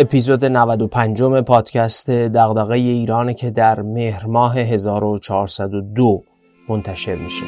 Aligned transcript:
اپیزود 0.00 0.44
95 0.44 1.22
پادکست 1.22 2.10
دغدغه 2.10 2.74
ایرانه 2.74 3.34
که 3.34 3.50
در 3.50 3.82
مهر 3.82 4.26
ماه 4.26 4.58
1402 4.58 6.22
منتشر 6.68 7.14
میشه. 7.14 7.44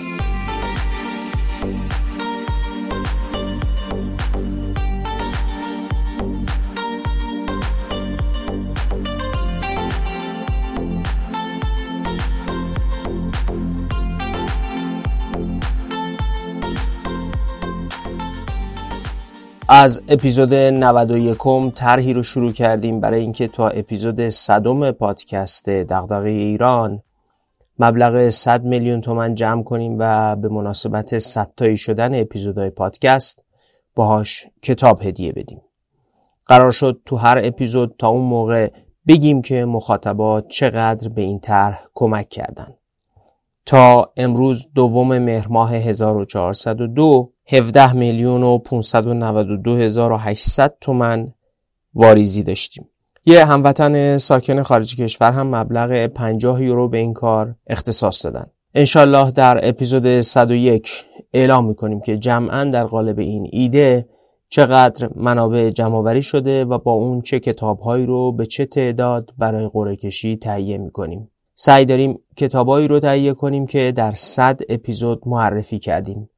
از 19.72 20.02
اپیزود 20.08 20.54
91 20.54 21.38
طرحی 21.74 22.12
رو 22.12 22.22
شروع 22.22 22.52
کردیم 22.52 23.00
برای 23.00 23.20
اینکه 23.20 23.48
تا 23.48 23.68
اپیزود 23.68 24.28
صدم 24.28 24.90
پادکست 24.90 25.68
دغدغه 25.68 26.30
ایران 26.30 27.02
مبلغ 27.78 28.28
100 28.28 28.64
میلیون 28.64 29.00
تومن 29.00 29.34
جمع 29.34 29.62
کنیم 29.62 29.96
و 29.98 30.36
به 30.36 30.48
مناسبت 30.48 31.18
100 31.18 31.52
تایی 31.56 31.76
شدن 31.76 32.20
اپیزودهای 32.20 32.70
پادکست 32.70 33.44
باهاش 33.94 34.46
کتاب 34.62 35.02
هدیه 35.02 35.32
بدیم. 35.32 35.62
قرار 36.46 36.72
شد 36.72 37.00
تو 37.06 37.16
هر 37.16 37.40
اپیزود 37.44 37.94
تا 37.98 38.08
اون 38.08 38.24
موقع 38.24 38.70
بگیم 39.08 39.42
که 39.42 39.64
مخاطبات 39.64 40.48
چقدر 40.48 41.08
به 41.08 41.22
این 41.22 41.40
طرح 41.40 41.84
کمک 41.94 42.28
کردن. 42.28 42.74
تا 43.66 44.12
امروز 44.16 44.68
دوم 44.74 45.18
مهر 45.18 45.48
ماه 45.48 45.74
1402 45.74 47.32
17 47.52 47.92
میلیون 47.92 48.42
و 48.42 48.58
592 48.58 49.76
هزار 49.76 50.12
و 50.12 50.16
800 50.16 50.74
تومن 50.80 51.32
واریزی 51.94 52.42
داشتیم. 52.42 52.88
یه 53.26 53.44
هموطن 53.44 54.18
ساکن 54.18 54.62
خارج 54.62 54.96
کشور 54.96 55.32
هم 55.32 55.54
مبلغ 55.54 56.06
50 56.06 56.62
یورو 56.62 56.88
به 56.88 56.98
این 56.98 57.12
کار 57.12 57.54
اختصاص 57.66 58.24
دادن. 58.24 58.46
انشالله 58.74 59.30
در 59.30 59.68
اپیزود 59.68 60.20
101 60.20 61.04
اعلام 61.34 61.66
می‌کنیم 61.66 62.00
که 62.00 62.16
جمعا 62.16 62.64
در 62.64 62.84
قالب 62.84 63.18
این 63.18 63.48
ایده 63.52 64.08
چقدر 64.48 65.10
منابع 65.16 65.70
جمعآوری 65.70 66.22
شده 66.22 66.64
و 66.64 66.78
با 66.78 66.92
اون 66.92 67.20
چه 67.20 67.40
کتابهایی 67.40 68.06
رو 68.06 68.32
به 68.32 68.46
چه 68.46 68.66
تعداد 68.66 69.30
برای 69.38 69.68
قرعه 69.72 69.96
کشی 69.96 70.36
تهیه 70.36 70.78
می‌کنیم. 70.78 71.30
سعی 71.54 71.84
داریم 71.84 72.18
کتابهایی 72.36 72.88
رو 72.88 73.00
تهیه 73.00 73.34
کنیم 73.34 73.66
که 73.66 73.92
در 73.96 74.12
100 74.14 74.60
اپیزود 74.68 75.22
معرفی 75.26 75.78
کردیم. 75.78 76.30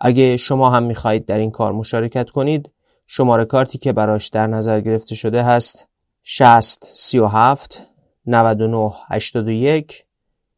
اگه 0.00 0.36
شما 0.36 0.70
هم 0.70 0.82
می‌خواهید 0.82 1.26
در 1.26 1.38
این 1.38 1.50
کار 1.50 1.72
مشارکت 1.72 2.30
کنید 2.30 2.70
شماره 3.06 3.44
کارتی 3.44 3.78
که 3.78 3.92
براش 3.92 4.28
در 4.28 4.46
نظر 4.46 4.80
گرفته 4.80 5.14
شده 5.14 5.42
هست 5.42 5.88
60 6.22 6.84
37 6.84 7.86
99 8.26 8.92
81 9.08 10.04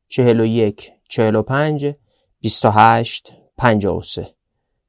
41 0.09 0.93
45 1.09 1.95
28 2.41 3.33
53 3.59 4.29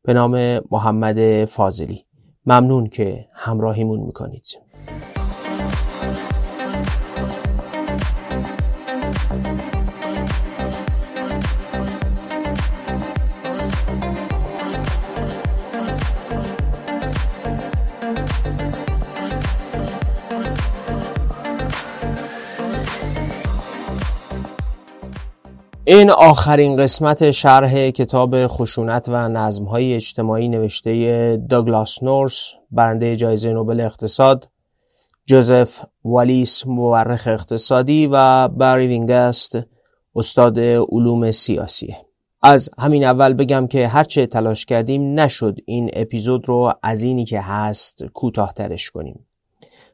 به 0.03 0.13
نام 0.13 0.61
محمد 0.71 1.45
فاضلی. 1.45 2.05
ممنون 2.45 2.87
که 2.87 3.27
همراهیمون 3.33 3.99
می‌کنید. 3.99 4.45
این 25.85 26.09
آخرین 26.09 26.75
قسمت 26.75 27.31
شرح 27.31 27.89
کتاب 27.89 28.47
خشونت 28.47 29.09
و 29.09 29.29
نظمهای 29.29 29.93
اجتماعی 29.93 30.49
نوشته 30.49 31.37
داگلاس 31.49 32.03
نورس 32.03 32.51
برنده 32.71 33.15
جایزه 33.15 33.53
نوبل 33.53 33.79
اقتصاد 33.79 34.49
جوزف 35.25 35.85
والیس 36.05 36.67
مورخ 36.67 37.27
اقتصادی 37.27 38.09
و 38.11 38.47
بری 38.47 38.87
وینگست 38.87 39.57
استاد 40.15 40.59
علوم 40.59 41.31
سیاسیه 41.31 41.97
از 42.43 42.69
همین 42.79 43.03
اول 43.03 43.33
بگم 43.33 43.67
که 43.67 43.87
هرچه 43.87 44.27
تلاش 44.27 44.65
کردیم 44.65 45.19
نشد 45.19 45.57
این 45.65 45.89
اپیزود 45.93 46.49
رو 46.49 46.73
از 46.83 47.03
اینی 47.03 47.25
که 47.25 47.41
هست 47.41 48.05
کوتاهترش 48.05 48.91
کنیم. 48.91 49.25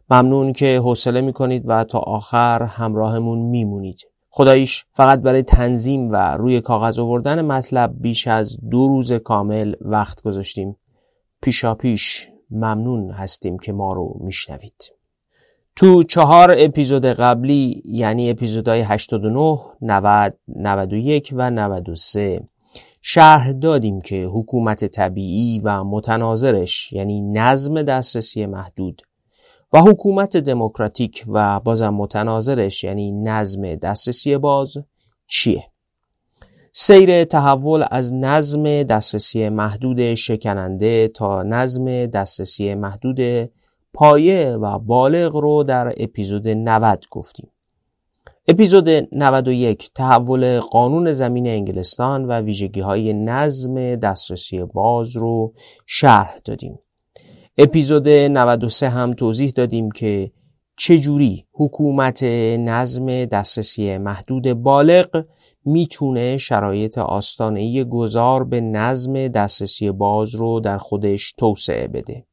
ممنون 0.09 0.53
که 0.53 0.79
حوصله 0.79 1.21
می‌کنید 1.21 1.63
و 1.65 1.83
تا 1.83 1.99
آخر 1.99 2.63
همراهمون 2.63 3.39
میمونید. 3.39 4.08
خداییش 4.29 4.85
فقط 4.93 5.19
برای 5.19 5.43
تنظیم 5.43 6.11
و 6.11 6.15
روی 6.15 6.61
کاغذ 6.61 6.99
آوردن 6.99 7.41
مطلب 7.41 7.93
بیش 7.99 8.27
از 8.27 8.57
دو 8.69 8.87
روز 8.87 9.13
کامل 9.13 9.73
وقت 9.81 10.21
گذاشتیم. 10.21 10.75
پیشا 11.41 11.75
پیش 11.75 12.29
ممنون 12.51 13.11
هستیم 13.11 13.59
که 13.59 13.73
ما 13.73 13.93
رو 13.93 14.17
میشنوید. 14.21 14.99
تو 15.75 16.03
چهار 16.03 16.55
اپیزود 16.57 17.05
قبلی 17.05 17.81
یعنی 17.85 18.29
اپیزودهای 18.29 18.81
89, 18.81 19.59
90, 19.81 20.37
91 20.47 21.33
و 21.35 21.49
93 21.51 22.41
شرح 23.01 23.51
دادیم 23.51 24.01
که 24.01 24.25
حکومت 24.25 24.85
طبیعی 24.85 25.59
و 25.59 25.83
متناظرش 25.83 26.93
یعنی 26.93 27.21
نظم 27.21 27.81
دسترسی 27.81 28.45
محدود 28.45 29.01
و 29.73 29.81
حکومت 29.81 30.37
دموکراتیک 30.37 31.25
و 31.27 31.59
بازم 31.59 31.89
متناظرش 31.89 32.83
یعنی 32.83 33.11
نظم 33.11 33.75
دسترسی 33.75 34.37
باز 34.37 34.77
چیه؟ 35.27 35.63
سیر 36.71 37.23
تحول 37.23 37.85
از 37.91 38.13
نظم 38.13 38.83
دسترسی 38.83 39.49
محدود 39.49 40.13
شکننده 40.13 41.07
تا 41.07 41.43
نظم 41.43 42.05
دسترسی 42.05 42.75
محدود 42.75 43.49
پایه 43.93 44.51
و 44.51 44.79
بالغ 44.79 45.35
رو 45.35 45.63
در 45.63 45.93
اپیزود 45.97 46.47
90 46.47 47.05
گفتیم. 47.11 47.51
اپیزود 48.47 48.89
91 49.11 49.91
تحول 49.93 50.59
قانون 50.59 51.13
زمین 51.13 51.47
انگلستان 51.47 52.25
و 52.25 52.41
ویژگی 52.41 52.79
های 52.81 53.13
نظم 53.13 53.95
دسترسی 53.95 54.63
باز 54.63 55.17
رو 55.17 55.53
شرح 55.85 56.39
دادیم. 56.45 56.79
اپیزود 57.61 58.09
93 58.09 58.89
هم 58.89 59.13
توضیح 59.13 59.51
دادیم 59.55 59.91
که 59.91 60.31
چجوری 60.77 61.45
حکومت 61.53 62.23
نظم 62.59 63.25
دسترسی 63.25 63.97
محدود 63.97 64.53
بالغ 64.53 65.25
می‌تونه 65.65 66.37
شرایط 66.37 66.97
آستانه 66.97 67.83
گذار 67.83 68.43
به 68.43 68.61
نظم 68.61 69.27
دسترسی 69.27 69.91
باز 69.91 70.35
رو 70.35 70.59
در 70.59 70.77
خودش 70.77 71.33
توسعه 71.37 71.87
بده. 71.87 72.25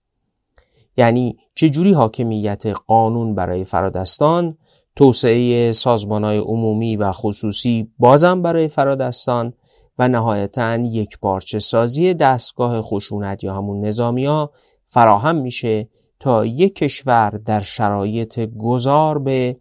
یعنی 0.96 1.36
چجوری 1.54 1.92
حاکمیت 1.92 2.66
قانون 2.66 3.34
برای 3.34 3.64
فرادستان 3.64 4.58
توسعه 4.96 5.72
سازمانهای 5.72 6.38
عمومی 6.38 6.96
و 6.96 7.12
خصوصی 7.12 7.90
بازم 7.98 8.42
برای 8.42 8.68
فرادستان 8.68 9.52
و 9.98 10.08
نهایتا 10.08 10.76
یک 10.76 11.18
پارچه 11.18 11.58
سازی 11.58 12.14
دستگاه 12.14 12.82
خشونت 12.82 13.44
یا 13.44 13.54
همون 13.54 13.84
نظامی 13.84 14.24
ها 14.24 14.52
فراهم 14.86 15.36
میشه 15.36 15.88
تا 16.20 16.46
یک 16.46 16.74
کشور 16.74 17.30
در 17.30 17.60
شرایط 17.60 18.40
گذار 18.58 19.18
به 19.18 19.56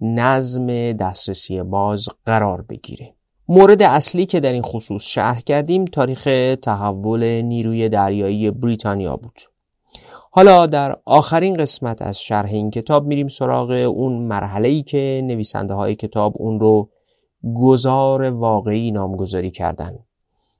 نظم 0.00 0.92
دسترسی 0.92 1.62
باز 1.62 2.08
قرار 2.26 2.62
بگیره. 2.62 3.14
مورد 3.48 3.82
اصلی 3.82 4.26
که 4.26 4.40
در 4.40 4.52
این 4.52 4.62
خصوص 4.62 5.02
شرح 5.02 5.40
کردیم 5.40 5.84
تاریخ 5.84 6.28
تحول 6.62 7.24
نیروی 7.24 7.88
دریایی 7.88 8.50
بریتانیا 8.50 9.16
بود. 9.16 9.40
حالا 10.30 10.66
در 10.66 10.96
آخرین 11.04 11.54
قسمت 11.54 12.02
از 12.02 12.20
شرح 12.20 12.50
این 12.50 12.70
کتاب 12.70 13.06
میریم 13.06 13.28
سراغ 13.28 13.70
اون 13.70 14.12
مرحله 14.12 14.68
ای 14.68 14.82
که 14.82 15.22
نویسنده 15.24 15.74
های 15.74 15.94
کتاب 15.94 16.34
اون 16.36 16.60
رو 16.60 16.90
گذار 17.54 18.22
واقعی 18.22 18.90
نامگذاری 18.90 19.50
کردن. 19.50 19.98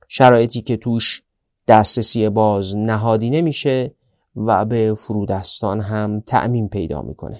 شرایطی 0.07 0.61
که 0.61 0.77
توش 0.77 1.23
دسترسی 1.67 2.29
باز 2.29 2.77
نهادی 2.77 3.29
نمیشه 3.29 3.91
و 4.47 4.65
به 4.65 4.95
فرودستان 4.97 5.81
هم 5.81 6.19
تعمین 6.19 6.69
پیدا 6.69 7.01
می‌کنه. 7.01 7.39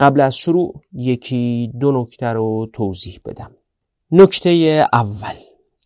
قبل 0.00 0.20
از 0.20 0.36
شروع 0.36 0.80
یکی 0.92 1.72
دو 1.80 2.02
نکته 2.02 2.26
رو 2.26 2.68
توضیح 2.72 3.20
بدم. 3.24 3.50
نکته 4.10 4.86
اول 4.92 5.34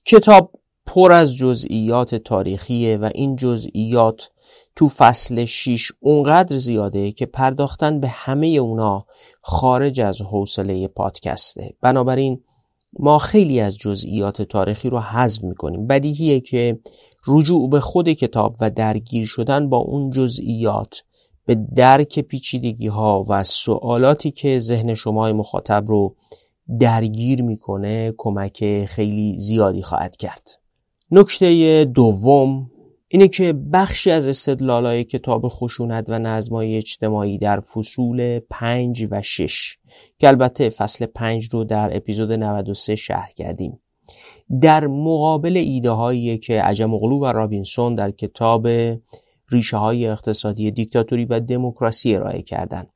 کتاب 0.04 0.52
پر 0.86 1.12
از 1.12 1.36
جزئیات 1.36 2.14
تاریخیه 2.14 2.96
و 2.96 3.10
این 3.14 3.36
جزئیات 3.36 4.30
تو 4.76 4.88
فصل 4.88 5.44
6 5.44 5.92
اونقدر 6.00 6.56
زیاده 6.56 7.12
که 7.12 7.26
پرداختن 7.26 8.00
به 8.00 8.08
همه 8.08 8.46
اونا 8.46 9.06
خارج 9.40 10.00
از 10.00 10.22
حوصله 10.22 10.88
پادکسته. 10.88 11.74
بنابراین 11.80 12.42
ما 12.98 13.18
خیلی 13.18 13.60
از 13.60 13.78
جزئیات 13.78 14.42
تاریخی 14.42 14.90
رو 14.90 15.00
حذف 15.00 15.44
می‌کنیم. 15.44 15.86
بدیهیه 15.86 16.40
که 16.40 16.78
رجوع 17.28 17.70
به 17.70 17.80
خود 17.80 18.08
کتاب 18.08 18.56
و 18.60 18.70
درگیر 18.70 19.26
شدن 19.26 19.68
با 19.68 19.76
اون 19.76 20.10
جزئیات 20.10 21.02
به 21.46 21.54
درک 21.54 22.18
پیچیدگی 22.20 22.86
ها 22.86 23.24
و 23.28 23.44
سوالاتی 23.44 24.30
که 24.30 24.58
ذهن 24.58 24.94
شما 24.94 25.32
مخاطب 25.32 25.84
رو 25.88 26.16
درگیر 26.80 27.42
می‌کنه 27.42 28.14
کمک 28.16 28.84
خیلی 28.84 29.38
زیادی 29.38 29.82
خواهد 29.82 30.16
کرد. 30.16 30.48
نکته 31.10 31.84
دوم 31.84 32.70
اینه 33.08 33.28
که 33.28 33.52
بخشی 33.52 34.10
از 34.10 34.28
استدلالای 34.28 35.04
کتاب 35.04 35.48
خشونت 35.48 36.10
و 36.10 36.18
نظمای 36.18 36.76
اجتماعی 36.76 37.38
در 37.38 37.60
فصول 37.60 38.38
5 38.38 39.06
و 39.10 39.22
6 39.22 39.76
که 40.18 40.28
البته 40.28 40.68
فصل 40.68 41.06
5 41.06 41.48
رو 41.52 41.64
در 41.64 41.96
اپیزود 41.96 42.32
93 42.32 42.96
شرح 42.96 43.30
کردیم. 43.36 43.80
در 44.60 44.86
مقابل 44.86 45.56
ایده 45.56 45.90
هایی 45.90 46.38
که 46.38 46.62
عجم 46.62 46.94
اغلو 46.94 47.18
و 47.18 47.24
رابینسون 47.24 47.94
در 47.94 48.10
کتاب 48.10 48.68
ریشه 49.50 49.76
های 49.76 50.06
اقتصادی 50.06 50.70
دیکتاتوری 50.70 51.24
و 51.24 51.40
دموکراسی 51.40 52.16
ارائه 52.16 52.42
کردند. 52.42 52.90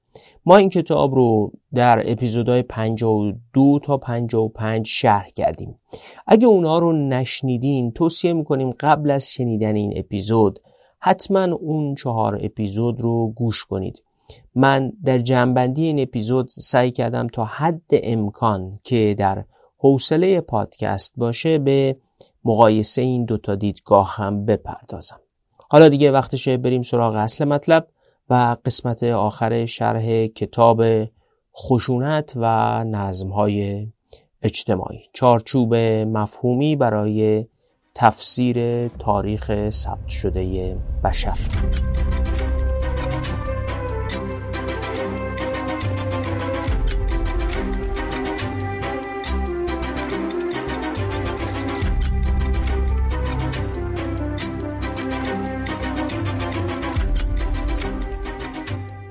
ما 0.47 0.57
این 0.57 0.69
کتاب 0.69 1.15
رو 1.15 1.53
در 1.75 2.11
اپیزودهای 2.13 2.63
52 2.63 3.81
تا 3.83 3.97
55 3.97 4.87
شرح 4.87 5.29
کردیم. 5.29 5.79
اگه 6.27 6.47
اونا 6.47 6.79
رو 6.79 6.93
نشنیدین 6.93 7.93
توصیه 7.93 8.33
می‌کنیم 8.33 8.71
قبل 8.81 9.11
از 9.11 9.29
شنیدن 9.29 9.77
این 9.77 9.93
اپیزود 9.97 10.59
حتما 10.99 11.45
اون 11.45 11.95
چهار 11.95 12.39
اپیزود 12.43 13.01
رو 13.01 13.33
گوش 13.33 13.65
کنید. 13.65 14.03
من 14.55 14.93
در 15.05 15.19
جنبندی 15.19 15.85
این 15.85 16.01
اپیزود 16.01 16.49
سعی 16.49 16.91
کردم 16.91 17.27
تا 17.27 17.45
حد 17.45 17.83
امکان 17.91 18.79
که 18.83 19.15
در 19.19 19.45
حوصله 19.83 20.41
پادکست 20.41 21.13
باشه 21.17 21.59
به 21.59 21.97
مقایسه 22.45 23.03
این 23.03 23.25
دوتا 23.25 23.55
دیدگاه 23.55 24.15
هم 24.17 24.45
بپردازم. 24.45 25.21
حالا 25.71 25.89
دیگه 25.89 26.11
وقتشه 26.11 26.57
بریم 26.57 26.83
سراغ 26.83 27.15
اصل 27.15 27.45
مطلب 27.45 27.89
و 28.31 28.57
قسمت 28.65 29.03
آخر 29.03 29.67
شرح 29.67 30.27
کتاب 30.27 30.83
خشونت 31.57 32.33
و 32.37 32.45
نظمهای 32.85 33.89
اجتماعی. 34.43 35.01
چارچوب 35.13 35.75
مفهومی 35.75 36.77
برای 36.77 37.47
تفسیر 37.95 38.89
تاریخ 38.89 39.71
ثبت 39.71 40.09
شده 40.09 40.77
بشر. 41.05 41.39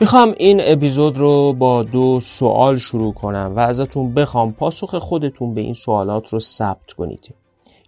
می‌خوام 0.01 0.36
این 0.38 0.62
اپیزود 0.63 1.18
رو 1.18 1.53
با 1.53 1.83
دو 1.83 2.19
سوال 2.19 2.77
شروع 2.77 3.13
کنم 3.13 3.53
و 3.56 3.59
ازتون 3.59 4.13
بخوام 4.13 4.53
پاسخ 4.53 4.95
خودتون 4.95 5.53
به 5.53 5.62
این 5.62 5.74
سوالات 5.74 6.33
رو 6.33 6.39
ثبت 6.39 6.94
کنید. 6.94 7.36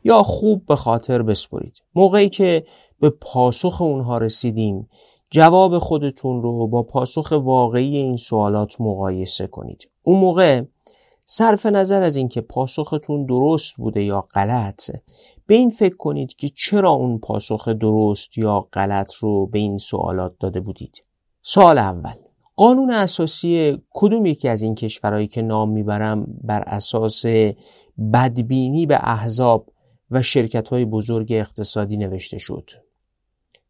یا 0.04 0.24
خوب 0.24 0.66
به 0.66 0.76
خاطر 0.76 1.22
بسپرید. 1.22 1.82
موقعی 1.96 2.30
که 2.30 2.66
به 3.00 3.10
پاسخ 3.10 3.82
اونها 3.82 4.18
رسیدیم 4.18 4.90
جواب 5.30 5.80
خودتون 5.80 6.42
رو 6.42 6.68
با 6.68 6.84
پاسخ 6.84 7.32
واقعی 7.32 7.98
این 7.98 8.18
سوالات 8.18 8.82
مقایسه 8.82 9.48
کنید. 9.48 9.90
اون 10.04 10.20
موقع 10.20 10.62
صرف 11.26 11.66
نظر 11.66 12.04
از 12.04 12.16
اینکه 12.16 12.42
پاسختون 12.42 13.26
درست 13.26 13.76
بوده 13.76 14.04
یا 14.04 14.22
غلط 14.22 14.92
به 15.48 15.56
این 15.56 15.70
فکر 15.70 15.96
کنید 15.96 16.36
که 16.36 16.50
چرا 16.50 16.92
اون 16.92 17.20
پاسخ 17.20 17.68
درست 17.68 18.38
یا 18.38 18.68
غلط 18.74 19.14
رو 19.14 19.48
به 19.48 19.60
این 19.60 19.78
سوالات 19.78 20.34
داده 20.40 20.60
بودید. 20.60 21.13
سوال 21.46 21.78
اول. 21.78 22.14
قانون 22.56 22.92
اساسی 22.92 23.78
کدوم 23.90 24.26
یکی 24.26 24.50
از 24.50 24.62
این 24.62 24.76
کشورهایی 24.76 25.28
که 25.28 25.42
نام 25.42 25.70
می‌برم 25.70 26.40
بر 26.44 26.62
اساس 26.62 27.26
بدبینی 28.14 28.86
به 28.86 29.00
احزاب 29.02 29.70
و 30.12 30.22
شرکت 30.22 30.70
های 30.70 30.86
بزرگ 30.86 31.28
اقتصادی 31.32 31.98
نوشته 31.98 32.38
شد؟ 32.38 32.70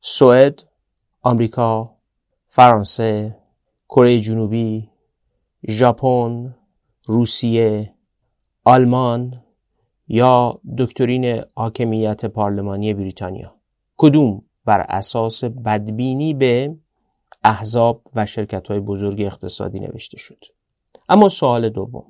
سوئد، 0.02 0.64
آمریکا، 1.22 1.98
فرانسه، 2.48 3.38
کره 3.90 4.20
جنوبی، 4.20 4.90
ژاپن، 5.68 6.56
روسیه، 7.06 7.94
آلمان 8.64 9.44
یا 10.08 10.62
دکترین 10.78 11.42
حاکمیت 11.56 12.26
پارلمانی 12.26 12.94
بریتانیا. 12.94 13.56
کدوم 13.98 14.42
بر 14.66 14.86
اساس 14.90 15.44
بدبینی 15.44 16.34
به 16.34 16.76
احزاب 17.44 18.02
و 18.16 18.26
شرکت 18.26 18.68
های 18.68 18.80
بزرگ 18.80 19.22
اقتصادی 19.22 19.80
نوشته 19.80 20.18
شد. 20.18 20.46
اما 21.10 21.30
سوال 21.30 21.70
دوم. 21.70 22.06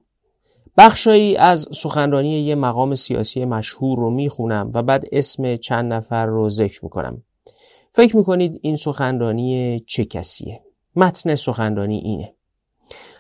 بخشایی 0.77 1.35
از 1.35 1.68
سخنرانی 1.71 2.39
یه 2.39 2.56
مقام 2.56 2.95
سیاسی 2.95 3.45
مشهور 3.45 3.97
رو 4.00 4.09
می‌خونم 4.09 4.71
و 4.74 4.83
بعد 4.83 5.03
اسم 5.12 5.56
چند 5.56 5.94
نفر 5.94 6.25
رو 6.25 6.50
ذکر 6.50 6.80
می‌کنم. 6.83 7.24
فکر 7.94 8.18
می‌کنید 8.18 8.59
این 8.62 8.75
سخنرانی 8.75 9.80
چه 9.88 10.06
کسیه؟ 10.06 10.62
متن 10.95 11.36
سخنرانی 11.36 11.97
اینه. 11.97 12.33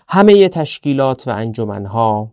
همه 0.07 0.49
تشکیلات 0.49 1.27
و 1.27 1.31
انجمنها 1.31 2.31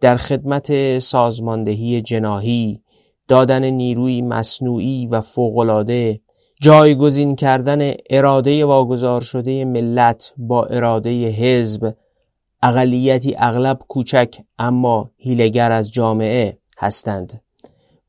در 0.00 0.16
خدمت 0.16 0.98
سازماندهی 0.98 2.00
جناهی 2.00 2.82
دادن 3.28 3.64
نیروی 3.64 4.22
مصنوعی 4.22 5.06
و 5.06 5.20
فوقالعاده 5.20 6.20
جایگزین 6.62 7.36
کردن 7.36 7.92
اراده 8.10 8.64
واگذار 8.64 9.20
شده 9.20 9.64
ملت 9.64 10.32
با 10.36 10.64
اراده 10.64 11.28
حزب. 11.28 11.94
اقلیتی 12.62 13.34
اغلب 13.38 13.78
کوچک 13.88 14.36
اما 14.58 15.10
هیلگر 15.16 15.72
از 15.72 15.92
جامعه 15.92 16.58
هستند. 16.78 17.42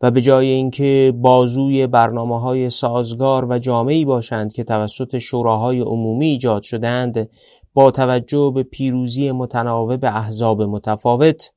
و 0.01 0.11
به 0.11 0.21
جای 0.21 0.47
اینکه 0.47 1.13
بازوی 1.15 1.87
برنامه 1.87 2.39
های 2.39 2.69
سازگار 2.69 3.45
و 3.49 3.59
جامعی 3.59 4.05
باشند 4.05 4.53
که 4.53 4.63
توسط 4.63 5.17
شوراهای 5.17 5.79
عمومی 5.79 6.25
ایجاد 6.25 6.61
شدند 6.61 7.29
با 7.73 7.91
توجه 7.91 8.51
به 8.55 8.63
پیروزی 8.63 9.31
متناوب 9.31 10.05
احزاب 10.05 10.61
متفاوت 10.61 11.51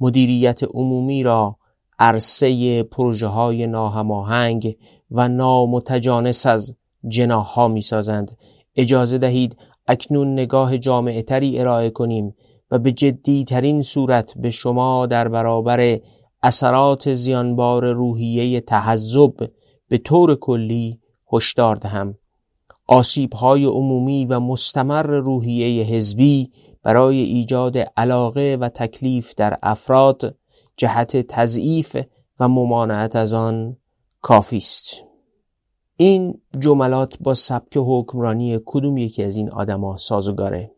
مدیریت 0.00 0.60
عمومی 0.64 1.22
را 1.22 1.56
عرصه 1.98 2.82
پروژه 2.82 3.26
های 3.26 3.66
ناهماهنگ 3.66 4.76
و 5.10 5.28
نامتجانس 5.28 6.46
از 6.46 6.76
جناح 7.08 7.46
ها 7.46 7.68
می 7.68 7.80
سازند. 7.80 8.36
اجازه 8.76 9.18
دهید 9.18 9.56
اکنون 9.86 10.32
نگاه 10.32 10.78
جامعه 10.78 11.22
تری 11.22 11.60
ارائه 11.60 11.90
کنیم 11.90 12.34
و 12.70 12.78
به 12.78 12.92
جدی 12.92 13.44
ترین 13.44 13.82
صورت 13.82 14.34
به 14.36 14.50
شما 14.50 15.06
در 15.06 15.28
برابر 15.28 15.98
اثرات 16.42 17.14
زیانبار 17.14 17.92
روحیه 17.92 18.60
تحذب 18.60 19.50
به 19.88 19.98
طور 19.98 20.34
کلی 20.34 21.00
هشدار 21.32 21.76
دهم 21.76 22.14
آسیب 22.86 23.32
های 23.32 23.64
عمومی 23.64 24.24
و 24.24 24.40
مستمر 24.40 25.06
روحیه 25.06 25.84
حزبی 25.84 26.50
برای 26.82 27.16
ایجاد 27.16 27.78
علاقه 27.78 28.58
و 28.60 28.68
تکلیف 28.68 29.34
در 29.34 29.58
افراد 29.62 30.36
جهت 30.76 31.16
تضعیف 31.16 31.96
و 32.40 32.48
ممانعت 32.48 33.16
از 33.16 33.34
آن 33.34 33.76
کافی 34.22 34.56
است 34.56 35.04
این 35.96 36.40
جملات 36.58 37.18
با 37.20 37.34
سبک 37.34 37.76
حکمرانی 37.76 38.60
کدوم 38.66 38.96
یکی 38.96 39.24
از 39.24 39.36
این 39.36 39.50
آدما 39.50 39.96
سازگاره 39.96 40.70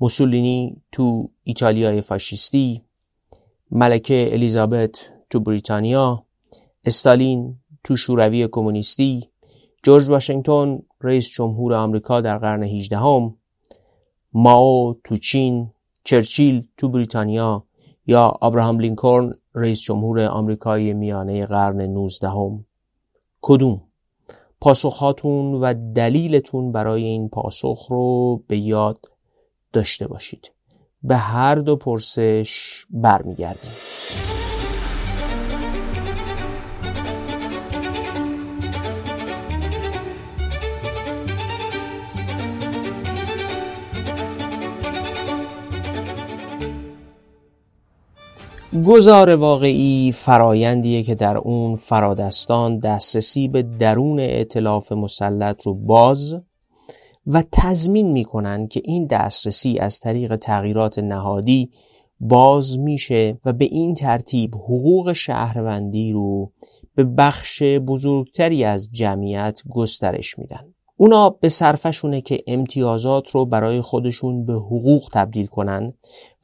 موسولینی 0.00 0.82
تو 0.92 1.30
ایتالیای 1.42 2.00
فاشیستی 2.00 2.82
ملکه 3.70 4.28
الیزابت 4.32 5.12
تو 5.30 5.40
بریتانیا 5.40 6.26
استالین 6.84 7.56
تو 7.84 7.96
شوروی 7.96 8.48
کمونیستی 8.52 9.28
جورج 9.82 10.08
واشنگتن 10.08 10.82
رئیس 11.00 11.28
جمهور 11.28 11.74
آمریکا 11.74 12.20
در 12.20 12.38
قرن 12.38 12.62
18 12.62 12.96
هم، 12.96 13.36
ماو 14.32 15.00
تو 15.04 15.16
چین 15.16 15.70
چرچیل 16.04 16.68
تو 16.76 16.88
بریتانیا 16.88 17.66
یا 18.06 18.38
ابراهام 18.42 18.78
لینکلن 18.80 19.34
رئیس 19.56 19.82
جمهور 19.82 20.20
آمریکای 20.20 20.94
میانه 20.94 21.46
قرن 21.46 21.80
19 21.80 22.28
هم. 22.28 22.64
کدوم؟ 23.40 23.82
پاسخهاتون 24.60 25.54
و 25.54 25.74
دلیلتون 25.94 26.72
برای 26.72 27.04
این 27.04 27.28
پاسخ 27.28 27.86
رو 27.90 28.42
به 28.46 28.58
یاد 28.58 28.98
داشته 29.72 30.06
باشید. 30.08 30.52
به 31.02 31.16
هر 31.16 31.54
دو 31.54 31.76
پرسش 31.76 32.84
برمیگردیم. 32.90 33.72
گذار 48.82 49.34
واقعی 49.34 50.12
فرایندیه 50.12 51.02
که 51.02 51.14
در 51.14 51.38
اون 51.38 51.76
فرادستان 51.76 52.78
دسترسی 52.78 53.48
به 53.48 53.62
درون 53.62 54.20
اعتلاف 54.20 54.92
مسلط 54.92 55.62
رو 55.62 55.74
باز 55.74 56.34
و 57.26 57.44
تضمین 57.52 58.12
می‌کنن 58.12 58.68
که 58.68 58.82
این 58.84 59.06
دسترسی 59.06 59.78
از 59.78 60.00
طریق 60.00 60.36
تغییرات 60.36 60.98
نهادی 60.98 61.70
باز 62.20 62.78
میشه 62.78 63.38
و 63.44 63.52
به 63.52 63.64
این 63.64 63.94
ترتیب 63.94 64.54
حقوق 64.54 65.12
شهروندی 65.12 66.12
رو 66.12 66.52
به 66.94 67.04
بخش 67.04 67.62
بزرگتری 67.62 68.64
از 68.64 68.88
جمعیت 68.92 69.60
گسترش 69.70 70.38
میدن. 70.38 70.75
اونا 70.96 71.30
به 71.30 71.48
صرفشونه 71.48 72.20
که 72.20 72.42
امتیازات 72.46 73.30
رو 73.30 73.44
برای 73.44 73.80
خودشون 73.80 74.46
به 74.46 74.52
حقوق 74.52 75.08
تبدیل 75.12 75.46
کنن 75.46 75.92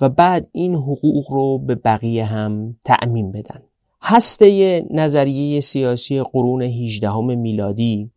و 0.01 0.09
بعد 0.09 0.49
این 0.53 0.75
حقوق 0.75 1.33
رو 1.33 1.59
به 1.59 1.75
بقیه 1.75 2.25
هم 2.25 2.77
تأمین 2.85 3.33
بدن. 3.33 3.63
هسته 4.03 4.87
نظریه 4.91 5.61
سیاسی 5.61 6.21
قرون 6.21 6.63
18 6.63 7.21
میلادی 7.21 8.11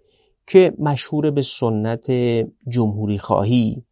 که 0.47 0.73
مشهور 0.79 1.31
به 1.31 1.41
سنت 1.41 2.11
جمهوری 2.67 3.17
خواهی 3.17 3.83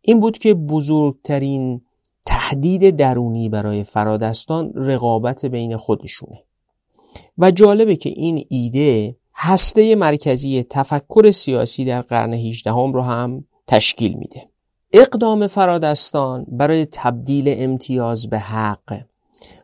این 0.00 0.20
بود 0.20 0.38
که 0.38 0.54
بزرگترین 0.54 1.80
تهدید 2.26 2.96
درونی 2.96 3.48
برای 3.48 3.84
فرادستان 3.84 4.72
رقابت 4.74 5.46
بین 5.46 5.76
خودشونه. 5.76 6.42
و 7.38 7.50
جالبه 7.50 7.96
که 7.96 8.10
این 8.10 8.46
ایده 8.48 9.16
هسته 9.36 9.94
مرکزی 9.94 10.62
تفکر 10.70 11.30
سیاسی 11.30 11.84
در 11.84 12.02
قرن 12.02 12.32
18 12.34 12.72
هم 12.72 12.92
رو 12.92 13.02
هم 13.02 13.44
تشکیل 13.66 14.18
میده. 14.18 14.48
اقدام 14.92 15.46
فرادستان 15.46 16.46
برای 16.48 16.86
تبدیل 16.92 17.54
امتیاز 17.58 18.30
به 18.30 18.38
حق 18.38 19.04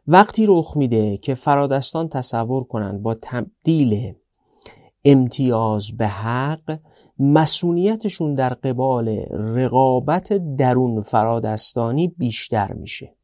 وقتی 0.07 0.47
رخ 0.49 0.77
میده 0.77 1.17
که 1.17 1.35
فرادستان 1.35 2.09
تصور 2.09 2.65
کنند 2.65 3.03
با 3.03 3.17
تبدیل 3.23 4.15
امتیاز 5.05 5.97
به 5.97 6.07
حق 6.09 6.79
مسئولیتشون 7.19 8.35
در 8.35 8.55
قبال 8.55 9.09
رقابت 9.31 10.57
درون 10.57 11.01
فرادستانی 11.01 12.09
بیشتر 12.09 12.73
میشه. 12.73 13.15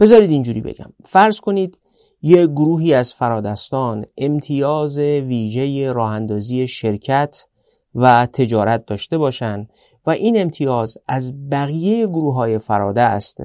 بذارید 0.00 0.30
اینجوری 0.30 0.60
بگم. 0.60 0.92
فرض 1.04 1.40
کنید 1.40 1.78
یه 2.22 2.46
گروهی 2.46 2.94
از 2.94 3.14
فرادستان 3.14 4.06
امتیاز 4.16 4.98
ویژه 4.98 5.92
راهندازی 5.92 6.66
شرکت 6.66 7.46
و 7.94 8.26
تجارت 8.26 8.86
داشته 8.86 9.18
باشند 9.18 9.70
و 10.06 10.10
این 10.10 10.40
امتیاز 10.40 10.98
از 11.08 11.50
بقیه 11.50 12.06
گروه 12.06 12.34
های 12.34 12.58
فرادست 12.58 13.38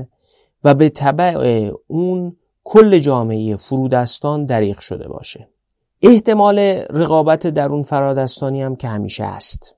و 0.63 0.73
به 0.73 0.89
طبع 0.89 1.71
اون 1.87 2.35
کل 2.63 2.99
جامعه 2.99 3.55
فرودستان 3.55 4.45
دریغ 4.45 4.79
شده 4.79 5.07
باشه. 5.07 5.49
احتمال 6.01 6.59
رقابت 6.89 7.47
درون 7.47 7.83
فرادستانی 7.83 8.61
هم 8.61 8.75
که 8.75 8.87
همیشه 8.87 9.23
است. 9.23 9.75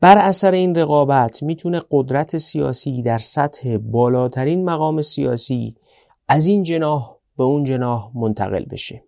بر 0.00 0.18
اثر 0.18 0.52
این 0.52 0.74
رقابت 0.74 1.42
می‌تونه 1.42 1.82
قدرت 1.90 2.36
سیاسی 2.36 3.02
در 3.02 3.18
سطح 3.18 3.76
بالاترین 3.76 4.64
مقام 4.64 5.02
سیاسی 5.02 5.76
از 6.28 6.46
این 6.46 6.62
جناح 6.62 7.17
به 7.38 7.44
اون 7.44 7.64
جناح 7.64 8.10
منتقل 8.14 8.64
بشه. 8.64 9.04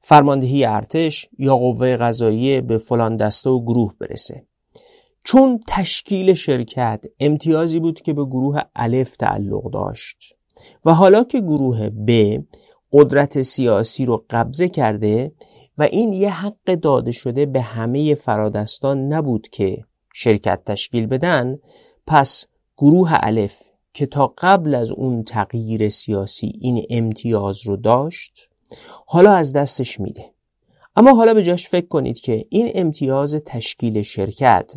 فرماندهی 0.00 0.64
ارتش 0.64 1.28
یا 1.38 1.56
قوه 1.56 1.96
قضاییه 1.96 2.60
به 2.60 2.78
فلان 2.78 3.16
دسته 3.16 3.50
و 3.50 3.64
گروه 3.64 3.94
برسه. 4.00 4.46
چون 5.24 5.60
تشکیل 5.68 6.34
شرکت 6.34 7.04
امتیازی 7.20 7.80
بود 7.80 8.00
که 8.00 8.12
به 8.12 8.24
گروه 8.24 8.60
الف 8.76 9.16
تعلق 9.16 9.70
داشت 9.70 10.34
و 10.84 10.94
حالا 10.94 11.24
که 11.24 11.40
گروه 11.40 11.88
ب 11.88 12.38
قدرت 12.92 13.42
سیاسی 13.42 14.04
رو 14.04 14.24
قبضه 14.30 14.68
کرده 14.68 15.32
و 15.78 15.82
این 15.82 16.12
یه 16.12 16.30
حق 16.30 16.74
داده 16.74 17.12
شده 17.12 17.46
به 17.46 17.60
همه 17.60 18.14
فرادستان 18.14 19.12
نبود 19.12 19.48
که 19.48 19.84
شرکت 20.14 20.64
تشکیل 20.66 21.06
بدن 21.06 21.58
پس 22.06 22.46
گروه 22.78 23.10
الف 23.12 23.62
که 23.94 24.06
تا 24.06 24.34
قبل 24.38 24.74
از 24.74 24.90
اون 24.90 25.24
تغییر 25.24 25.88
سیاسی 25.88 26.52
این 26.60 26.86
امتیاز 26.90 27.66
رو 27.66 27.76
داشت 27.76 28.48
حالا 29.06 29.32
از 29.32 29.52
دستش 29.52 30.00
میده. 30.00 30.24
اما 30.96 31.14
حالا 31.14 31.34
به 31.34 31.42
جاش 31.42 31.68
فکر 31.68 31.86
کنید 31.86 32.20
که 32.20 32.46
این 32.48 32.70
امتیاز 32.74 33.34
تشکیل 33.46 34.02
شرکت 34.02 34.74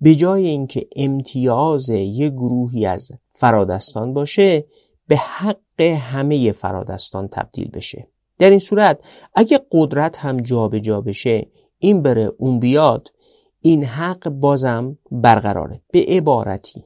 به 0.00 0.14
جای 0.14 0.46
اینکه 0.46 0.86
امتیاز 0.96 1.90
یک 1.90 2.32
گروهی 2.32 2.86
از 2.86 3.12
فرادستان 3.32 4.14
باشه 4.14 4.64
به 5.08 5.16
حق 5.16 5.80
همه 5.80 6.52
فرادستان 6.52 7.28
تبدیل 7.28 7.70
بشه. 7.70 8.08
در 8.38 8.50
این 8.50 8.58
صورت 8.58 9.00
اگه 9.34 9.60
قدرت 9.72 10.18
هم 10.18 10.36
جابجا 10.36 10.78
جا 10.78 11.00
بشه 11.00 11.46
این 11.78 12.02
بره 12.02 12.32
اون 12.38 12.60
بیاد 12.60 13.12
این 13.60 13.84
حق 13.84 14.28
بازم 14.28 14.98
برقراره. 15.10 15.80
به 15.92 16.04
عبارتی. 16.08 16.84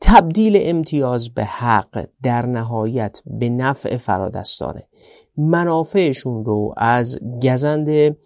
تبدیل 0.00 0.58
امتیاز 0.60 1.34
به 1.34 1.44
حق 1.44 2.06
در 2.22 2.46
نهایت 2.46 3.22
به 3.26 3.48
نفع 3.48 3.96
فرادستانه. 3.96 4.82
منافعشون 5.36 6.44
رو 6.44 6.74
از 6.76 7.18
گزند 7.42 8.16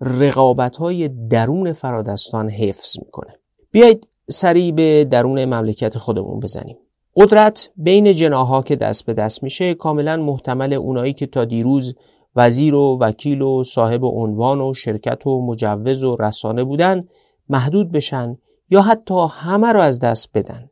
رقابت 0.00 0.76
های 0.76 1.08
درون 1.08 1.72
فرادستان 1.72 2.50
حفظ 2.50 2.98
می‌کنه. 2.98 3.34
بیایید 3.70 4.08
سریع 4.30 4.72
به 4.72 5.04
درون 5.04 5.44
مملکت 5.44 5.98
خودمون 5.98 6.40
بزنیم. 6.40 6.76
قدرت 7.16 7.70
بین 7.76 8.12
جناها 8.12 8.62
که 8.62 8.76
دست 8.76 9.06
به 9.06 9.14
دست 9.14 9.42
میشه 9.42 9.74
کاملا 9.74 10.16
محتمل 10.16 10.72
اونایی 10.72 11.12
که 11.12 11.26
تا 11.26 11.44
دیروز 11.44 11.94
وزیر 12.36 12.74
و 12.74 12.98
وکیل 13.00 13.42
و 13.42 13.64
صاحب 13.64 14.04
عنوان 14.04 14.60
و 14.60 14.74
شرکت 14.74 15.26
و 15.26 15.46
مجوز 15.46 16.04
و 16.04 16.16
رسانه 16.16 16.64
بودن 16.64 17.08
محدود 17.48 17.92
بشن 17.92 18.38
یا 18.70 18.82
حتی 18.82 19.26
همه 19.30 19.72
رو 19.72 19.80
از 19.80 20.00
دست 20.00 20.30
بدن. 20.34 20.67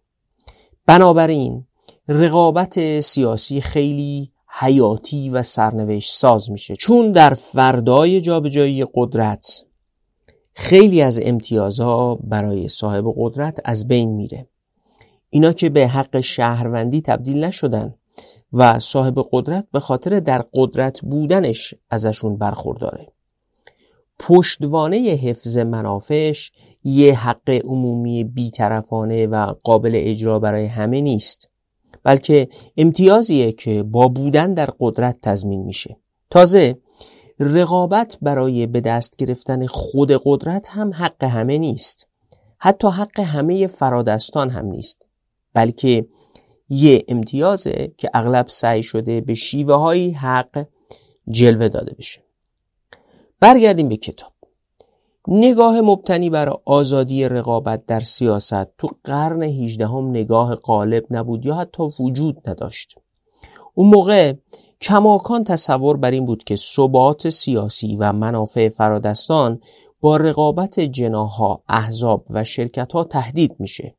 بنابراین 0.87 1.67
رقابت 2.09 3.01
سیاسی 3.01 3.61
خیلی 3.61 4.33
حیاتی 4.59 5.31
و 5.31 5.43
سرنوشت 5.43 6.13
ساز 6.13 6.51
میشه. 6.51 6.77
چون 6.77 7.13
در 7.13 7.35
فردای 7.35 8.21
جابجایی 8.21 8.87
قدرت 8.95 9.65
خیلی 10.53 11.03
از 11.03 11.21
امتیازها 11.23 12.15
برای 12.15 12.69
صاحب 12.69 13.05
قدرت 13.17 13.61
از 13.65 13.89
بین 13.89 14.11
میره. 14.11 14.49
اینا 15.31 15.53
که 15.53 15.69
به 15.69 15.89
حق 15.89 16.21
شهروندی 16.21 17.01
تبدیل 17.01 17.45
نشدن 17.45 17.95
و 18.53 18.79
صاحب 18.79 19.27
قدرت 19.33 19.67
به 19.73 19.81
خاطر 19.81 20.21
در 20.21 20.45
قدرت 20.55 21.01
بودنش 21.01 21.75
ازشون 21.91 22.37
برخورداره. 22.37 23.09
پشتوانه 24.19 24.97
حفظ 24.97 25.59
منافعش 25.59 26.53
یه 26.87 27.15
حق 27.15 27.51
عمومی 27.65 28.25
بیطرفانه 28.25 29.27
و 29.27 29.55
قابل 29.63 29.93
اجرا 29.95 30.39
برای 30.39 30.67
همه 30.67 31.01
نیست 31.01 31.51
بلکه 32.03 32.49
امتیازیه 32.77 33.53
که 33.53 33.83
با 33.83 34.09
بودن 34.09 34.55
در 34.55 34.71
قدرت 34.81 35.21
تضمین 35.23 35.63
میشه. 35.63 35.97
تازه 36.31 36.79
رقابت 37.41 38.19
برای 38.23 38.67
به 38.67 38.81
دست 38.81 39.17
گرفتن 39.17 39.67
خود 39.67 40.21
قدرت 40.25 40.69
هم 40.69 40.93
حق 40.95 41.25
همه 41.25 41.59
نیست. 41.59 42.09
حتی 42.59 42.89
حق 42.89 43.21
همه 43.21 43.67
فرادستان 43.67 44.51
هم 44.51 44.67
نیست 44.67 45.07
بلکه 45.55 46.07
یه 46.69 47.05
امتیازه 47.09 47.93
که 47.97 48.11
اغلب 48.15 48.49
سعی 48.49 48.83
شده 48.83 49.21
به 49.21 49.35
شیوه 49.35 49.75
های 49.75 50.11
حق 50.11 50.67
جلوه 51.31 51.69
داده 51.69 51.95
بشه. 51.99 52.21
برگردیم 53.41 53.89
به 53.89 53.97
کتاب. 53.97 54.36
نگاه 55.29 55.81
مبتنی 55.81 56.31
بر 56.31 56.57
آزادی 56.65 57.29
رقابت 57.29 57.87
در 57.87 58.01
سیاست 58.01 58.77
تو 58.79 58.89
قرن 59.05 59.43
18 59.43 59.87
هم 59.87 60.11
نگاه 60.11 60.55
غالب 60.55 61.05
نبود 61.11 61.47
یا 61.47 61.55
حتی 61.55 61.83
وجود 62.01 62.51
نداشت. 62.51 62.99
اون 63.75 63.91
موقع 63.91 64.33
کماکان 64.81 65.45
تصور 65.45 65.97
بر 65.97 66.11
این 66.11 66.27
بود 66.27 66.45
که 66.45 66.57
ثبات 66.57 67.29
سیاسی 67.29 67.97
و 67.97 68.13
منافع 68.13 68.69
فرادستان 68.69 69.61
با 70.01 70.17
رقابت 70.17 70.81
جناها، 70.81 71.63
احزاب 71.69 72.25
و 72.31 72.45
شرکت 72.45 72.93
ها 72.93 73.05
تهدید 73.05 73.57
میشه. 73.59 73.95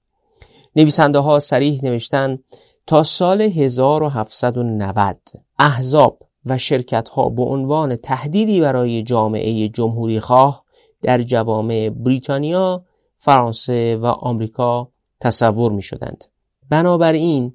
نویسنده 0.76 1.20
ها 1.20 1.40
سریح 1.40 1.80
نوشتن 1.84 2.40
تا 2.88 3.04
سال 3.04 3.42
1790 3.42 5.18
احزاب 5.60 6.20
و 6.46 6.58
شرکت 6.58 7.10
ها 7.10 7.30
به 7.30 7.44
عنوان 7.44 7.96
تهدیدی 7.96 8.62
برای 8.62 9.04
جامعه 9.04 9.70
جمهوری 9.70 10.20
خواه 10.20 10.67
در 11.02 11.22
جوامع 11.22 11.90
بریتانیا، 11.90 12.86
فرانسه 13.18 13.98
و 13.98 14.06
آمریکا 14.06 14.92
تصور 15.20 15.72
می 15.72 15.82
شدند. 15.82 16.24
بنابراین 16.70 17.54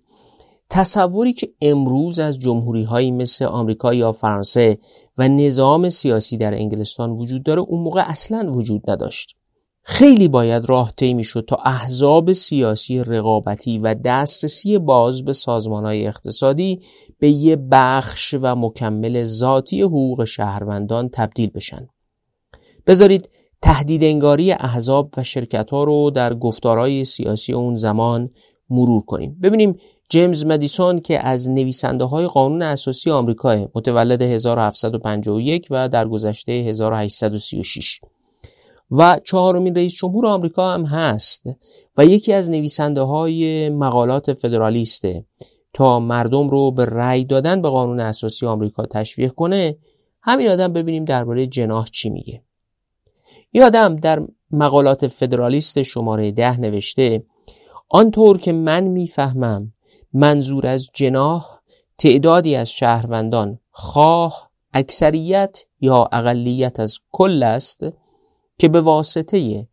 تصوری 0.71 1.33
که 1.33 1.53
امروز 1.61 2.19
از 2.19 2.39
جمهوری 2.39 2.83
هایی 2.83 3.11
مثل 3.11 3.45
آمریکا 3.45 3.95
یا 3.95 4.13
فرانسه 4.13 4.79
و 5.19 5.29
نظام 5.29 5.89
سیاسی 5.89 6.37
در 6.37 6.55
انگلستان 6.55 7.11
وجود 7.11 7.43
داره 7.43 7.61
اون 7.61 7.83
موقع 7.83 8.03
اصلا 8.07 8.53
وجود 8.53 8.91
نداشت. 8.91 9.37
خیلی 9.85 10.29
باید 10.29 10.65
راه 10.65 10.93
طی 10.97 11.15
می‌شد 11.15 11.45
تا 11.49 11.57
احزاب 11.57 12.33
سیاسی 12.33 12.99
رقابتی 12.99 13.79
و 13.79 13.95
دسترسی 13.95 14.79
باز 14.79 15.25
به 15.25 15.33
های 15.69 16.07
اقتصادی 16.07 16.81
به 17.19 17.29
یه 17.29 17.57
بخش 17.57 18.35
و 18.43 18.57
مکمل 18.57 19.25
ذاتی 19.25 19.83
حقوق 19.83 20.25
شهروندان 20.25 21.09
تبدیل 21.09 21.51
بشن. 21.51 21.89
بذارید 22.87 23.29
تهدید 23.63 24.05
انگاری 24.05 24.53
احزاب 24.53 25.11
و 25.17 25.23
شرکت 25.23 25.71
ها 25.71 25.85
رو 25.85 26.11
در 26.11 26.35
گفتارهای 26.35 27.05
سیاسی 27.05 27.53
اون 27.53 27.77
زمان 27.77 28.31
مرور 28.71 29.03
کنیم. 29.03 29.39
ببینیم 29.43 29.79
جیمز 30.09 30.47
مدیسون 30.47 31.01
که 31.01 31.27
از 31.27 31.51
نویسنده 31.51 32.05
های 32.05 32.27
قانون 32.27 32.63
اساسی 32.63 33.11
آمریکا 33.11 33.69
متولد 33.75 34.23
1751 34.23 35.67
و 35.71 35.89
در 35.89 36.09
گذشته 36.09 36.53
1836 36.53 38.01
و 38.91 39.21
چهارمین 39.25 39.75
رئیس 39.75 39.97
جمهور 39.97 40.27
آمریکا 40.27 40.71
هم 40.71 40.85
هست 40.85 41.43
و 41.97 42.05
یکی 42.05 42.33
از 42.33 42.51
نویسنده 42.51 43.01
های 43.01 43.71
مقالات 43.71 44.33
فدرالیسته. 44.33 45.25
تا 45.75 46.01
مردم 46.01 46.49
رو 46.49 46.71
به 46.71 46.85
رأی 46.85 47.25
دادن 47.25 47.63
به 47.63 47.69
قانون 47.69 48.01
اساسی 48.01 48.47
آمریکا 48.47 48.87
تشویق 48.87 49.33
کنه 49.33 49.77
همین 50.23 50.49
آدم 50.49 50.73
ببینیم 50.73 51.05
درباره 51.05 51.47
جناح 51.47 51.87
چی 51.87 52.11
میگه. 52.11 52.43
این 53.55 53.65
آدم 53.65 53.97
در 53.97 54.27
مقالات 54.51 55.07
فدرالیست 55.07 55.83
شماره 55.83 56.33
ده 56.33 56.61
نوشته 56.61 57.25
آنطور 57.89 58.39
که 58.39 58.53
من 58.53 58.85
می‌فهمم 58.85 59.73
منظور 60.13 60.67
از 60.67 60.91
جناح 60.95 61.61
تعدادی 61.99 62.57
از 62.57 62.71
شهروندان 62.71 63.59
خواه 63.71 64.51
اکثریت 64.73 65.65
یا 65.81 66.09
اقلیت 66.13 66.81
از 66.81 66.99
کل 67.13 67.43
است 67.43 67.87
که 68.59 68.69
به 68.69 68.81
واسطه 68.81 69.69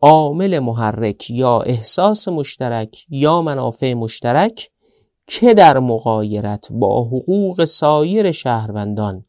عامل 0.00 0.58
محرک 0.58 1.30
یا 1.30 1.60
احساس 1.60 2.28
مشترک 2.28 3.06
یا 3.08 3.42
منافع 3.42 3.94
مشترک 3.94 4.70
که 5.26 5.54
در 5.54 5.78
مقایرت 5.78 6.68
با 6.72 7.04
حقوق 7.04 7.64
سایر 7.64 8.30
شهروندان 8.30 9.24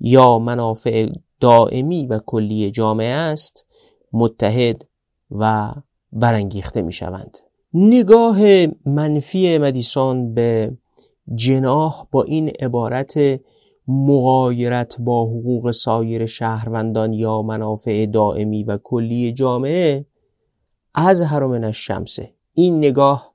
یا 0.00 0.38
منافع 0.38 1.08
دائمی 1.40 2.06
و 2.06 2.18
کلی 2.26 2.70
جامعه 2.70 3.14
است 3.14 3.66
متحد 4.12 4.84
و 5.30 5.74
برانگیخته 6.12 6.82
می 6.82 6.92
شوند 6.92 7.38
نگاه 7.74 8.38
منفی 8.86 9.58
مدیسون 9.58 10.34
به 10.34 10.76
جناح 11.34 12.06
با 12.10 12.22
این 12.22 12.48
عبارت 12.48 13.40
مغایرت 13.88 14.96
با 15.00 15.24
حقوق 15.24 15.70
سایر 15.70 16.26
شهروندان 16.26 17.12
یا 17.12 17.42
منافع 17.42 18.06
دائمی 18.06 18.64
و 18.64 18.78
کلی 18.82 19.32
جامعه 19.32 20.06
از 20.94 21.22
من 21.32 21.64
الشمسه 21.64 22.34
این 22.54 22.78
نگاه 22.78 23.34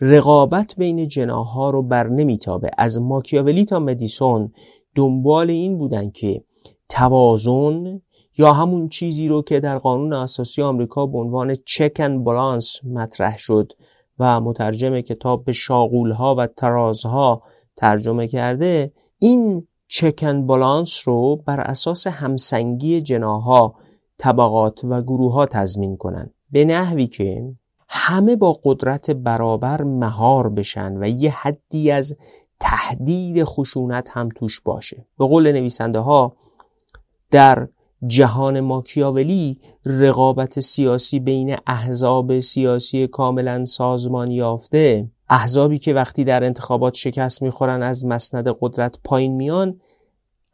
رقابت 0.00 0.74
بین 0.78 1.08
جناها 1.08 1.70
رو 1.70 1.82
بر 1.82 2.08
نمیتابه. 2.08 2.70
از 2.78 3.00
ماکیاولی 3.00 3.64
تا 3.64 3.78
مدیسون 3.78 4.52
دنبال 4.94 5.50
این 5.50 5.78
بودن 5.78 6.10
که 6.10 6.44
توازن 6.88 8.00
یا 8.38 8.52
همون 8.52 8.88
چیزی 8.88 9.28
رو 9.28 9.42
که 9.42 9.60
در 9.60 9.78
قانون 9.78 10.12
اساسی 10.12 10.62
آمریکا 10.62 11.06
به 11.06 11.18
عنوان 11.18 11.54
چک 11.64 11.96
اند 11.98 12.24
بالانس 12.24 12.84
مطرح 12.84 13.38
شد 13.38 13.72
و 14.18 14.40
مترجم 14.40 15.00
کتاب 15.00 15.44
به 15.44 15.52
شاغولها 15.52 16.34
و 16.34 16.46
ترازها 16.46 17.42
ترجمه 17.76 18.26
کرده 18.26 18.92
این 19.18 19.66
چک 19.88 20.24
اند 20.26 20.46
بالانس 20.46 21.08
رو 21.08 21.36
بر 21.36 21.60
اساس 21.60 22.06
همسنگی 22.06 23.00
جناها 23.00 23.74
طبقات 24.18 24.84
و 24.84 25.02
گروه 25.02 25.32
ها 25.32 25.46
تضمین 25.46 25.96
کنن. 25.96 26.30
به 26.50 26.64
نحوی 26.64 27.06
که 27.06 27.54
همه 27.88 28.36
با 28.36 28.60
قدرت 28.64 29.10
برابر 29.10 29.82
مهار 29.82 30.48
بشن 30.48 30.96
و 30.96 31.08
یه 31.08 31.30
حدی 31.30 31.90
از 31.90 32.16
تهدید 32.60 33.44
خشونت 33.44 34.10
هم 34.12 34.28
توش 34.28 34.60
باشه. 34.60 35.06
به 35.18 35.26
قول 35.26 35.52
نویسنده 35.52 35.98
ها 35.98 36.36
در 37.30 37.68
جهان 38.06 38.60
ماکیاولی 38.60 39.58
رقابت 39.84 40.60
سیاسی 40.60 41.20
بین 41.20 41.56
احزاب 41.66 42.40
سیاسی 42.40 43.06
کاملا 43.06 43.64
سازمان 43.64 44.30
یافته. 44.30 45.10
احزابی 45.28 45.78
که 45.78 45.94
وقتی 45.94 46.24
در 46.24 46.44
انتخابات 46.44 46.94
شکست 46.94 47.42
می‌خورن 47.42 47.82
از 47.82 48.04
مسند 48.04 48.48
قدرت 48.60 48.98
پایین 49.04 49.36
میان 49.36 49.80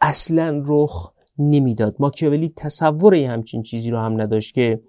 اصلا 0.00 0.62
رخ 0.66 1.12
نمی‌داد. 1.38 1.96
ماکیاولی 1.98 2.52
تصور 2.56 3.14
همچین 3.14 3.62
چیزی 3.62 3.90
رو 3.90 3.98
هم 3.98 4.20
نداشت 4.20 4.54
که 4.54 4.80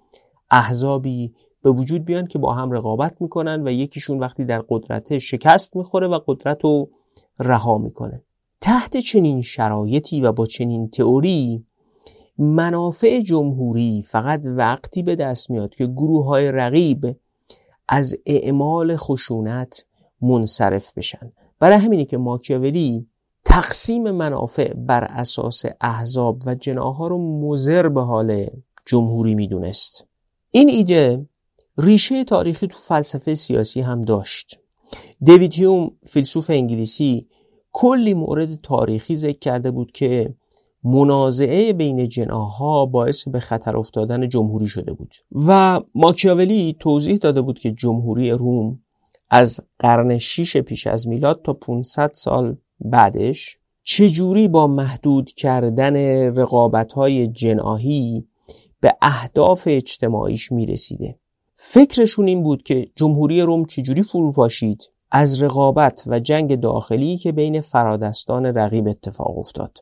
احزابی 0.50 1.34
به 1.62 1.70
وجود 1.70 2.04
بیان 2.04 2.26
که 2.26 2.38
با 2.38 2.54
هم 2.54 2.70
رقابت 2.70 3.16
می‌کنن 3.20 3.68
و 3.68 3.70
یکیشون 3.70 4.18
وقتی 4.18 4.44
در 4.44 4.62
قدرت 4.68 5.18
شکست 5.18 5.76
می‌خوره 5.76 6.06
و 6.06 6.20
قدرت 6.26 6.64
رو 6.64 6.90
رها 7.38 7.78
می‌کنه. 7.78 8.22
تحت 8.60 8.96
چنین 8.96 9.42
شرایطی 9.42 10.20
و 10.20 10.32
با 10.32 10.46
چنین 10.46 10.90
تئوری 10.90 11.64
منافع 12.38 13.20
جمهوری 13.20 14.02
فقط 14.02 14.40
وقتی 14.44 15.02
به 15.02 15.16
دست 15.16 15.50
میاد 15.50 15.74
که 15.74 15.86
گروه 15.86 16.24
های 16.24 16.52
رقیب 16.52 17.16
از 17.88 18.16
اعمال 18.26 18.96
خشونت 18.96 19.84
منصرف 20.20 20.92
بشن. 20.96 21.32
برای 21.58 21.78
همینه 21.78 22.04
که 22.04 22.18
ماکیاولی 22.18 23.06
تقسیم 23.44 24.10
منافع 24.10 24.72
بر 24.72 25.04
اساس 25.04 25.62
احزاب 25.80 26.42
و 26.46 26.54
جناها 26.54 27.08
رو 27.08 27.40
مزر 27.40 27.88
به 27.88 28.02
حال 28.02 28.46
جمهوری 28.86 29.34
می‌دونست. 29.34 30.06
این 30.50 30.68
ایده 30.68 31.26
ریشه 31.78 32.24
تاریخی 32.24 32.66
تو 32.66 32.78
فلسفه 32.78 33.34
سیاسی 33.34 33.80
هم 33.80 34.02
داشت. 34.02 34.60
دیوید 35.22 35.54
هیوم 35.54 35.90
فیلسوف 36.06 36.50
انگلیسی 36.50 37.26
کلی 37.72 38.14
مورد 38.14 38.60
تاریخی 38.60 39.16
ذکر 39.16 39.38
کرده 39.38 39.70
بود 39.70 39.92
که 39.92 40.34
منازعه 40.86 41.72
بین 41.72 42.08
جناها 42.08 42.86
باعث 42.86 43.28
به 43.28 43.40
خطر 43.40 43.76
افتادن 43.76 44.28
جمهوری 44.28 44.66
شده 44.66 44.92
بود. 44.92 45.14
و 45.32 45.80
ماکیاولی 45.94 46.76
توضیح 46.80 47.16
داده 47.16 47.40
بود 47.40 47.58
که 47.58 47.72
جمهوری 47.72 48.30
روم 48.30 48.78
از 49.30 49.60
قرن 49.78 50.18
6 50.18 50.56
پیش 50.56 50.86
از 50.86 51.08
میلاد 51.08 51.42
تا 51.42 51.52
500 51.52 52.10
سال 52.12 52.56
بعدش 52.80 53.58
چجوری 53.82 54.48
با 54.48 54.66
محدود 54.66 55.30
کردن 55.30 55.96
رقابت 56.36 56.92
های 56.92 57.28
جناهی 57.28 58.24
به 58.80 58.96
اهداف 59.02 59.62
اجتماعیش 59.66 60.52
می‌رسیده. 60.52 61.18
فکرشون 61.56 62.26
این 62.26 62.42
بود 62.42 62.62
که 62.62 62.88
جمهوری 62.96 63.42
روم 63.42 63.64
چجوری 63.64 64.02
فرو 64.02 64.32
پاشید 64.32 64.90
از 65.10 65.42
رقابت 65.42 66.04
و 66.06 66.20
جنگ 66.20 66.60
داخلی 66.60 67.16
که 67.16 67.32
بین 67.32 67.60
فرادستان 67.60 68.46
رقیب 68.46 68.88
اتفاق 68.88 69.38
افتاد. 69.38 69.78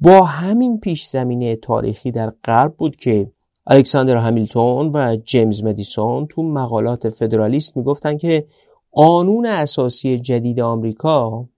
با 0.00 0.22
همین 0.22 0.80
پیش 0.80 1.04
زمینه 1.04 1.56
تاریخی 1.56 2.10
در 2.10 2.32
غرب 2.44 2.74
بود 2.76 2.96
که 2.96 3.32
الکساندر 3.66 4.16
همیلتون 4.16 4.90
و 4.94 5.16
جیمز 5.16 5.64
مدیسون 5.64 6.26
تو 6.26 6.42
مقالات 6.42 7.08
فدرالیست 7.08 7.76
می‌گفتن 7.76 8.16
که 8.16 8.46
قانون 8.92 9.46
اساسی 9.46 10.18
جدید 10.18 10.60
آمریکا 10.60 11.48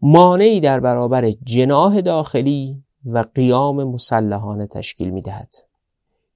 مانعی 0.00 0.60
در 0.60 0.80
برابر 0.80 1.30
جناه 1.30 2.00
داخلی 2.00 2.82
و 3.04 3.24
قیام 3.34 3.84
مسلحانه 3.84 4.66
تشکیل 4.66 5.10
می‌دهد. 5.10 5.54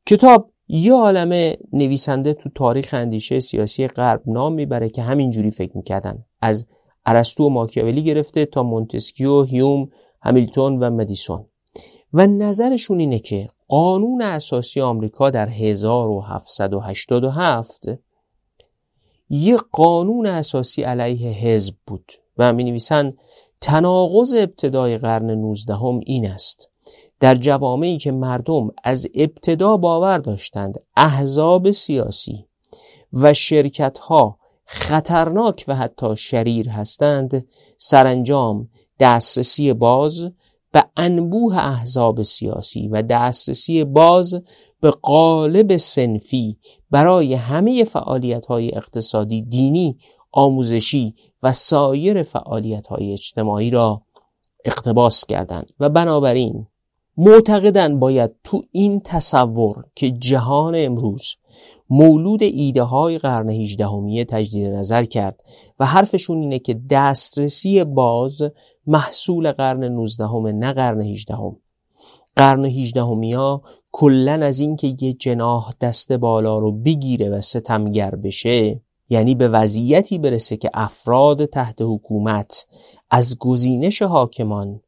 کتاب 0.07 0.51
یه 0.69 0.93
عالم 0.93 1.57
نویسنده 1.73 2.35
تو 2.35 2.51
تاریخ 2.55 2.95
اندیشه 2.95 3.41
سیاسی 3.41 3.87
غرب 3.87 4.23
نام 4.27 4.53
می‌بره 4.53 4.89
که 4.89 5.03
همینجوری 5.03 5.51
فکر 5.51 5.77
می‌کردن. 5.77 6.25
از 6.41 6.67
ارسطو 7.07 7.47
و 7.47 7.49
ماکیاولی 7.49 8.03
گرفته 8.03 8.47
تا 8.47 8.63
مونتسکیو، 8.63 9.43
هیوم، 9.43 9.89
همیلتون 10.23 10.79
و 10.79 10.91
مدیسون. 10.91 11.47
و 12.13 12.27
نظرشون 12.27 12.99
اینه 12.99 13.19
که 13.19 13.49
قانون 13.69 14.23
اساسی 14.23 14.81
آمریکا 14.81 15.31
در 15.31 15.49
1787 15.49 17.85
یه 19.31 19.57
قانون 19.57 20.27
اساسی 20.27 20.83
علیه 20.83 21.31
حزب 21.31 21.75
بود 21.87 22.13
و 22.39 22.53
می 22.53 22.65
نویسن 22.65 23.13
تناقض 23.61 24.35
ابتدای 24.35 24.99
قرن 24.99 25.31
19 25.31 25.75
هم 25.75 26.01
این 26.07 26.27
است. 26.27 26.71
در 27.21 27.35
جوامعی 27.35 27.99
که 27.99 28.13
مردم 28.13 28.71
از 28.85 29.07
ابتدا 29.15 29.77
باور 29.77 30.19
داشتند 30.19 30.81
احزاب 30.97 31.71
سیاسی 31.71 32.47
و 33.13 33.35
شرکت 33.35 33.99
ها 33.99 34.39
خطرناک 34.65 35.65
و 35.69 35.75
حتی 35.75 36.17
شریر 36.17 36.69
هستند 36.69 37.47
سرانجام 37.77 38.69
دسترسی 39.03 39.73
باز 39.73 40.31
به 40.73 40.85
انبوه 40.97 41.59
احزاب 41.59 42.23
سیاسی 42.23 42.89
و 42.89 43.03
دسترسی 43.03 43.85
باز 43.85 44.35
به 44.81 44.91
قالب 44.91 45.77
سنفی 45.77 46.59
برای 46.91 47.35
همه 47.35 47.85
فعالیت 47.85 48.47
های 48.47 48.75
اقتصادی 48.75 49.43
دینی 49.43 49.99
آموزشی 50.33 51.15
و 51.43 51.53
سایر 51.53 52.23
فعالیت 52.23 52.87
های 52.87 53.13
اجتماعی 53.13 53.71
را 53.71 54.03
اقتباس 54.65 55.27
کردند. 55.27 55.73
و 55.81 55.89
بنابراین 55.89 56.67
معتقدن 57.17 57.99
باید 58.01 58.31
تو 58.45 58.63
این 58.71 59.01
تصور 59.01 59.85
که 59.95 60.11
جهان 60.11 60.75
امروز 60.77 61.37
مولود 61.91 62.43
ایده 62.43 62.83
های 62.83 63.19
قرن 63.19 63.51
18 63.51 64.25
تجدید 64.25 64.67
نظر 64.67 65.05
کرد 65.05 65.41
و 65.81 65.87
حرفشون 65.87 66.41
اینه 66.41 66.59
که 66.59 66.81
دسترسی 66.91 67.85
باز 67.85 68.43
محصول 68.87 69.53
قرن 69.53 69.85
19 69.85 70.53
نه 70.53 70.73
قرن 70.73 71.01
18 71.01 71.37
قرن 72.37 72.65
18 72.65 73.37
ها 73.37 73.63
کلا 73.93 74.33
از 74.33 74.61
اینکه 74.61 74.97
یه 75.01 75.13
جناح 75.13 75.75
دست 75.81 76.13
بالا 76.13 76.59
رو 76.59 76.73
بگیره 76.73 77.31
و 77.31 77.41
ستمگر 77.41 78.15
بشه 78.15 78.81
یعنی 79.09 79.35
به 79.35 79.49
وضعیتی 79.49 80.19
برسه 80.19 80.57
که 80.57 80.71
افراد 80.75 81.45
تحت 81.45 81.77
حکومت 81.81 82.67
از 83.11 83.39
گزینش 83.39 84.03
حاکمان 84.03 84.81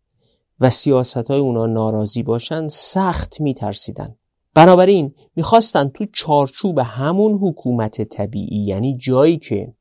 و 0.61 0.71
سیاست 0.71 1.17
های 1.17 1.41
اونا 1.41 1.67
ناراضی 1.67 2.23
باشن 2.23 2.69
سخت 2.69 3.41
میترسیدن. 3.41 4.17
بنابراین 4.55 5.15
می‌خواستن 5.37 5.89
تو 5.89 6.05
چارچوب 6.13 6.79
همون 6.79 7.33
حکومت 7.33 8.03
طبیعی 8.03 8.59
یعنی 8.59 8.97
جایی 8.97 9.37
که 9.39 9.75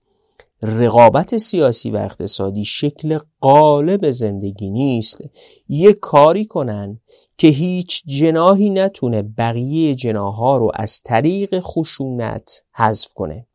رقابت 0.63 1.37
سیاسی 1.37 1.91
و 1.91 1.95
اقتصادی 1.95 2.65
شکل 2.65 3.19
قالب 3.41 4.11
زندگی 4.11 4.69
نیست. 4.69 5.21
یه 5.69 5.93
کاری 5.93 6.45
کنن 6.45 6.99
که 7.37 7.47
هیچ 7.47 8.03
جناهی 8.05 8.69
نتونه 8.69 9.21
بقیه 9.21 9.95
جناها 9.95 10.57
رو 10.57 10.71
از 10.73 11.01
طریق 11.01 11.59
خشونت 11.59 12.63
حذف 12.71 13.13
کنه. 13.13 13.47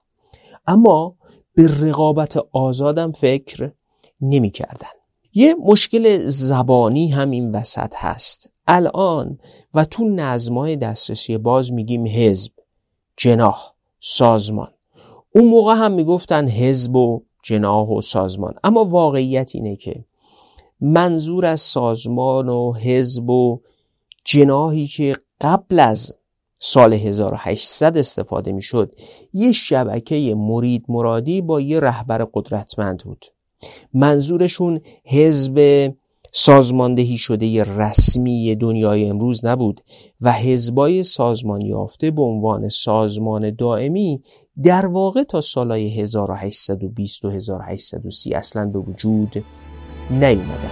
اما 0.67 1.15
به 1.55 1.81
رقابت 1.81 2.37
آزادم 2.53 3.13
فکر 3.13 3.73
نمی 4.21 4.51
کردن. 4.51 4.89
یه 5.35 5.55
مشکل 5.55 6.27
زبانی 6.27 7.09
هم 7.09 7.31
این 7.31 7.53
وسط 7.53 7.93
هست. 7.97 8.51
الان 8.67 9.39
و 9.75 9.85
تو 9.85 10.05
نظمای 10.05 10.77
دسترسی 10.77 11.39
باز 11.39 11.73
میگیم 11.73 12.07
حزب 12.07 12.53
جناح 13.17 13.73
سازمان. 14.01 14.69
اون 15.35 15.45
موقع 15.45 15.75
هم 15.75 15.93
می‌گفتن 15.93 16.49
حزب 16.49 16.97
و 16.97 17.23
جناح 17.43 17.89
و 17.89 18.01
سازمان. 18.01 18.55
اما 18.65 18.85
واقعیت 18.85 19.51
اینه 19.55 19.77
که 19.77 20.05
منظور 20.81 21.47
از 21.47 21.61
سازمان 21.61 22.49
و 22.49 22.73
حزب 22.73 23.31
و 23.31 23.61
جناحی 24.25 24.87
که 24.87 25.17
قبل 25.41 25.81
از 25.81 26.15
سال 26.59 26.95
1800 26.95 27.99
استفاده 27.99 28.53
می‌شد 28.53 28.95
یه 29.33 29.53
شبکه 29.53 30.35
مرید 30.35 30.85
مرادی 30.89 31.41
با 31.41 31.61
یه 31.61 31.81
رهبر 31.81 32.29
قدرتمند 32.35 33.03
بود. 33.03 33.25
منظورشون 33.95 34.81
حزب 35.05 35.59
سازماندهی 36.39 37.19
شده 37.19 37.65
رسمی 37.65 38.57
دنیای 38.57 39.09
امروز 39.09 39.45
نبود 39.45 39.81
و 40.21 40.33
حزبای 40.33 41.03
سازمان 41.03 41.61
یافته 41.61 42.11
به 42.11 42.23
عنوان 42.23 42.69
سازمان 42.69 43.55
دائمی 43.55 44.23
در 44.63 44.87
واقع 44.87 45.23
تا 45.23 45.41
سالهای 45.41 46.01
1820 46.01 47.25
و 47.25 47.31
1830 47.31 48.35
اصلا 48.35 48.67
به 48.67 48.79
وجود 48.79 49.45
نیومدن. 50.11 50.71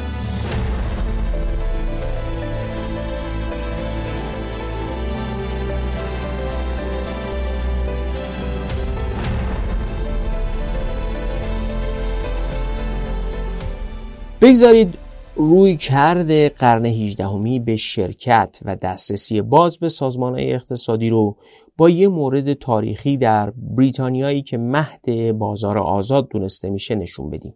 بگذارید 14.40 15.05
روی 15.38 15.76
کرده 15.76 16.48
قرن 16.48 16.86
18 16.86 17.60
به 17.64 17.76
شرکت 17.76 18.58
و 18.64 18.76
دسترسی 18.76 19.42
باز 19.42 19.78
به 19.78 19.88
سازمان 19.88 20.38
اقتصادی 20.38 21.10
رو 21.10 21.36
با 21.76 21.90
یه 21.90 22.08
مورد 22.08 22.54
تاریخی 22.54 23.16
در 23.16 23.50
بریتانیایی 23.50 24.42
که 24.42 24.58
مهد 24.58 25.32
بازار 25.32 25.78
آزاد 25.78 26.28
دونسته 26.28 26.70
میشه 26.70 26.94
نشون 26.94 27.30
بدیم. 27.30 27.54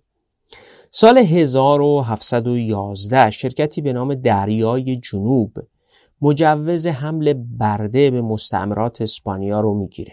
سال 0.90 1.18
1711 1.18 3.30
شرکتی 3.30 3.80
به 3.80 3.92
نام 3.92 4.14
دریای 4.14 4.96
جنوب 4.96 5.52
مجوز 6.22 6.86
حمل 6.86 7.32
برده 7.32 8.10
به 8.10 8.22
مستعمرات 8.22 9.02
اسپانیا 9.02 9.60
رو 9.60 9.74
می‌گیره. 9.74 10.12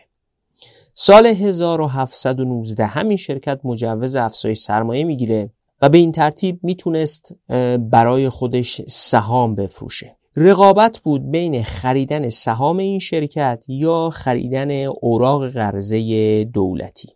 سال 0.93 1.25
1719 1.25 2.85
همین 2.85 3.17
شرکت 3.17 3.59
مجوز 3.63 4.15
افزایش 4.15 4.59
سرمایه 4.59 5.03
می‌گیره 5.03 5.51
و 5.81 5.89
به 5.89 5.97
این 5.97 6.11
ترتیب 6.11 6.59
می‌تونست 6.63 7.35
برای 7.79 8.29
خودش 8.29 8.81
سهام 8.87 9.55
بفروشه. 9.55 10.17
رقابت 10.35 10.99
بود 10.99 11.31
بین 11.31 11.63
خریدن 11.63 12.29
سهام 12.29 12.77
این 12.77 12.99
شرکت 12.99 13.65
یا 13.67 14.09
خریدن 14.13 14.71
اوراق 14.85 15.47
قرضه 15.49 16.43
دولتی. 16.43 17.09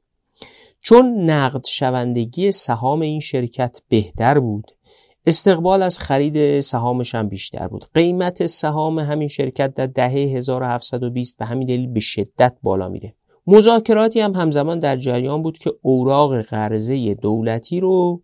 چون 0.82 1.30
نقد 1.30 1.66
شوندگی 1.66 2.52
سهام 2.52 3.02
این 3.02 3.20
شرکت 3.20 3.82
بهتر 3.90 4.40
بود 4.40 4.72
استقبال 5.26 5.82
از 5.84 6.00
خرید 6.00 6.60
سهامش 6.60 7.16
هم 7.16 7.30
بیشتر 7.30 7.68
بود. 7.68 7.86
قیمت 7.94 8.46
سهام 8.46 9.00
همین 9.00 9.28
شرکت 9.28 9.74
در 9.74 9.88
دهه 9.88 10.12
1720 10.12 11.38
به 11.38 11.46
همین 11.46 11.68
دلیل 11.68 11.88
به 11.88 12.00
شدت 12.00 12.58
بالا 12.64 12.90
میره. 12.90 13.14
مذاکراتی 13.48 14.20
هم 14.20 14.36
همزمان 14.36 14.80
در 14.80 14.98
جریان 14.98 15.42
بود 15.42 15.58
که 15.58 15.74
اوراق 15.82 16.42
قرضه 16.42 17.14
دولتی 17.14 17.80
رو 17.80 18.22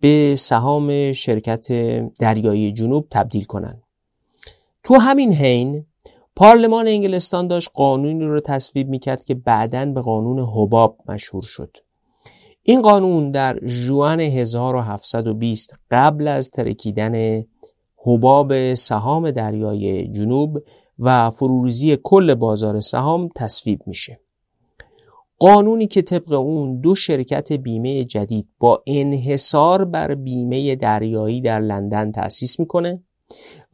به 0.00 0.34
سهام 0.38 1.12
شرکت 1.12 1.72
دریایی 2.20 2.72
جنوب 2.72 3.06
تبدیل 3.10 3.44
کنند. 3.44 3.82
تو 4.82 4.94
همین 4.94 5.32
حین 5.32 5.86
پارلمان 6.36 6.88
انگلستان 6.88 7.48
داشت 7.48 7.70
قانونی 7.74 8.24
رو 8.24 8.40
تصویب 8.40 8.88
می‌کرد 8.88 9.24
که 9.24 9.34
بعدا 9.34 9.86
به 9.86 10.00
قانون 10.00 10.38
حباب 10.38 10.98
مشهور 11.08 11.42
شد. 11.42 11.76
این 12.62 12.82
قانون 12.82 13.30
در 13.30 13.58
جوان 13.58 14.20
1720 14.20 15.74
قبل 15.90 16.28
از 16.28 16.50
ترکیدن 16.50 17.44
حباب 17.96 18.74
سهام 18.74 19.30
دریای 19.30 20.08
جنوب 20.08 20.58
و 20.98 21.30
فروریزی 21.30 21.98
کل 22.02 22.34
بازار 22.34 22.80
سهام 22.80 23.28
تصویب 23.36 23.80
میشه. 23.86 24.20
قانونی 25.38 25.86
که 25.86 26.02
طبق 26.02 26.32
اون 26.32 26.80
دو 26.80 26.94
شرکت 26.94 27.52
بیمه 27.52 28.04
جدید 28.04 28.48
با 28.58 28.82
انحصار 28.86 29.84
بر 29.84 30.14
بیمه 30.14 30.76
دریایی 30.76 31.40
در 31.40 31.60
لندن 31.60 32.12
تأسیس 32.12 32.60
می‌کنه 32.60 33.02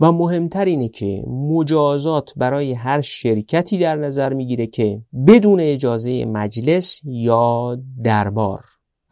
و 0.00 0.12
مهمتر 0.12 0.64
اینه 0.64 0.88
که 0.88 1.24
مجازات 1.26 2.32
برای 2.36 2.72
هر 2.72 3.00
شرکتی 3.00 3.78
در 3.78 3.96
نظر 3.96 4.32
می‌گیره 4.32 4.66
که 4.66 5.02
بدون 5.26 5.60
اجازه 5.60 6.24
مجلس 6.24 7.00
یا 7.04 7.78
دربار 8.04 8.60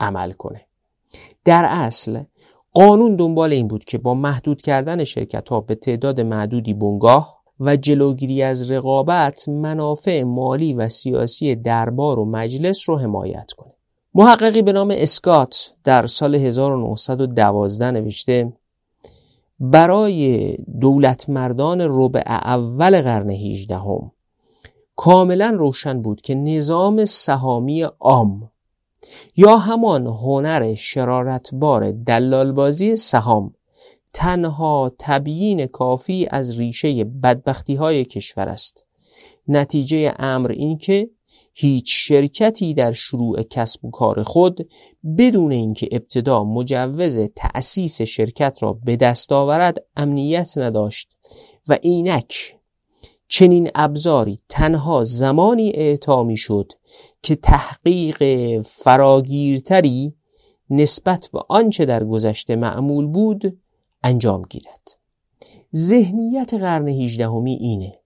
عمل 0.00 0.32
کنه. 0.32 0.66
در 1.44 1.66
اصل 1.68 2.22
قانون 2.72 3.16
دنبال 3.16 3.52
این 3.52 3.68
بود 3.68 3.84
که 3.84 3.98
با 3.98 4.14
محدود 4.14 4.62
کردن 4.62 5.04
شرکت 5.04 5.48
ها 5.48 5.60
به 5.60 5.74
تعداد 5.74 6.20
معدودی 6.20 6.74
بنگاه 6.74 7.41
و 7.62 7.76
جلوگیری 7.76 8.42
از 8.42 8.70
رقابت 8.70 9.48
منافع 9.48 10.22
مالی 10.22 10.74
و 10.74 10.88
سیاسی 10.88 11.54
دربار 11.54 12.18
و 12.18 12.24
مجلس 12.24 12.88
رو 12.88 12.98
حمایت 12.98 13.52
کنه. 13.52 13.72
محققی 14.14 14.62
به 14.62 14.72
نام 14.72 14.94
اسکات 14.96 15.74
در 15.84 16.06
سال 16.06 16.34
1912 16.34 17.90
نوشته 17.90 18.52
برای 19.60 20.54
دولت 20.80 21.28
مردان 21.28 21.80
ربع 21.80 22.22
اول 22.26 23.00
قرن 23.00 23.30
18 23.30 23.76
هم 23.76 24.10
کاملا 24.96 25.56
روشن 25.58 26.02
بود 26.02 26.20
که 26.20 26.34
نظام 26.34 27.04
سهامی 27.04 27.82
عام 27.82 28.50
یا 29.36 29.56
همان 29.56 30.06
هنر 30.06 30.74
شرارتبار 30.74 31.92
دلالبازی 31.92 32.96
سهام 32.96 33.54
تنها 34.12 34.92
تبیین 34.98 35.66
کافی 35.66 36.26
از 36.30 36.58
ریشه 36.58 37.04
بدبختی 37.04 37.74
های 37.74 38.04
کشور 38.04 38.48
است. 38.48 38.86
نتیجه 39.48 40.14
امر 40.18 40.50
این 40.52 40.78
که 40.78 41.10
هیچ 41.54 41.94
شرکتی 42.08 42.74
در 42.74 42.92
شروع 42.92 43.42
کسب 43.42 43.84
و 43.84 43.90
کار 43.90 44.22
خود 44.22 44.68
بدون 45.18 45.52
اینکه 45.52 45.88
ابتدا 45.92 46.44
مجوز 46.44 47.18
تأسیس 47.36 48.02
شرکت 48.02 48.58
را 48.62 48.72
به 48.72 48.96
دست 48.96 49.32
آورد 49.32 49.78
امنیت 49.96 50.58
نداشت 50.58 51.16
و 51.68 51.78
اینک 51.82 52.56
چنین 53.28 53.70
ابزاری 53.74 54.40
تنها 54.48 55.04
زمانی 55.04 55.70
اعطا 55.70 56.22
می 56.22 56.36
شد 56.36 56.72
که 57.22 57.36
تحقیق 57.36 58.22
فراگیرتری 58.62 60.14
نسبت 60.70 61.28
به 61.32 61.40
آنچه 61.48 61.84
در 61.84 62.04
گذشته 62.04 62.56
معمول 62.56 63.06
بود 63.06 63.61
انجام 64.04 64.42
گیرد. 64.50 64.96
ذهنیت 65.76 66.54
قرن 66.54 66.88
18 66.88 67.30
اینه. 67.30 67.98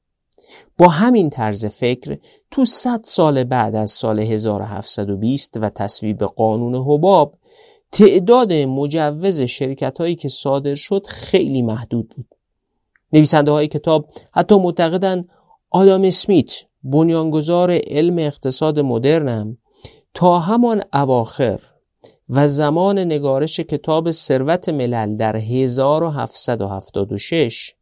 با 0.79 0.89
همین 0.89 1.31
طرز 1.31 1.67
فکر 1.67 2.19
تو 2.51 2.65
100 2.65 3.01
سال 3.05 3.45
بعد 3.45 3.75
از 3.75 3.91
سال 3.91 4.21
1720 4.21 5.57
و 5.57 5.71
تصویب 5.71 6.25
قانون 6.25 6.75
حباب 6.75 7.39
تعداد 7.93 8.53
مجوز 8.53 9.41
شرکت 9.43 9.99
هایی 9.99 10.15
که 10.15 10.29
صادر 10.29 10.75
شد 10.75 11.07
خیلی 11.07 11.63
محدود 11.63 12.09
بود. 12.09 12.27
نویسنده 13.13 13.51
های 13.51 13.69
کتاب 13.69 14.09
حتی 14.33 14.59
معتقدن 14.59 15.25
آدام 15.71 16.03
اسمیت 16.03 16.53
بنیانگذار 16.83 17.71
علم 17.73 18.19
اقتصاد 18.19 18.81
مدرنم 18.81 19.59
تا 20.15 20.39
همان 20.39 20.83
اواخر 20.93 21.61
و 22.29 22.49
زمان 22.49 22.99
نگارش 22.99 23.61
کتاب 23.61 24.11
ثروت 24.11 24.69
ملل 24.69 25.17
در 25.17 25.37
1776 25.37 27.75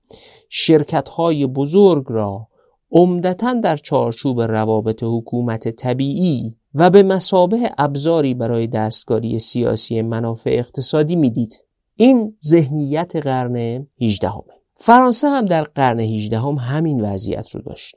شرکت 0.48 1.09
های 1.09 1.46
بزرگ 1.46 2.04
را 2.09 2.48
عمدتا 2.90 3.54
در 3.54 3.76
چارچوب 3.76 4.40
روابط 4.40 5.02
حکومت 5.02 5.68
طبیعی 5.68 6.57
و 6.74 6.90
به 6.90 7.02
مسابه 7.02 7.70
ابزاری 7.78 8.35
برای 8.35 8.66
دستکاری 8.66 9.38
سیاسی 9.38 10.02
منافع 10.02 10.50
اقتصادی 10.50 11.16
می‌دید 11.16 11.64
این 11.96 12.37
ذهنیت 12.44 13.16
قرن 13.16 13.87
18 14.00 14.28
همه. 14.28 14.40
فرانسه 14.76 15.28
هم 15.28 15.46
در 15.46 15.64
قرن 15.64 16.00
18 16.00 16.38
هم 16.38 16.54
همین 16.54 17.00
وضعیت 17.00 17.50
رو 17.50 17.62
داشت 17.62 17.96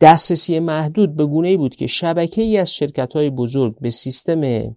دسترسی 0.00 0.58
محدود 0.58 1.16
به 1.16 1.26
گونه 1.26 1.56
بود 1.56 1.74
که 1.74 1.86
شبکه 1.86 2.42
ای 2.42 2.56
از 2.56 2.74
شرکت 2.74 3.16
های 3.16 3.30
بزرگ 3.30 3.78
به 3.80 3.90
سیستم 3.90 4.74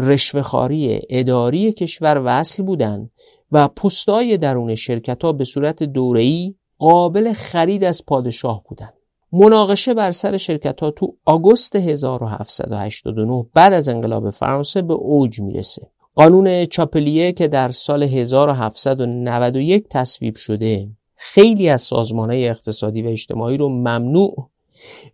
رشوهخواری 0.00 1.00
اداری 1.10 1.72
کشور 1.72 2.22
وصل 2.24 2.62
بودند 2.62 3.10
و 3.52 3.68
پستای 3.68 4.36
درون 4.36 4.74
شرکت 4.74 5.24
ها 5.24 5.32
به 5.32 5.44
صورت 5.44 5.82
دوره‌ای 5.82 6.54
قابل 6.78 7.32
خرید 7.32 7.84
از 7.84 8.06
پادشاه 8.06 8.62
بودند. 8.68 8.92
مناقشه 9.32 9.94
بر 9.94 10.12
سر 10.12 10.36
شرکت 10.36 10.80
ها 10.80 10.90
تو 10.90 11.14
آگوست 11.24 11.76
1789 11.76 13.46
بعد 13.54 13.72
از 13.72 13.88
انقلاب 13.88 14.30
فرانسه 14.30 14.82
به 14.82 14.94
اوج 14.94 15.40
می‌رسه. 15.40 15.90
قانون 16.14 16.66
چاپلیه 16.66 17.32
که 17.32 17.48
در 17.48 17.70
سال 17.70 18.02
1791 18.02 19.86
تصویب 19.90 20.36
شده 20.36 20.88
خیلی 21.14 21.68
از 21.68 21.82
سازمان 21.82 22.30
اقتصادی 22.30 23.02
و 23.02 23.08
اجتماعی 23.08 23.56
رو 23.56 23.68
ممنوع 23.68 24.50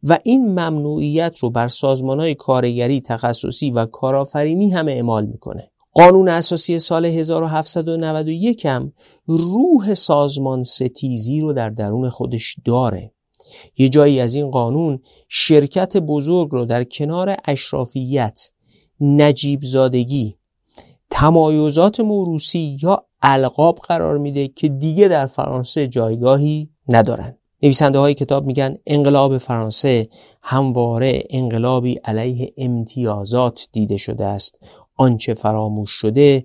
و 0.02 0.18
این 0.22 0.46
ممنوعیت 0.46 1.38
رو 1.38 1.50
بر 1.50 1.68
سازمان 1.68 2.20
های 2.20 2.34
کارگری 2.34 3.00
تخصصی 3.00 3.70
و 3.70 3.86
کارآفرینی 3.86 4.70
هم 4.70 4.88
اعمال 4.88 5.26
می‌کنه. 5.26 5.70
قانون 5.92 6.28
اساسی 6.28 6.78
سال 6.78 7.04
1791 7.04 8.66
هم 8.66 8.92
روح 9.26 9.94
سازمان 9.94 10.62
ستیزی 10.62 11.40
رو 11.40 11.52
در 11.52 11.70
درون 11.70 12.10
خودش 12.10 12.56
داره. 12.64 13.12
یه 13.76 13.88
جایی 13.88 14.20
از 14.20 14.34
این 14.34 14.50
قانون 14.50 15.00
شرکت 15.28 15.96
بزرگ 15.96 16.48
رو 16.50 16.64
در 16.64 16.84
کنار 16.84 17.36
اشرافیت 17.44 18.40
نجیب 19.00 19.60
زادگی 19.62 20.36
تمایزات 21.10 22.00
موروسی 22.00 22.78
یا 22.82 23.06
القاب 23.22 23.78
قرار 23.78 24.18
میده 24.18 24.48
که 24.48 24.68
دیگه 24.68 25.08
در 25.08 25.26
فرانسه 25.26 25.88
جایگاهی 25.88 26.70
ندارن. 26.88 27.38
نویسنده 27.66 27.98
های 27.98 28.14
کتاب 28.14 28.46
میگن 28.46 28.76
انقلاب 28.86 29.38
فرانسه 29.38 30.08
همواره 30.42 31.22
انقلابی 31.30 31.94
علیه 31.94 32.52
امتیازات 32.56 33.68
دیده 33.72 33.96
شده 33.96 34.24
است. 34.24 34.58
آنچه 34.96 35.34
فراموش 35.34 35.90
شده 35.90 36.44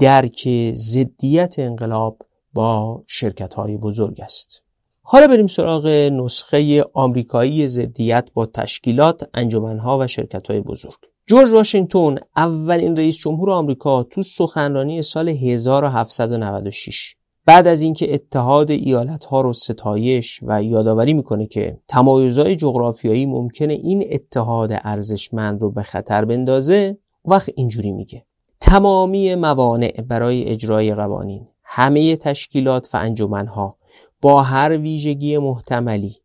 درک 0.00 0.48
ضدیت 0.74 1.58
انقلاب 1.58 2.18
با 2.52 3.02
شرکت 3.06 3.54
های 3.54 3.76
بزرگ 3.76 4.20
است. 4.20 4.62
حالا 5.02 5.26
بریم 5.26 5.46
سراغ 5.46 5.86
نسخه 5.86 6.84
آمریکایی 6.94 7.68
ضدیت 7.68 8.28
با 8.34 8.46
تشکیلات، 8.46 9.28
انجمنها 9.34 9.98
و 9.98 10.06
شرکت 10.06 10.50
های 10.50 10.60
بزرگ. 10.60 10.98
جورج 11.26 11.52
واشنگتن 11.52 12.16
اولین 12.36 12.96
رئیس 12.96 13.16
جمهور 13.16 13.50
آمریکا 13.50 14.02
تو 14.02 14.22
سخنرانی 14.22 15.02
سال 15.02 15.28
1796 15.28 17.17
بعد 17.48 17.66
از 17.66 17.82
اینکه 17.82 18.14
اتحاد 18.14 18.70
ایالت 18.70 19.24
ها 19.24 19.40
رو 19.40 19.52
ستایش 19.52 20.40
و 20.42 20.62
یادآوری 20.62 21.12
می‌کنه 21.12 21.46
که 21.46 21.80
تمایزهای 21.88 22.56
جغرافیایی 22.56 23.26
ممکنه 23.26 23.72
این 23.72 24.04
اتحاد 24.10 24.70
ارزشمند 24.84 25.62
رو 25.62 25.70
به 25.70 25.82
خطر 25.82 26.24
بندازه 26.24 26.98
وقت 27.24 27.48
اینجوری 27.56 27.92
میگه. 27.92 28.24
تمامی 28.60 29.34
موانع 29.34 30.02
برای 30.08 30.44
اجرای 30.44 30.94
قوانین 30.94 31.48
همه 31.64 32.16
تشکیلات 32.16 32.94
و 32.94 32.98
انجمنها 32.98 33.76
با 34.22 34.42
هر 34.42 34.76
ویژگی 34.76 35.38
محتملی 35.38 36.16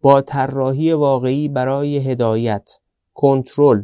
با 0.00 0.20
طراحی 0.20 0.92
واقعی 0.92 1.48
برای 1.48 1.98
هدایت 1.98 2.70
کنترل 3.14 3.82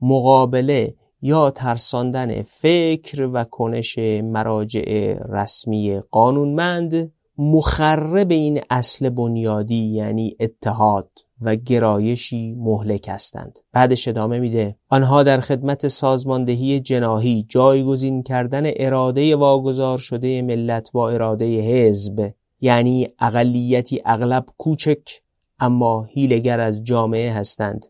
مقابله 0.00 0.94
یا 1.26 1.50
ترساندن 1.50 2.42
فکر 2.42 3.30
و 3.32 3.44
کنش 3.44 3.98
مراجع 4.22 5.16
رسمی 5.28 6.00
قانونمند 6.10 7.12
مخرب 7.38 8.30
این 8.30 8.60
اصل 8.70 9.08
بنیادی 9.08 9.84
یعنی 9.84 10.36
اتحاد 10.40 11.10
و 11.40 11.56
گرایشی 11.56 12.54
مهلک 12.58 13.08
هستند. 13.08 13.58
بعدش 13.72 14.08
ادامه 14.08 14.38
میده. 14.38 14.76
آنها 14.88 15.22
در 15.22 15.40
خدمت 15.40 15.88
سازماندهی 15.88 16.80
جناهی 16.80 17.46
جایگزین 17.48 18.22
کردن 18.22 18.62
اراده 18.66 19.36
واگذار 19.36 19.98
شده 19.98 20.42
ملت 20.42 20.92
با 20.92 21.10
اراده 21.10 21.60
حزب 21.60 22.32
یعنی 22.60 23.08
اقلیتی 23.18 24.02
اغلب 24.04 24.46
کوچک 24.58 25.20
اما 25.58 26.04
هیلگر 26.04 26.60
از 26.60 26.84
جامعه 26.84 27.32
هستند 27.32 27.86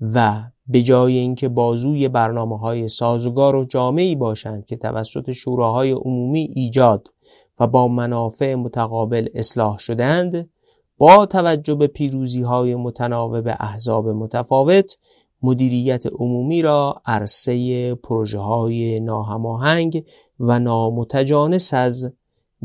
و 0.00 0.42
به 0.68 0.82
جای 0.82 1.16
اینکه 1.16 1.48
بازوی 1.48 2.08
برنامه 2.08 2.58
های 2.58 2.88
سازگار 2.88 3.56
و 3.56 3.64
جامعی 3.64 4.16
باشند 4.16 4.66
که 4.66 4.76
توسط 4.76 5.32
شوراهای 5.32 5.90
عمومی 5.90 6.52
ایجاد 6.54 7.08
و 7.60 7.66
با 7.66 7.88
منافع 7.88 8.54
متقابل 8.54 9.28
اصلاح 9.34 9.78
شدند 9.78 10.50
با 10.98 11.26
توجه 11.26 11.74
به 11.74 11.86
پیروزی 11.86 12.42
های 12.42 12.74
متناوب 12.74 13.48
احزاب 13.60 14.08
متفاوت 14.08 14.96
مدیریت 15.42 16.06
عمومی 16.06 16.62
را 16.62 17.02
عرصه 17.06 17.94
پروژه 17.94 18.38
های 18.38 19.00
ناهماهنگ 19.00 20.04
و 20.40 20.58
نامتجانس 20.58 21.74
از 21.74 22.12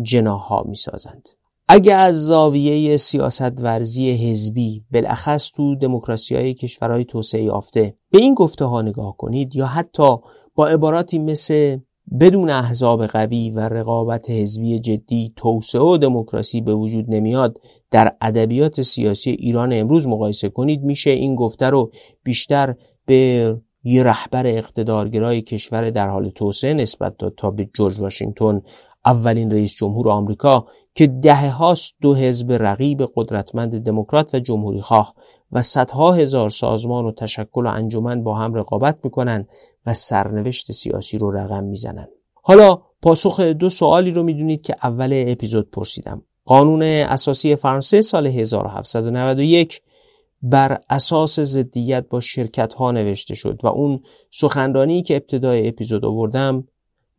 جناها 0.01 0.63
می 0.67 0.75
سازند. 0.75 1.29
اگه 1.67 1.93
از 1.93 2.25
زاویه 2.25 2.97
سیاست 2.97 3.61
ورزی 3.61 4.11
حزبی 4.11 4.83
بالاخص 4.93 5.51
تو 5.51 5.75
دموکراسی 5.75 6.35
های 6.35 6.53
کشورهای 6.53 7.05
توسعه 7.05 7.43
یافته 7.43 7.95
به 8.11 8.19
این 8.19 8.33
گفته 8.33 8.65
ها 8.65 8.81
نگاه 8.81 9.17
کنید 9.17 9.55
یا 9.55 9.65
حتی 9.65 10.15
با 10.55 10.67
عباراتی 10.67 11.19
مثل 11.19 11.77
بدون 12.19 12.49
احزاب 12.49 13.05
قوی 13.05 13.49
و 13.49 13.59
رقابت 13.59 14.29
حزبی 14.29 14.79
جدی 14.79 15.33
توسعه 15.35 15.81
و 15.81 15.97
دموکراسی 15.97 16.61
به 16.61 16.75
وجود 16.75 17.05
نمیاد 17.07 17.57
در 17.91 18.15
ادبیات 18.21 18.81
سیاسی 18.81 19.31
ایران 19.31 19.73
امروز 19.73 20.07
مقایسه 20.07 20.49
کنید 20.49 20.83
میشه 20.83 21.09
این 21.09 21.35
گفته 21.35 21.69
رو 21.69 21.91
بیشتر 22.23 22.75
به 23.05 23.55
یه 23.83 24.03
رهبر 24.03 24.47
اقتدارگرای 24.47 25.41
کشور 25.41 25.89
در 25.89 26.09
حال 26.09 26.29
توسعه 26.29 26.73
نسبت 26.73 27.17
داد 27.17 27.33
تا 27.37 27.51
به 27.51 27.69
جورج 27.73 27.99
واشنگتن 27.99 28.61
اولین 29.05 29.51
رئیس 29.51 29.75
جمهور 29.75 30.09
آمریکا 30.09 30.65
که 30.95 31.07
دهه 31.07 31.49
هاست 31.49 31.93
دو 32.01 32.15
حزب 32.15 32.51
رقیب 32.51 33.09
قدرتمند 33.15 33.79
دموکرات 33.79 34.35
و 34.35 34.39
جمهوری 34.39 34.81
خواه 34.81 35.15
و 35.51 35.61
صدها 35.61 36.11
هزار 36.11 36.49
سازمان 36.49 37.05
و 37.05 37.11
تشکل 37.11 37.65
و 37.65 37.69
انجمن 37.69 38.23
با 38.23 38.35
هم 38.35 38.53
رقابت 38.53 38.99
می‌کنن 39.03 39.47
و 39.85 39.93
سرنوشت 39.93 40.71
سیاسی 40.71 41.17
رو 41.17 41.31
رقم 41.31 41.63
می‌زنن 41.63 42.07
حالا 42.33 42.81
پاسخ 43.01 43.39
دو 43.39 43.69
سوالی 43.69 44.11
رو 44.11 44.23
می‌دونید 44.23 44.61
که 44.61 44.75
اول 44.83 45.23
اپیزود 45.27 45.69
پرسیدم. 45.69 46.21
قانون 46.45 46.81
اساسی 46.83 47.55
فرانسه 47.55 48.01
سال 48.01 48.27
1791 48.27 49.81
بر 50.41 50.79
اساس 50.89 51.39
ضدیت 51.39 52.05
با 52.09 52.19
شرکت 52.19 52.73
ها 52.73 52.91
نوشته 52.91 53.35
شد 53.35 53.59
و 53.63 53.67
اون 53.67 54.03
سخنرانی 54.31 55.01
که 55.01 55.15
ابتدای 55.15 55.67
اپیزود 55.67 56.05
آوردم 56.05 56.67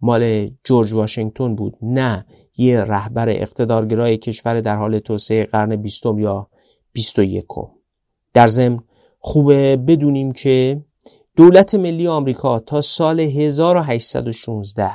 مال 0.01 0.51
جورج 0.65 0.93
واشنگتن 0.93 1.55
بود 1.55 1.77
نه 1.83 2.27
یه 2.57 2.81
رهبر 2.81 3.29
اقتدارگرای 3.29 4.17
کشور 4.17 4.61
در 4.61 4.77
حال 4.77 4.99
توسعه 4.99 5.45
قرن 5.45 5.77
بیستم 5.77 6.19
یا 6.19 6.49
بیست 6.93 7.19
و 7.19 7.23
یکم. 7.23 7.67
در 8.35 8.47
ضمن 8.47 8.79
خوبه 9.19 9.77
بدونیم 9.77 10.33
که 10.33 10.83
دولت 11.37 11.75
ملی 11.75 12.09
آمریکا 12.09 12.59
تا 12.59 12.81
سال 12.81 13.21
1816 13.21 14.91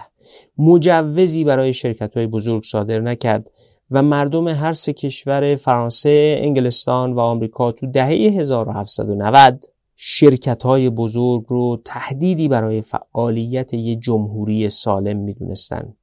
مجوزی 0.57 1.43
برای 1.43 1.73
شرکت 1.73 2.17
های 2.17 2.27
بزرگ 2.27 2.63
صادر 2.63 2.99
نکرد 2.99 3.51
و 3.91 4.03
مردم 4.03 4.47
هر 4.47 4.73
سه 4.73 4.93
کشور 4.93 5.55
فرانسه، 5.55 6.35
انگلستان 6.39 7.13
و 7.13 7.19
آمریکا 7.19 7.71
تو 7.71 7.87
دهه 7.87 8.07
1790 8.07 9.65
شرکت 10.01 10.63
های 10.63 10.89
بزرگ 10.89 11.45
رو 11.47 11.81
تهدیدی 11.85 12.47
برای 12.47 12.81
فعالیت 12.81 13.73
یک 13.73 13.99
جمهوری 13.99 14.69
سالم 14.69 15.17
می‌دونستند. 15.17 15.97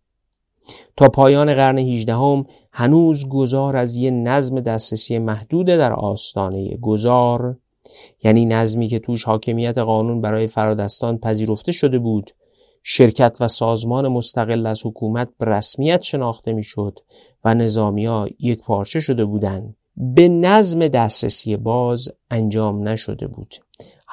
تا 0.97 1.09
پایان 1.09 1.55
قرن 1.55 1.79
18 1.79 2.15
هم 2.15 2.45
هنوز 2.73 3.29
گذار 3.29 3.77
از 3.77 3.97
یه 3.97 4.11
نظم 4.11 4.61
دسترسی 4.61 5.19
محدود 5.19 5.67
در 5.67 5.93
آستانه 5.93 6.77
گذار 6.77 7.57
یعنی 8.25 8.47
نظمی 8.47 8.89
که 8.89 8.99
توش 8.99 9.25
حاکمیت 9.25 9.79
قانون 9.79 10.21
برای 10.21 10.47
فرادستان 10.47 11.19
پذیرفته 11.19 11.73
شده 11.73 11.99
بود. 11.99 12.31
شرکت 12.83 13.37
و 13.41 13.49
سازمان 13.49 14.09
مستقل 14.09 14.67
از 14.67 14.87
حکومت 14.87 15.29
به 15.39 15.47
رسمیت 15.47 16.03
شناخته 16.03 16.53
می‌شد 16.53 16.99
و 17.45 17.55
نظامی 17.55 18.07
ها 18.07 18.29
یک 18.41 18.61
پارچه 18.61 19.01
شده 19.01 19.25
بودند 19.25 19.77
به 19.97 20.29
نظم 20.29 20.89
دسترسی 20.89 21.57
باز 21.57 22.09
انجام 22.31 22.89
نشده 22.89 23.27
بود. 23.27 23.55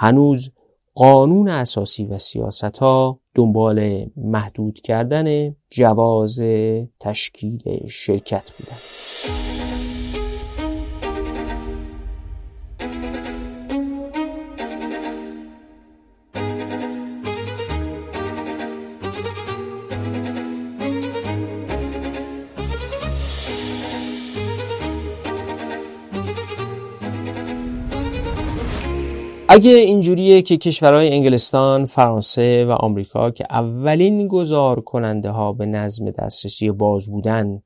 هنوز 0.04 0.52
قانون 0.96 1.50
اساسی 1.50 2.06
و 2.06 2.18
سیاست 2.18 2.78
ها 2.78 3.20
دنبال 3.36 4.06
محدود 4.18 4.80
کردن 4.80 5.56
جواز 5.70 6.42
تشکیل 7.00 7.88
شرکت 7.88 8.52
بودن. 8.52 8.78
اگه 29.56 29.72
اینجوریه 29.72 30.42
که 30.42 30.58
کشورهای 30.58 31.10
انگلستان، 31.10 31.86
فرانسه 31.86 32.66
و 32.66 32.72
آمریکا 32.72 33.32
که 33.32 33.46
اولین 33.50 34.28
گذار 34.28 34.82
کننده 34.82 35.30
ها 35.30 35.54
به 35.54 35.66
نظم 35.66 36.12
دسترسی 36.12 36.72
باز 36.72 37.10
بودن 37.10 37.62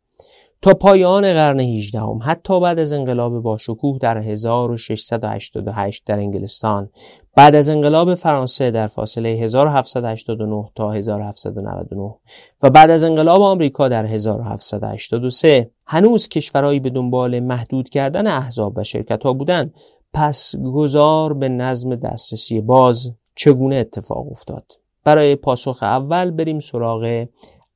تا 0.62 0.74
پایان 0.74 1.34
قرن 1.34 1.60
18 1.60 2.00
هم 2.00 2.20
حتی 2.24 2.60
بعد 2.60 2.80
از 2.80 2.94
انقلاب 2.94 3.40
باشکوه 3.40 3.98
در 4.00 4.18
1688 4.18 6.04
در 6.06 6.20
انگلستان 6.20 6.90
بعد 7.36 7.56
از 7.56 7.70
انقلاب 7.70 8.16
فرانسه 8.16 8.72
در 8.72 8.88
فاصله 8.88 9.30
1789 9.30 10.70
تا 10.76 10.92
1799 10.92 12.16
و 12.64 12.70
بعد 12.70 12.90
از 12.90 13.04
انقلاب 13.04 13.42
آمریکا 13.42 13.88
در 13.88 14.06
1783 14.06 15.72
هنوز 15.86 16.28
کشورهایی 16.28 16.80
به 16.80 16.90
دنبال 16.90 17.40
محدود 17.40 17.90
کردن 17.90 18.28
احزاب 18.28 18.74
و 18.78 18.84
شرکت 18.84 19.24
ها 19.24 19.34
بودن. 19.34 19.72
پس 20.14 20.56
گذار 20.56 21.34
به 21.34 21.50
نظم 21.50 21.96
دسترسی 21.96 22.62
باز 22.62 23.12
چگونه 23.36 23.76
اتفاق 23.76 24.32
افتاد؟ 24.32 24.72
برای 25.04 25.36
پاسخ 25.36 25.84
اول 25.84 26.32
بریم 26.32 26.60
سراغ 26.60 27.26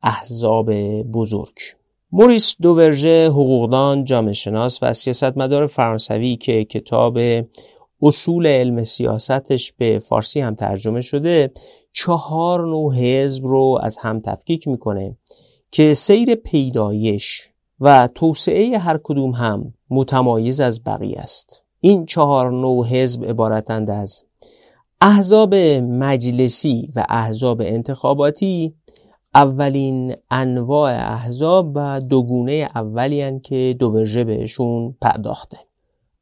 احزاب 0.03 0.73
بزرگ. 1.01 1.55
موریس 2.11 2.55
دوورژه 2.61 3.27
حقوقدان 3.27 4.03
جامعه 4.03 4.33
شناس 4.33 4.83
و 4.83 4.93
سیاستمدار 4.93 5.67
فرانسوی 5.67 6.35
که 6.35 6.63
کتاب 6.63 7.17
اصول 8.01 8.47
علم 8.47 8.83
سیاستش 8.83 9.73
به 9.73 9.99
فارسی 9.99 10.39
هم 10.39 10.55
ترجمه 10.55 11.01
شده 11.01 11.51
چهار 11.93 12.65
نوع 12.65 12.95
حزب 12.95 13.45
رو 13.45 13.79
از 13.83 13.97
هم 13.97 14.19
تفکیک 14.19 14.67
می‌کنه 14.67 15.17
که 15.71 15.93
سیر 15.93 16.35
پیدایش 16.35 17.41
و 17.79 18.09
توسعه 18.15 18.77
هر 18.77 18.99
کدوم 19.03 19.31
هم 19.31 19.73
متمایز 19.89 20.61
از 20.61 20.83
بقیه 20.83 21.19
است. 21.19 21.63
این 21.83 22.05
چهار 22.05 22.51
نوع 22.51 22.85
حزب 22.87 23.25
عبارتند 23.25 23.89
از 23.89 24.23
احزاب 25.01 25.55
مجلسی 25.55 26.89
و 26.95 27.05
احزاب 27.09 27.61
انتخاباتی 27.61 28.75
اولین 29.35 30.15
انواع 30.31 30.91
احزاب 30.91 31.71
و 31.75 32.01
دوگونه 32.01 32.69
اولی 32.75 33.39
که 33.39 33.75
دو 33.79 33.89
ورژه 33.89 34.23
بهشون 34.23 34.95
پرداخته. 35.01 35.57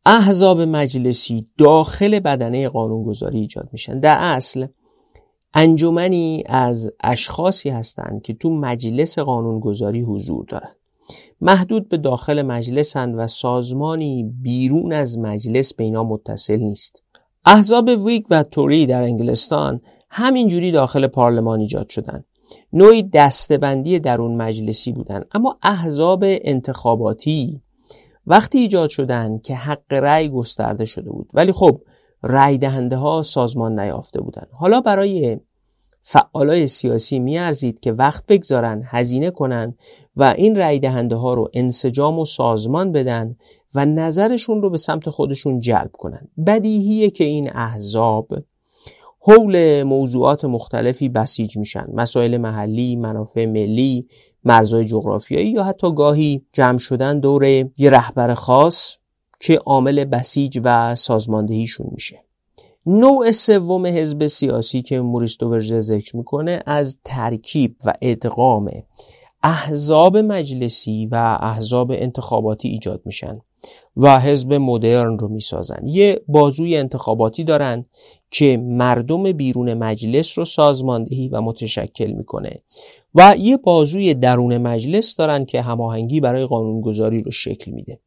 احزاب 0.06 0.62
مجلسی 0.62 1.48
داخل 1.58 2.20
بدنه 2.20 2.70
قانونگذاری 2.70 3.40
ایجاد 3.40 3.70
میشن. 3.72 4.00
در 4.00 4.18
اصل 4.20 4.68
انجمنی 5.54 6.44
از 6.46 6.94
اشخاصی 7.04 7.70
هستند 7.70 8.22
که 8.22 8.34
تو 8.34 8.50
مجلس 8.50 9.20
قانونگذاری 9.20 10.02
حضور 10.02 10.46
دارند 10.46 10.79
محدود 11.42 11.90
به 11.90 11.98
داخل 11.98 12.42
مجلسند 12.42 13.16
و 13.18 13.28
سازمانی 13.28 14.34
بیرون 14.42 14.94
از 14.94 15.18
مجلس 15.18 15.74
به 15.74 15.92
متصل 15.92 16.58
نیست. 16.58 17.04
احزاب 17.46 17.88
ویگ 17.88 18.26
و 18.30 18.44
توری 18.44 18.86
در 18.86 19.04
انگلستان 19.04 19.82
همینجوری 20.10 20.72
داخل 20.72 21.08
پارلمان 21.08 21.60
ایجاد 21.60 21.90
شدند. 21.90 22.26
نوعی 22.74 23.04
دستبندی 23.04 24.00
درون 24.00 24.36
مجلسی 24.36 24.92
بودند. 24.92 25.26
اما 25.32 25.58
احزاب 25.64 26.24
انتخاباتی 26.24 27.62
وقتی 28.28 28.58
ایجاد 28.58 28.90
شدند 28.90 29.42
که 29.42 29.56
حق 29.56 29.94
رأی 29.94 30.30
گسترده 30.30 30.86
شده 30.86 31.10
بود. 31.10 31.30
ولی 31.34 31.52
خب 31.52 31.82
رأی 32.24 32.58
دهنده 32.58 32.96
ها 32.96 33.22
سازمان 33.22 33.80
نیافته 33.80 34.22
بودند. 34.22 34.48
حالا 34.52 34.82
برای 34.82 35.40
فعالای 36.02 36.68
سیاسی 36.68 37.20
میارزید 37.20 37.80
که 37.80 37.92
وقت 37.92 38.26
بگذارن 38.28 38.84
هزینه 38.86 39.32
کنن 39.32 39.76
و 40.16 40.24
این 40.38 40.56
رأی 40.56 40.80
دهنده 40.80 41.16
ها 41.16 41.34
رو 41.34 41.50
انسجام 41.54 42.20
و 42.20 42.26
سازمان 42.26 42.92
بدن 42.92 43.36
و 43.76 43.86
نظرشون 43.86 44.62
رو 44.62 44.70
به 44.70 44.78
سمت 44.78 45.10
خودشون 45.10 45.60
جلب 45.60 45.92
کنن. 45.94 46.28
بدیهیه 46.46 47.10
که 47.10 47.24
این 47.24 47.52
احزاب 47.54 48.28
حول 49.22 49.84
موضوعات 49.84 50.46
مختلفی 50.46 51.10
بسیج 51.10 51.58
میشن. 51.58 51.88
مسائل 51.94 52.38
محلی، 52.38 52.96
منافع 52.96 53.46
ملی، 53.46 54.08
مرزهای 54.44 54.86
جغرافیایی 54.86 55.52
یا 55.52 55.64
حتی 55.64 55.94
گاهی 55.94 56.46
جمع 56.54 56.78
شدن 56.78 57.20
دور 57.20 57.44
یه 57.44 57.90
رهبر 57.90 58.34
خاص 58.34 58.98
که 59.40 59.58
عامل 59.58 60.06
بسیج 60.06 60.62
و 60.64 60.96
سازماندهیشون 60.96 61.88
میشه. 61.92 62.29
نوع 62.92 63.32
سوم 63.32 63.86
حزب 63.86 64.28
سیاسی 64.28 64.82
که 64.82 65.00
موریس 65.00 65.38
دوورژه 65.38 65.80
ذکر 65.80 66.18
می‌کنه 66.18 66.64
از 66.66 66.98
ترکیب 67.04 67.76
و 67.86 67.94
ادغام 68.02 68.72
احزاب 69.44 70.18
مجلسی 70.18 71.06
و 71.12 71.38
احزاب 71.42 71.92
انتخاباتی 71.92 72.68
ایجاد 72.68 73.02
میشن 73.06 73.42
و 73.98 74.20
حزب 74.20 74.54
مدرن 74.54 75.18
رو 75.18 75.28
می‌سازن. 75.28 75.88
یه 75.88 76.22
بازوی 76.28 76.78
انتخاباتی 76.78 77.44
دارن 77.44 77.86
که 78.32 78.58
مردم 78.58 79.32
بیرون 79.32 79.74
مجلس 79.74 80.38
رو 80.38 80.46
سازماندهی 80.46 81.28
و 81.28 81.42
متشکل 81.42 82.12
می‌کنه 82.12 82.62
و 83.16 83.36
یه 83.40 83.58
بازوی 83.58 84.14
درون 84.14 84.58
مجلس 84.58 85.16
دارن 85.16 85.46
که 85.46 85.62
هماهنگی 85.62 86.20
برای 86.20 86.46
قانونگذاری 86.46 87.24
رو 87.24 87.32
شکل 87.32 87.72
میده. 87.72 88.00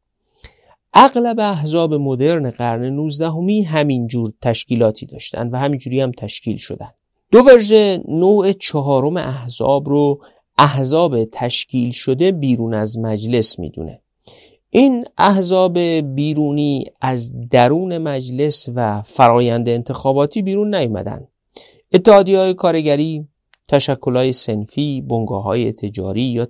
اغلب 0.93 1.39
احزاب 1.39 1.93
مدرن 1.93 2.51
قرن 2.51 2.85
19 2.85 3.29
همین 3.29 3.65
همینجور 3.65 4.33
تشکیلاتی 4.41 5.05
داشتن 5.05 5.49
و 5.49 5.57
همینجوری 5.57 6.01
هم 6.01 6.11
تشکیل 6.11 6.57
شدن. 6.57 6.89
دو 7.31 7.39
ورژه 7.39 8.03
نوع 8.07 8.51
چهارم 8.51 9.17
احزاب 9.17 9.89
رو 9.89 10.21
احزاب 10.57 11.25
تشکیل 11.25 11.91
شده 11.91 12.31
بیرون 12.31 12.73
از 12.73 12.97
مجلس 12.97 13.59
می‌دونه. 13.59 14.01
این 14.69 15.05
احزاب 15.17 15.79
بیرونی 16.15 16.85
از 17.01 17.49
درون 17.49 17.97
مجلس 17.97 18.69
و 18.75 19.01
فرایند 19.01 19.69
انتخاباتی 19.69 20.41
بیرون 20.41 20.75
نیومدن. 20.75 21.27
اتحادی 21.93 22.35
های 22.35 22.53
کارگری 22.53 23.27
های 24.05 24.31
سنفی، 24.31 25.01
بنگاه 25.01 25.43
های 25.43 25.71
تجاری 25.71 26.21
یا 26.21 26.47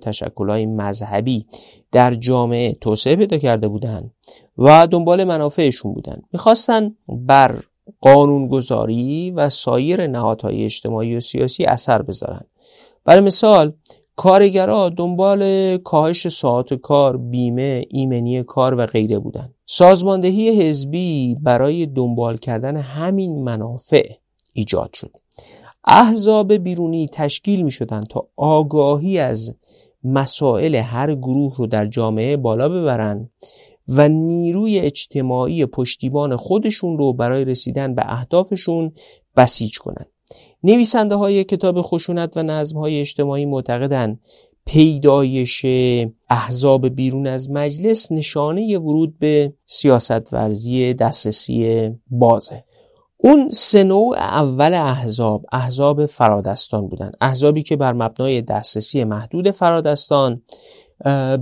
های 0.48 0.66
مذهبی 0.66 1.46
در 1.92 2.14
جامعه 2.14 2.72
توسعه 2.80 3.16
پیدا 3.16 3.38
کرده 3.38 3.68
بودند 3.68 4.10
و 4.58 4.86
دنبال 4.86 5.24
منافعشون 5.24 5.94
بودند. 5.94 6.22
می‌خواستن 6.32 6.94
بر 7.08 7.62
قانونگذاری 8.00 9.30
و 9.30 9.48
سایر 9.48 10.06
نهادهای 10.06 10.64
اجتماعی 10.64 11.16
و 11.16 11.20
سیاسی 11.20 11.64
اثر 11.64 12.02
بذارن. 12.02 12.44
برای 13.04 13.20
مثال 13.20 13.72
کارگرها 14.16 14.88
دنبال 14.88 15.76
کاهش 15.76 16.28
ساعت 16.28 16.74
کار، 16.74 17.16
بیمه، 17.16 17.82
ایمنی 17.88 18.42
کار 18.42 18.74
و 18.74 18.86
غیره 18.86 19.18
بودند. 19.18 19.54
سازماندهی 19.66 20.62
حزبی 20.62 21.36
برای 21.42 21.86
دنبال 21.86 22.36
کردن 22.36 22.76
همین 22.76 23.42
منافع 23.42 24.08
ایجاد 24.52 24.90
شد. 24.94 25.10
احزاب 25.86 26.52
بیرونی 26.52 27.08
تشکیل 27.12 27.62
می 27.62 27.70
شدن 27.70 28.00
تا 28.00 28.28
آگاهی 28.36 29.18
از 29.18 29.54
مسائل 30.04 30.74
هر 30.74 31.14
گروه 31.14 31.56
رو 31.56 31.66
در 31.66 31.86
جامعه 31.86 32.36
بالا 32.36 32.68
ببرن 32.68 33.30
و 33.88 34.08
نیروی 34.08 34.78
اجتماعی 34.78 35.66
پشتیبان 35.66 36.36
خودشون 36.36 36.98
رو 36.98 37.12
برای 37.12 37.44
رسیدن 37.44 37.94
به 37.94 38.02
اهدافشون 38.06 38.92
بسیج 39.36 39.78
کنند. 39.78 40.08
نویسنده 40.62 41.14
های 41.14 41.44
کتاب 41.44 41.82
خشونت 41.82 42.36
و 42.36 42.42
نظم 42.42 42.78
های 42.78 43.00
اجتماعی 43.00 43.46
معتقدند 43.46 44.20
پیدایش 44.66 45.66
احزاب 46.30 46.88
بیرون 46.88 47.26
از 47.26 47.50
مجلس 47.50 48.12
نشانه 48.12 48.78
ورود 48.78 49.18
به 49.18 49.52
سیاست 49.66 50.32
ورزی 50.32 50.94
دسترسی 50.94 51.90
بازه 52.10 52.64
اون 53.26 53.50
سه 53.50 53.82
نوع 53.82 54.18
اول 54.18 54.74
احزاب 54.74 55.46
احزاب 55.52 56.06
فرادستان 56.06 56.88
بودن 56.88 57.10
احزابی 57.20 57.62
که 57.62 57.76
بر 57.76 57.92
مبنای 57.92 58.42
دسترسی 58.42 59.04
محدود 59.04 59.50
فرادستان 59.50 60.42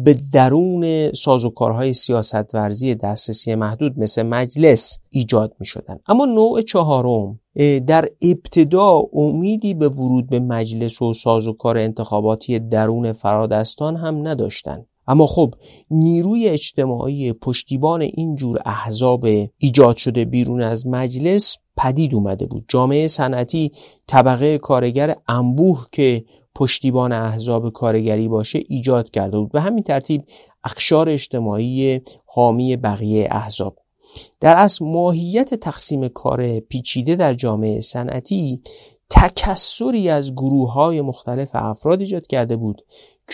به 0.04 0.16
درون 0.32 1.12
سازوکارهای 1.12 1.92
سیاست 1.92 2.54
ورزی 2.54 2.94
دسترسی 2.94 3.54
محدود 3.54 3.98
مثل 3.98 4.22
مجلس 4.22 4.98
ایجاد 5.10 5.54
می 5.60 5.66
شدن. 5.66 5.98
اما 6.08 6.24
نوع 6.24 6.62
چهارم 6.62 7.40
در 7.86 8.08
ابتدا 8.22 9.02
امیدی 9.12 9.74
به 9.74 9.88
ورود 9.88 10.30
به 10.30 10.40
مجلس 10.40 11.02
و 11.02 11.12
سازوکار 11.12 11.78
انتخاباتی 11.78 12.58
درون 12.58 13.12
فرادستان 13.12 13.96
هم 13.96 14.28
نداشتند. 14.28 14.86
اما 15.06 15.26
خب 15.26 15.54
نیروی 15.90 16.48
اجتماعی 16.48 17.32
پشتیبان 17.32 18.00
اینجور 18.00 18.58
احزاب 18.64 19.24
ایجاد 19.58 19.96
شده 19.96 20.24
بیرون 20.24 20.62
از 20.62 20.86
مجلس 20.86 21.56
پدید 21.76 22.14
اومده 22.14 22.46
بود. 22.46 22.64
جامعه 22.68 23.08
صنعتی 23.08 23.72
طبقه 24.06 24.58
کارگر 24.58 25.16
انبوه 25.28 25.86
که 25.92 26.24
پشتیبان 26.54 27.12
احزاب 27.12 27.72
کارگری 27.72 28.28
باشه 28.28 28.62
ایجاد 28.68 29.10
کرده 29.10 29.38
بود. 29.38 29.52
به 29.52 29.60
همین 29.60 29.84
ترتیب 29.84 30.24
اخشار 30.64 31.08
اجتماعی 31.08 32.00
حامی 32.26 32.76
بقیه 32.76 33.28
احزاب. 33.30 33.76
در 34.40 34.56
اصل 34.56 34.84
ماهیت 34.84 35.54
تقسیم 35.54 36.08
کار 36.08 36.60
پیچیده 36.60 37.16
در 37.16 37.34
جامعه 37.34 37.80
صنعتی 37.80 38.62
تکسری 39.10 40.08
از 40.08 40.32
گروه 40.32 40.72
های 40.72 41.00
مختلف 41.00 41.50
افراد 41.54 42.00
ایجاد 42.00 42.26
کرده 42.26 42.56
بود 42.56 42.84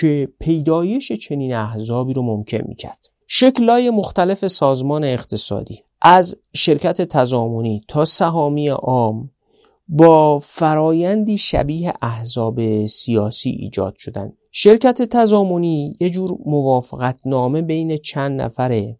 که 0.01 0.28
پیدایش 0.41 1.12
چنین 1.12 1.55
احزابی 1.55 2.12
رو 2.12 2.22
ممکن 2.22 2.61
می‌کرد. 2.68 3.07
شکلهای 3.26 3.91
مختلف 3.91 4.47
سازمان 4.47 5.05
اقتصادی. 5.05 5.82
از 6.03 6.36
شرکت 6.55 7.03
تضامنی 7.03 7.80
تا 7.88 8.05
سهامی 8.05 8.68
عام 8.68 9.30
با 9.88 10.38
فرایندی 10.38 11.38
شبیه 11.38 11.92
احزاب 12.03 12.86
سیاسی 12.86 13.51
ایجاد 13.51 13.94
شدن 13.96 14.32
شرکت 14.51 15.03
تضامنی 15.03 15.96
یه 16.01 16.11
جور 16.11 16.38
موافقت 16.46 17.20
نامه 17.26 17.62
بین 17.62 17.96
چند 17.96 18.40
نفره 18.40 18.99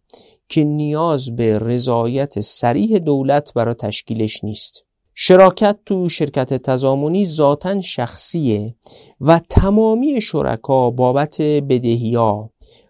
که 0.49 0.63
نیاز 0.63 1.35
به 1.35 1.59
رضایت 1.59 2.41
سریح 2.41 2.97
دولت 2.97 3.53
برای 3.53 3.73
تشکیلش 3.73 4.43
نیست. 4.43 4.85
شراکت 5.13 5.79
تو 5.85 6.09
شرکت 6.09 6.53
تضامنی 6.53 7.25
ذاتا 7.25 7.81
شخصیه 7.81 8.75
و 9.21 9.39
تمامی 9.49 10.21
شرکا 10.21 10.91
بابت 10.91 11.41
بدهیا 11.41 12.49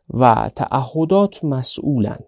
و 0.10 0.50
تعهدات 0.56 1.44
مسئولن. 1.44 2.20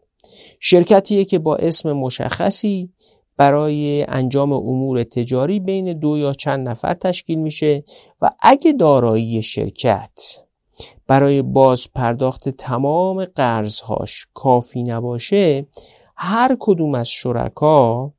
شرکتیه 0.59 1.25
که 1.25 1.39
با 1.39 1.55
اسم 1.55 1.93
مشخصی 1.93 2.89
برای 3.37 4.05
انجام 4.07 4.53
امور 4.53 5.03
تجاری 5.03 5.59
بین 5.59 5.99
دو 5.99 6.17
یا 6.17 6.33
چند 6.33 6.69
نفر 6.69 6.93
تشکیل 6.93 7.39
میشه 7.39 7.83
و 8.21 8.31
اگه 8.39 8.73
دارایی 8.73 9.41
شرکت 9.41 10.19
برای 11.07 11.41
باز 11.41 11.87
پرداخت 11.95 12.49
تمام 12.49 13.25
قرضهاش 13.25 14.27
کافی 14.33 14.83
نباشه 14.83 15.67
هر 16.15 16.57
کدوم 16.59 16.95
از 16.95 17.09
شرکا 17.09 18.13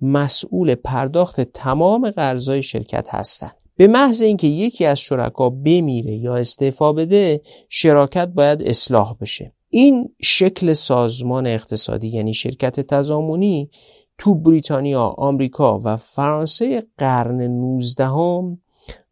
مسئول 0.00 0.74
پرداخت 0.74 1.40
تمام 1.40 2.10
قرضهای 2.10 2.62
شرکت 2.62 3.14
هستند. 3.14 3.56
به 3.76 3.86
محض 3.86 4.22
اینکه 4.22 4.46
یکی 4.46 4.84
از 4.84 4.98
شرکا 4.98 5.50
بمیره 5.50 6.16
یا 6.16 6.36
استعفا 6.36 6.92
بده 6.92 7.40
شراکت 7.68 8.28
باید 8.28 8.62
اصلاح 8.62 9.16
بشه 9.20 9.52
این 9.68 10.14
شکل 10.22 10.72
سازمان 10.72 11.46
اقتصادی 11.46 12.08
یعنی 12.08 12.34
شرکت 12.34 12.80
تضامنی 12.80 13.70
تو 14.18 14.34
بریتانیا، 14.34 15.02
آمریکا 15.02 15.80
و 15.84 15.96
فرانسه 15.96 16.82
قرن 16.98 17.42
19 17.42 18.06
هم 18.06 18.58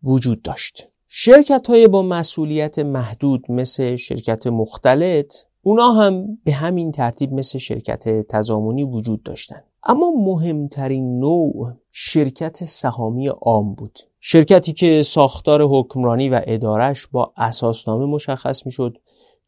وجود 0.03 0.43
داشت. 0.43 0.89
شرکت 1.09 1.67
های 1.67 1.89
با 1.89 2.03
مسئولیت 2.03 2.79
محدود 2.79 3.51
مثل 3.51 3.97
شرکت 3.97 4.47
مختلط 4.47 5.35
اونا 5.63 5.93
هم 5.93 6.39
به 6.45 6.53
همین 6.53 6.93
ترتیب 6.93 7.33
مثل 7.33 7.59
شرکت 7.59 8.27
تضامنی 8.27 8.85
وجود 8.85 9.23
داشتند. 9.23 9.65
اما 9.87 10.11
مهمترین 10.11 11.19
نوع 11.19 11.73
شرکت 11.93 12.65
سهامی 12.65 13.29
عام 13.29 13.75
بود 13.75 13.99
شرکتی 14.21 14.73
که 14.73 15.03
ساختار 15.03 15.63
حکمرانی 15.63 16.29
و 16.29 16.41
ادارش 16.47 17.07
با 17.07 17.33
اساسنامه 17.37 18.07
مشخص 18.07 18.67
می‌شد 18.67 18.99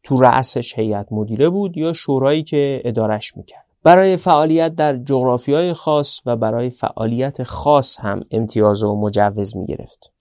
تو 0.07 0.17
رأسش 0.21 0.79
هیئت 0.79 1.07
مدیره 1.11 1.49
بود 1.49 1.77
یا 1.77 1.93
شورایی 1.93 2.43
که 2.43 2.81
ادارش 2.85 3.37
می‌کرد. 3.37 3.65
برای 3.83 4.17
فعالیت 4.17 4.75
در 4.75 4.97
جغرافی 4.97 5.53
های 5.53 5.73
خاص 5.73 6.21
و 6.25 6.35
برای 6.35 6.69
فعالیت 6.69 7.43
خاص 7.43 7.99
هم 7.99 8.21
امتیاز 8.31 8.83
و 8.83 8.95
مجوز 8.95 9.57
می‌گرفت. 9.57 10.11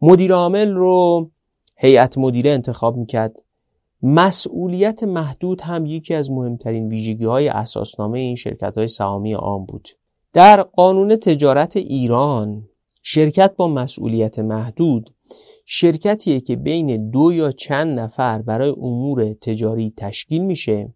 مدیر 0.00 0.32
عامل 0.32 0.72
رو 0.72 1.30
هیئت 1.76 2.18
مدیره 2.18 2.50
انتخاب 2.50 2.96
می‌کرد. 2.96 3.36
مسئولیت 4.02 5.02
محدود 5.02 5.60
هم 5.60 5.86
یکی 5.86 6.14
از 6.14 6.30
مهمترین 6.30 6.88
ویژگی 6.88 7.24
های 7.24 7.48
اساسنامه 7.48 8.18
این 8.18 8.36
شرکت 8.36 8.78
های 8.78 8.86
سهامی 8.86 9.32
عام 9.32 9.66
بود. 9.66 9.88
در 10.32 10.62
قانون 10.62 11.16
تجارت 11.16 11.76
ایران 11.76 12.68
شرکت 13.02 13.56
با 13.56 13.68
مسئولیت 13.68 14.38
محدود 14.38 15.14
شرکتیه 15.64 16.40
که 16.40 16.56
بین 16.56 17.10
دو 17.10 17.32
یا 17.32 17.50
چند 17.50 17.98
نفر 18.00 18.42
برای 18.42 18.70
امور 18.70 19.32
تجاری 19.32 19.94
تشکیل 19.96 20.42
میشه 20.42 20.94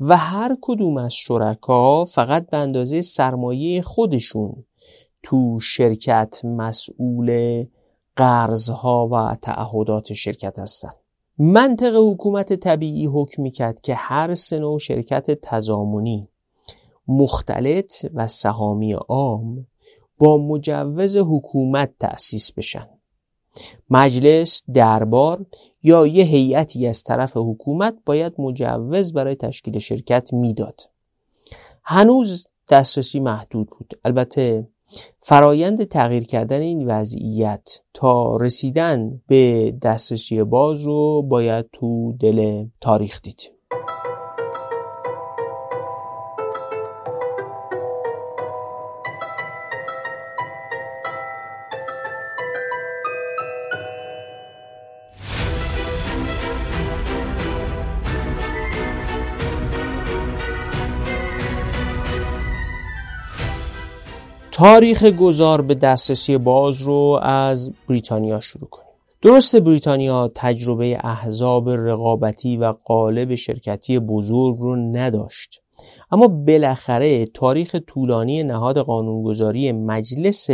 و 0.00 0.16
هر 0.16 0.56
کدوم 0.60 0.96
از 0.96 1.14
شرکا 1.14 2.04
فقط 2.04 2.50
به 2.50 2.56
اندازه 2.56 3.00
سرمایه 3.00 3.82
خودشون 3.82 4.64
تو 5.22 5.60
شرکت 5.60 6.44
مسئول 6.44 7.64
قرضها 8.16 9.08
و 9.12 9.36
تعهدات 9.42 10.12
شرکت 10.12 10.58
هستند. 10.58 10.94
منطق 11.38 11.94
حکومت 11.96 12.52
طبیعی 12.52 13.06
حکم 13.06 13.42
می‌کرد 13.42 13.80
که 13.80 13.94
هر 13.94 14.34
سه 14.34 14.64
و 14.64 14.78
شرکت 14.78 15.30
تضامنی 15.30 16.28
مختلط 17.08 17.92
و 18.14 18.26
سهامی 18.26 18.92
عام 18.92 19.66
با 20.18 20.38
مجوز 20.38 21.16
حکومت 21.16 21.90
تأسیس 22.00 22.52
بشن 22.52 22.88
مجلس 23.90 24.62
دربار 24.74 25.46
یا 25.82 26.06
یه 26.06 26.24
هیئتی 26.24 26.86
از 26.86 27.04
طرف 27.04 27.36
حکومت 27.36 27.94
باید 28.06 28.32
مجوز 28.38 29.12
برای 29.12 29.34
تشکیل 29.34 29.78
شرکت 29.78 30.32
می‌داد. 30.32 30.80
هنوز 31.84 32.48
دسترسی 32.70 33.20
محدود 33.20 33.66
بود. 33.66 34.00
البته 34.04 34.68
فرایند 35.20 35.84
تغییر 35.84 36.24
کردن 36.24 36.60
این 36.60 36.86
وضعیت 36.86 37.80
تا 37.94 38.36
رسیدن 38.36 39.20
به 39.26 39.74
دسترسی 39.82 40.42
باز 40.42 40.82
رو 40.82 41.22
باید 41.22 41.66
تو 41.72 42.12
دل 42.20 42.66
تاریخ 42.80 43.22
دید. 43.22 43.53
تاریخ 64.54 65.04
گذار 65.04 65.62
به 65.62 65.74
دسترسی 65.74 66.38
باز 66.38 66.82
رو 66.82 67.20
از 67.22 67.72
بریتانیا 67.88 68.40
شروع 68.40 68.68
کنیم. 68.68 68.88
درست 69.22 69.56
بریتانیا 69.56 70.30
تجربه 70.34 70.98
احزاب 71.04 71.70
رقابتی 71.70 72.56
و 72.56 72.72
قالب 72.84 73.34
شرکتی 73.34 73.98
بزرگ 73.98 74.56
رو 74.58 74.76
نداشت. 74.76 75.62
اما 76.10 76.28
بالاخره 76.28 77.26
تاریخ 77.26 77.76
طولانی 77.86 78.42
نهاد 78.42 78.78
قانونگذاری 78.78 79.72
مجلس 79.72 80.46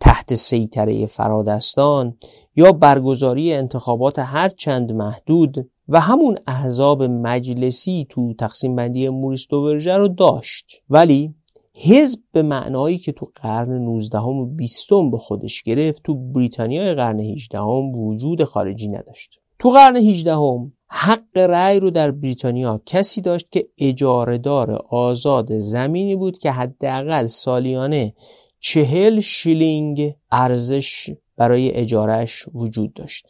تحت 0.00 0.34
سیطره 0.34 1.06
فرادستان 1.06 2.16
یا 2.56 2.72
برگزاری 2.72 3.52
انتخابات 3.52 4.18
هر 4.18 4.48
چند 4.48 4.92
محدود 4.92 5.68
و 5.88 6.00
همون 6.00 6.36
احزاب 6.46 7.02
مجلسی 7.02 8.06
تو 8.10 8.34
تقسیم 8.34 8.76
بندی 8.76 9.08
موریس 9.08 9.46
دوورژه 9.48 9.96
رو 9.96 10.08
داشت. 10.08 10.82
ولی 10.90 11.34
حزب 11.74 12.20
به 12.32 12.42
معنایی 12.42 12.98
که 12.98 13.12
تو 13.12 13.32
قرن 13.34 13.72
19 13.72 14.18
و 14.18 14.46
20 14.46 14.88
به 15.10 15.18
خودش 15.18 15.62
گرفت 15.62 16.02
تو 16.02 16.14
بریتانیای 16.14 16.94
قرن 16.94 17.20
18 17.20 17.60
وجود 17.94 18.44
خارجی 18.44 18.88
نداشت. 18.88 19.38
تو 19.58 19.70
قرن 19.70 19.96
18 19.96 20.34
هم 20.34 20.72
حق 20.88 21.36
رأی 21.36 21.80
رو 21.80 21.90
در 21.90 22.10
بریتانیا 22.10 22.80
کسی 22.86 23.20
داشت 23.20 23.50
که 23.50 23.68
اجاره‌دار 23.78 24.82
آزاد 24.90 25.58
زمینی 25.58 26.16
بود 26.16 26.38
که 26.38 26.50
حداقل 26.50 27.26
سالیانه 27.26 28.14
چهل 28.60 29.20
شیلینگ 29.20 30.14
ارزش 30.30 31.10
برای 31.36 31.74
اجارش 31.74 32.48
وجود 32.54 32.94
داشت. 32.94 33.26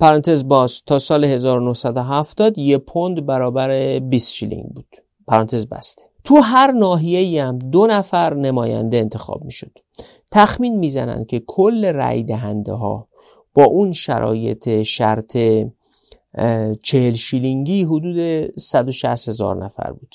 پرانتز 0.00 0.48
باز 0.48 0.82
تا 0.86 0.98
سال 0.98 1.24
1970 1.24 2.58
یه 2.58 2.78
پوند 2.78 3.26
برابر 3.26 3.98
20 3.98 4.34
شیلینگ 4.34 4.68
بود. 4.74 4.96
پرانتز 5.26 5.66
بسته. 5.66 6.02
تو 6.24 6.36
هر 6.36 6.72
ناحیه 6.72 7.44
هم 7.44 7.58
دو 7.58 7.86
نفر 7.86 8.34
نماینده 8.34 8.96
انتخاب 8.96 9.44
می‌شد. 9.44 9.78
تخمین 10.30 10.78
می‌زنن 10.78 11.24
که 11.24 11.42
کل 11.46 11.84
رأی 11.84 12.24
دهنده 12.24 12.72
ها 12.72 13.08
با 13.54 13.64
اون 13.64 13.92
شرایط 13.92 14.82
شرط 14.82 15.36
چهل 16.82 17.12
شیلینگی 17.12 17.82
حدود 17.84 18.50
160 18.58 19.28
هزار 19.28 19.64
نفر 19.64 19.92
بود. 19.92 20.14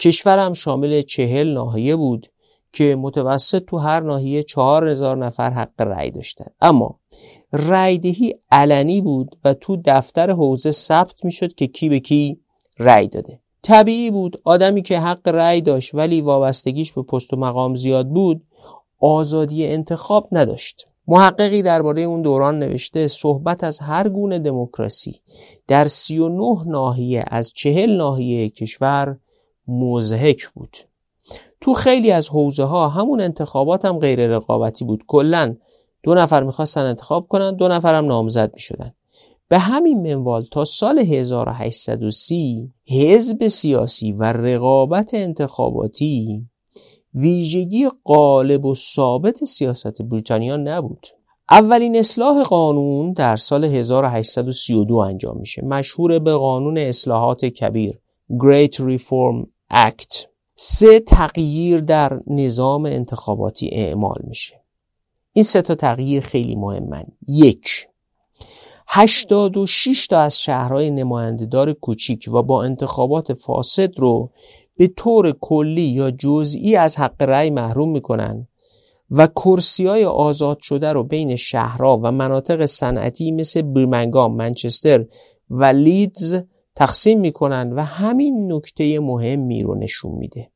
کشورم 0.00 0.52
شامل 0.52 1.02
چهل 1.02 1.54
ناحیه 1.54 1.96
بود 1.96 2.26
که 2.72 2.96
متوسط 2.96 3.64
تو 3.64 3.78
هر 3.78 4.00
ناحیه 4.00 4.42
چهار 4.42 4.88
هزار 4.88 5.16
نفر 5.16 5.50
حق 5.50 5.80
رأی 5.80 6.10
داشتن. 6.10 6.46
اما 6.60 7.00
رأیدهی 7.52 8.34
علنی 8.50 9.00
بود 9.00 9.38
و 9.44 9.54
تو 9.54 9.76
دفتر 9.84 10.30
حوزه 10.30 10.70
ثبت 10.70 11.24
می‌شد 11.24 11.54
که 11.54 11.66
کی 11.66 11.88
به 11.88 12.00
کی 12.00 12.40
رأی 12.78 13.08
داده. 13.08 13.40
طبیعی 13.62 14.10
بود 14.10 14.40
آدمی 14.44 14.82
که 14.82 14.98
حق 14.98 15.28
رأی 15.28 15.60
داشت 15.60 15.94
ولی 15.94 16.20
وابستگیش 16.20 16.92
به 16.92 17.02
پست 17.02 17.32
و 17.32 17.36
مقام 17.36 17.74
زیاد 17.74 18.08
بود 18.08 18.42
آزادی 19.00 19.66
انتخاب 19.66 20.28
نداشت. 20.32 20.86
محققی 21.08 21.62
درباره 21.62 22.02
اون 22.02 22.22
دوران 22.22 22.58
نوشته 22.58 23.08
صحبت 23.08 23.64
از 23.64 23.78
هر 23.78 24.08
گونه 24.08 24.38
دموکراسی 24.38 25.20
در 25.68 25.88
39 25.88 26.64
ناحیه 26.66 27.24
از 27.26 27.52
چهل 27.52 27.96
ناحیه 27.96 28.50
کشور 28.50 29.16
مزهک 29.68 30.48
بود. 30.48 30.76
تو 31.60 31.74
خیلی 31.74 32.10
از 32.10 32.28
حوزه 32.28 32.64
ها 32.64 32.88
همون 32.88 33.20
انتخابات 33.20 33.84
هم 33.84 33.98
غیر 33.98 34.26
رقابتی 34.26 34.84
بود. 34.84 35.04
کلا 35.06 35.56
دو 36.02 36.14
نفر 36.14 36.42
می‌خواستن 36.42 36.80
انتخاب 36.80 37.28
کنن 37.28 37.56
دو 37.56 37.68
نفر 37.68 37.94
هم 37.94 38.06
نامزد 38.06 38.54
می‌شدن. 38.54 38.94
به 39.50 39.58
همین 39.58 40.02
منوال 40.02 40.46
تا 40.50 40.64
سال 40.64 40.98
1830 40.98 42.72
حزب 42.88 43.48
سیاسی 43.48 44.12
و 44.12 44.22
رقابت 44.22 45.10
انتخاباتی 45.14 46.46
ویژگی 47.14 47.88
غالب 48.04 48.64
و 48.64 48.74
ثابت 48.74 49.44
سیاست 49.44 50.02
بریتانیا 50.02 50.56
نبود. 50.56 51.06
اولین 51.50 51.96
اصلاح 51.96 52.42
قانون 52.42 53.12
در 53.12 53.36
سال 53.36 53.64
1832 53.64 54.96
انجام 54.96 55.38
میشه 55.38 55.64
مشهور 55.64 56.18
به 56.18 56.34
قانون 56.34 56.78
اصلاحات 56.78 57.44
کبیر 57.44 57.98
Great 58.32 58.74
Reform 58.74 59.46
Act. 59.74 60.26
سه 60.56 61.00
تغییر 61.00 61.80
در 61.80 62.20
نظام 62.26 62.84
انتخاباتی 62.84 63.68
اعمال 63.72 64.22
میشه. 64.24 64.60
این 65.32 65.42
سه 65.42 65.62
تا 65.62 65.74
تغییر 65.74 66.22
خیلی 66.22 66.56
مهمن. 66.56 67.04
یک 67.28 67.89
86 68.92 70.06
تا 70.06 70.20
از 70.20 70.40
شهرهای 70.40 70.90
نمایندهدار 70.90 71.72
کوچیک 71.72 72.28
و 72.32 72.42
با 72.42 72.64
انتخابات 72.64 73.34
فاسد 73.34 73.98
رو 73.98 74.30
به 74.76 74.86
طور 74.86 75.32
کلی 75.40 75.82
یا 75.82 76.10
جزئی 76.10 76.76
از 76.76 76.98
حق 76.98 77.22
رأی 77.22 77.50
محروم 77.50 77.90
می‌کنن 77.90 78.48
و 79.10 79.26
کرسی 79.26 79.86
های 79.86 80.04
آزاد 80.04 80.58
شده 80.60 80.92
رو 80.92 81.02
بین 81.02 81.36
شهرها 81.36 82.00
و 82.02 82.12
مناطق 82.12 82.66
صنعتی 82.66 83.32
مثل 83.32 83.62
برمنگام، 83.62 84.36
منچستر 84.36 85.06
و 85.50 85.64
لیدز 85.64 86.36
تقسیم 86.76 87.20
می‌کنن 87.20 87.72
و 87.72 87.84
همین 87.84 88.52
نکته 88.52 89.00
مهمی 89.00 89.62
رو 89.62 89.74
نشون 89.74 90.12
میده. 90.12 90.50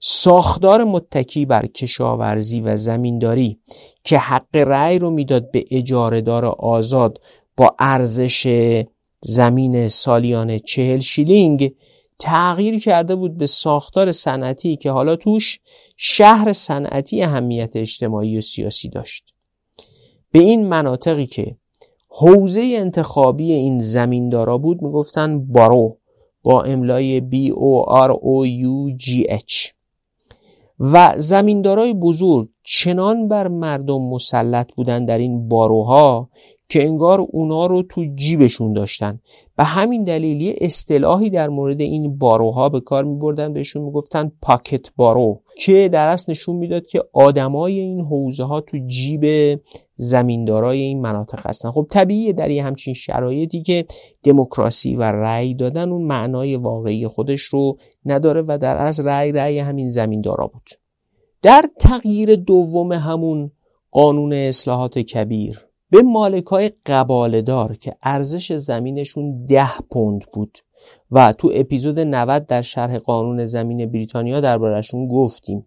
ساختار 0.00 0.84
متکی 0.84 1.46
بر 1.46 1.66
کشاورزی 1.66 2.60
و 2.60 2.76
زمینداری 2.76 3.58
که 4.04 4.18
حق 4.18 4.56
رأی 4.56 4.98
رو 4.98 5.10
می‌داد 5.10 5.50
به 5.50 5.64
اجارهدار 5.70 6.44
آزاد 6.46 7.20
با 7.56 7.76
ارزش 7.78 8.82
زمین 9.20 9.88
سالیانه 9.88 10.58
چهل 10.58 10.98
شیلینگ 10.98 11.74
تغییر 12.18 12.80
کرده 12.80 13.14
بود 13.14 13.38
به 13.38 13.46
ساختار 13.46 14.12
صنعتی 14.12 14.76
که 14.76 14.90
حالا 14.90 15.16
توش 15.16 15.60
شهر 15.96 16.52
صنعتی 16.52 17.22
اهمیت 17.22 17.76
اجتماعی 17.76 18.38
و 18.38 18.40
سیاسی 18.40 18.88
داشت. 18.88 19.34
به 20.32 20.38
این 20.38 20.66
مناطقی 20.66 21.26
که 21.26 21.56
حوزه 22.08 22.74
انتخابی 22.76 23.52
این 23.52 23.80
زمیندارا 23.80 24.58
بود 24.58 24.82
می‌گفتن 24.82 25.46
بارو 25.46 25.98
با 26.42 26.62
املای 26.62 27.20
B 27.20 27.52
O 27.52 27.88
R 28.08 28.12
O 28.12 28.46
U 28.46 28.96
G 29.04 29.30
H. 29.30 29.77
و 30.80 31.14
زمیندارای 31.16 31.94
بزرگ 31.94 32.48
چنان 32.62 33.28
بر 33.28 33.48
مردم 33.48 34.02
مسلط 34.02 34.74
بودن 34.74 35.04
در 35.04 35.18
این 35.18 35.48
باروها 35.48 36.30
که 36.68 36.84
انگار 36.84 37.20
اونا 37.20 37.66
رو 37.66 37.82
تو 37.82 38.04
جیبشون 38.14 38.72
داشتن. 38.72 39.20
به 39.56 39.64
همین 39.64 40.04
دلیل 40.04 40.40
یه 40.40 40.56
اصطلاحی 40.60 41.30
در 41.30 41.48
مورد 41.48 41.80
این 41.80 42.18
باروها 42.18 42.68
به 42.68 42.80
کار 42.80 43.04
می 43.04 43.18
بردن 43.18 43.52
بهشون 43.52 43.82
می‌گفتن 43.82 44.32
پاکت 44.42 44.86
بارو 44.96 45.42
که 45.56 45.88
در 45.92 46.08
اصل 46.08 46.32
نشون 46.32 46.56
می‌داد 46.56 46.86
که 46.86 47.04
آدمای 47.12 47.80
این 47.80 48.00
حوزه 48.00 48.44
ها 48.44 48.60
تو 48.60 48.78
جیب 48.86 49.24
زمیندارای 49.96 50.80
این 50.80 51.00
مناطق 51.00 51.46
هستن. 51.46 51.70
خب 51.70 51.86
طبیعیه 51.90 52.32
در 52.32 52.50
یه 52.50 52.64
همچین 52.64 52.94
شرایطی 52.94 53.62
که 53.62 53.86
دموکراسی 54.22 54.96
و 54.96 55.02
رأی 55.02 55.54
دادن 55.54 55.88
اون 55.88 56.02
معنای 56.02 56.56
واقعی 56.56 57.08
خودش 57.08 57.40
رو 57.40 57.78
نداره 58.04 58.42
و 58.48 58.58
در 58.62 58.76
از 58.76 59.00
رأی 59.00 59.32
رأی 59.32 59.58
همین 59.58 59.90
زمیندارا 59.90 60.46
بود. 60.46 60.70
در 61.42 61.70
تغییر 61.80 62.36
دوم 62.36 62.92
همون 62.92 63.50
قانون 63.90 64.32
اصلاحات 64.32 64.98
کبیر 64.98 65.67
به 65.90 66.02
مالک 66.02 66.44
های 66.44 66.72
قبالدار 66.86 67.76
که 67.76 67.96
ارزش 68.02 68.52
زمینشون 68.52 69.46
ده 69.46 69.78
پوند 69.90 70.24
بود 70.32 70.58
و 71.10 71.32
تو 71.32 71.50
اپیزود 71.54 72.00
90 72.00 72.46
در 72.46 72.62
شرح 72.62 72.98
قانون 72.98 73.46
زمین 73.46 73.86
بریتانیا 73.86 74.40
دربارهشون 74.40 75.08
گفتیم. 75.08 75.66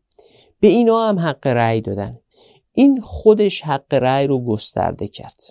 به 0.60 0.68
اینا 0.68 1.10
هم 1.10 1.20
حق 1.20 1.48
رأی 1.48 1.82
دادن. 1.82 2.20
این 2.74 3.02
خودش 3.02 3.62
حق 3.62 3.94
رأی 3.94 4.28
رو 4.28 4.46
گسترده 4.46 5.08
کرد. 5.08 5.42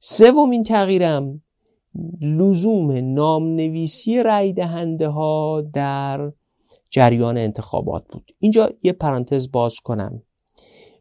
سومین 0.00 0.62
تغییرم 0.62 1.42
لزوم 2.20 3.14
نامنویسی 3.14 4.22
رأی 4.22 4.52
دهنده 4.52 5.08
ها 5.08 5.62
در 5.72 6.32
جریان 6.90 7.38
انتخابات 7.38 8.04
بود. 8.08 8.32
اینجا 8.38 8.70
یه 8.82 8.92
پرانتز 8.92 9.50
باز 9.50 9.80
کنم. 9.80 10.22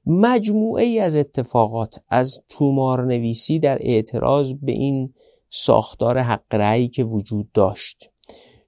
مجموعه 0.08 0.84
ای 0.84 1.00
از 1.00 1.16
اتفاقات 1.16 2.00
از 2.10 2.40
تومار 2.50 3.06
نویسی 3.06 3.60
در 3.60 3.78
اعتراض 3.82 4.54
به 4.62 4.72
این 4.72 5.14
ساختار 5.50 6.20
حق 6.20 6.56
رأی 6.56 6.88
که 6.88 7.04
وجود 7.04 7.52
داشت. 7.52 8.10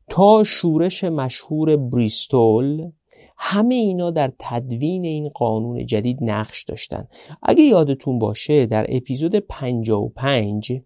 تا 0.09 0.43
شورش 0.43 1.03
مشهور 1.03 1.77
بریستول 1.77 2.91
همه 3.37 3.75
اینا 3.75 4.11
در 4.11 4.31
تدوین 4.39 5.05
این 5.05 5.29
قانون 5.29 5.85
جدید 5.85 6.17
نقش 6.21 6.63
داشتن. 6.63 7.07
اگه 7.43 7.63
یادتون 7.63 8.19
باشه 8.19 8.65
در 8.65 8.85
اپیزود 8.89 9.35
55 9.35 10.81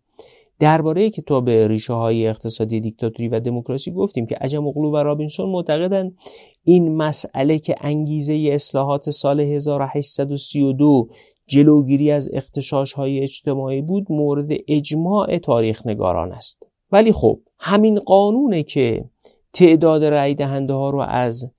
درباره 0.62 1.10
کتاب 1.10 1.50
ریشه 1.50 1.94
های 1.94 2.28
اقتصادی 2.28 2.80
دیکتاتوری 2.80 3.30
و 3.30 3.40
دموکراسی 3.40 3.92
گفتیم 3.92 4.26
که 4.26 4.36
عجم 4.36 4.68
اغلو 4.68 4.92
و 4.92 4.98
رابینسون 4.98 5.50
معتقدند 5.50 6.18
این 6.64 6.96
مسئله 6.96 7.60
که 7.60 7.76
انگیزه 7.80 8.50
اصلاحات 8.52 9.10
سال 9.10 9.40
1832 9.40 11.08
جلوگیری 11.48 12.12
از 12.12 12.30
اختشاش 12.34 12.94
های 12.94 13.20
اجتماعی 13.20 13.82
بود 13.82 14.06
مورد 14.10 14.50
اجماع 14.68 15.38
تاریخ 15.38 15.88
نگاران 15.88 16.32
است. 16.32 16.68
ولی 16.92 17.12
خب 17.12 17.40
همین 17.60 18.00
قانونه 18.00 18.64
که 18.64 19.06
تعداد 19.54 20.04
رأی 20.04 20.36
دهنده 20.36 20.74
ها 20.74 20.90
رو 20.90 21.00
از 21.00 21.52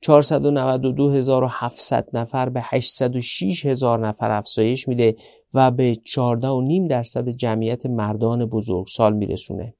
492700 0.00 2.08
نفر 2.12 2.48
به 2.48 2.60
806 2.64 3.66
هزار 3.66 4.06
نفر 4.06 4.30
افزایش 4.30 4.88
میده 4.88 5.16
و 5.54 5.70
به 5.70 5.94
14.5 5.94 6.00
درصد 6.90 7.28
جمعیت 7.28 7.86
مردان 7.86 8.46
بزرگسال 8.46 9.12
میرسونه. 9.12 9.74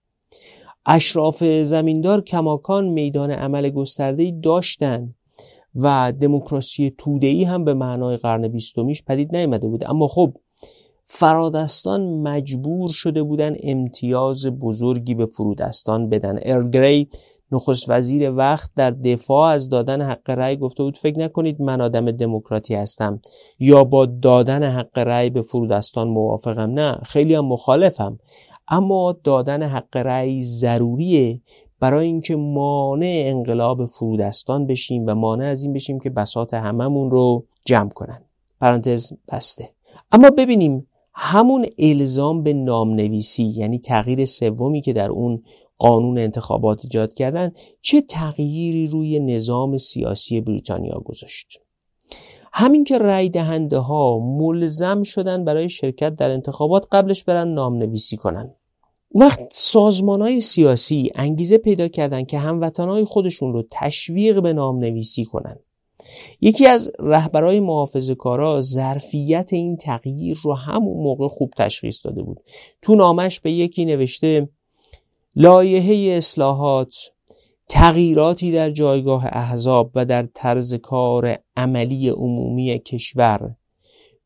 اشراف 0.87 1.45
زمیندار 1.45 2.21
کماکان 2.21 2.89
میدان 2.89 3.31
عمل 3.31 3.71
گسترده 3.71 4.41
داشتن 4.43 5.15
و 5.75 6.13
دموکراسی 6.21 6.95
توده‌ای 6.99 7.45
هم 7.45 7.65
به 7.65 7.75
معنای 7.75 8.17
قرن 8.17 8.49
بیستمیش 8.49 9.05
پدید 9.05 9.37
نیامده 9.37 9.69
بود. 9.69 9.85
اما 9.85 10.09
خب 10.09 10.35
فرادستان 11.07 12.23
مجبور 12.23 12.91
شده 12.91 13.23
بودن 13.23 13.57
امتیاز 13.63 14.47
بزرگی 14.47 15.15
به 15.15 15.27
فرودستان 15.27 16.09
بدن. 16.09 16.39
ارگری 16.43 17.09
نخست 17.53 17.91
وزیر 17.91 18.31
وقت 18.31 18.71
در 18.77 18.91
دفاع 18.91 19.53
از 19.53 19.69
دادن 19.69 20.03
حق 20.03 20.31
رأی 20.31 20.57
گفته 20.57 20.83
بود 20.83 20.97
فکر 20.97 21.19
نکنید 21.19 21.63
من 21.63 21.81
آدم 21.81 22.11
دموکراتی 22.11 22.75
هستم 22.75 23.21
یا 23.59 23.85
با 23.85 24.07
دادن 24.07 24.63
حق 24.63 24.99
رأی 24.99 25.31
به 25.31 25.43
فرودستان 25.43 26.09
موافقم؟ 26.09 26.71
نه 26.71 26.99
خیلی 27.05 27.35
هم 27.35 27.45
مخالفم. 27.45 28.19
اما 28.69 29.17
دادن 29.25 29.63
حق 29.63 29.97
رأی 29.97 30.43
ضروریه 30.43 31.41
برای 31.81 32.07
اینکه 32.07 32.37
مانع 32.37 33.23
انقلاب 33.27 33.87
فرودستان 33.87 34.67
بشیم 34.67 35.05
و 35.07 35.15
مانع 35.15 35.45
از 35.45 35.63
این 35.63 35.73
بشیم 35.73 36.01
که 36.01 36.11
بسات 36.11 36.55
هممون 36.55 37.11
رو 37.11 37.45
جمع 37.65 37.91
کنن. 37.91 38.23
پرانتز 38.61 39.13
بسته. 39.33 39.71
اما 40.13 40.31
ببینیم 40.31 40.87
همون 41.15 41.67
الزام 41.79 42.43
به 42.43 42.53
نامنویسی 42.53 43.45
یعنی 43.45 43.79
تغییر 43.79 44.25
سومی 44.25 44.81
که 44.81 44.93
در 44.93 45.11
اون 45.11 45.43
قانون 45.79 46.19
انتخابات 46.19 46.81
ایجاد 46.83 47.15
کردن 47.15 47.53
چه 47.81 48.01
تغییری 48.01 48.87
روی 48.87 49.19
نظام 49.19 49.77
سیاسی 49.77 50.41
بریتانیا 50.41 51.03
گذاشت. 51.05 51.61
همین 52.53 52.85
که 52.85 52.99
رای 52.99 53.29
دهنده 53.29 53.79
ها 53.79 54.19
ملزم 54.19 55.03
شدن 55.03 55.45
برای 55.45 55.69
شرکت 55.69 56.17
در 56.17 56.31
انتخابات 56.31 56.87
قبلش 56.93 57.25
برن 57.25 57.49
نام 57.49 57.77
نویسی 57.77 58.17
کنن. 58.17 58.55
وقت 59.15 59.41
سازمان 59.51 60.23
های 60.23 60.41
سیاسی 60.41 61.11
انگیزه 61.15 61.59
پیدا 61.59 61.89
کردن 61.89 62.25
که 62.25 62.39
هموطن 62.39 62.89
های 62.89 63.05
خودشون 63.05 63.53
رو 63.53 63.65
تشویق 63.71 64.43
به 64.43 64.53
نام 64.53 64.79
نویسی 64.79 65.25
کنن. 65.25 65.59
یکی 66.41 66.67
از 66.67 66.91
رهبرای 66.99 67.61
محافظ 67.61 68.11
کارا 68.11 68.61
ظرفیت 68.61 69.49
این 69.53 69.77
تغییر 69.77 70.39
رو 70.43 70.55
همون 70.55 71.03
موقع 71.03 71.29
خوب 71.29 71.51
تشخیص 71.57 72.07
داده 72.07 72.23
بود. 72.23 72.41
تو 72.83 72.95
نامش 72.95 73.41
به 73.41 73.53
یکی 73.53 73.85
نوشته 73.85 74.49
لایحه 75.41 76.17
اصلاحات 76.17 76.95
تغییراتی 77.69 78.53
در 78.53 78.71
جایگاه 78.71 79.27
احزاب 79.27 79.91
و 79.95 80.05
در 80.05 80.29
طرز 80.35 80.75
کار 80.75 81.39
عملی 81.57 82.09
عمومی 82.09 82.79
کشور 82.79 83.55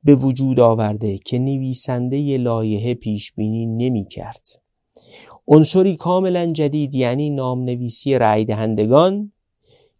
به 0.04 0.14
وجود 0.14 0.60
آورده 0.60 1.18
که 1.18 1.38
نویسنده 1.38 2.36
لایحه 2.36 2.94
پیش 2.94 3.32
بینی 3.32 3.66
نمی 3.66 4.04
کرد. 4.04 4.46
عنصری 5.48 5.96
کاملا 5.96 6.46
جدید 6.46 6.94
یعنی 6.94 7.30
نامنویسی 7.30 8.18
رأی 8.18 8.44
دهندگان 8.44 9.32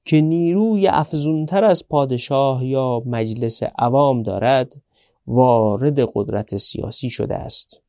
که 0.04 0.20
نیروی 0.20 0.88
افزونتر 0.88 1.64
از 1.64 1.88
پادشاه 1.88 2.66
یا 2.66 3.02
مجلس 3.06 3.62
عوام 3.62 4.22
دارد 4.22 4.82
وارد 5.26 6.00
قدرت 6.14 6.56
سیاسی 6.56 7.10
شده 7.10 7.34
است 7.34 7.82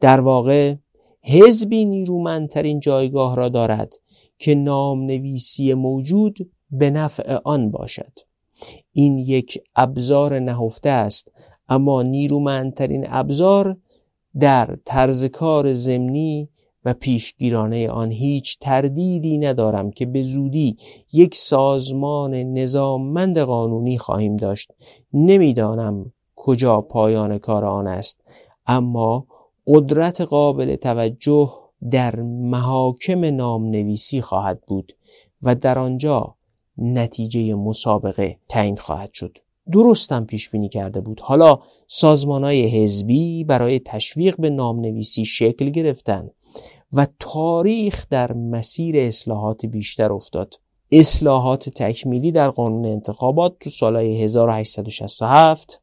در 0.00 0.20
واقع 0.20 0.74
حزبی 1.22 1.84
نیرومندترین 1.84 2.80
جایگاه 2.80 3.36
را 3.36 3.48
دارد 3.48 3.94
که 4.38 4.54
نامنویسی 4.54 5.74
موجود 5.74 6.50
به 6.70 6.90
نفع 6.90 7.38
آن 7.44 7.70
باشد. 7.70 8.12
این 8.92 9.18
یک 9.18 9.58
ابزار 9.76 10.38
نهفته 10.38 10.90
است 10.90 11.32
اما 11.68 12.02
نیرومندترین 12.02 13.06
ابزار 13.08 13.76
در 14.40 14.78
طرز 14.84 15.24
کار 15.24 15.72
زمینی 15.72 16.48
و 16.84 16.94
پیشگیرانه 16.94 17.88
آن 17.88 18.10
هیچ 18.10 18.58
تردیدی 18.60 19.38
ندارم 19.38 19.90
که 19.90 20.06
به 20.06 20.22
زودی 20.22 20.76
یک 21.12 21.34
سازمان 21.34 22.34
نظاممند 22.34 23.38
قانونی 23.38 23.98
خواهیم 23.98 24.36
داشت. 24.36 24.72
نمی‌دانم 25.12 26.12
کجا 26.36 26.80
پایان 26.80 27.38
کار 27.38 27.64
آن 27.64 27.86
است 27.86 28.20
اما 28.66 29.26
قدرت 29.68 30.20
قابل 30.20 30.76
توجه 30.76 31.50
در 31.90 32.16
محاکم 32.22 33.24
نامنویسی 33.24 34.20
خواهد 34.20 34.60
بود 34.66 34.92
و 35.42 35.54
در 35.54 35.78
آنجا 35.78 36.34
نتیجه 36.78 37.54
مسابقه 37.54 38.38
تعیین 38.48 38.76
خواهد 38.76 39.12
شد. 39.12 39.38
درستم 39.72 40.24
پیش 40.24 40.50
بینی 40.50 40.68
کرده 40.68 41.00
بود. 41.00 41.20
حالا 41.20 41.58
سازمان 41.86 42.44
های 42.44 42.66
حزبی 42.66 43.44
برای 43.44 43.78
تشویق 43.78 44.40
به 44.40 44.50
نامنویسی 44.50 45.24
شکل 45.24 45.70
گرفتن 45.70 46.30
و 46.92 47.06
تاریخ 47.20 48.06
در 48.10 48.32
مسیر 48.32 48.96
اصلاحات 48.98 49.66
بیشتر 49.66 50.12
افتاد. 50.12 50.54
اصلاحات 50.92 51.68
تکمیلی 51.68 52.32
در 52.32 52.50
قانون 52.50 52.86
انتخابات 52.86 53.56
تو 53.60 53.70
سالهای 53.70 54.22
1867 54.22 55.80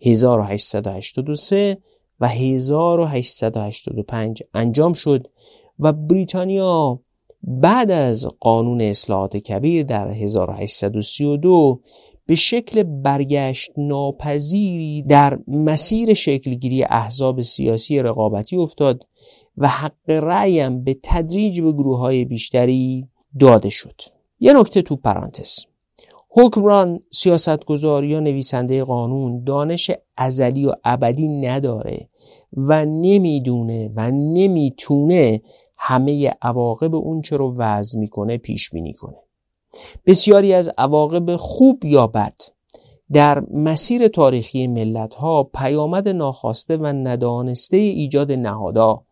1883 0.00 1.78
و 2.22 2.28
1885 2.28 4.42
انجام 4.54 4.92
شد 4.92 5.26
و 5.78 5.92
بریتانیا 5.92 7.00
بعد 7.42 7.90
از 7.90 8.28
قانون 8.40 8.80
اصلاحات 8.80 9.36
کبیر 9.36 9.82
در 9.82 10.10
1832 10.10 11.80
به 12.26 12.34
شکل 12.34 12.82
برگشت 12.82 13.70
ناپذیری 13.76 15.02
در 15.02 15.38
مسیر 15.48 16.14
شکلگیری 16.14 16.84
احزاب 16.84 17.40
سیاسی 17.40 17.98
رقابتی 17.98 18.56
افتاد 18.56 19.06
و 19.56 19.68
حق 19.68 20.10
رأیم 20.10 20.84
به 20.84 20.96
تدریج 21.02 21.60
به 21.60 21.72
گروه 21.72 21.98
های 21.98 22.24
بیشتری 22.24 23.08
داده 23.40 23.70
شد. 23.70 24.00
یه 24.40 24.52
نکته 24.52 24.82
تو 24.82 24.96
پرانتز. 24.96 25.71
حکمران 26.34 27.00
سیاستگزار 27.10 28.04
یا 28.04 28.20
نویسنده 28.20 28.84
قانون 28.84 29.44
دانش 29.44 29.90
ازلی 30.16 30.66
و 30.66 30.72
ابدی 30.84 31.28
نداره 31.28 32.08
و 32.56 32.84
نمی‌دونه 32.84 33.90
و 33.96 34.10
نمی‌تونه 34.10 35.42
همه 35.76 36.32
عواقب 36.42 36.94
اون 36.94 37.22
چه 37.22 37.36
رو 37.36 37.54
وضع 37.56 37.98
می‌کنه 37.98 38.38
پیش 38.38 38.70
بینی 38.70 38.92
کنه. 38.92 39.16
بسیاری 40.06 40.52
از 40.52 40.70
عواقب 40.78 41.36
خوب 41.36 41.84
یا 41.84 42.06
بد 42.06 42.34
در 43.12 43.44
مسیر 43.50 44.08
تاریخی 44.08 44.66
ملت 44.66 45.14
ها 45.14 45.42
پیامد 45.42 46.08
ناخواسته 46.08 46.76
و 46.76 46.86
ندانسته 46.86 47.76
ایجاد 47.76 48.32
نهادا 48.32 49.02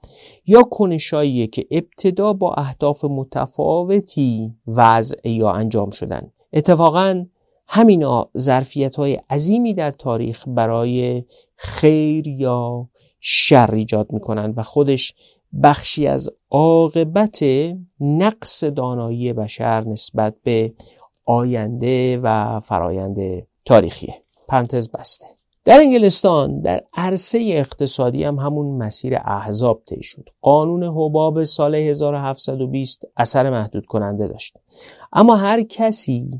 یا 0.46 0.62
کنشایی 0.62 1.46
که 1.46 1.66
ابتدا 1.70 2.32
با 2.32 2.54
اهداف 2.54 3.04
متفاوتی 3.04 4.54
وضع 4.66 5.28
یا 5.28 5.50
انجام 5.50 5.90
شدن 5.90 6.32
اتفاقا 6.52 7.24
همینا 7.68 8.30
ظرفیت 8.38 8.96
های 8.96 9.14
عظیمی 9.30 9.74
در 9.74 9.90
تاریخ 9.90 10.44
برای 10.48 11.24
خیر 11.56 12.28
یا 12.28 12.88
شر 13.20 13.74
ایجاد 13.74 14.12
می‌کنن 14.12 14.54
و 14.56 14.62
خودش 14.62 15.14
بخشی 15.62 16.06
از 16.06 16.28
عاقبت 16.50 17.44
نقص 18.00 18.64
دانایی 18.64 19.32
بشر 19.32 19.84
نسبت 19.84 20.34
به 20.42 20.74
آینده 21.24 22.20
و 22.22 22.60
فرایند 22.60 23.46
تاریخیه. 23.64 24.14
پرانتز 24.48 24.90
بسته. 24.90 25.26
در 25.64 25.80
انگلستان 25.80 26.60
در 26.60 26.84
عرصه 26.94 27.38
اقتصادی 27.52 28.24
هم 28.24 28.38
همون 28.38 28.66
مسیر 28.66 29.16
احزاب 29.24 29.82
طی 29.86 30.02
شد. 30.02 30.28
قانون 30.40 30.84
حباب 30.84 31.44
سال 31.44 31.74
1720 31.74 33.04
اثر 33.16 33.50
محدود 33.50 33.86
کننده 33.86 34.28
داشت. 34.28 34.56
اما 35.12 35.36
هر 35.36 35.62
کسی 35.62 36.30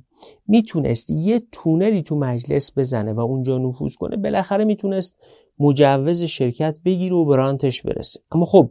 می‌تونست 0.49 1.11
یه 1.11 1.43
تونلی 1.53 2.03
تو 2.03 2.17
مجلس 2.19 2.79
بزنه 2.79 3.13
و 3.13 3.21
اونجا 3.21 3.59
نفوذ 3.59 3.95
کنه 3.95 4.17
بالاخره 4.17 4.65
می‌تونست 4.65 5.17
مجوز 5.59 6.23
شرکت 6.23 6.79
بگیره 6.85 7.17
و 7.17 7.25
برانتش 7.25 7.83
برسه. 7.83 8.21
اما 8.33 8.47
خب 8.47 8.71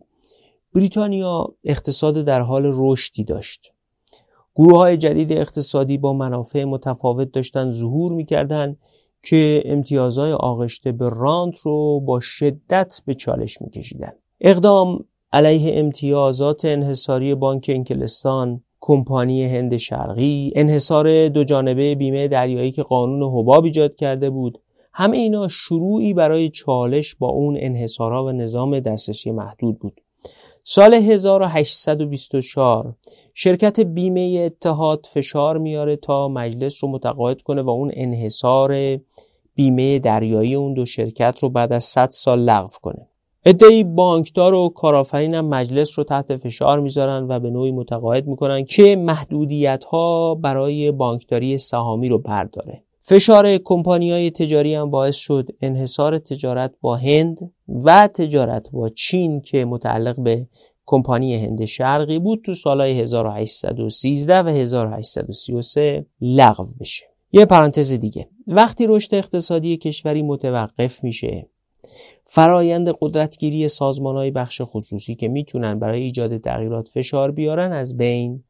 بریتانیا 0.75 1.47
اقتصاد 1.63 2.25
در 2.25 2.41
حال 2.41 2.63
رشدی 2.65 3.23
داشت. 3.23 3.73
گروه 4.55 4.77
های 4.77 4.97
جدید 4.97 5.31
اقتصادی 5.31 5.97
با 5.97 6.13
منافع 6.13 6.63
متفاوت 6.63 7.31
داشتن 7.31 7.71
ظهور 7.71 8.11
می‌کردن. 8.11 8.77
که 9.23 9.61
امتیازهای 9.65 10.31
آغشته 10.31 10.91
به 10.91 11.09
رانت 11.09 11.59
رو 11.59 11.99
با 11.99 12.19
شدت 12.19 13.01
به 13.05 13.13
چالش 13.13 13.61
میکشیدن. 13.61 14.11
اقدام 14.41 15.05
علیه 15.33 15.79
امتیازات 15.79 16.65
انحصاری 16.65 17.35
بانک 17.35 17.71
انکلستان 17.73 18.61
کمپانی 18.79 19.45
هند 19.45 19.77
شرقی 19.77 20.51
انحصار 20.55 21.29
دو 21.29 21.43
جانبه 21.43 21.95
بیمه 21.95 22.27
دریایی 22.27 22.71
که 22.71 22.83
قانون 22.83 23.23
حباب 23.23 23.63
ایجاد 23.63 23.95
کرده 23.95 24.29
بود 24.29 24.61
همه 24.93 25.17
اینا 25.17 25.47
شروعی 25.47 26.13
برای 26.13 26.49
چالش 26.49 27.15
با 27.15 27.27
اون 27.27 27.57
انحصارها 27.59 28.25
و 28.25 28.31
نظام 28.31 28.79
دسترسی 28.79 29.31
محدود 29.31 29.79
بود. 29.79 30.01
سال 30.63 30.93
1824 30.93 32.95
شرکت 33.33 33.79
بیمه 33.79 34.41
اتحاد 34.45 35.07
فشار 35.13 35.57
میاره 35.57 35.95
تا 35.95 36.27
مجلس 36.27 36.83
رو 36.83 36.89
متقاعد 36.89 37.41
کنه 37.41 37.61
و 37.61 37.69
اون 37.69 37.91
انحصار 37.93 38.99
بیمه 39.55 39.99
دریایی 39.99 40.55
اون 40.55 40.73
دو 40.73 40.85
شرکت 40.85 41.39
رو 41.41 41.49
بعد 41.49 41.73
از 41.73 41.83
100 41.83 42.09
سال 42.09 42.39
لغو 42.39 42.67
کنه. 42.81 43.07
ادهی 43.45 43.83
بانکدار 43.83 44.53
و 44.53 44.69
کارآفرین 44.69 45.35
هم 45.35 45.45
مجلس 45.45 45.99
رو 45.99 46.03
تحت 46.03 46.37
فشار 46.37 46.79
می‌ذارن 46.79 47.27
و 47.27 47.39
به 47.39 47.49
نوعی 47.49 47.71
متقاعد 47.71 48.27
می‌کنن 48.27 48.65
که 48.65 48.95
محدودیت 48.95 49.85
ها 49.85 50.35
برای 50.35 50.91
بانکداری 50.91 51.57
سهامی 51.57 52.09
رو 52.09 52.17
برداره. 52.17 52.83
فشار 53.09 53.57
کمپانی 53.57 54.11
های 54.11 54.31
تجاری 54.31 54.75
هم 54.75 54.89
باعث 54.89 55.15
شد 55.15 55.49
انحصار 55.61 56.19
تجارت 56.19 56.73
با 56.81 56.95
هند 56.95 57.51
و 57.67 58.07
تجارت 58.07 58.71
با 58.71 58.89
چین 58.89 59.41
که 59.41 59.65
متعلق 59.65 60.23
به 60.23 60.47
کمپانی 60.85 61.35
هند 61.35 61.65
شرقی 61.65 62.19
بود 62.19 62.41
تو 62.45 62.53
سالهای 62.53 62.99
1813 62.99 64.39
و 64.39 64.47
1833 64.47 66.05
لغو 66.21 66.67
بشه. 66.79 67.05
یه 67.31 67.45
پرانتز 67.45 67.93
دیگه. 67.93 68.27
وقتی 68.47 68.87
رشد 68.87 69.15
اقتصادی 69.15 69.77
کشوری 69.77 70.23
متوقف 70.23 71.03
میشه 71.03 71.49
فرایند 72.25 72.89
قدرتگیری 73.01 73.67
سازمان 73.67 74.15
های 74.15 74.31
بخش 74.31 74.61
خصوصی 74.63 75.15
که 75.15 75.27
می‌تونن 75.27 75.79
برای 75.79 76.01
ایجاد 76.01 76.37
تغییرات 76.37 76.87
فشار 76.87 77.31
بیارن 77.31 77.71
از 77.71 77.97
بین 77.97 78.43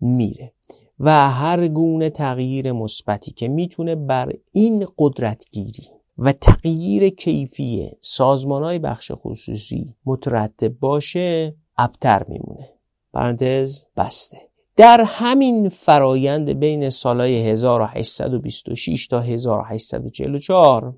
میره. 0.00 0.52
و 1.00 1.30
هر 1.30 1.68
گونه 1.68 2.10
تغییر 2.10 2.72
مثبتی 2.72 3.32
که 3.32 3.48
می‌تونه 3.48 3.94
بر 3.94 4.32
این 4.52 4.86
قدرتگیری 4.98 5.88
و 6.18 6.32
تغییر 6.32 7.08
کیفی 7.08 7.90
سازمان 8.00 8.62
های 8.62 8.78
بخش 8.78 9.12
خصوصی 9.14 9.94
مترتب 10.06 10.78
باشه 10.78 11.54
ابتر 11.78 12.24
میمونه. 12.28 12.68
پرانتز 13.12 13.84
بسته. 13.96 14.38
در 14.76 15.04
همین 15.06 15.68
فرایند 15.68 16.50
بین 16.50 16.90
سالهای 16.90 17.50
1826 17.50 19.06
تا 19.06 19.20
1844 19.20 20.94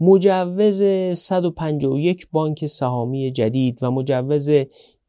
مجوز 0.00 0.82
151 1.18 2.28
بانک 2.32 2.66
سهامی 2.66 3.30
جدید 3.30 3.78
و 3.82 3.90
مجوز 3.90 4.50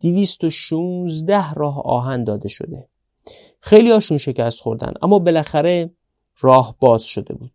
216 0.02 1.54
راه 1.54 1.82
آهن 1.86 2.24
داده 2.24 2.48
شده. 2.48 2.88
خیلی 3.68 3.92
هاشون 3.92 4.18
شکست 4.18 4.62
خوردن 4.62 4.94
اما 5.02 5.20
بالاخره 5.20 5.92
راه 6.40 6.76
باز 6.80 7.04
شده 7.04 7.34
بود. 7.34 7.52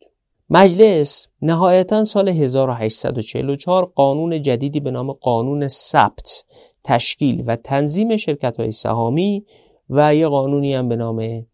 مجلس 0.50 1.26
نهایتا 1.42 2.04
سال 2.04 2.28
1844 2.28 3.84
قانون 3.84 4.42
جدیدی 4.42 4.80
به 4.80 4.90
نام 4.90 5.12
قانون 5.12 5.68
ثبت 5.68 6.44
تشکیل 6.84 7.44
و 7.46 7.56
تنظیم 7.56 8.16
شرکت 8.16 8.60
های 8.60 8.72
سهامی 8.72 9.44
و 9.90 10.14
یه 10.14 10.28
قانونی 10.28 10.74
هم 10.74 10.88
به 10.88 10.96
نام 10.96 11.46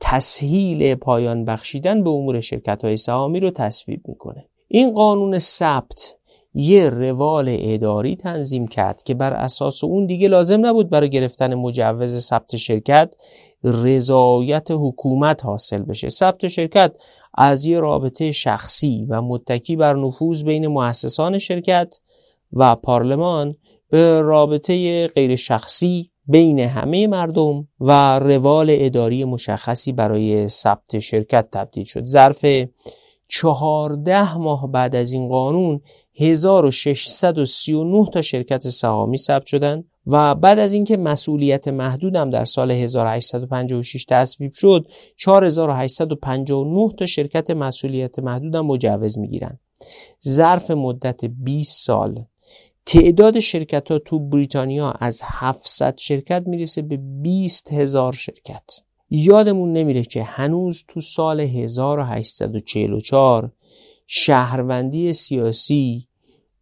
تسهیل 0.00 0.94
پایان 0.94 1.44
بخشیدن 1.44 2.04
به 2.04 2.10
امور 2.10 2.40
شرکت 2.40 2.84
های 2.84 2.96
سهامی 2.96 3.40
رو 3.40 3.50
تصویب 3.50 4.00
می‌کنه. 4.08 4.48
این 4.68 4.94
قانون 4.94 5.38
ثبت 5.38 6.14
یه 6.54 6.90
روال 6.90 7.56
اداری 7.60 8.16
تنظیم 8.16 8.66
کرد 8.66 9.02
که 9.02 9.14
بر 9.14 9.32
اساس 9.32 9.84
اون 9.84 10.06
دیگه 10.06 10.28
لازم 10.28 10.66
نبود 10.66 10.90
برای 10.90 11.10
گرفتن 11.10 11.54
مجوز 11.54 12.18
ثبت 12.18 12.56
شرکت 12.56 13.14
رضایت 13.64 14.68
حکومت 14.70 15.44
حاصل 15.44 15.82
بشه. 15.82 16.08
ثبت 16.08 16.48
شرکت 16.48 16.96
از 17.34 17.66
یه 17.66 17.80
رابطه 17.80 18.32
شخصی 18.32 19.06
و 19.08 19.22
متکی 19.22 19.76
بر 19.76 19.94
نفوذ 19.94 20.44
بین 20.44 20.66
مؤسسان 20.66 21.38
شرکت 21.38 21.98
و 22.52 22.76
پارلمان 22.76 23.56
به 23.88 24.20
رابطه 24.20 25.06
غیر 25.06 25.36
شخصی 25.36 26.10
بین 26.26 26.58
همه 26.58 27.06
مردم 27.06 27.68
و 27.80 28.18
روال 28.18 28.66
اداری 28.70 29.24
مشخصی 29.24 29.92
برای 29.92 30.48
ثبت 30.48 30.98
شرکت 30.98 31.48
تبدیل 31.52 31.84
شد. 31.84 32.04
ظرف 32.04 32.44
چهارده 33.28 34.38
ماه 34.38 34.72
بعد 34.72 34.96
از 34.96 35.12
این 35.12 35.28
قانون 35.28 35.80
1639 36.14 38.06
تا 38.12 38.22
شرکت 38.22 38.68
سهامی 38.68 39.18
ثبت 39.18 39.46
شدند 39.46 39.84
و 40.06 40.34
بعد 40.34 40.58
از 40.58 40.72
اینکه 40.72 40.96
مسئولیت 40.96 41.68
محدودم 41.68 42.30
در 42.30 42.44
سال 42.44 42.70
1856 42.70 44.04
تصویب 44.08 44.52
شد 44.52 44.86
4859 45.16 46.92
تا 46.98 47.06
شرکت 47.06 47.50
مسئولیت 47.50 48.18
محدودم 48.18 48.66
مجوز 48.66 49.18
می‌گیرن. 49.18 49.58
ظرف 50.28 50.70
مدت 50.70 51.24
20 51.24 51.86
سال. 51.86 52.24
تعداد 52.86 53.40
شرکت 53.40 53.90
ها 53.90 53.98
تو 53.98 54.18
بریتانیا 54.18 54.90
از 54.90 55.20
700 55.24 55.98
شرکت 55.98 56.48
می‌رسه 56.48 56.82
به 56.82 56.96
20 56.96 57.72
هزار 57.72 58.12
شرکت. 58.12 58.70
یادمون 59.10 59.72
نمیره 59.72 60.02
که 60.02 60.22
هنوز 60.22 60.84
تو 60.88 61.00
سال 61.00 61.40
1844 61.40 63.52
شهروندی 64.06 65.12
سیاسی 65.12 66.08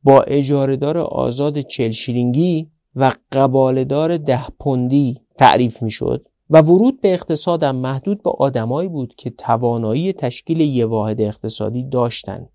با 0.02 0.22
اجارهدار 0.22 0.98
آزاد 0.98 1.58
چل 1.58 1.90
شیلینگی 1.90 2.70
و 2.96 3.12
قبالدار 3.32 4.16
ده 4.16 4.48
پوندی 4.60 5.20
تعریف 5.38 5.82
می‌شد 5.82 6.26
و 6.50 6.62
ورود 6.62 7.00
به 7.00 7.12
اقتصادم 7.12 7.76
محدود 7.76 8.22
به 8.22 8.30
آدمایی 8.30 8.88
بود 8.88 9.14
که 9.14 9.30
توانایی 9.30 10.12
تشکیل 10.12 10.60
یه 10.60 10.86
واحد 10.86 11.20
اقتصادی 11.20 11.84
داشتند. 11.84 12.48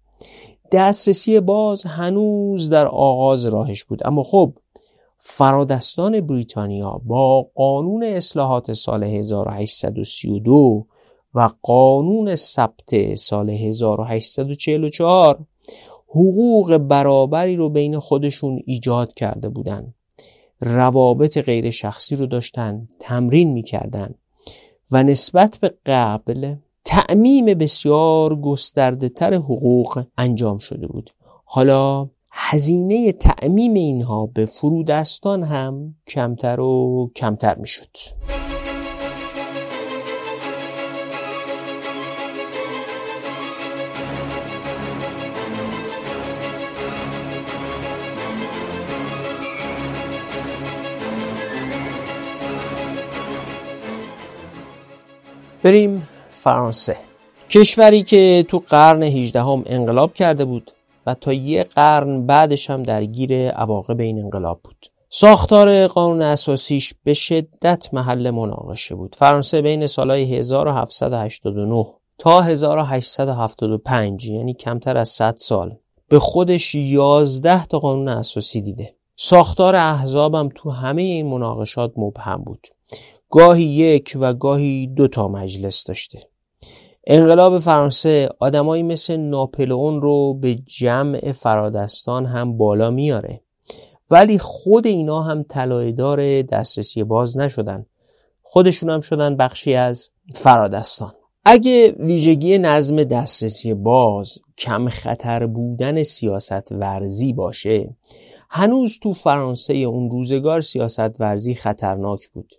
دسترسی 0.71 1.39
باز 1.39 1.83
هنوز 1.83 2.69
در 2.69 2.87
آغاز 2.87 3.45
راهش 3.45 3.83
بود 3.83 4.07
اما 4.07 4.23
خب 4.23 4.53
فرادستان 5.19 6.21
بریتانیا 6.21 7.01
با 7.05 7.47
قانون 7.55 8.03
اصلاحات 8.03 8.73
سال 8.73 9.03
1832 9.03 10.85
و 11.33 11.49
قانون 11.61 12.35
ثبت 12.35 13.15
سال 13.15 13.49
1844 13.49 15.39
حقوق 16.07 16.77
برابری 16.77 17.55
رو 17.55 17.69
بین 17.69 17.99
خودشون 17.99 18.61
ایجاد 18.65 19.13
کرده 19.13 19.49
بودن 19.49 19.93
روابط 20.61 21.37
غیر 21.37 21.69
شخصی 21.71 22.15
رو 22.15 22.25
داشتن 22.25 22.87
تمرین 22.99 23.53
می‌کردن 23.53 24.15
و 24.91 25.03
نسبت 25.03 25.57
به 25.61 25.73
قبل 25.85 26.55
تعمیم 26.85 27.45
بسیار 27.45 28.35
گسترده 28.35 29.09
تر 29.09 29.33
حقوق 29.33 30.05
انجام 30.17 30.57
شده 30.57 30.87
بود 30.87 31.13
حالا 31.45 32.09
هزینه 32.31 33.11
تعمیم 33.11 33.73
اینها 33.73 34.25
به 34.25 34.45
فرودستان 34.45 35.43
هم 35.43 35.95
کمتر 36.07 36.59
و 36.59 37.11
کمتر 37.15 37.55
می‌شد. 37.55 37.97
بریم 55.65 56.07
فرانسه. 56.29 56.95
کشوری 57.49 58.03
که 58.03 58.45
تو 58.47 58.63
قرن 58.67 59.03
18 59.03 59.41
هم 59.41 59.63
انقلاب 59.65 60.13
کرده 60.13 60.45
بود 60.45 60.71
و 61.05 61.13
تا 61.13 61.33
یه 61.33 61.63
قرن 61.63 62.25
بعدش 62.25 62.69
هم 62.69 62.83
درگیر 62.83 63.49
عواقب 63.49 63.99
این 63.99 64.19
انقلاب 64.19 64.59
بود. 64.63 64.85
ساختار 65.09 65.87
قانون 65.87 66.21
اساسیش 66.21 66.93
به 67.03 67.13
شدت 67.13 67.89
محل 67.93 68.31
مناقشه 68.31 68.95
بود. 68.95 69.15
فرانسه 69.15 69.61
بین 69.61 69.87
سالهای 69.87 70.35
1789 70.35 71.85
تا 72.17 72.41
1875 72.41 74.25
یعنی 74.25 74.53
کمتر 74.53 74.97
از 74.97 75.09
100 75.09 75.35
سال 75.37 75.77
به 76.09 76.19
خودش 76.19 76.75
11 76.75 77.65
تا 77.65 77.79
قانون 77.79 78.07
اساسی 78.07 78.61
دیده. 78.61 78.95
ساختار 79.15 79.75
احزابم 79.75 80.49
تو 80.55 80.71
همه 80.71 81.01
این 81.01 81.27
مناقشات 81.27 81.93
مبهم 81.97 82.43
بود. 82.43 82.67
گاهی 83.35 83.63
یک 83.63 84.17
و 84.19 84.33
گاهی 84.33 84.87
دو 84.87 85.07
تا 85.07 85.27
مجلس 85.27 85.83
داشته. 85.83 86.27
انقلاب 87.07 87.59
فرانسه 87.59 88.29
آدمایی 88.39 88.83
مثل 88.83 89.17
ناپلئون 89.17 90.01
رو 90.01 90.33
به 90.33 90.55
جمع 90.55 91.31
فرادستان 91.31 92.25
هم 92.25 92.57
بالا 92.57 92.91
میاره. 92.91 93.41
ولی 94.11 94.39
خود 94.39 94.87
اینا 94.87 95.21
هم 95.21 95.43
طلایه‌دار 95.43 96.41
دسترسی 96.41 97.03
باز 97.03 97.37
نشدن. 97.37 97.85
خودشون 98.41 98.89
هم 98.89 99.01
شدن 99.01 99.35
بخشی 99.35 99.73
از 99.73 100.09
فرادستان. 100.33 101.13
اگه 101.45 101.91
ویژگی 101.91 102.57
نظم 102.57 103.03
دسترسی 103.03 103.73
باز 103.73 104.39
کم 104.57 104.89
خطر 104.89 105.45
بودن 105.45 106.03
سیاست 106.03 106.71
ورزی 106.71 107.33
باشه 107.33 107.95
هنوز 108.49 108.99
تو 108.99 109.13
فرانسه 109.13 109.73
اون 109.73 110.11
روزگار 110.11 110.61
سیاست 110.61 111.21
ورزی 111.21 111.55
خطرناک 111.55 112.29
بود. 112.29 112.53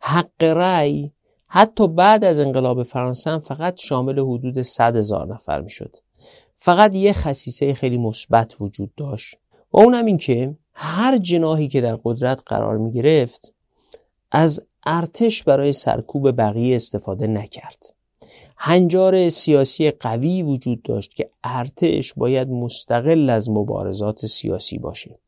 حق 0.00 0.44
رأی. 0.44 1.12
حتی 1.48 1.88
بعد 1.88 2.24
از 2.24 2.40
انقلاب 2.40 2.82
فرانسه 2.82 3.30
هم 3.30 3.40
فقط 3.40 3.80
شامل 3.80 4.18
حدود 4.18 4.62
100 4.62 4.96
هزار 4.96 5.34
نفر 5.34 5.60
می‌شد. 5.60 5.96
فقط 6.56 6.94
یه 6.94 7.12
خصیصه 7.12 7.74
خیلی 7.74 7.98
مثبت 7.98 8.56
وجود 8.60 8.94
داشت. 8.94 9.36
و 9.72 9.80
اونم 9.80 10.04
این 10.04 10.16
که 10.16 10.56
هر 10.72 11.18
جناهی 11.18 11.68
که 11.68 11.80
در 11.80 11.98
قدرت 12.04 12.42
قرار 12.46 12.78
می 12.78 12.92
گرفت 12.92 13.52
از 14.30 14.66
ارتش 14.86 15.42
برای 15.42 15.72
سرکوب 15.72 16.36
بقیه 16.36 16.76
استفاده 16.76 17.26
نکرد. 17.26 17.95
هنجار 18.56 19.28
سیاسی 19.28 19.90
قوی 19.90 20.42
وجود 20.42 20.82
داشت 20.82 21.14
که 21.14 21.30
ارتش 21.44 22.14
باید 22.14 22.48
مستقل 22.48 23.30
از 23.30 23.50
مبارزات 23.50 24.26
سیاسی 24.26 24.78
باشه. 24.78 25.18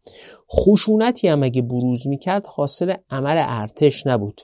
خشونتی 0.52 1.28
هم 1.28 1.42
اگه 1.42 1.62
بروز 1.62 2.08
می‌کرد 2.08 2.46
حاصل 2.46 2.94
عمل 3.10 3.36
ارتش 3.46 4.06
نبود. 4.06 4.40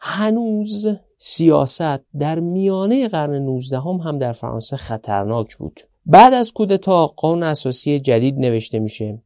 هنوز 0.00 0.86
سیاست 1.18 2.00
در 2.18 2.40
میانه 2.40 3.08
قرن 3.08 3.34
19 3.34 3.80
هم, 3.80 3.96
هم 3.96 4.18
در 4.18 4.32
فرانسه 4.32 4.76
خطرناک 4.76 5.56
بود. 5.56 5.80
بعد 6.06 6.34
از 6.34 6.52
کودتا 6.52 7.06
قانون 7.06 7.42
اساسی 7.42 8.00
جدید 8.00 8.38
نوشته 8.38 8.78
میشه. 8.78 9.18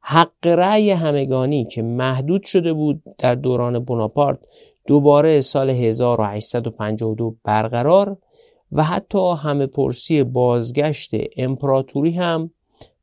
حق 0.00 0.46
رأی 0.46 0.90
همگانی 0.90 1.64
که 1.64 1.82
محدود 1.82 2.42
شده 2.42 2.72
بود 2.72 3.02
در 3.18 3.34
دوران 3.34 3.78
بوناپارت 3.78 4.38
دوباره 4.86 5.40
سال 5.40 5.70
1852 5.70 7.36
برقرار 7.44 8.16
و 8.72 8.82
حتی 8.82 9.32
همه 9.38 9.66
پرسی 9.66 10.22
بازگشت 10.22 11.10
امپراتوری 11.36 12.10
هم 12.10 12.50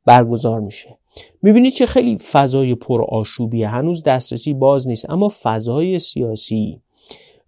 برگزار 0.04 0.60
میشه. 0.60 0.98
می‌بینید 1.42 1.74
که 1.74 1.86
خیلی 1.86 2.18
فضای 2.18 2.74
پر 2.74 3.04
آشوبیه 3.08 3.68
هنوز 3.68 4.02
دسترسی 4.02 4.54
باز 4.54 4.88
نیست 4.88 5.10
اما 5.10 5.32
فضای 5.42 5.98
سیاسی 5.98 6.80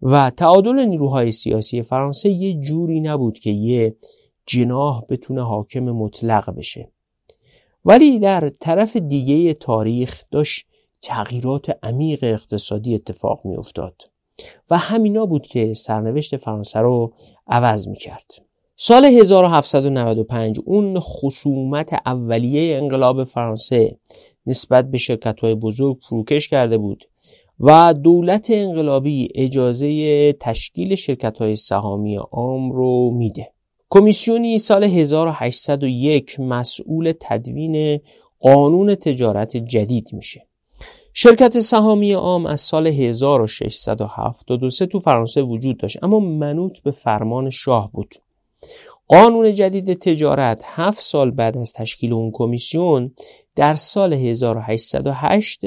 و 0.02 0.30
تعادل 0.30 0.84
نیروهای 0.84 1.32
سیاسی 1.32 1.82
فرانسه 1.82 2.28
یه 2.28 2.60
جوری 2.60 3.00
نبود 3.00 3.38
که 3.38 3.50
یه 3.50 3.96
جناح 4.46 5.02
بتونه 5.08 5.42
حاکم 5.42 5.84
مطلق 5.84 6.50
بشه 6.50 6.92
ولی 7.84 8.18
در 8.18 8.48
طرف 8.48 8.96
دیگه 8.96 9.54
تاریخ 9.54 10.24
داشت 10.30 10.66
تغییرات 11.02 11.78
عمیق 11.82 12.18
اقتصادی 12.22 12.94
اتفاق 12.94 13.40
می 13.44 13.56
افتاد 13.56 14.02
و 14.70 14.78
همینا 14.78 15.26
بود 15.26 15.46
که 15.46 15.74
سرنوشت 15.74 16.36
فرانسه 16.36 16.80
رو 16.80 17.12
عوض 17.46 17.88
می 17.88 17.96
کرد. 17.96 18.30
سال 18.76 19.04
1795 19.04 20.60
اون 20.64 21.00
خصومت 21.00 21.92
اولیه 22.06 22.76
انقلاب 22.76 23.24
فرانسه 23.24 23.98
نسبت 24.46 24.90
به 24.90 24.98
شرکت 24.98 25.40
های 25.40 25.54
بزرگ 25.54 25.98
فروکش 26.08 26.48
کرده 26.48 26.78
بود 26.78 27.04
و 27.60 27.94
دولت 27.94 28.50
انقلابی 28.50 29.28
اجازه 29.34 30.32
تشکیل 30.32 30.94
شرکت 30.94 31.38
های 31.38 31.56
سهامی 31.56 32.16
عام 32.16 32.72
رو 32.72 33.10
میده. 33.10 33.52
کمیسیونی 33.90 34.58
سال 34.58 34.84
1801 34.84 36.40
مسئول 36.40 37.12
تدوین 37.20 38.00
قانون 38.40 38.94
تجارت 38.94 39.56
جدید 39.56 40.08
میشه. 40.12 40.46
شرکت 41.12 41.60
سهامی 41.60 42.12
عام 42.12 42.46
از 42.46 42.60
سال 42.60 42.86
1673 42.86 44.86
تو 44.86 45.00
فرانسه 45.00 45.42
وجود 45.42 45.76
داشت 45.76 46.04
اما 46.04 46.20
منوط 46.20 46.78
به 46.78 46.90
فرمان 46.90 47.50
شاه 47.50 47.92
بود. 47.92 48.14
قانون 49.08 49.54
جدید 49.54 49.98
تجارت 49.98 50.62
هفت 50.64 51.00
سال 51.00 51.30
بعد 51.30 51.58
از 51.58 51.72
تشکیل 51.72 52.12
اون 52.12 52.30
کمیسیون 52.34 53.14
در 53.56 53.74
سال 53.74 54.12
1808 54.12 55.60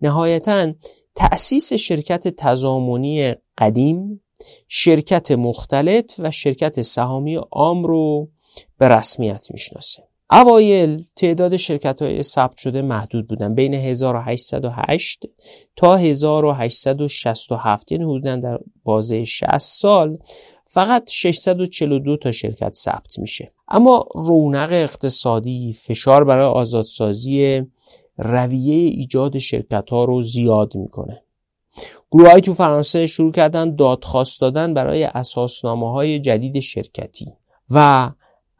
نهایتا 0.00 0.72
تأسیس 1.14 1.72
شرکت 1.72 2.28
تضامنی 2.28 3.34
قدیم 3.58 4.20
شرکت 4.68 5.30
مختلط 5.30 6.14
و 6.18 6.30
شرکت 6.30 6.82
سهامی 6.82 7.34
عام 7.34 7.84
رو 7.84 8.28
به 8.78 8.88
رسمیت 8.88 9.46
می‌شناسه. 9.50 10.02
اوایل 10.30 11.04
تعداد 11.16 11.56
شرکت 11.56 12.02
های 12.02 12.22
ثبت 12.22 12.56
شده 12.56 12.82
محدود 12.82 13.28
بودن. 13.28 13.54
بین 13.54 13.74
1808 13.74 15.24
تا 15.76 15.96
1867 15.96 17.92
یعنی 17.92 18.04
حدودا 18.04 18.36
در 18.36 18.58
بازه 18.84 19.24
60 19.24 19.58
سال 19.58 20.18
فقط 20.66 21.10
642 21.10 22.16
تا 22.16 22.32
شرکت 22.32 22.72
ثبت 22.74 23.18
میشه. 23.18 23.52
اما 23.68 24.06
رونق 24.14 24.72
اقتصادی 24.72 25.72
فشار 25.72 26.24
برای 26.24 26.46
آزادسازی 26.46 27.62
رویه 28.18 28.74
ایجاد 28.74 29.38
شرکت 29.38 29.90
ها 29.90 30.04
رو 30.04 30.22
زیاد 30.22 30.76
می‌کنه. 30.76 31.22
گروه 32.12 32.40
تو 32.40 32.54
فرانسه 32.54 33.06
شروع 33.06 33.32
کردن 33.32 33.76
دادخواست 33.76 34.40
دادن 34.40 34.74
برای 34.74 35.04
اساسنامه 35.04 35.92
های 35.92 36.20
جدید 36.20 36.60
شرکتی 36.60 37.32
و 37.70 38.10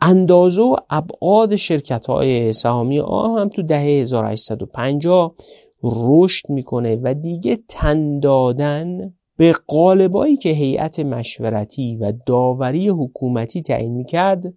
اندازه 0.00 0.62
و 0.62 0.76
ابعاد 0.90 1.56
شرکت 1.56 2.06
های 2.06 2.52
سهامی 2.52 3.00
آم 3.00 3.38
هم 3.38 3.48
تو 3.48 3.62
دهه 3.62 3.80
1850 3.80 5.34
رشد 5.82 6.50
می‌کنه 6.50 6.98
و 7.02 7.14
دیگه 7.14 7.58
تن 7.68 8.20
دادن 8.20 9.14
به 9.36 9.54
قالبایی 9.66 10.36
که 10.36 10.48
هیئت 10.48 11.00
مشورتی 11.00 11.96
و 11.96 12.12
داوری 12.26 12.88
حکومتی 12.88 13.62
تعیین 13.62 13.94
می‌کرد 13.94 14.54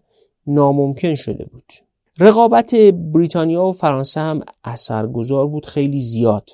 ناممکن 0.47 1.15
شده 1.15 1.45
بود. 1.45 1.86
رقابت 2.19 2.75
بریتانیا 3.13 3.63
و 3.63 3.71
فرانسه 3.71 4.19
هم 4.19 4.41
اثرگذار 4.63 5.47
بود 5.47 5.65
خیلی 5.65 5.99
زیاد. 5.99 6.49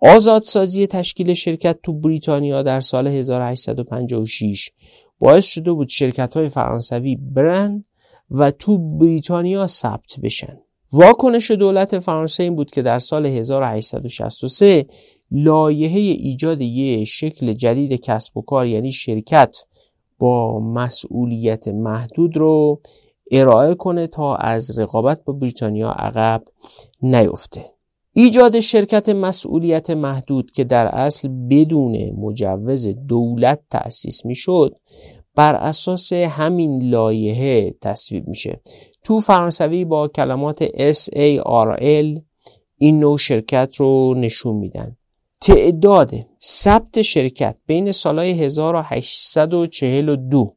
آزادسازی 0.00 0.86
تشکیل 0.86 1.34
شرکت 1.34 1.78
تو 1.82 1.92
بریتانیا 1.92 2.62
در 2.62 2.80
سال 2.80 3.06
1856 3.06 4.70
باعث 5.18 5.44
شده 5.44 5.72
بود 5.72 5.88
شرکت 5.88 6.36
های 6.36 6.48
فرانسوی 6.48 7.16
برن 7.16 7.84
و 8.30 8.50
تو 8.50 8.78
بریتانیا 8.78 9.66
ثبت 9.66 10.20
بشن. 10.22 10.58
واکنش 10.92 11.50
دولت 11.50 11.98
فرانسه 11.98 12.42
این 12.42 12.56
بود 12.56 12.70
که 12.70 12.82
در 12.82 12.98
سال 12.98 13.26
1863 13.26 14.86
لایحه 15.30 16.00
ایجاد 16.00 16.60
یه 16.60 17.04
شکل 17.04 17.52
جدید 17.52 18.00
کسب 18.00 18.36
و 18.36 18.42
کار 18.42 18.66
یعنی 18.66 18.92
شرکت 18.92 19.56
با 20.18 20.60
مسئولیت 20.60 21.68
محدود 21.68 22.36
رو 22.36 22.80
ارائه 23.30 23.74
کنه 23.74 24.06
تا 24.06 24.36
از 24.36 24.78
رقابت 24.78 25.24
با 25.24 25.32
بریتانیا 25.32 25.90
عقب 25.90 26.42
نیفته. 27.02 27.64
ایجاد 28.12 28.60
شرکت 28.60 29.08
مسئولیت 29.08 29.90
محدود 29.90 30.50
که 30.50 30.64
در 30.64 30.86
اصل 30.86 31.28
بدون 31.50 31.96
مجوز 32.16 32.86
دولت 32.86 33.60
تأسیس 33.70 34.26
می‌شد 34.26 34.76
بر 35.34 35.54
اساس 35.54 36.12
همین 36.12 36.90
لایحه 36.90 37.74
تصویب 37.80 38.28
میشه. 38.28 38.60
تو 39.04 39.20
فرانسوی 39.20 39.84
با 39.84 40.08
کلمات 40.08 40.66
SARL 40.92 42.20
این 42.78 43.00
نوع 43.00 43.18
شرکت 43.18 43.74
رو 43.76 44.14
نشون 44.14 44.56
میدن. 44.56 44.96
تعداد 45.40 46.10
ثبت 46.42 47.02
شرکت 47.02 47.58
بین 47.66 47.92
سالهای 47.92 48.30
1842 48.30 50.54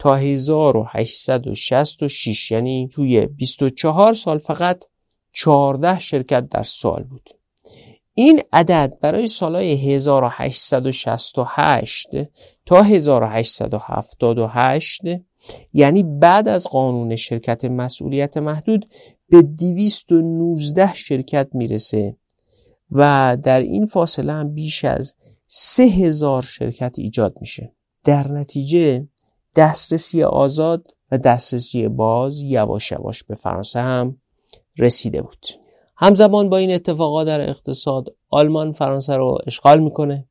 تا 0.00 0.14
1866 0.14 2.50
یعنی 2.50 2.88
توی 2.92 3.26
24 3.26 4.14
سال 4.14 4.38
فقط 4.38 4.84
14 5.32 5.98
شرکت 5.98 6.48
در 6.48 6.62
سال 6.62 7.02
بود. 7.02 7.30
این 8.14 8.42
عدد 8.52 8.98
برای 9.00 9.28
سالهای 9.28 9.94
1868 9.94 12.08
تا 12.66 12.82
1878 12.82 15.00
یعنی 15.72 16.02
بعد 16.02 16.48
از 16.48 16.66
قانون 16.66 17.16
شرکت 17.16 17.64
مسئولیت 17.64 18.36
محدود 18.36 18.86
به 19.28 19.42
219 19.42 20.94
شرکت 20.94 21.48
می‌رسه 21.52 22.16
و 22.90 23.36
در 23.42 23.60
این 23.60 23.86
فاصله 23.86 24.32
هم 24.32 24.54
بیش 24.54 24.84
از 24.84 25.14
3000 25.46 26.42
شرکت 26.42 26.98
ایجاد 26.98 27.36
میشه. 27.40 27.72
در 28.04 28.32
نتیجه 28.32 29.08
دسترسی 29.56 30.22
آزاد 30.22 30.86
و 31.10 31.18
دسترسی 31.18 31.88
باز 31.88 32.40
یواش 32.40 32.92
یواش 32.92 33.24
به 33.24 33.34
فرانسه 33.34 33.80
هم 33.80 34.16
رسیده 34.78 35.22
بود. 35.22 35.46
همزمان 35.96 36.48
با 36.48 36.56
این 36.56 36.72
اتفاقات 36.72 37.26
در 37.26 37.48
اقتصاد 37.50 38.14
آلمان 38.30 38.72
فرانسه 38.72 39.16
رو 39.16 39.38
اشغال 39.46 39.80
می‌کنه. 39.80 40.28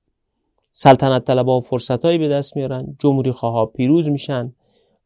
سلطنت 0.72 1.24
طلبها 1.24 1.60
فرصتهایی 1.60 2.18
به 2.18 2.28
دست 2.28 2.56
میارن. 2.56 2.96
جمهوری 3.00 3.32
خواه 3.32 3.66
پیروز 3.66 4.10
میشن 4.10 4.54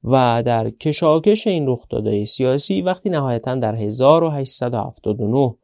و 0.04 0.44
در 0.46 0.70
کشاکش 0.70 1.48
این 1.48 1.68
رخدادهای 1.68 2.26
سیاسی 2.26 2.82
وقتی 2.82 3.10
نهایتا 3.10 3.56
در 3.56 3.76
1879 3.76 5.56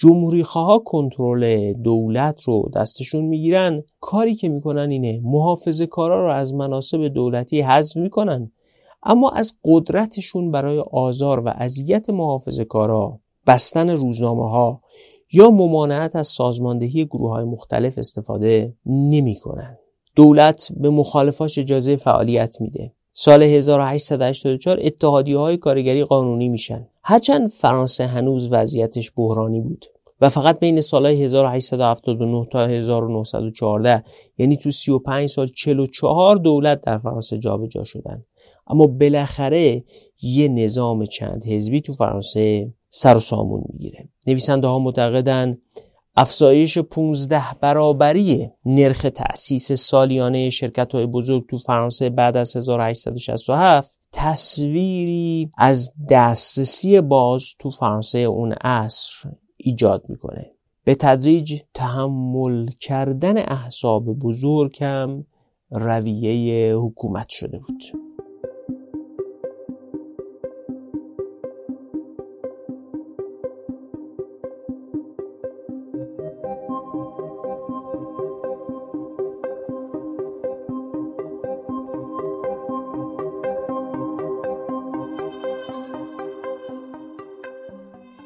جمهوری 0.00 0.42
خواه 0.42 0.84
کنترل 0.84 1.72
دولت 1.72 2.42
رو 2.42 2.70
دستشون 2.76 3.24
می‌گیرن. 3.24 3.82
کاری 4.00 4.34
که 4.34 4.48
می‌کنن 4.48 4.90
اینه 4.90 5.20
محافظه 5.24 5.86
کارا 5.86 6.26
رو 6.26 6.32
از 6.32 6.54
مناسب 6.54 7.08
دولتی 7.08 7.60
حذف 7.60 7.96
می‌کنن. 7.96 8.52
اما 9.02 9.30
از 9.30 9.58
قدرتشون 9.64 10.50
برای 10.50 10.78
آزار 10.78 11.40
و 11.40 11.48
اذیت 11.48 12.10
محافظه 12.10 12.64
کارا 12.64 13.20
بستن 13.46 13.90
روزنامه 13.90 14.50
ها 14.50 14.80
یا 15.32 15.50
ممانعت 15.50 16.16
از 16.16 16.26
سازماندهی 16.28 17.04
گروه 17.04 17.30
های 17.30 17.44
مختلف 17.44 17.98
استفاده 17.98 18.74
نمی 18.86 19.34
کنن. 19.34 19.78
دولت 20.16 20.72
به 20.76 20.90
مخالفاش 20.90 21.58
اجازه 21.58 21.96
فعالیت 21.96 22.60
میده. 22.60 22.92
سال 23.22 23.42
1884 23.42 24.78
اتحادیه 24.82 25.38
های 25.38 25.56
کارگری 25.56 26.04
قانونی 26.04 26.48
میشن. 26.48 26.86
هرچند 27.02 27.50
فرانسه 27.50 28.06
هنوز 28.06 28.48
وضعیتش 28.52 29.12
بحرانی 29.16 29.60
بود 29.60 29.86
و 30.20 30.28
فقط 30.28 30.60
بین 30.60 30.80
سالهای 30.80 31.24
1879 31.24 32.46
تا 32.52 32.66
1914 32.66 34.04
یعنی 34.38 34.56
تو 34.56 34.70
35 34.70 35.28
سال 35.28 35.46
44 35.46 36.36
دولت 36.36 36.80
در 36.80 36.98
فرانسه 36.98 37.38
جابجا 37.38 37.84
شدن. 37.84 38.24
اما 38.66 38.86
بالاخره 38.86 39.84
یه 40.22 40.48
نظام 40.48 41.04
چند 41.04 41.44
حزبی 41.44 41.80
تو 41.80 41.94
فرانسه 41.94 42.72
سر 42.90 43.16
و 43.16 43.20
سامون 43.20 43.64
می‌گیره. 43.72 44.08
نویسنده 44.26 44.66
ها 44.66 44.78
معتقدن 44.78 45.58
افزایش 46.20 46.78
15 46.78 47.42
برابری 47.60 48.50
نرخ 48.66 49.06
تأسیس 49.14 49.72
سالیانه 49.72 50.50
شرکت 50.50 50.94
های 50.94 51.06
بزرگ 51.06 51.46
تو 51.48 51.58
فرانسه 51.58 52.10
بعد 52.10 52.36
از 52.36 52.56
1867 52.56 53.98
تصویری 54.12 55.50
از 55.58 55.92
دسترسی 56.10 57.00
باز 57.00 57.44
تو 57.58 57.70
فرانسه 57.70 58.18
اون 58.18 58.52
عصر 58.52 59.30
ایجاد 59.56 60.04
می‌کنه. 60.08 60.50
به 60.84 60.94
تدریج 60.94 61.60
تحمل 61.74 62.66
کردن 62.80 63.38
احساب 63.38 64.04
بزرگ 64.04 64.76
هم 64.80 65.26
رویه 65.70 66.74
حکومت 66.76 67.28
شده 67.28 67.58
بود. 67.58 67.82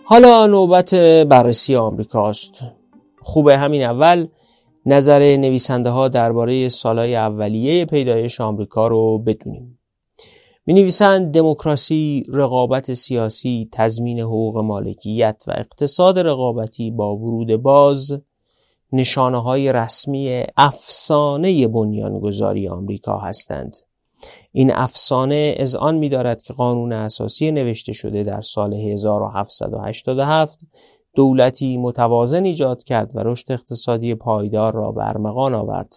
حالا 0.06 0.46
نوبت 0.46 0.94
بررسی 1.28 1.76
آمریکاست 1.76 2.62
خوبه 3.22 3.58
همین 3.58 3.82
اول 3.82 4.26
نظر 4.86 5.36
نویسنده 5.36 5.90
ها 5.90 6.08
درباره 6.08 6.68
سالهای 6.68 7.16
اولیه 7.16 7.84
پیدایش 7.84 8.40
آمریکا 8.40 8.88
رو 8.88 9.18
بدونیم 9.18 9.78
می 10.66 10.74
نویسند 10.74 11.34
دموکراسی، 11.34 12.24
رقابت 12.28 12.94
سیاسی، 12.94 13.68
تضمین 13.72 14.20
حقوق 14.20 14.58
مالکیت 14.58 15.42
و 15.46 15.52
اقتصاد 15.56 16.18
رقابتی 16.18 16.90
با 16.90 17.16
ورود 17.16 17.56
باز 17.56 18.20
نشانه 18.92 19.42
های 19.42 19.72
رسمی 19.72 20.42
افسانه 20.56 21.68
بنیانگذاری 21.68 22.68
آمریکا 22.68 23.18
هستند. 23.18 23.76
این 24.52 24.72
افسانه 24.74 25.54
از 25.58 25.76
آن 25.76 25.94
می 25.94 26.08
دارد 26.08 26.42
که 26.42 26.52
قانون 26.52 26.92
اساسی 26.92 27.50
نوشته 27.50 27.92
شده 27.92 28.22
در 28.22 28.40
سال 28.40 28.74
1787 28.74 30.60
دولتی 31.14 31.76
متوازن 31.76 32.44
ایجاد 32.44 32.84
کرد 32.84 33.16
و 33.16 33.20
رشد 33.24 33.52
اقتصادی 33.52 34.14
پایدار 34.14 34.72
را 34.72 34.92
برمغان 34.92 35.54
آورد. 35.54 35.94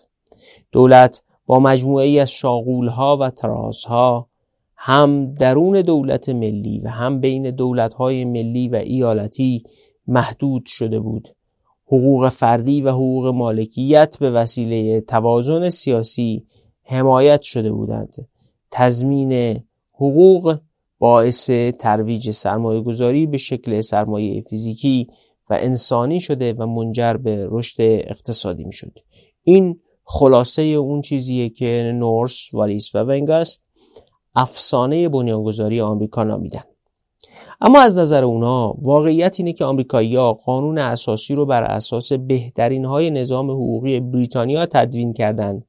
دولت 0.71 1.21
با 1.45 1.59
مجموعه 1.59 2.21
از 2.21 2.32
شاغولها 2.32 3.17
و 3.17 3.30
ترازها 3.30 4.28
هم 4.75 5.34
درون 5.34 5.82
دولت 5.82 6.30
ملی 6.30 6.80
و 6.80 6.89
هم 6.89 7.19
بین 7.19 7.51
دولتهای 7.51 8.25
ملی 8.25 8.69
و 8.69 8.75
ایالتی 8.75 9.63
محدود 10.07 10.65
شده 10.65 10.99
بود. 10.99 11.30
حقوق 11.88 12.30
فردی 12.30 12.82
و 12.82 12.89
حقوق 12.89 13.28
مالکیت 13.28 14.17
به 14.19 14.32
وسیله 14.32 15.01
توازن 15.01 15.69
سیاسی 15.69 16.45
حمایت 16.88 17.41
شده 17.41 17.71
بودند 17.71 18.27
تضمین 18.71 19.63
حقوق 19.93 20.57
باعث 20.99 21.49
ترویج 21.79 22.31
سرمایه 22.31 22.81
گذاری 22.81 23.25
به 23.25 23.38
شکل 23.38 23.81
سرمایه 23.81 24.41
فیزیکی 24.41 25.07
و 25.49 25.57
انسانی 25.61 26.21
شده 26.21 26.53
و 26.53 26.65
منجر 26.65 27.13
به 27.13 27.47
رشد 27.51 27.75
اقتصادی 27.79 28.63
می 28.63 28.73
شد. 28.73 28.99
این 29.43 29.79
خلاصه 30.03 30.61
اون 30.61 31.01
چیزیه 31.01 31.49
که 31.49 31.91
نورس، 31.95 32.53
والیس 32.53 32.95
و 32.95 33.03
ونگاست 33.03 33.61
افسانه 34.35 35.09
بنیانگذاری 35.09 35.81
آمریکا 35.81 36.23
نامیدن. 36.23 36.63
اما 37.61 37.79
از 37.79 37.97
نظر 37.97 38.23
اونا 38.23 38.75
واقعیت 38.81 39.35
اینه 39.39 39.53
که 39.53 39.65
آمریکایی‌ها 39.65 40.33
قانون 40.33 40.77
اساسی 40.77 41.35
رو 41.35 41.45
بر 41.45 41.63
اساس 41.63 42.13
بهترین 42.13 42.85
های 42.85 43.09
نظام 43.09 43.51
حقوقی 43.51 43.99
بریتانیا 43.99 44.65
تدوین 44.65 45.13
کردند 45.13 45.65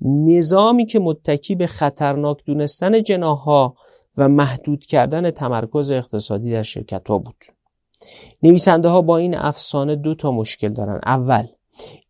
نظامی 0.00 0.86
که 0.86 0.98
متکی 0.98 1.54
به 1.54 1.66
خطرناک 1.66 2.44
دونستن 2.44 3.02
جناها 3.02 3.76
و 4.16 4.28
محدود 4.28 4.84
کردن 4.84 5.30
تمرکز 5.30 5.90
اقتصادی 5.90 6.52
در 6.52 6.62
شرکت 6.62 7.08
ها 7.08 7.18
بود. 7.18 7.44
نویسنده 8.42 8.88
ها 8.88 9.02
با 9.02 9.16
این 9.16 9.36
افسانه 9.36 9.96
دو 9.96 10.14
تا 10.14 10.30
مشکل 10.30 10.68
دارن. 10.68 11.00
اول 11.06 11.46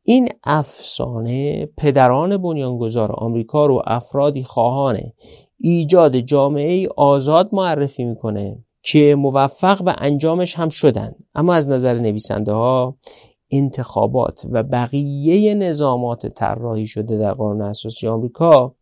این 0.02 0.28
افسانه 0.44 1.66
پدران 1.66 2.36
بنیانگذار 2.36 3.12
آمریکا 3.12 3.66
رو 3.66 3.82
افرادی 3.86 4.42
خواهان 4.42 5.00
ایجاد 5.58 6.16
جامعه 6.16 6.88
آزاد 6.96 7.48
معرفی 7.52 8.04
می‌کنه 8.04 8.64
که 8.82 9.14
موفق 9.14 9.84
به 9.84 9.94
انجامش 9.98 10.54
هم 10.54 10.68
شدن. 10.68 11.14
اما 11.34 11.54
از 11.54 11.68
نظر 11.68 11.94
نویسنده 11.94 12.52
ها 12.52 12.96
انتخابات 13.50 14.46
و 14.50 14.62
بقیه 14.62 15.54
نظامات 15.54 16.26
طراحی 16.26 16.86
شده 16.86 17.18
در 17.18 17.34
قانون 17.34 17.62
اساسی 17.62 18.08
آمریکا 18.08 18.74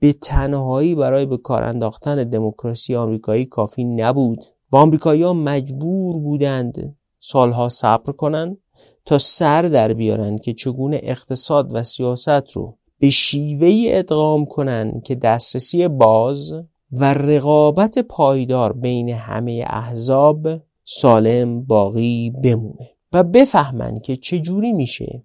به 0.00 0.12
تنهایی 0.12 0.94
برای 0.94 1.26
به 1.26 1.36
کار 1.36 1.62
انداختن 1.62 2.24
دموکراسی 2.24 2.94
آمریکایی 2.94 3.44
کافی 3.44 3.84
نبود 3.84 4.44
و 4.72 4.76
آمریکایی 4.76 5.22
ها 5.22 5.32
مجبور 5.32 6.18
بودند 6.18 6.96
سالها 7.18 7.68
صبر 7.68 8.12
کنند 8.12 8.58
تا 9.04 9.18
سر 9.18 9.62
در 9.62 9.92
بیارن 9.92 10.38
که 10.38 10.52
چگونه 10.52 11.00
اقتصاد 11.02 11.74
و 11.74 11.82
سیاست 11.82 12.50
رو 12.50 12.78
به 12.98 13.10
شیوهی 13.10 13.92
ادغام 13.92 14.46
کنند 14.46 15.02
که 15.02 15.14
دسترسی 15.14 15.88
باز 15.88 16.52
و 16.92 17.14
رقابت 17.14 17.98
پایدار 17.98 18.72
بین 18.72 19.08
همه 19.08 19.64
احزاب 19.66 20.48
سالم 20.84 21.64
باقی 21.64 22.32
بمونه. 22.44 22.95
و 23.16 23.22
بفهمن 23.22 23.98
که 23.98 24.16
چجوری 24.16 24.72
میشه 24.72 25.22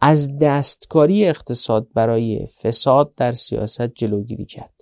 از 0.00 0.38
دستکاری 0.38 1.26
اقتصاد 1.26 1.88
برای 1.94 2.46
فساد 2.46 3.14
در 3.16 3.32
سیاست 3.32 3.82
جلوگیری 3.94 4.44
کرد. 4.44 4.72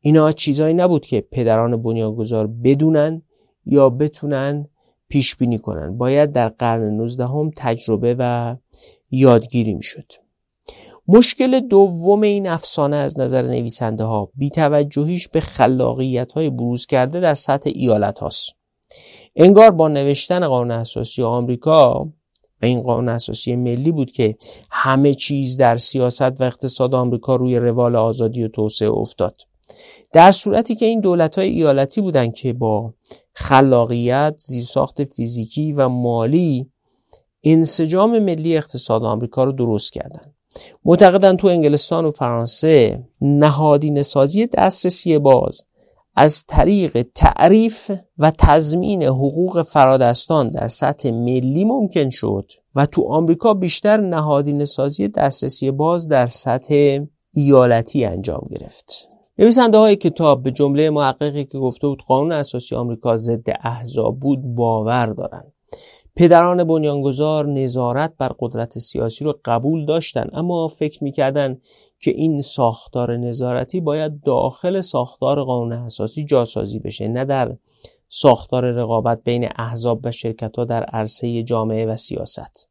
اینا 0.00 0.32
چیزایی 0.32 0.74
نبود 0.74 1.06
که 1.06 1.20
پدران 1.20 1.82
بنیانگذار 1.82 2.46
بدونن 2.46 3.22
یا 3.66 3.90
بتونن 3.90 4.68
پیش 5.08 5.36
بینی 5.36 5.58
کنن. 5.58 5.98
باید 5.98 6.32
در 6.32 6.48
قرن 6.48 6.96
19 6.96 7.26
هم 7.26 7.50
تجربه 7.56 8.16
و 8.18 8.56
یادگیری 9.10 9.74
می‌شد. 9.74 10.12
مشکل 11.08 11.60
دوم 11.60 12.20
این 12.20 12.48
افسانه 12.48 12.96
از 12.96 13.18
نظر 13.18 13.42
نویسنده 13.42 14.04
ها 14.04 14.30
بیتوجهیش 14.34 15.28
به 15.28 15.40
خلاقیت 15.40 16.32
های 16.32 16.50
بروز 16.50 16.86
کرده 16.86 17.20
در 17.20 17.34
سطح 17.34 17.70
ایالت 17.74 18.18
هاست 18.18 18.57
انگار 19.36 19.70
با 19.70 19.88
نوشتن 19.88 20.48
قانون 20.48 20.70
اساسی 20.70 21.22
آمریکا 21.22 22.04
و 22.62 22.66
این 22.66 22.82
قانون 22.82 23.08
اساسی 23.08 23.56
ملی 23.56 23.92
بود 23.92 24.10
که 24.10 24.36
همه 24.70 25.14
چیز 25.14 25.56
در 25.56 25.76
سیاست 25.76 26.40
و 26.40 26.44
اقتصاد 26.44 26.94
آمریکا 26.94 27.36
روی 27.36 27.58
روال 27.58 27.96
آزادی 27.96 28.44
و 28.44 28.48
توسعه 28.48 28.90
افتاد 28.90 29.36
در 30.12 30.32
صورتی 30.32 30.74
که 30.74 30.86
این 30.86 31.00
دولت 31.00 31.38
های 31.38 31.48
ایالتی 31.48 32.00
بودند 32.00 32.34
که 32.34 32.52
با 32.52 32.94
خلاقیت، 33.34 34.34
زیرساخت 34.38 35.04
فیزیکی 35.04 35.72
و 35.72 35.88
مالی 35.88 36.70
انسجام 37.44 38.18
ملی 38.18 38.56
اقتصاد 38.56 39.04
آمریکا 39.04 39.44
رو 39.44 39.52
درست 39.52 39.92
کردند. 39.92 40.34
معتقدن 40.84 41.36
تو 41.36 41.48
انگلستان 41.48 42.04
و 42.04 42.10
فرانسه 42.10 43.04
نهادین 43.20 44.02
سازی 44.02 44.46
دسترسی 44.46 45.18
باز 45.18 45.64
از 46.20 46.44
طریق 46.48 47.06
تعریف 47.14 47.90
و 48.18 48.32
تضمین 48.38 49.02
حقوق 49.02 49.62
فرادستان 49.62 50.50
در 50.50 50.68
سطح 50.68 51.10
ملی 51.10 51.64
ممکن 51.64 52.10
شد 52.10 52.50
و 52.74 52.86
تو 52.86 53.02
آمریکا 53.08 53.54
بیشتر 53.54 53.96
نهادین 53.96 54.64
سازی 54.64 55.08
دسترسی 55.08 55.70
باز 55.70 56.08
در 56.08 56.26
سطح 56.26 56.98
ایالتی 57.30 58.04
انجام 58.04 58.48
گرفت. 58.50 59.08
نویسنده 59.38 59.78
های 59.78 59.96
کتاب 59.96 60.42
به 60.42 60.50
جمله 60.50 60.90
محققی 60.90 61.44
که 61.44 61.58
گفته 61.58 61.86
بود 61.86 62.02
قانون 62.06 62.32
اساسی 62.32 62.74
آمریکا 62.74 63.16
ضد 63.16 63.46
احزاب 63.64 64.20
بود 64.20 64.54
باور 64.54 65.06
دارند. 65.06 65.52
پدران 66.18 66.64
بنیانگذار 66.64 67.46
نظارت 67.46 68.12
بر 68.18 68.32
قدرت 68.38 68.78
سیاسی 68.78 69.24
رو 69.24 69.38
قبول 69.44 69.86
داشتن 69.86 70.30
اما 70.32 70.68
فکر 70.68 71.04
می‌کردن 71.04 71.58
که 72.00 72.10
این 72.10 72.40
ساختار 72.40 73.16
نظارتی 73.16 73.80
باید 73.80 74.20
داخل 74.20 74.80
ساختار 74.80 75.44
قانون 75.44 75.72
اساسی 75.72 76.24
جاسازی 76.24 76.78
بشه 76.78 77.08
نه 77.08 77.24
در 77.24 77.56
ساختار 78.08 78.64
رقابت 78.64 79.20
بین 79.24 79.48
احزاب 79.56 80.00
و 80.04 80.10
شرکت 80.10 80.56
ها 80.56 80.64
در 80.64 80.84
عرصه 80.84 81.42
جامعه 81.42 81.86
و 81.86 81.96
سیاست. 81.96 82.68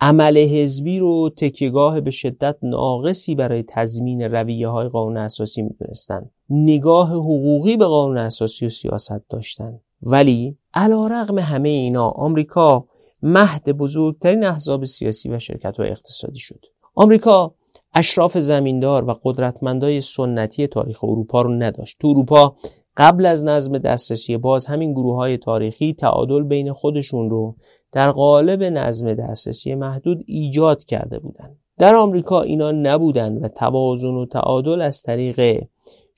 عمل 0.00 0.38
حزبی 0.38 0.98
رو 0.98 1.30
تکیگاه 1.30 2.00
به 2.00 2.10
شدت 2.10 2.56
ناقصی 2.62 3.34
برای 3.34 3.64
تضمین 3.68 4.22
رویه 4.22 4.68
های 4.68 4.88
قانون 4.88 5.16
اساسی 5.16 5.62
می‌دونستند 5.62 6.30
نگاه 6.50 7.10
حقوقی 7.10 7.76
به 7.76 7.86
قانون 7.86 8.18
اساسی 8.18 8.66
و 8.66 8.68
سیاست 8.68 9.28
داشتن. 9.28 9.80
ولی 10.02 10.56
علا 10.74 11.06
رقم 11.06 11.38
همه 11.38 11.68
اینا 11.68 12.08
آمریکا 12.08 12.86
مهد 13.22 13.72
بزرگترین 13.72 14.44
احزاب 14.44 14.84
سیاسی 14.84 15.28
و 15.28 15.38
شرکت 15.38 15.80
و 15.80 15.82
اقتصادی 15.82 16.38
شد 16.38 16.64
آمریکا 16.94 17.54
اشراف 17.94 18.38
زمیندار 18.38 19.10
و 19.10 19.14
قدرتمندای 19.22 20.00
سنتی 20.00 20.66
تاریخ 20.66 21.04
اروپا 21.04 21.42
رو 21.42 21.54
نداشت 21.54 21.96
تو 22.00 22.08
اروپا 22.08 22.56
قبل 22.96 23.26
از 23.26 23.44
نظم 23.44 23.78
دسترسی 23.78 24.36
باز 24.36 24.66
همین 24.66 24.92
گروه 24.92 25.16
های 25.16 25.36
تاریخی 25.36 25.92
تعادل 25.92 26.42
بین 26.42 26.72
خودشون 26.72 27.30
رو 27.30 27.56
در 27.92 28.10
قالب 28.10 28.62
نظم 28.62 29.14
دسترسی 29.14 29.74
محدود 29.74 30.24
ایجاد 30.26 30.84
کرده 30.84 31.18
بودند. 31.18 31.56
در 31.78 31.94
آمریکا 31.94 32.42
اینا 32.42 32.72
نبودن 32.72 33.38
و 33.38 33.48
توازن 33.48 34.08
و 34.14 34.26
تعادل 34.26 34.82
از 34.82 35.02
طریق 35.02 35.64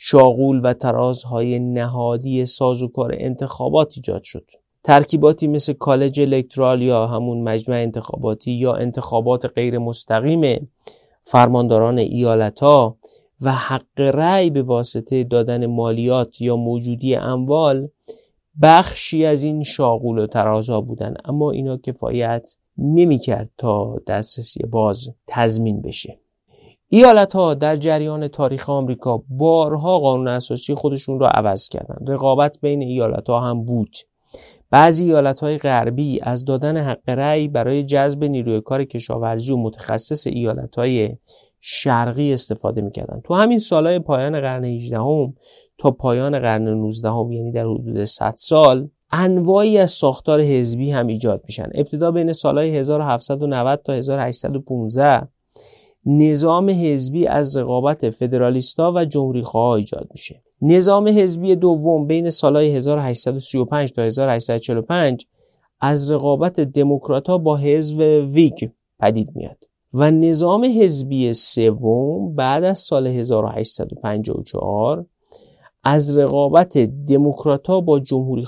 شاغول 0.03 0.61
و 0.65 0.73
ترازهای 0.73 1.59
نهادی 1.59 2.47
سازوکار 2.47 3.15
انتخابات 3.19 3.93
ایجاد 3.97 4.23
شد. 4.23 4.51
ترکیباتی 4.85 5.47
مثل 5.47 5.73
کالج 5.73 6.21
الکترال 6.21 6.83
یا 6.83 7.07
همون 7.07 7.43
مجمع 7.43 7.77
انتخاباتی 7.77 8.51
یا 8.53 8.75
انتخابات 8.75 9.47
غیر 9.47 9.79
مستقیم 9.79 10.71
فرمانداران 11.23 11.99
ایالت 11.99 12.61
ها 12.61 12.97
و 13.41 13.53
حق 13.53 14.01
رأی 14.01 14.51
به 14.51 14.63
واسطه 14.63 15.25
دادن 15.25 15.67
مالیات 15.67 16.41
یا 16.41 16.57
موجودی 16.57 17.15
اموال 17.15 17.89
بخشی 18.63 19.25
از 19.27 19.45
این 19.45 19.63
شاغول 19.63 20.19
و 20.19 20.27
ترازها 20.27 20.81
بودن. 20.81 21.15
اما 21.25 21.51
اینا 21.51 21.77
کفایت 21.77 22.57
نمی‌کرد 22.79 23.51
تا 23.59 24.01
دسترسی 24.07 24.63
باز 24.63 25.09
تضمین 25.27 25.83
بشه. 25.83 26.20
ایالت 26.93 27.33
ها 27.33 27.55
در 27.55 27.77
جریان 27.77 28.29
تاریخ 28.29 28.71
آمریکا 28.71 29.23
بارها 29.29 29.99
قانون 29.99 30.29
اساسی 30.29 30.75
خودشون 30.75 31.21
را 31.21 31.29
عوض 31.29 31.69
کردند. 31.69 32.11
رقابت 32.11 32.59
بین 32.63 32.83
ایالت 32.83 33.31
ها 33.31 33.41
هم 33.41 33.65
بود. 33.65 33.97
بعضی 34.71 35.05
ایالت 35.05 35.41
های 35.41 35.59
غربی 35.59 36.21
از 36.23 36.45
دادن 36.45 36.77
حق 36.77 37.09
رأی 37.09 37.49
برای 37.49 37.83
جذب 37.83 38.25
نیروی 38.25 38.61
کار 38.61 38.85
کشاورزی 38.85 39.53
و 39.53 39.57
متخصص 39.57 40.27
ایالت 40.27 40.77
های 40.79 41.17
شرقی 41.61 42.33
استفاده 42.33 42.81
می‌کردن 42.81 43.21
تو 43.25 43.35
همین 43.35 43.59
سالهای 43.59 43.99
پایان 43.99 44.41
قرن 44.41 44.65
18 44.65 44.99
هم 44.99 45.35
تا 45.79 45.91
پایان 45.91 46.39
قرن 46.39 46.69
19 46.69 47.11
هم 47.11 47.33
یعنی 47.33 47.53
در 47.53 47.65
حدود 47.65 48.05
100 48.05 48.35
سال 48.37 48.89
انواعی 49.13 49.79
از 49.79 49.91
ساختار 49.91 50.41
حزبی 50.41 50.91
هم 50.91 51.07
ایجاد 51.07 51.43
میشن 51.45 51.69
ابتدا 51.75 52.11
بین 52.11 52.33
سالهای 52.33 52.77
1790 52.77 53.83
تا 53.85 53.93
1815 53.93 55.29
نظام 56.07 56.71
حزبی 56.71 57.27
از 57.27 57.57
رقابت 57.57 58.11
فدرالیستا 58.11 58.93
و 58.97 59.05
جمهوریخواها 59.05 59.77
ایجاد 59.77 60.09
میشه. 60.15 60.43
نظام 60.63 61.09
حزبی 61.09 61.57
دوم 61.57 62.07
بین 62.07 62.31
سالهای 62.31 62.77
1835 62.77 63.93
تا 63.93 64.03
1845 64.03 65.27
از 65.81 66.11
رقابت 66.11 66.61
دموکرات 66.61 67.31
با 67.31 67.57
حزب 67.57 68.29
ویگ 68.33 68.71
پدید 69.01 69.31
میاد. 69.35 69.65
و 69.95 70.11
نظام 70.11 70.65
حزبی 70.65 71.35
سوم 71.35 72.35
بعد 72.35 72.65
از 72.65 72.79
سال 72.79 73.07
1854 73.07 75.07
از 75.85 76.19
رقابت 76.19 76.79
دموکرات 76.79 77.71
با 77.71 78.01
جمهوری 78.01 78.45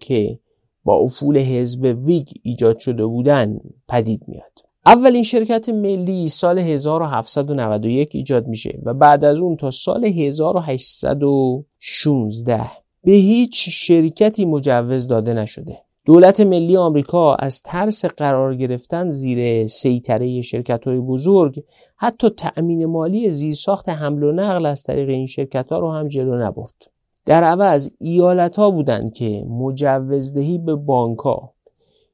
که 0.00 0.38
با 0.84 0.96
افول 0.96 1.38
حزب 1.38 1.98
ویگ 2.04 2.28
ایجاد 2.42 2.78
شده 2.78 3.06
بودند 3.06 3.60
پدید 3.88 4.24
میاد. 4.28 4.65
اولین 4.86 5.22
شرکت 5.22 5.68
ملی 5.68 6.28
سال 6.28 6.58
1791 6.58 8.14
ایجاد 8.14 8.48
میشه 8.48 8.78
و 8.82 8.94
بعد 8.94 9.24
از 9.24 9.40
اون 9.40 9.56
تا 9.56 9.70
سال 9.70 10.04
1816 10.04 12.60
به 13.04 13.12
هیچ 13.12 13.68
شرکتی 13.70 14.44
مجوز 14.44 15.06
داده 15.06 15.34
نشده. 15.34 15.78
دولت 16.04 16.40
ملی 16.40 16.76
آمریکا 16.76 17.34
از 17.34 17.62
ترس 17.62 18.04
قرار 18.04 18.56
گرفتن 18.56 19.10
زیر 19.10 19.66
سیطره 19.66 20.40
شرکت 20.40 20.84
های 20.84 21.00
بزرگ 21.00 21.64
حتی 21.96 22.30
تأمین 22.30 22.86
مالی 22.86 23.30
زیرساخت 23.30 23.88
حمل 23.88 24.22
و 24.22 24.32
نقل 24.32 24.66
از 24.66 24.82
طریق 24.82 25.08
این 25.08 25.26
شرکت 25.26 25.72
ها 25.72 25.78
رو 25.78 25.92
هم 25.92 26.08
جلو 26.08 26.42
نبرد. 26.42 26.90
در 27.24 27.44
عوض 27.44 27.90
ایالت 27.98 28.56
ها 28.56 28.70
بودند 28.70 29.14
که 29.14 29.44
مجوزدهی 29.48 30.58
به 30.58 30.74
بانک 30.74 31.18
ها 31.18 31.55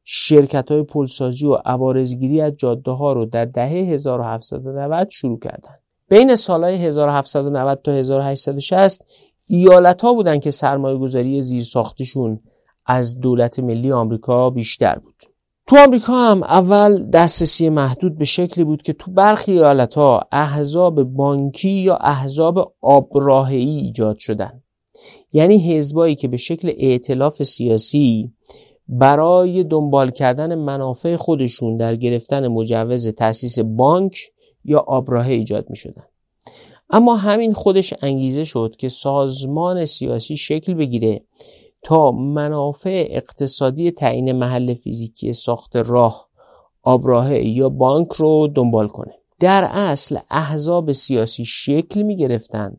شرکت 0.04 0.70
های 0.70 0.82
پلسازی 0.82 1.46
و 1.46 1.54
عوارزگیری 1.54 2.40
از 2.40 2.52
جاده 2.56 2.90
ها 2.90 3.12
رو 3.12 3.26
در 3.26 3.44
دهه 3.44 3.68
1790 3.68 5.08
شروع 5.10 5.38
کردند. 5.38 5.78
بین 6.08 6.34
سالهای 6.34 6.76
1790 6.76 7.80
تا 7.84 7.92
1860 7.92 9.04
ایالت 9.46 10.02
ها 10.02 10.14
بودند 10.14 10.42
که 10.42 10.50
سرمایه 10.50 10.98
گذاری 10.98 11.42
زیر 11.42 11.62
ساختشون 11.62 12.40
از 12.86 13.20
دولت 13.20 13.58
ملی 13.58 13.92
آمریکا 13.92 14.50
بیشتر 14.50 14.98
بود. 14.98 15.14
تو 15.66 15.76
آمریکا 15.78 16.12
هم 16.12 16.42
اول 16.42 17.10
دسترسی 17.10 17.68
محدود 17.68 18.18
به 18.18 18.24
شکلی 18.24 18.64
بود 18.64 18.82
که 18.82 18.92
تو 18.92 19.10
برخی 19.10 19.52
ایالت 19.52 19.94
ها 19.94 20.28
احزاب 20.32 21.02
بانکی 21.02 21.70
یا 21.70 21.96
احزاب 21.96 22.74
آبراهی 22.80 23.56
ایجاد 23.56 24.18
شدن. 24.18 24.62
یعنی 25.32 25.58
حزبایی 25.58 26.14
که 26.14 26.28
به 26.28 26.36
شکل 26.36 26.72
ائتلاف 26.78 27.42
سیاسی 27.42 28.32
برای 28.94 29.64
دنبال 29.64 30.10
کردن 30.10 30.54
منافع 30.54 31.16
خودشون 31.16 31.76
در 31.76 31.96
گرفتن 31.96 32.48
مجوز 32.48 33.08
تأسیس 33.08 33.58
بانک 33.58 34.16
یا 34.64 34.78
آبراهه 34.78 35.32
ایجاد 35.32 35.70
می 35.70 35.76
شدن. 35.76 36.04
اما 36.90 37.16
همین 37.16 37.52
خودش 37.52 37.94
انگیزه 38.02 38.44
شد 38.44 38.76
که 38.78 38.88
سازمان 38.88 39.84
سیاسی 39.84 40.36
شکل 40.36 40.74
بگیره 40.74 41.20
تا 41.82 42.10
منافع 42.10 43.06
اقتصادی 43.10 43.90
تعیین 43.90 44.32
محل 44.32 44.74
فیزیکی 44.74 45.32
ساخت 45.32 45.76
راه 45.76 46.28
آبراهه 46.82 47.48
یا 47.48 47.68
بانک 47.68 48.12
رو 48.12 48.48
دنبال 48.54 48.88
کنه 48.88 49.14
در 49.40 49.68
اصل 49.72 50.18
احزاب 50.30 50.92
سیاسی 50.92 51.44
شکل 51.44 52.02
می 52.02 52.16
گرفتن 52.16 52.76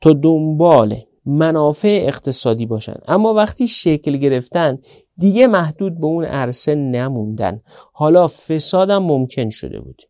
تا 0.00 0.12
دنبال 0.12 0.96
منافع 1.26 2.04
اقتصادی 2.06 2.66
باشن. 2.66 2.96
اما 3.08 3.34
وقتی 3.34 3.68
شکل 3.68 4.16
گرفتن 4.16 4.78
دیگه 5.18 5.46
محدود 5.46 6.00
به 6.00 6.06
اون 6.06 6.24
عرصه 6.24 6.74
نموندن. 6.74 7.60
حالا 7.92 8.28
فسادم 8.28 9.02
ممکن 9.02 9.50
شده 9.50 9.80
بود. 9.80 10.02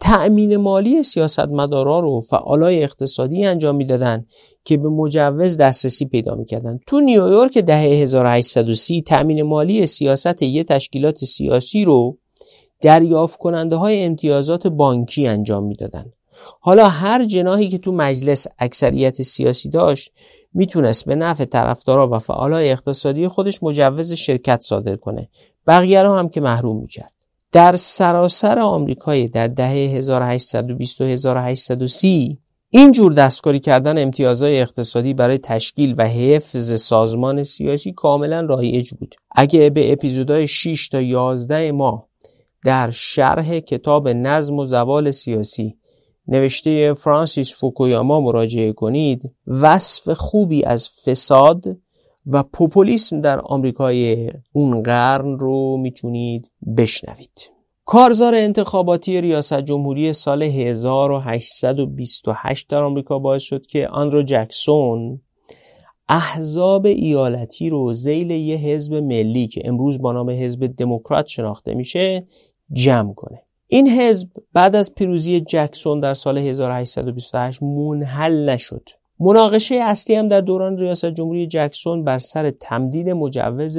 تأمین 0.00 0.56
مالی 0.56 1.02
سیاستمدارا 1.02 2.00
رو 2.00 2.20
فعالای 2.20 2.82
اقتصادی 2.82 3.44
انجام 3.44 3.76
می‌دادن 3.76 4.26
که 4.64 4.76
به 4.76 4.88
مجوز 4.88 5.56
دسترسی 5.56 6.06
پیدا 6.06 6.34
می‌کردن. 6.34 6.78
تو 6.86 7.00
نیویورک 7.00 7.58
دهه 7.58 7.80
1830 7.80 9.02
تأمین 9.02 9.42
مالی 9.42 9.86
سیاست 9.86 10.42
یه 10.42 10.64
تشکیلات 10.64 11.24
سیاسی 11.24 11.84
رو 11.84 12.18
دریافت 12.82 13.38
کننده 13.38 13.76
های 13.76 14.04
امتیازات 14.04 14.66
بانکی 14.66 15.26
انجام 15.26 15.64
می‌دادن. 15.64 16.12
حالا 16.60 16.88
هر 16.88 17.24
جناهی 17.24 17.68
که 17.68 17.78
تو 17.78 17.92
مجلس 17.92 18.46
اکثریت 18.58 19.22
سیاسی 19.22 19.70
داشت 19.70 20.12
می‌تونست 20.54 21.04
به 21.04 21.14
نفع 21.14 21.44
طرفدارا 21.44 22.08
و 22.08 22.18
فعالای 22.18 22.70
اقتصادی 22.70 23.28
خودش 23.28 23.62
مجوز 23.62 24.12
شرکت 24.12 24.60
صادر 24.60 24.96
کنه. 24.96 25.28
بقیه 25.66 26.02
رو 26.02 26.14
هم 26.14 26.28
که 26.28 26.40
محروم 26.40 26.80
می‌کرد. 26.80 27.12
در 27.52 27.76
سراسر 27.76 28.58
آمریکای 28.58 29.28
در 29.28 29.48
دهه 29.48 29.68
1820 29.68 31.00
و 31.00 31.04
1830 31.04 32.38
این 32.70 32.92
جور 32.92 33.12
دستکاری 33.12 33.60
کردن 33.60 34.02
امتیازهای 34.02 34.60
اقتصادی 34.60 35.14
برای 35.14 35.38
تشکیل 35.38 35.94
و 35.98 36.08
حفظ 36.08 36.80
سازمان 36.82 37.42
سیاسی 37.42 37.92
کاملا 37.92 38.40
رایج 38.40 38.90
بود. 38.90 39.14
اگه 39.30 39.70
به 39.70 39.92
اپیزودهای 39.92 40.48
6 40.48 40.88
تا 40.88 41.00
11 41.00 41.72
ماه 41.72 42.08
در 42.64 42.90
شرح 42.90 43.58
کتاب 43.58 44.08
نظم 44.08 44.58
و 44.58 44.64
زوال 44.64 45.10
سیاسی 45.10 45.76
نوشته 46.28 46.92
فرانسیس 46.92 47.54
فوکویاما 47.54 48.20
مراجعه 48.20 48.72
کنید. 48.72 49.30
وصف 49.46 50.10
خوبی 50.10 50.64
از 50.64 50.90
فساد 51.04 51.64
و 52.26 52.42
پوپولیسم 52.42 53.20
در 53.20 53.40
آمریکای 53.40 54.30
اون 54.52 54.82
قرن 54.82 55.38
رو 55.38 55.76
می‌تونید 55.76 56.50
بشنوید. 56.76 57.50
کارزار 57.84 58.34
انتخاباتی 58.34 59.20
ریاست 59.20 59.60
جمهوری 59.60 60.12
سال 60.12 60.42
1828 60.42 62.68
در 62.68 62.78
آمریکا 62.78 63.18
باعث 63.18 63.42
شد 63.42 63.66
که 63.66 63.88
آندرو 63.88 64.22
جکسون 64.22 65.20
احزاب 66.08 66.86
ایالتی 66.86 67.68
رو 67.68 67.94
زیل 67.94 68.30
یه 68.30 68.56
حزب 68.56 68.94
ملی 68.94 69.46
که 69.46 69.62
امروز 69.64 70.02
با 70.02 70.12
نام 70.12 70.30
حزب 70.30 70.66
دموکرات 70.66 71.26
شناخته 71.26 71.74
میشه 71.74 72.26
جمع 72.72 73.14
کنه. 73.14 73.42
این 73.72 73.88
حزب 73.88 74.28
بعد 74.52 74.76
از 74.76 74.94
پیروزی 74.94 75.40
جکسون 75.40 76.00
در 76.00 76.14
سال 76.14 76.38
1828 76.38 77.62
منحل 77.62 78.48
نشد 78.48 78.88
مناقشه 79.20 79.74
اصلی 79.74 80.16
هم 80.16 80.28
در 80.28 80.40
دوران 80.40 80.78
ریاست 80.78 81.06
جمهوری 81.06 81.46
جکسون 81.46 82.04
بر 82.04 82.18
سر 82.18 82.50
تمدید 82.50 83.08
مجوز 83.08 83.78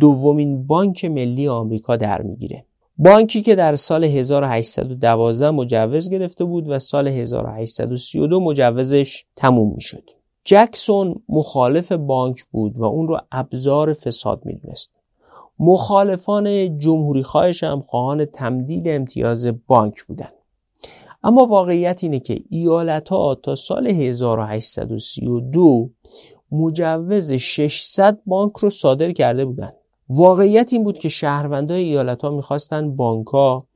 دومین 0.00 0.66
بانک 0.66 1.04
ملی 1.04 1.48
آمریکا 1.48 1.96
در 1.96 2.22
می‌گیره 2.22 2.64
بانکی 2.96 3.42
که 3.42 3.54
در 3.54 3.76
سال 3.76 4.04
1812 4.04 5.50
مجوز 5.50 6.10
گرفته 6.10 6.44
بود 6.44 6.68
و 6.68 6.78
سال 6.78 7.08
1832 7.08 8.40
مجوزش 8.40 9.24
تموم 9.36 9.74
می 9.74 9.80
شد. 9.80 10.10
جکسون 10.44 11.22
مخالف 11.28 11.92
بانک 11.92 12.44
بود 12.44 12.76
و 12.76 12.84
اون 12.84 13.08
رو 13.08 13.20
ابزار 13.32 13.92
فساد 13.92 14.42
می‌دونست. 14.44 14.97
مخالفان 15.60 16.78
جمهوری 16.78 17.22
خواهش 17.22 17.64
هم 17.64 17.80
خواهان 17.80 18.24
تمدید 18.24 18.88
امتیاز 18.88 19.46
بانک 19.66 20.04
بودند. 20.04 20.32
اما 21.22 21.46
واقعیت 21.46 22.04
اینه 22.04 22.18
که 22.18 22.40
ایالت 22.50 23.08
ها 23.08 23.34
تا 23.34 23.54
سال 23.54 23.86
1832 23.86 25.90
مجوز 26.52 27.32
600 27.32 28.18
بانک 28.26 28.56
رو 28.56 28.70
صادر 28.70 29.12
کرده 29.12 29.44
بودند. 29.44 29.74
واقعیت 30.08 30.72
این 30.72 30.84
بود 30.84 30.98
که 30.98 31.08
شهروندای 31.08 31.82
ایالت 31.82 32.22
ها 32.22 32.30
می‌خواستن 32.30 32.96
بانک 32.96 33.26
ها، 33.26 33.66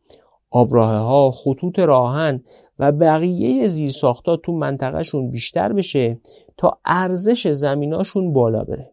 آبراه 0.50 0.90
ها، 0.90 1.30
خطوط 1.30 1.78
راهن 1.78 2.44
و 2.78 2.92
بقیه 2.92 3.66
زیرساختا 3.66 4.36
تو 4.36 4.52
منطقهشون 4.52 5.30
بیشتر 5.30 5.72
بشه 5.72 6.20
تا 6.56 6.78
ارزش 6.84 7.48
زمیناشون 7.48 8.32
بالا 8.32 8.64
بره. 8.64 8.91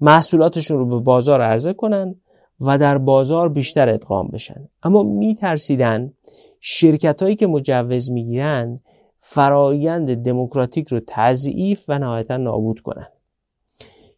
محصولاتشون 0.00 0.78
رو 0.78 0.86
به 0.86 0.98
بازار 0.98 1.40
عرضه 1.40 1.72
کنن 1.72 2.14
و 2.60 2.78
در 2.78 2.98
بازار 2.98 3.48
بیشتر 3.48 3.88
ادغام 3.88 4.28
بشن. 4.28 4.68
اما 4.82 5.02
میترسیدن 5.02 6.12
شرکت 6.60 7.22
هایی 7.22 7.36
که 7.36 7.46
مجوز 7.46 8.10
می‌گیرن 8.10 8.76
فرایند 9.20 10.14
دموکراتیک 10.14 10.88
رو 10.88 11.00
تضعیف 11.06 11.84
و 11.88 11.98
نهایتا 11.98 12.36
نابود 12.36 12.80
کنن. 12.80 13.06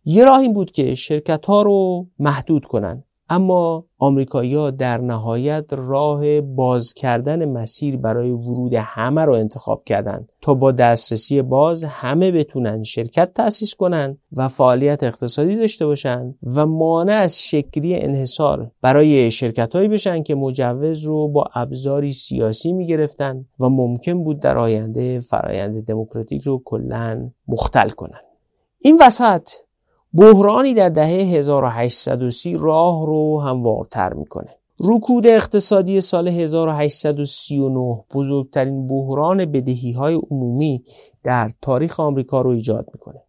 یه 0.05 0.25
راه 0.25 0.41
این 0.41 0.53
بود 0.53 0.71
که 0.71 0.95
شرکت 0.95 1.47
ها 1.47 1.63
رو 1.63 2.07
محدود 2.19 2.65
کنن. 2.65 3.05
اما 3.31 3.85
آمریکایی‌ها 3.99 4.71
در 4.71 4.99
نهایت 5.01 5.65
راه 5.73 6.41
باز 6.41 6.95
کردن 6.95 7.45
مسیر 7.45 7.97
برای 7.97 8.31
ورود 8.31 8.75
همه 8.75 9.25
رو 9.25 9.33
انتخاب 9.33 9.85
کردند 9.85 10.29
تا 10.41 10.55
با 10.55 10.73
دسترسی 10.73 11.43
باز 11.43 11.85
همه 11.85 12.33
بتونن 12.33 12.83
شرکت 12.83 13.35
تأسیس 13.35 13.75
کنن 13.75 14.19
و 14.33 14.49
فعالیت 14.49 15.03
اقتصادی 15.03 15.57
داشته 15.57 15.87
باشن 15.87 16.35
و 16.43 16.67
مانع 16.67 17.13
از 17.13 17.43
شکلی 17.43 17.97
انحصار 17.97 18.71
برای 18.83 19.31
شرکتهایی 19.31 19.89
بشن 19.89 20.23
که 20.23 20.35
مجوز 20.35 21.05
رو 21.05 21.29
با 21.29 21.45
ابزاری 21.55 22.13
سیاسی 22.13 22.73
می‌گرفتن 22.73 23.47
و 23.61 23.69
ممکن 23.69 24.25
بود 24.25 24.41
در 24.41 24.59
آینده 24.59 25.21
فرایند 25.21 25.85
دموکراتیک 25.85 26.43
رو 26.43 26.63
کلا 26.65 27.31
مختل 27.49 27.89
کنن. 27.89 28.21
این 28.79 28.99
وسط 29.01 29.49
بحرانی 30.15 30.75
در 30.75 30.89
دهه 30.89 31.09
1830 31.09 32.55
راه 32.55 33.07
رو 33.07 33.41
هموارتر 33.41 34.13
می‌کنه. 34.15 34.49
رکود 34.81 35.27
اقتصادی 35.27 36.01
سال 36.01 36.29
1839 36.29 38.05
بزرگترین 38.15 38.87
بحران 38.87 39.45
بدهی 39.45 39.93
های 39.93 40.21
عمومی 40.31 40.85
در 41.25 41.51
تاریخ 41.63 42.01
آمریکا 42.01 42.41
رو 42.41 42.51
ایجاد 42.51 42.91
می‌کنه. 42.95 43.23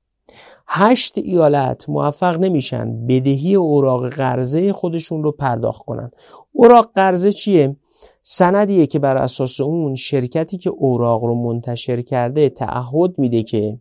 هشت 0.67 1.17
ایالت 1.17 1.89
موفق 1.89 2.39
نمیشن 2.39 3.07
بدهی 3.07 3.55
اوراق 3.55 4.09
قرضه 4.09 4.73
خودشون 4.73 5.23
رو 5.23 5.31
پرداخت 5.31 5.85
کنن. 5.85 6.11
اوراق 6.51 6.91
قرضه 6.95 7.31
چیه؟ 7.31 7.75
سندیه 8.21 8.87
که 8.87 8.99
بر 8.99 9.17
اساس 9.17 9.61
اون 9.61 9.95
شرکتی 9.95 10.57
که 10.57 10.69
اوراق 10.69 11.23
رو 11.23 11.35
منتشر 11.35 12.01
کرده 12.01 12.49
تعهد 12.49 13.19
میده 13.19 13.43
که 13.43 13.77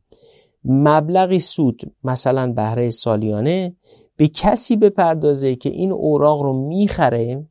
مبلغی 0.68 1.38
سود 1.38 1.94
مثلا 2.04 2.52
بهره 2.52 2.90
سالیانه 2.90 3.76
به 4.16 4.28
کسی 4.28 4.76
بپردازه 4.76 5.56
که 5.56 5.70
این 5.70 5.92
اوراق 5.92 6.42
رو 6.42 6.68
می‌خره 6.68 7.46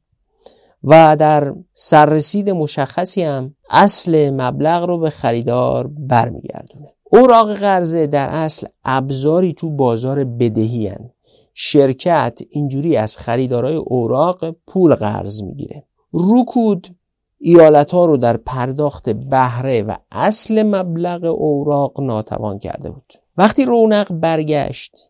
و 0.84 1.16
در 1.20 1.54
سررسید 1.74 2.50
مشخصی 2.50 3.24
هم 3.24 3.56
اصل 3.70 4.30
مبلغ 4.30 4.84
رو 4.84 4.98
به 4.98 5.10
خریدار 5.10 5.88
برمیگردونه 5.88 6.94
اوراق 7.04 7.54
قرضه 7.54 8.08
در 8.08 8.30
اصل 8.30 8.68
ابزاری 8.84 9.54
تو 9.54 9.70
بازار 9.70 10.24
بدهی 10.24 10.88
هن. 10.88 11.10
شرکت 11.54 12.40
اینجوری 12.50 12.98
از 12.98 13.18
خریدارای 13.18 13.76
اوراق 13.76 14.52
پول 14.68 14.96
قرض 14.96 15.44
می‌گیره 15.44 15.84
رکود 16.14 16.97
ایالت 17.40 17.92
ها 17.92 18.06
رو 18.06 18.18
در 18.18 18.38
پرداخت 18.38 19.10
بهره 19.10 19.82
و 19.82 19.96
اصل 20.12 20.64
مبلغ 20.64 21.24
اوراق 21.24 22.02
ناتوان 22.02 22.60
کرده 22.60 22.90
بود. 22.90 23.14
وقتی 23.38 23.66
رونق 23.66 24.14
برگشت 24.14 25.10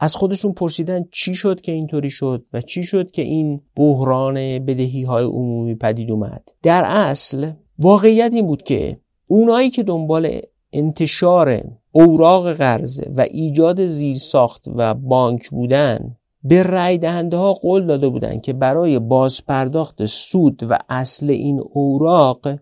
از 0.00 0.16
خودشون 0.16 0.52
پرسیدن 0.52 1.04
چی 1.12 1.34
شد 1.34 1.60
که 1.60 1.72
اینطوری 1.72 2.10
شد 2.10 2.44
و 2.52 2.60
چی 2.60 2.84
شد 2.84 3.10
که 3.10 3.22
این 3.22 3.60
بحران 3.76 4.34
بدهی 4.58 5.02
های 5.02 5.24
عمومی 5.24 5.74
پدید 5.74 6.10
اومد. 6.10 6.48
در 6.62 6.84
اصل 6.86 7.50
واقعیت 7.78 8.32
این 8.34 8.46
بود 8.46 8.62
که 8.62 9.00
اونایی 9.26 9.70
که 9.70 9.82
دنبال 9.82 10.40
انتشار 10.72 11.62
اوراق 11.92 12.52
قرضه 12.52 13.10
و 13.16 13.20
ایجاد 13.20 13.86
زیرساخت 13.86 14.64
و 14.76 14.94
بانک 14.94 15.50
بودن 15.50 16.16
به 16.48 16.62
رای 16.62 16.98
دهنده 16.98 17.36
ها 17.36 17.52
قول 17.52 17.86
داده 17.86 18.08
بودند 18.08 18.42
که 18.42 18.52
برای 18.52 18.98
بازپرداخت 18.98 20.04
سود 20.04 20.66
و 20.70 20.78
اصل 20.88 21.30
این 21.30 21.60
اوراق 21.60 22.58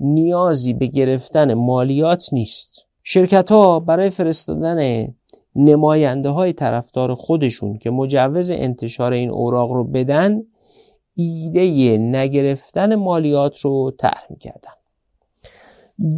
نیازی 0.00 0.72
به 0.72 0.86
گرفتن 0.86 1.54
مالیات 1.54 2.28
نیست. 2.32 2.86
شرکت 3.02 3.52
ها 3.52 3.80
برای 3.80 4.10
فرستادن 4.10 5.08
نماینده 5.56 6.28
های 6.28 6.52
طرفدار 6.52 7.14
خودشون 7.14 7.78
که 7.78 7.90
مجوز 7.90 8.50
انتشار 8.50 9.12
این 9.12 9.30
اوراق 9.30 9.72
رو 9.72 9.84
بدن 9.84 10.42
ایده 11.14 11.98
نگرفتن 11.98 12.94
مالیات 12.94 13.58
رو 13.58 13.90
طرح 13.98 14.26
می‌کردن. 14.30 14.72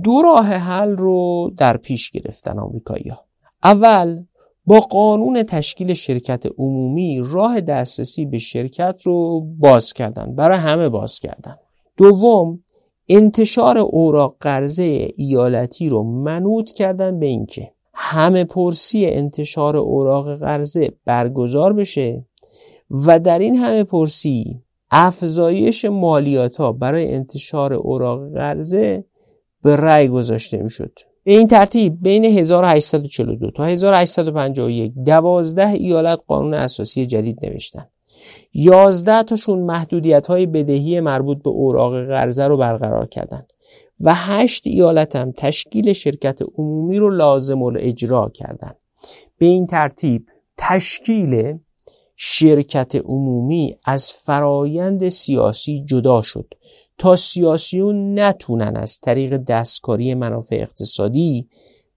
دو 0.03 0.23
راه 0.23 0.47
حل 0.47 0.91
رو 0.91 1.51
در 1.57 1.77
پیش 1.77 2.11
گرفتن 2.11 2.59
آمریکایی 2.59 3.09
ها 3.09 3.25
اول 3.63 4.25
با 4.67 4.81
قانون 4.81 5.43
تشکیل 5.43 5.95
شرکت 5.95 6.47
عمومی 6.59 7.23
راه 7.25 7.61
دسترسی 7.61 8.27
به 8.27 8.39
شرکت 8.39 8.97
رو 9.03 9.41
باز 9.59 9.93
کردن 9.93 10.35
برای 10.35 10.59
همه 10.59 10.89
باز 10.89 11.21
کردن. 11.21 11.57
دوم 11.97 12.61
انتشار 13.09 13.79
اوراق 13.79 14.37
قرضه 14.41 15.09
ایالتی 15.17 15.89
رو 15.89 16.03
منوط 16.03 16.71
کردن 16.71 17.19
به 17.19 17.27
اینکه 17.27 17.73
همه 17.95 18.45
پرسی 18.45 19.07
انتشار 19.07 19.77
اوراق 19.77 20.39
قرضه 20.39 20.93
برگزار 21.05 21.73
بشه 21.73 22.27
و 22.91 23.21
در 23.21 23.39
این 23.39 23.57
همه 23.57 23.85
پرسی 23.85 24.63
افزایش 24.91 25.85
مالیات 25.85 26.57
ها 26.57 26.73
برای 26.73 27.15
انتشار 27.15 27.73
اوراق 27.73 28.33
قرضه 28.33 29.05
به 29.63 29.77
رأی 29.77 30.09
گذاشته 30.09 30.63
می‌شد. 30.63 30.99
به 31.25 31.33
این 31.33 31.49
ترتیب 31.49 31.99
بین 32.03 32.25
1842 32.25 33.51
تا 33.51 33.65
1851 33.65 34.93
دوازده 35.07 35.69
ایالت 35.69 36.21
قانون 36.27 36.55
اساسی 36.55 37.07
جدید 37.07 37.47
نوشتن. 37.47 37.87
11 38.55 39.23
تاشون 39.23 39.59
محدودیت 39.59 40.27
های 40.27 40.47
بدهی 40.47 41.01
مربوط 41.01 41.43
به 41.43 41.51
اوراق 41.51 42.07
قرضه 42.07 42.47
رو 42.47 42.57
برقرار 42.57 43.07
کردند 43.07 43.53
و 44.01 44.15
8 44.15 44.67
ایالت 44.67 45.17
هم 45.17 45.33
تشکیل 45.33 45.93
شرکت 45.93 46.39
عمومی 46.59 46.99
رو 46.99 47.11
لازم 47.11 47.63
اجرا 47.63 48.29
کردند 48.35 48.77
به 49.39 49.47
این 49.47 49.67
ترتیب 49.67 50.27
تشکیل 50.57 51.59
شرکت 52.17 52.95
عمومی 52.95 53.77
از 53.85 54.13
فرایند 54.13 55.09
سیاسی 55.09 55.85
جدا 55.85 56.23
شد. 56.23 56.55
تا 56.99 57.17
سیاسیون 57.17 58.19
نتونن 58.19 58.77
از 58.77 59.01
طریق 59.01 59.37
دستکاری 59.37 60.15
منافع 60.15 60.57
اقتصادی 60.57 61.49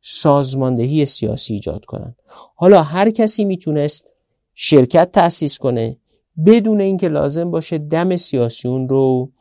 سازماندهی 0.01 1.05
سیاسی 1.05 1.53
ایجاد 1.53 1.85
کنن. 1.85 2.15
حالا 2.55 2.81
هر 2.81 3.09
کسی 3.09 3.45
می‌تونست 3.45 4.13
شرکت 4.55 5.11
تأسیس 5.11 5.57
کنه 5.57 5.97
بدون 6.45 6.81
اینکه 6.81 7.09
لازم 7.09 7.51
باشه 7.51 7.77
دم 7.77 8.15
سیاسیون 8.15 8.89
رو 8.89 9.31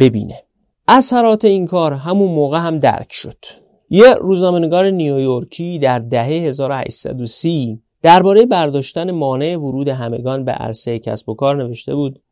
ببینه. 0.00 0.42
اثرات 0.88 1.44
این 1.44 1.66
کار 1.66 1.92
همون 1.92 2.34
موقع 2.34 2.58
هم 2.58 2.78
درک 2.78 3.12
شد. 3.12 3.44
یه 3.90 4.14
روزنامه‌نگار 4.14 4.90
نیویورکی 4.90 5.78
در 5.78 5.98
دهه 5.98 6.26
1830 6.26 7.82
درباره 8.02 8.46
برداشتن 8.46 9.10
مانع 9.10 9.56
ورود 9.56 9.88
همگان 9.88 10.44
به 10.44 10.52
عرصه 10.52 10.98
کسب 10.98 11.28
و 11.28 11.34
کار 11.34 11.64
نوشته 11.64 11.94
بود 11.94 12.22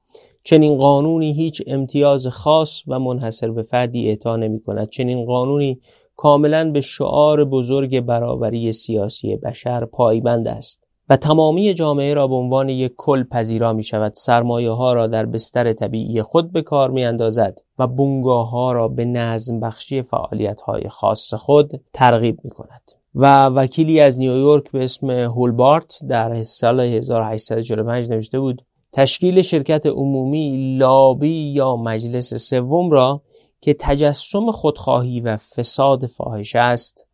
چنین 0.46 0.78
قانونی 0.78 1.32
هیچ 1.32 1.62
امتیاز 1.66 2.26
خاص 2.26 2.82
و 2.86 2.98
منحصر 2.98 3.50
به 3.50 3.62
فردی 3.62 4.08
اعطا 4.08 4.36
نمی 4.36 4.60
کند 4.60 4.88
چنین 4.88 5.24
قانونی 5.24 5.80
کاملا 6.16 6.70
به 6.70 6.80
شعار 6.80 7.44
بزرگ 7.44 8.00
برابری 8.00 8.72
سیاسی 8.72 9.36
بشر 9.36 9.84
پایبند 9.84 10.48
است 10.48 10.80
و 11.08 11.16
تمامی 11.16 11.74
جامعه 11.74 12.14
را 12.14 12.28
به 12.28 12.34
عنوان 12.34 12.68
یک 12.68 12.92
کل 12.96 13.24
پذیرا 13.24 13.72
می 13.72 13.84
شود 13.84 14.12
سرمایه 14.12 14.70
ها 14.70 14.92
را 14.92 15.06
در 15.06 15.26
بستر 15.26 15.72
طبیعی 15.72 16.22
خود 16.22 16.52
به 16.52 16.62
کار 16.62 16.90
می 16.90 17.04
اندازد 17.04 17.58
و 17.78 17.86
بنگاه 17.86 18.50
ها 18.50 18.72
را 18.72 18.88
به 18.88 19.04
نظم 19.04 19.60
بخشی 19.60 20.02
فعالیت 20.02 20.60
های 20.60 20.88
خاص 20.88 21.34
خود 21.34 21.72
ترغیب 21.92 22.38
می 22.44 22.50
کند 22.50 22.92
و 23.14 23.46
وکیلی 23.46 24.00
از 24.00 24.18
نیویورک 24.18 24.70
به 24.70 24.84
اسم 24.84 25.10
هولبارت 25.10 26.00
در 26.08 26.42
سال 26.42 26.80
1845 26.80 28.10
نوشته 28.10 28.40
بود 28.40 28.62
تشکیل 28.96 29.42
شرکت 29.42 29.86
عمومی 29.86 30.76
لابی 30.78 31.52
یا 31.52 31.76
مجلس 31.76 32.34
سوم 32.34 32.90
را 32.90 33.22
که 33.60 33.76
تجسم 33.80 34.50
خودخواهی 34.50 35.20
و 35.20 35.36
فساد 35.36 36.06
فاحش 36.06 36.56
است 36.56 37.06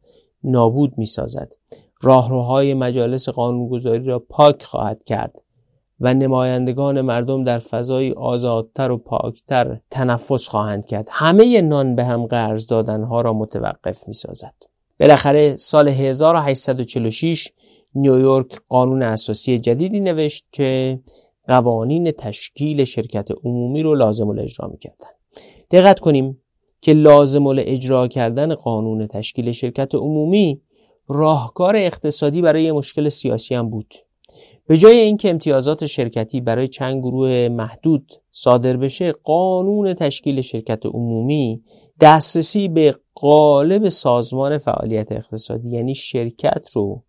نابود 0.44 0.92
می 0.96 1.06
سازد 1.06 1.54
راهروهای 2.00 2.74
مجالس 2.74 3.28
قانونگذاری 3.28 4.04
را 4.04 4.18
پاک 4.18 4.62
خواهد 4.62 5.04
کرد 5.04 5.42
و 6.00 6.14
نمایندگان 6.14 7.00
مردم 7.00 7.44
در 7.44 7.58
فضای 7.58 8.12
آزادتر 8.12 8.90
و 8.90 8.98
پاکتر 8.98 9.78
تنفس 9.90 10.48
خواهند 10.48 10.86
کرد. 10.86 11.08
همه 11.10 11.60
نان 11.60 11.96
به 11.96 12.04
هم 12.04 12.26
قرض 12.26 12.66
دادنها 12.66 13.20
را 13.20 13.32
متوقف 13.32 14.08
می 14.08 14.14
سازد 14.14 14.54
بالاخره 15.00 15.56
سال 15.56 15.88
1846 15.88 17.48
نیویورک 17.94 18.60
قانون 18.68 19.02
اساسی 19.02 19.58
جدیدی 19.58 20.00
نوشت 20.00 20.44
که 20.52 21.00
قوانین 21.48 22.10
تشکیل 22.10 22.84
شرکت 22.84 23.28
عمومی 23.44 23.82
رو 23.82 23.94
لازم 23.94 24.28
الاجرا 24.28 24.68
می‌کردن. 24.68 25.08
دقت 25.70 26.00
کنیم 26.00 26.42
که 26.80 26.92
لازم 26.92 27.46
اجرا 27.46 28.08
کردن 28.08 28.54
قانون 28.54 29.06
تشکیل 29.06 29.52
شرکت 29.52 29.94
عمومی 29.94 30.60
راهکار 31.08 31.76
اقتصادی 31.76 32.42
برای 32.42 32.72
مشکل 32.72 33.08
سیاسی 33.08 33.54
هم 33.54 33.70
بود. 33.70 33.94
به 34.66 34.76
جای 34.76 34.98
اینکه 34.98 35.30
امتیازات 35.30 35.86
شرکتی 35.86 36.40
برای 36.40 36.68
چند 36.68 37.00
گروه 37.00 37.48
محدود 37.48 38.12
صادر 38.30 38.76
بشه 38.76 39.12
قانون 39.12 39.94
تشکیل 39.94 40.40
شرکت 40.40 40.86
عمومی 40.86 41.62
دسترسی 42.00 42.68
به 42.68 42.96
قالب 43.14 43.88
سازمان 43.88 44.58
فعالیت 44.58 45.12
اقتصادی 45.12 45.70
یعنی 45.70 45.94
شرکت 45.94 46.70
رو 46.72 47.02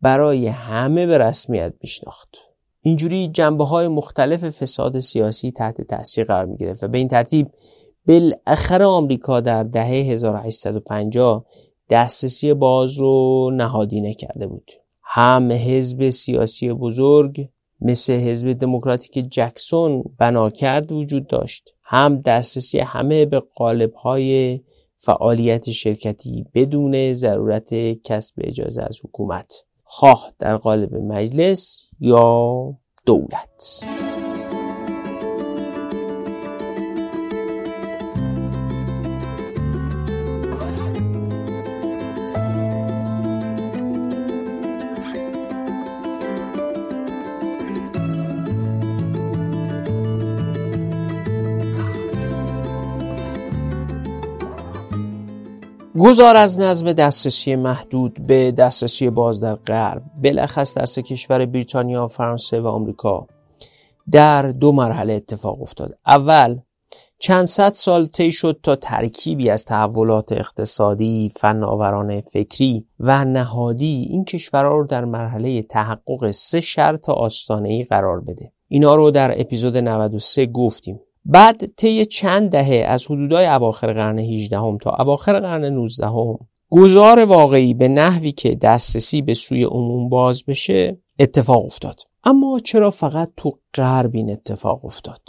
برای 0.00 0.46
همه 0.46 1.06
به 1.06 1.18
رسمیت 1.18 1.74
میشناخت. 1.82 2.49
اینجوری 2.82 3.28
جنبه 3.28 3.64
های 3.64 3.88
مختلف 3.88 4.50
فساد 4.50 4.98
سیاسی 4.98 5.52
تحت 5.52 5.80
تاثیر 5.80 6.24
قرار 6.24 6.44
می 6.44 6.56
گرفت 6.56 6.84
و 6.84 6.88
به 6.88 6.98
این 6.98 7.08
ترتیب 7.08 7.48
بالاخره 8.06 8.84
آمریکا 8.84 9.40
در 9.40 9.62
دهه 9.62 9.86
1850 9.86 11.46
دسترسی 11.90 12.54
باز 12.54 12.98
رو 12.98 13.50
نهادینه 13.54 14.14
کرده 14.14 14.46
بود. 14.46 14.70
هم 15.02 15.52
حزب 15.52 16.10
سیاسی 16.10 16.72
بزرگ 16.72 17.48
مثل 17.80 18.12
حزب 18.12 18.52
دموکراتیک 18.52 19.26
جکسون 19.30 20.04
بنا 20.18 20.50
کرد 20.50 20.92
وجود 20.92 21.26
داشت 21.26 21.74
هم 21.82 22.20
دسترسی 22.20 22.78
همه 22.78 23.26
به 23.26 23.40
قالب 23.40 23.94
های 23.94 24.60
فعالیت 24.98 25.70
شرکتی 25.70 26.46
بدون 26.54 27.12
ضرورت 27.14 27.74
کسب 28.02 28.34
اجازه 28.38 28.82
از 28.82 29.00
حکومت. 29.04 29.52
خواه 29.84 30.32
در 30.38 30.56
قالب 30.56 30.94
مجلس 30.94 31.89
یا 32.00 32.74
دولت. 33.06 33.84
گذار 56.00 56.36
از 56.36 56.58
نظم 56.58 56.92
دسترسی 56.92 57.56
محدود 57.56 58.26
به 58.26 58.52
دسترسی 58.52 59.10
باز 59.10 59.40
در 59.40 59.54
غرب 59.54 60.02
بلخص 60.22 60.78
در 60.78 60.86
سه 60.86 61.02
کشور 61.02 61.46
بریتانیا، 61.46 62.08
فرانسه 62.08 62.60
و 62.60 62.66
آمریکا 62.66 63.26
در 64.12 64.42
دو 64.42 64.72
مرحله 64.72 65.12
اتفاق 65.12 65.62
افتاد 65.62 65.98
اول 66.06 66.58
چند 67.18 67.44
صد 67.44 67.72
سال 67.72 68.06
طی 68.06 68.32
شد 68.32 68.60
تا 68.62 68.76
ترکیبی 68.76 69.50
از 69.50 69.64
تحولات 69.64 70.32
اقتصادی، 70.32 71.32
فناورانه 71.36 72.20
فکری 72.20 72.86
و 73.00 73.24
نهادی 73.24 74.06
این 74.10 74.24
کشورها 74.24 74.78
رو 74.78 74.86
در 74.86 75.04
مرحله 75.04 75.62
تحقق 75.62 76.30
سه 76.30 76.60
شرط 76.60 77.08
آستانه‌ای 77.08 77.84
قرار 77.84 78.20
بده. 78.20 78.52
اینا 78.68 78.94
رو 78.94 79.10
در 79.10 79.40
اپیزود 79.40 79.76
93 79.76 80.46
گفتیم. 80.46 81.00
بعد 81.24 81.66
طی 81.66 82.04
چند 82.04 82.50
دهه 82.50 82.84
از 82.88 83.06
حدودای 83.06 83.46
اواخر 83.46 83.92
قرن 83.92 84.18
18 84.18 84.58
هم 84.58 84.78
تا 84.78 84.90
اواخر 84.98 85.40
قرن 85.40 85.64
19 85.64 86.06
هم 86.06 86.38
گذار 86.70 87.24
واقعی 87.24 87.74
به 87.74 87.88
نحوی 87.88 88.32
که 88.32 88.54
دسترسی 88.54 89.22
به 89.22 89.34
سوی 89.34 89.64
عموم 89.64 90.08
باز 90.08 90.44
بشه 90.44 90.98
اتفاق 91.18 91.64
افتاد. 91.64 92.00
اما 92.24 92.58
چرا 92.64 92.90
فقط 92.90 93.32
تو 93.36 93.58
غرب 93.74 94.10
این 94.14 94.30
اتفاق 94.30 94.84
افتاد؟ 94.84 95.20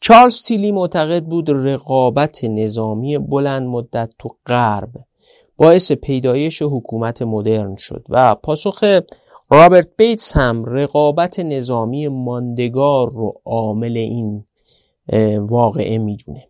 چارلز 0.00 0.42
تیلی 0.42 0.72
معتقد 0.72 1.24
بود 1.24 1.50
رقابت 1.50 2.44
نظامی 2.44 3.18
بلند 3.18 3.66
مدت 3.66 4.10
تو 4.18 4.36
غرب 4.46 4.90
باعث 5.56 5.92
پیدایش 5.92 6.62
حکومت 6.62 7.22
مدرن 7.22 7.76
شد 7.76 8.04
و 8.08 8.34
پاسخ 8.34 8.84
رابرت 9.50 9.88
بیتس 9.96 10.36
هم 10.36 10.64
رقابت 10.64 11.40
نظامی 11.40 12.08
ماندگار 12.08 13.10
رو 13.10 13.40
عامل 13.44 13.96
این 13.96 14.44
واقعه 15.38 15.98
می‌دونه. 15.98 16.48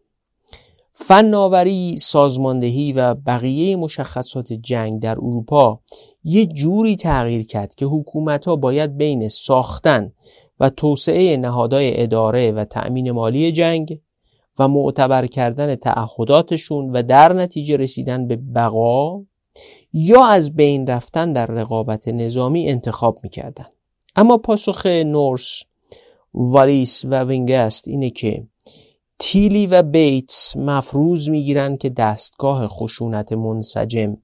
فناوری، 0.94 1.98
سازماندهی 1.98 2.92
و 2.92 3.14
بقیه 3.14 3.76
مشخصات 3.76 4.52
جنگ 4.52 5.00
در 5.02 5.12
اروپا 5.12 5.80
یه 6.24 6.46
جوری 6.46 6.96
تغییر 6.96 7.46
کرد 7.46 7.74
که 7.74 7.86
حکومت 7.86 8.44
ها 8.48 8.56
باید 8.56 8.96
بین 8.96 9.28
ساختن 9.28 10.12
و 10.60 10.70
توسعه 10.70 11.36
نهادهای 11.36 12.02
اداره 12.02 12.52
و 12.52 12.64
تأمین 12.64 13.10
مالی 13.10 13.52
جنگ 13.52 14.00
و 14.58 14.68
معتبر 14.68 15.26
کردن 15.26 15.74
تعهداتشون 15.74 16.90
و 16.90 17.02
در 17.02 17.32
نتیجه 17.32 17.76
رسیدن 17.76 18.28
به 18.28 18.36
بقا 18.36 19.22
یا 19.92 20.24
از 20.24 20.56
بین 20.56 20.86
رفتن 20.86 21.32
در 21.32 21.46
رقابت 21.46 22.08
نظامی 22.08 22.68
انتخاب 22.68 23.18
می‌کردن. 23.22 23.66
اما 24.16 24.38
پاسخ 24.38 24.86
نورس 24.86 25.62
والیس 26.34 27.04
و 27.04 27.24
وینگست 27.24 27.88
اینه 27.88 28.10
که 28.10 28.46
تیلی 29.18 29.66
و 29.66 29.82
بیتس 29.82 30.56
مفروض 30.56 31.28
می‌گیرند 31.28 31.78
که 31.78 31.90
دستگاه 31.90 32.68
خشونت 32.68 33.32
منسجم 33.32 34.16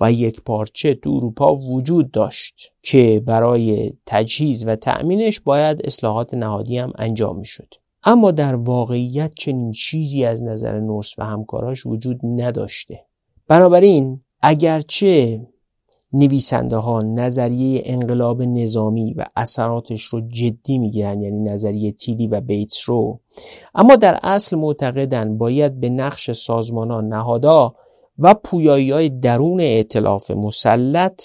و 0.00 0.12
یک 0.12 0.40
پارچه 0.40 0.94
تو 0.94 1.10
اروپا 1.10 1.56
وجود 1.56 2.10
داشت 2.10 2.72
که 2.82 3.22
برای 3.26 3.92
تجهیز 4.06 4.66
و 4.66 4.76
تأمینش 4.76 5.40
باید 5.40 5.80
اصلاحات 5.84 6.34
نهادی 6.34 6.78
هم 6.78 6.92
انجام 6.98 7.38
می‌شد. 7.38 7.74
اما 8.04 8.30
در 8.30 8.54
واقعیت 8.54 9.32
چنین 9.38 9.72
چیزی 9.72 10.24
از 10.24 10.42
نظر 10.42 10.80
نورس 10.80 11.18
و 11.18 11.24
همکاراش 11.24 11.86
وجود 11.86 12.20
نداشته. 12.24 13.00
بنابراین 13.48 14.20
اگرچه 14.40 15.46
نویسنده 16.14 16.76
ها 16.76 17.02
نظریه 17.02 17.82
انقلاب 17.84 18.42
نظامی 18.42 19.14
و 19.14 19.24
اثراتش 19.36 20.02
رو 20.02 20.20
جدی 20.20 20.78
می‌گیرن 20.78 21.22
یعنی 21.22 21.40
نظریه 21.40 21.92
تیلی 21.92 22.26
و 22.26 22.40
بیتس 22.40 22.88
رو. 22.88 23.20
اما 23.74 23.96
در 23.96 24.18
اصل 24.22 24.56
معتقدن 24.56 25.38
باید 25.38 25.80
به 25.80 25.88
نقش 25.88 26.30
سازمان 26.30 26.90
ها 26.90 27.00
نهادا 27.00 27.74
و 28.18 28.34
پویایی 28.34 28.90
های 28.90 29.08
درون 29.08 29.60
اعتلاف 29.60 30.30
مسلط 30.30 31.22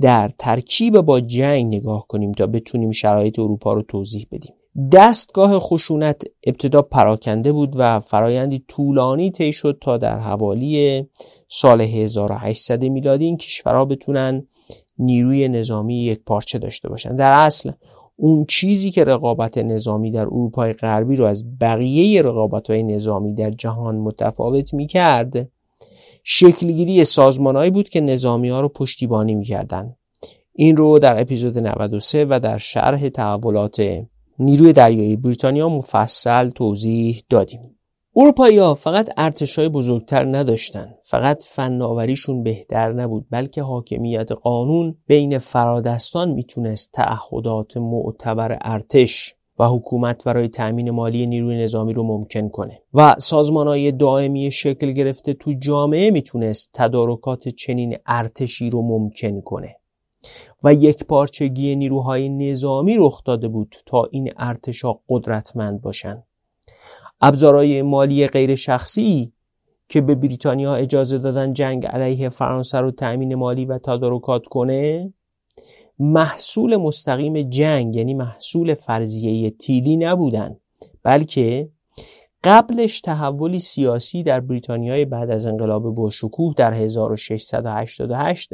در 0.00 0.30
ترکیب 0.38 1.00
با 1.00 1.20
جنگ 1.20 1.74
نگاه 1.74 2.06
کنیم 2.08 2.32
تا 2.32 2.46
بتونیم 2.46 2.90
شرایط 2.90 3.38
اروپا 3.38 3.72
رو 3.72 3.82
توضیح 3.82 4.26
بدیم. 4.32 4.54
دستگاه 4.92 5.58
خشونت 5.58 6.22
ابتدا 6.46 6.82
پراکنده 6.82 7.52
بود 7.52 7.74
و 7.76 8.00
فرایندی 8.00 8.64
طولانی 8.68 9.30
طی 9.30 9.52
شد 9.52 9.78
تا 9.80 9.96
در 9.96 10.18
حوالی 10.18 11.04
سال 11.48 11.80
1800 11.80 12.84
میلادی 12.84 13.24
این 13.24 13.36
کشورها 13.36 13.84
بتونن 13.84 14.46
نیروی 14.98 15.48
نظامی 15.48 16.04
یک 16.04 16.20
پارچه 16.26 16.58
داشته 16.58 16.88
باشن 16.88 17.16
در 17.16 17.32
اصل 17.32 17.72
اون 18.16 18.44
چیزی 18.48 18.90
که 18.90 19.04
رقابت 19.04 19.58
نظامی 19.58 20.10
در 20.10 20.20
اروپای 20.20 20.72
غربی 20.72 21.16
رو 21.16 21.24
از 21.24 21.58
بقیه 21.58 22.22
رقابت 22.22 22.70
های 22.70 22.82
نظامی 22.82 23.34
در 23.34 23.50
جهان 23.50 23.96
متفاوت 23.96 24.74
می 24.74 24.86
کرد 24.86 25.48
شکلگیری 26.24 27.04
سازمانهایی 27.04 27.70
بود 27.70 27.88
که 27.88 28.00
نظامی 28.00 28.48
ها 28.48 28.60
رو 28.60 28.68
پشتیبانی 28.68 29.34
می 29.34 29.44
کردن. 29.44 29.96
این 30.52 30.76
رو 30.76 30.98
در 30.98 31.20
اپیزود 31.20 31.58
93 31.58 32.24
و 32.24 32.40
در 32.40 32.58
شرح 32.58 33.08
تحولات 33.08 34.04
نیروی 34.38 34.72
دریایی 34.72 35.16
بریتانیا 35.16 35.68
مفصل 35.68 36.50
توضیح 36.50 37.22
دادیم. 37.30 37.70
اروپایی 38.16 38.74
فقط 38.74 39.10
ارتشای 39.16 39.68
بزرگتر 39.68 40.24
نداشتن. 40.24 40.94
فقط 41.04 41.42
فناوریشون 41.42 42.42
بهتر 42.42 42.92
نبود 42.92 43.26
بلکه 43.30 43.62
حاکمیت 43.62 44.32
قانون 44.32 44.96
بین 45.06 45.38
فرادستان 45.38 46.30
می‌تونست 46.30 46.90
تعهدات 46.92 47.76
معتبر 47.76 48.58
ارتش 48.60 49.34
و 49.58 49.68
حکومت 49.68 50.24
برای 50.24 50.48
تأمین 50.48 50.90
مالی 50.90 51.26
نیروی 51.26 51.56
نظامی 51.56 51.92
رو 51.92 52.02
ممکن 52.02 52.48
کنه. 52.48 52.82
و 52.94 53.14
سازمان 53.18 53.66
های 53.66 53.92
دائمی 53.92 54.50
شکل 54.50 54.92
گرفته 54.92 55.34
تو 55.34 55.52
جامعه 55.52 56.10
می‌تونست 56.10 56.70
تدارکات 56.72 57.48
چنین 57.48 57.96
ارتشی 58.06 58.70
رو 58.70 58.82
ممکن 58.82 59.40
کنه. 59.40 59.76
و 60.64 60.74
یک 60.74 61.04
پارچگی 61.04 61.76
نیروهای 61.76 62.28
نظامی 62.28 62.96
رخ 62.98 63.24
داده 63.24 63.48
بود 63.48 63.76
تا 63.86 64.04
این 64.10 64.32
ارتشا 64.36 64.92
قدرتمند 65.08 65.80
باشند. 65.80 66.24
ابزارهای 67.20 67.82
مالی 67.82 68.26
غیر 68.26 68.54
شخصی 68.54 69.32
که 69.88 70.00
به 70.00 70.14
بریتانیا 70.14 70.74
اجازه 70.74 71.18
دادن 71.18 71.52
جنگ 71.52 71.86
علیه 71.86 72.28
فرانسه 72.28 72.78
رو 72.78 72.90
تأمین 72.90 73.34
مالی 73.34 73.64
و 73.64 73.78
تدارکات 73.78 74.46
کنه 74.46 75.12
محصول 75.98 76.76
مستقیم 76.76 77.42
جنگ 77.42 77.96
یعنی 77.96 78.14
محصول 78.14 78.74
فرضیه 78.74 79.50
تیلی 79.50 79.96
نبودن 79.96 80.56
بلکه 81.02 81.68
قبلش 82.44 83.00
تحولی 83.00 83.58
سیاسی 83.58 84.22
در 84.22 84.40
بریتانیای 84.40 85.04
بعد 85.04 85.30
از 85.30 85.46
انقلاب 85.46 85.94
باشکوه 85.94 86.54
در 86.56 86.72
1688 86.72 88.50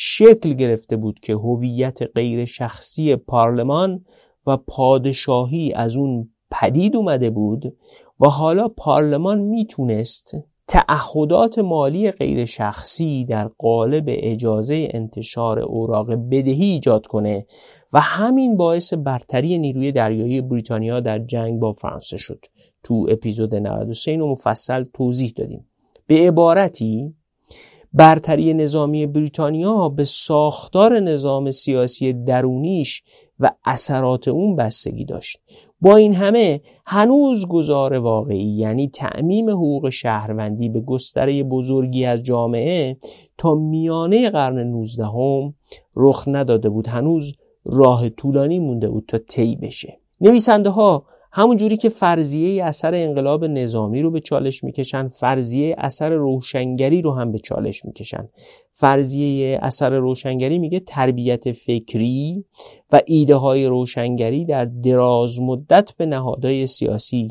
شکل 0.00 0.52
گرفته 0.52 0.96
بود 0.96 1.20
که 1.20 1.32
هویت 1.32 1.98
غیر 2.14 2.44
شخصی 2.44 3.16
پارلمان 3.16 4.04
و 4.46 4.56
پادشاهی 4.56 5.72
از 5.72 5.96
اون 5.96 6.30
پدید 6.50 6.96
اومده 6.96 7.30
بود 7.30 7.76
و 8.20 8.28
حالا 8.28 8.68
پارلمان 8.68 9.40
می‌تونست 9.40 10.36
تعهدات 10.68 11.58
مالی 11.58 12.10
غیر 12.10 12.44
شخصی 12.44 13.24
در 13.24 13.48
قالب 13.48 14.04
اجازه 14.08 14.88
انتشار 14.90 15.58
اوراق 15.58 16.14
بدهی 16.14 16.64
ایجاد 16.64 17.06
کنه 17.06 17.46
و 17.92 18.00
همین 18.00 18.56
باعث 18.56 18.94
برتری 18.94 19.58
نیروی 19.58 19.92
دریایی 19.92 20.40
بریتانیا 20.40 21.00
در 21.00 21.18
جنگ 21.18 21.60
با 21.60 21.72
فرانسه 21.72 22.16
شد. 22.16 22.44
تو 22.82 23.06
اپیزود 23.10 23.54
93 23.54 24.10
اینو 24.10 24.32
مفصل 24.32 24.84
توضیح 24.94 25.32
دادیم. 25.36 25.66
به 26.06 26.14
عبارتی 26.14 27.14
برتری 27.98 28.54
نظامی 28.54 29.06
بریتانیا 29.06 29.88
به 29.88 30.04
ساختار 30.04 31.00
نظام 31.00 31.50
سیاسی 31.50 32.12
درونیش 32.12 33.02
و 33.40 33.50
اثرات 33.64 34.28
اون 34.28 34.56
بستگی 34.56 35.04
داشت. 35.04 35.38
با 35.80 35.96
این 35.96 36.14
همه 36.14 36.60
هنوز 36.86 37.46
گذار 37.46 37.92
واقعی 37.94 38.56
یعنی 38.56 38.88
تعمیم 38.88 39.50
حقوق 39.50 39.88
شهروندی 39.88 40.68
به 40.68 40.80
گستره 40.80 41.42
بزرگی 41.42 42.04
از 42.04 42.22
جامعه 42.22 42.96
تا 43.38 43.54
میانه 43.54 44.30
قرن 44.30 44.58
19 44.58 45.04
هم 45.04 45.54
رخ 45.96 46.24
نداده 46.26 46.68
بود. 46.68 46.86
هنوز 46.86 47.34
راه 47.64 48.08
طولانی 48.08 48.58
مونده 48.58 48.88
بود 48.88 49.04
تا 49.08 49.18
طی 49.18 49.56
بشه. 49.56 49.98
نویسنده 50.20 50.70
ها 50.70 51.04
همون 51.32 51.56
جوری 51.56 51.76
که 51.76 51.88
فرضیه 51.88 52.64
اثر 52.64 52.94
انقلاب 52.94 53.44
نظامی 53.44 54.02
رو 54.02 54.10
به 54.10 54.20
چالش 54.20 54.64
می‌کشن 54.64 55.08
فرضیه 55.08 55.74
اثر 55.78 56.10
روشنگری 56.10 57.02
رو 57.02 57.14
هم 57.14 57.32
به 57.32 57.38
چالش 57.38 57.84
می‌کشن. 57.84 58.28
فرضیه 58.72 59.58
اثر 59.62 59.90
روشنگری 59.90 60.58
میگه 60.58 60.80
تربیت 60.80 61.52
فکری 61.52 62.44
و 62.92 63.00
ایده 63.06 63.34
های 63.34 63.66
روشنگری 63.66 64.44
در 64.44 64.64
دراز 64.64 65.40
مدت 65.40 65.92
به 65.96 66.06
نهادهای 66.06 66.66
سیاسی 66.66 67.28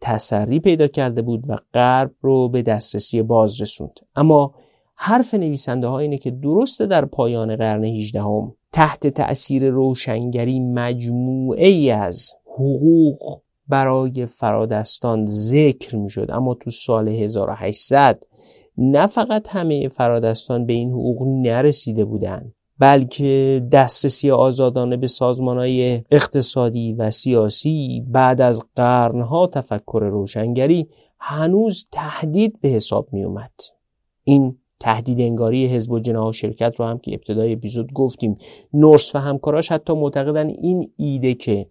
تسری 0.00 0.60
پیدا 0.60 0.86
کرده 0.86 1.22
بود 1.22 1.44
و 1.48 1.56
غرب 1.74 2.10
رو 2.20 2.48
به 2.48 2.62
دسترسی 2.62 3.22
باز 3.22 3.60
رسوند 3.60 4.00
اما 4.16 4.54
حرف 4.94 5.34
نویسنده 5.34 5.86
ها 5.86 5.98
اینه 5.98 6.18
که 6.18 6.30
درسته 6.30 6.86
در 6.86 7.04
پایان 7.04 7.56
قرن 7.56 7.84
18 7.84 8.22
هم 8.22 8.54
تحت 8.72 9.06
تأثیر 9.06 9.70
روشنگری 9.70 10.60
مجموعه 10.60 11.66
ای 11.66 11.90
از 11.90 12.30
حقوق 12.58 13.40
برای 13.68 14.26
فرادستان 14.26 15.26
ذکر 15.26 15.96
می 15.96 16.10
شد 16.10 16.30
اما 16.30 16.54
تو 16.54 16.70
سال 16.70 17.08
1800 17.08 18.22
نه 18.78 19.06
فقط 19.06 19.48
همه 19.48 19.88
فرادستان 19.88 20.66
به 20.66 20.72
این 20.72 20.90
حقوق 20.90 21.22
نرسیده 21.26 22.04
بودند 22.04 22.54
بلکه 22.78 23.62
دسترسی 23.72 24.30
آزادانه 24.30 24.96
به 24.96 25.08
های 25.40 26.02
اقتصادی 26.10 26.92
و 26.92 27.10
سیاسی 27.10 28.04
بعد 28.08 28.40
از 28.40 28.64
قرنها 28.76 29.46
تفکر 29.46 30.08
روشنگری 30.10 30.88
هنوز 31.18 31.86
تهدید 31.92 32.60
به 32.60 32.68
حساب 32.68 33.08
می 33.12 33.24
اومد. 33.24 33.52
این 34.24 34.58
تهدید 34.80 35.20
انگاری 35.20 35.66
حزب 35.66 35.92
و 35.92 35.98
جناح 35.98 36.32
شرکت 36.32 36.74
رو 36.76 36.84
هم 36.84 36.98
که 36.98 37.14
ابتدای 37.14 37.52
اپیزود 37.52 37.92
گفتیم. 37.92 38.36
نورس 38.72 39.14
و 39.14 39.18
همکاراش 39.18 39.72
حتی 39.72 39.92
معتقدن 39.92 40.48
این 40.48 40.90
ایده 40.96 41.34
که 41.34 41.66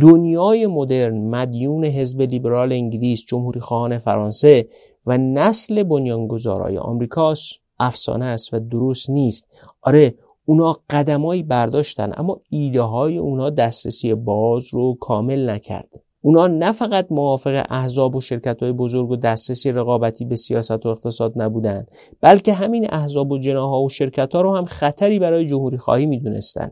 دنیای 0.00 0.66
مدرن 0.66 1.18
مدیون 1.18 1.84
حزب 1.84 2.22
لیبرال 2.22 2.72
انگلیس 2.72 3.24
جمهوری 3.26 3.60
خواهان 3.60 3.98
فرانسه 3.98 4.68
و 5.06 5.18
نسل 5.18 5.82
بنیانگذارای 5.82 6.78
آمریکاست 6.78 7.52
افسانه 7.78 8.24
است 8.24 8.54
و 8.54 8.60
درست 8.60 9.10
نیست. 9.10 9.46
آره 9.82 10.14
اونا 10.44 10.76
قدمایی 10.90 11.42
برداشتن 11.42 12.12
اما 12.16 12.40
ایده 12.50 12.82
های 12.82 13.18
اونا 13.18 13.50
دسترسی 13.50 14.14
باز 14.14 14.74
رو 14.74 14.94
کامل 15.00 15.50
نکرد. 15.50 16.07
اونا 16.28 16.46
نه 16.46 16.72
فقط 16.72 17.06
موافق 17.10 17.66
احزاب 17.70 18.16
و 18.16 18.20
شرکت 18.20 18.62
های 18.62 18.72
بزرگ 18.72 19.10
و 19.10 19.16
دسترسی 19.16 19.72
رقابتی 19.72 20.24
به 20.24 20.36
سیاست 20.36 20.86
و 20.86 20.88
اقتصاد 20.88 21.32
نبودن 21.36 21.86
بلکه 22.20 22.52
همین 22.52 22.86
احزاب 22.90 23.30
و 23.30 23.38
جناها 23.38 23.82
و 23.82 23.88
شرکت 23.88 24.34
ها 24.34 24.40
رو 24.40 24.56
هم 24.56 24.64
خطری 24.64 25.18
برای 25.18 25.46
جمهوری 25.46 25.78
خواهی 25.78 26.06
می‌دونستن. 26.06 26.70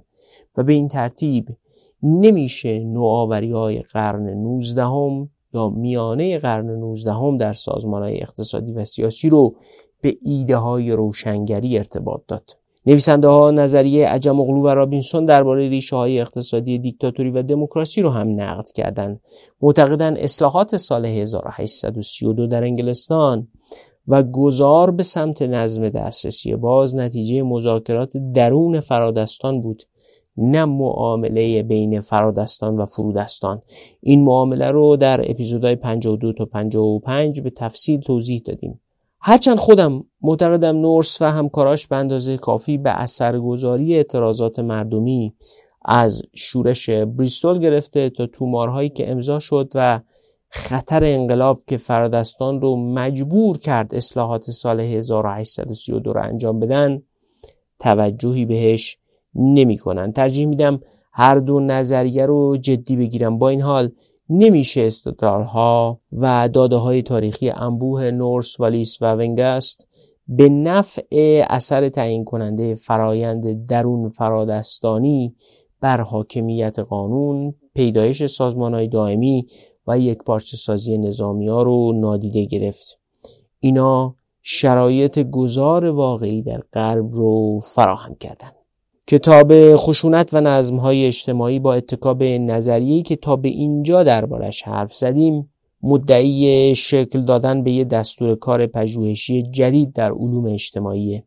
و 0.57 0.63
به 0.63 0.73
این 0.73 0.89
ترتیب 0.89 1.49
نمیشه 2.03 2.79
نوآوری 2.79 3.53
های 3.53 3.79
قرن 3.79 4.29
19 4.29 4.85
هم 4.85 5.31
یا 5.55 5.69
میانه 5.69 6.39
قرن 6.39 6.71
19 6.71 7.13
هم 7.13 7.37
در 7.37 7.53
سازمان 7.53 8.03
های 8.03 8.23
اقتصادی 8.23 8.73
و 8.73 8.85
سیاسی 8.85 9.29
رو 9.29 9.57
به 10.01 10.17
ایده 10.23 10.57
های 10.57 10.93
روشنگری 10.93 11.79
ارتباط 11.79 12.21
داد. 12.29 12.51
نویسنده 12.87 13.29
ها 13.29 13.51
نظریه 13.51 14.09
عجم 14.09 14.41
اغلو 14.41 14.63
و 14.63 14.69
رابینسون 14.69 15.25
درباره 15.25 15.69
ریشه 15.69 15.97
های 15.97 16.21
اقتصادی 16.21 16.79
دیکتاتوری 16.79 17.31
و 17.31 17.43
دموکراسی 17.43 18.03
رو 18.03 18.11
هم 18.11 18.41
نقد 18.41 18.73
کردند. 18.75 19.21
معتقدند 19.63 20.19
اصلاحات 20.19 20.77
سال 20.77 21.07
1832 21.07 22.47
در 22.47 22.65
انگلستان 22.65 23.49
و 24.09 24.23
گذار 24.23 24.91
به 24.91 25.03
سمت 25.03 25.43
نظم 25.43 25.89
دسترسی 25.89 26.57
باز 26.57 26.97
نتیجه 26.97 27.43
مذاکرات 27.43 28.17
درون 28.17 28.81
فرادستان 28.81 29.63
بود 29.63 29.83
نه 30.37 30.65
معامله 30.65 31.63
بین 31.63 32.01
فرادستان 32.01 32.77
و 32.77 32.87
فرودستان 32.87 33.63
این 34.01 34.25
معامله 34.25 34.71
رو 34.71 34.97
در 34.97 35.31
اپیزودهای 35.31 35.77
52 35.77 36.33
تا 36.33 36.45
55 36.45 37.41
به 37.41 37.51
تفصیل 37.51 38.01
توضیح 38.01 38.43
دادیم 38.45 38.81
هرچند 39.29 39.59
خودم 39.59 40.05
معتقدم 40.23 40.77
نورس 40.81 41.23
و 41.23 41.25
همکاراش 41.25 41.87
به 41.87 41.97
اندازه 41.97 42.37
کافی 42.37 42.79
به 42.79 42.91
اثرگذاری 42.91 43.95
اعتراضات 43.95 44.59
مردمی 44.59 45.35
از 45.85 46.23
شورش 46.35 46.91
بریستول 46.91 47.59
گرفته 47.59 48.11
تا 48.11 48.27
تومارهایی 48.27 48.89
که 48.89 49.11
امضا 49.11 49.39
شد 49.39 49.73
و 49.75 50.01
خطر 50.49 51.05
انقلاب 51.05 51.63
که 51.67 51.77
فرادستان 51.77 52.61
رو 52.61 52.77
مجبور 52.77 53.59
کرد 53.59 53.95
اصلاحات 53.95 54.51
سال 54.51 54.81
1832 54.81 56.13
رو 56.13 56.23
انجام 56.23 56.61
بدن 56.61 57.03
توجهی 57.79 58.45
بهش 58.45 58.99
نمی 59.35 59.79
کنن. 59.79 60.13
ترجیح 60.13 60.47
میدم 60.47 60.81
هر 61.13 61.39
دو 61.39 61.61
نظریه 61.61 62.27
رو 62.27 62.57
جدی 62.57 62.97
بگیرم 62.97 63.39
با 63.39 63.49
این 63.49 63.63
حال 63.63 63.93
نمیشه 64.31 64.81
استدلالها 64.81 66.01
و 66.13 66.49
داده 66.49 66.77
های 66.77 67.03
تاریخی 67.03 67.51
انبوه 67.51 68.11
نورس 68.11 68.61
والیس 68.61 69.03
و 69.03 69.15
ونگست 69.15 69.89
به 70.29 70.49
نفع 70.49 71.45
اثر 71.51 71.89
تعیین 71.89 72.25
کننده 72.25 72.75
فرایند 72.75 73.67
درون 73.67 74.09
فرادستانی 74.09 75.35
بر 75.81 76.01
حاکمیت 76.01 76.79
قانون 76.79 77.55
پیدایش 77.75 78.25
سازمان 78.25 78.75
های 78.75 78.89
دائمی 78.89 79.47
و 79.87 79.99
یک 79.99 80.19
پارچه 80.19 80.57
سازی 80.57 80.99
نظامی 80.99 81.49
ها 81.49 81.63
رو 81.63 81.93
نادیده 81.93 82.45
گرفت 82.45 83.01
اینا 83.61 84.15
شرایط 84.43 85.19
گذار 85.19 85.85
واقعی 85.85 86.43
در 86.43 86.63
غرب 86.73 87.15
رو 87.15 87.61
فراهم 87.61 88.15
کردند. 88.15 88.66
کتاب 89.09 89.77
خشونت 89.77 90.35
و 90.35 90.41
نظمهای 90.41 91.07
اجتماعی 91.07 91.59
با 91.59 91.75
اتکاب 91.75 92.23
نظریه‌ای 92.23 93.03
که 93.03 93.17
تا 93.17 93.37
به 93.37 93.49
اینجا 93.49 94.03
دربارش 94.03 94.63
حرف 94.63 94.95
زدیم 94.95 95.51
مدعی 95.83 96.75
شکل 96.75 97.25
دادن 97.25 97.63
به 97.63 97.73
یه 97.73 97.85
دستور 97.85 98.35
کار 98.35 98.67
پژوهشی 98.67 99.43
جدید 99.43 99.93
در 99.93 100.13
علوم 100.13 100.47
اجتماعی 100.47 101.23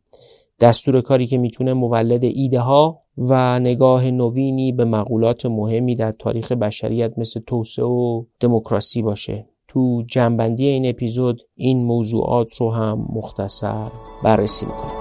دستور 0.60 1.00
کاری 1.00 1.26
که 1.26 1.38
می‌تونه 1.38 1.72
مولد 1.72 2.24
ایده 2.24 2.60
ها 2.60 3.00
و 3.18 3.58
نگاه 3.58 4.10
نوینی 4.10 4.72
به 4.72 4.84
مقولات 4.84 5.46
مهمی 5.46 5.94
در 5.94 6.12
تاریخ 6.12 6.52
بشریت 6.52 7.18
مثل 7.18 7.40
توسعه 7.40 7.84
و 7.84 8.24
دموکراسی 8.40 9.02
باشه. 9.02 9.46
تو 9.68 10.02
جنبندی 10.06 10.66
این 10.66 10.88
اپیزود 10.88 11.42
این 11.54 11.84
موضوعات 11.84 12.56
رو 12.56 12.70
هم 12.70 13.06
مختصر 13.12 13.88
بررسی 14.24 14.66
می‌کنیم. 14.66 14.99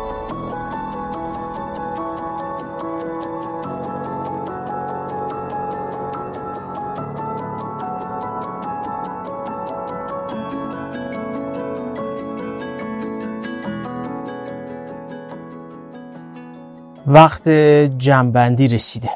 وقت 17.12 17.50
جنبندی 17.98 18.68
رسیده. 18.68 19.10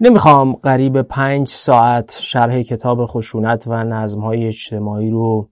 نمی‌خوام 0.00 0.52
قریب 0.52 1.02
پنج 1.02 1.48
ساعت 1.48 2.18
شرح 2.20 2.62
کتاب 2.62 3.06
خشونت 3.06 3.64
و 3.66 3.84
نظمهای 3.84 4.46
اجتماعی 4.46 5.10
رو 5.10 5.48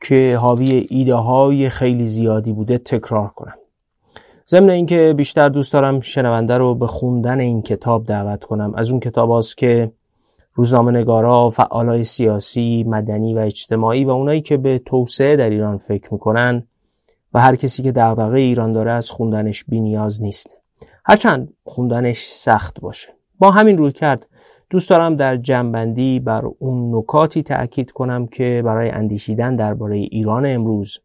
که 0.00 0.38
حاوی 0.40 0.86
ایده 0.90 1.14
های 1.14 1.68
خیلی 1.68 2.06
زیادی 2.06 2.52
بوده 2.52 2.78
تکرار 2.78 3.28
کنم. 3.28 3.54
ضمن 4.48 4.70
اینکه 4.70 5.14
بیشتر 5.16 5.48
دوست 5.48 5.72
دارم 5.72 6.00
شنونده 6.00 6.58
رو 6.58 6.74
به 6.74 6.86
خوندن 6.86 7.40
این 7.40 7.62
کتاب 7.62 8.06
دعوت 8.06 8.44
کنم. 8.44 8.74
از 8.74 8.90
اون 8.90 9.00
کتاب 9.00 9.30
هاست 9.30 9.58
که 9.58 9.92
روزنامه 10.54 10.92
نگارا، 10.92 11.50
فعالای 11.50 12.04
سیاسی، 12.04 12.84
مدنی 12.88 13.34
و 13.34 13.38
اجتماعی 13.38 14.04
و 14.04 14.10
اونایی 14.10 14.40
که 14.40 14.56
به 14.56 14.78
توسعه 14.78 15.36
در 15.36 15.50
ایران 15.50 15.78
فکر 15.78 16.12
می‌کنن 16.12 16.62
و 17.34 17.40
هر 17.40 17.56
کسی 17.56 17.82
که 17.82 17.92
دغدغه 17.92 18.40
ایران 18.40 18.72
داره 18.72 18.90
از 18.90 19.10
خوندنش 19.10 19.64
بی 19.64 19.80
نیاز 19.80 20.22
نیست. 20.22 20.63
هرچند 21.06 21.52
خوندنش 21.64 22.26
سخت 22.26 22.80
باشه. 22.80 23.08
با 23.38 23.50
همین 23.50 23.78
روی 23.78 23.92
کرد 23.92 24.26
دوست 24.70 24.90
دارم 24.90 25.16
در 25.16 25.36
جنبندی 25.36 26.20
بر 26.20 26.44
اون 26.58 26.96
نکاتی 26.96 27.42
تأکید 27.42 27.92
کنم 27.92 28.26
که 28.26 28.62
برای 28.64 28.90
اندیشیدن 28.90 29.56
درباره 29.56 29.96
ایران 29.96 30.46
امروز 30.46 30.98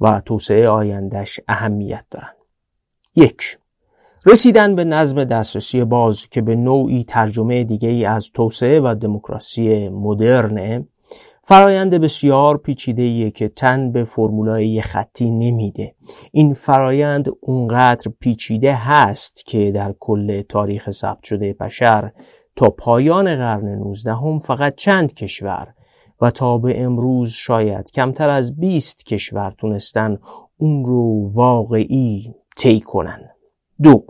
و 0.00 0.20
توسعه 0.24 0.68
آیندهش 0.68 1.40
اهمیت 1.48 2.04
دارن. 2.10 2.32
یک 3.16 3.58
رسیدن 4.26 4.74
به 4.74 4.84
نظم 4.84 5.24
دسترسی 5.24 5.84
باز 5.84 6.28
که 6.28 6.42
به 6.42 6.56
نوعی 6.56 7.04
ترجمه 7.04 7.64
دیگه 7.64 7.88
ای 7.88 8.04
از 8.04 8.30
توسعه 8.34 8.80
و 8.80 8.94
دموکراسی 9.00 9.88
مدرنه 9.88 10.86
فرایند 11.48 11.94
بسیار 11.94 12.56
پیچیده 12.56 13.30
که 13.30 13.48
تن 13.48 13.92
به 13.92 14.04
فرمولای 14.04 14.82
خطی 14.82 15.30
نمیده. 15.30 15.94
این 16.32 16.54
فرایند 16.54 17.28
اونقدر 17.40 18.12
پیچیده 18.20 18.74
هست 18.74 19.46
که 19.46 19.72
در 19.72 19.94
کل 20.00 20.42
تاریخ 20.42 20.90
ثبت 20.90 21.22
شده 21.22 21.52
بشر 21.52 22.12
تا 22.56 22.70
پایان 22.70 23.36
قرن 23.36 23.68
19 23.68 24.14
هم 24.14 24.38
فقط 24.38 24.74
چند 24.74 25.14
کشور 25.14 25.74
و 26.20 26.30
تا 26.30 26.58
به 26.58 26.82
امروز 26.82 27.30
شاید 27.30 27.90
کمتر 27.90 28.28
از 28.28 28.60
20 28.60 29.04
کشور 29.04 29.54
تونستن 29.58 30.18
اون 30.56 30.84
رو 30.84 31.32
واقعی 31.34 32.34
طی 32.56 32.80
کنن. 32.80 33.20
دو 33.82 34.04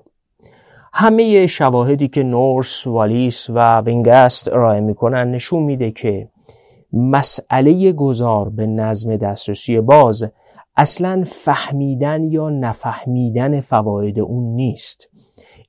همه 0.93 1.47
شواهدی 1.47 2.09
که 2.09 2.23
نورس، 2.23 2.87
والیس 2.87 3.51
و 3.51 3.81
وینگست 3.81 4.49
ارائه 4.53 4.81
می‌کنن 4.81 5.31
نشون 5.31 5.63
میده 5.63 5.91
که 5.91 6.29
مسئله 6.93 7.93
گذار 7.93 8.49
به 8.49 8.67
نظم 8.67 9.17
دسترسی 9.17 9.81
باز 9.81 10.25
اصلا 10.77 11.25
فهمیدن 11.27 12.25
یا 12.25 12.51
نفهمیدن 12.51 13.61
فواید 13.61 14.21
اون 14.21 14.55
نیست. 14.55 15.09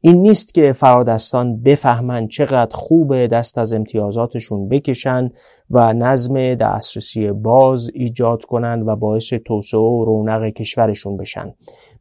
این 0.01 0.21
نیست 0.21 0.53
که 0.53 0.73
فرادستان 0.73 1.61
بفهمن 1.61 2.27
چقدر 2.27 2.75
خوبه 2.75 3.27
دست 3.27 3.57
از 3.57 3.73
امتیازاتشون 3.73 4.69
بکشن 4.69 5.29
و 5.69 5.93
نظم 5.93 6.55
دسترسی 6.55 7.31
باز 7.31 7.89
ایجاد 7.93 8.43
کنن 8.43 8.81
و 8.81 8.95
باعث 8.95 9.33
توسعه 9.45 9.79
و 9.79 10.05
رونق 10.05 10.43
کشورشون 10.49 11.17
بشن. 11.17 11.53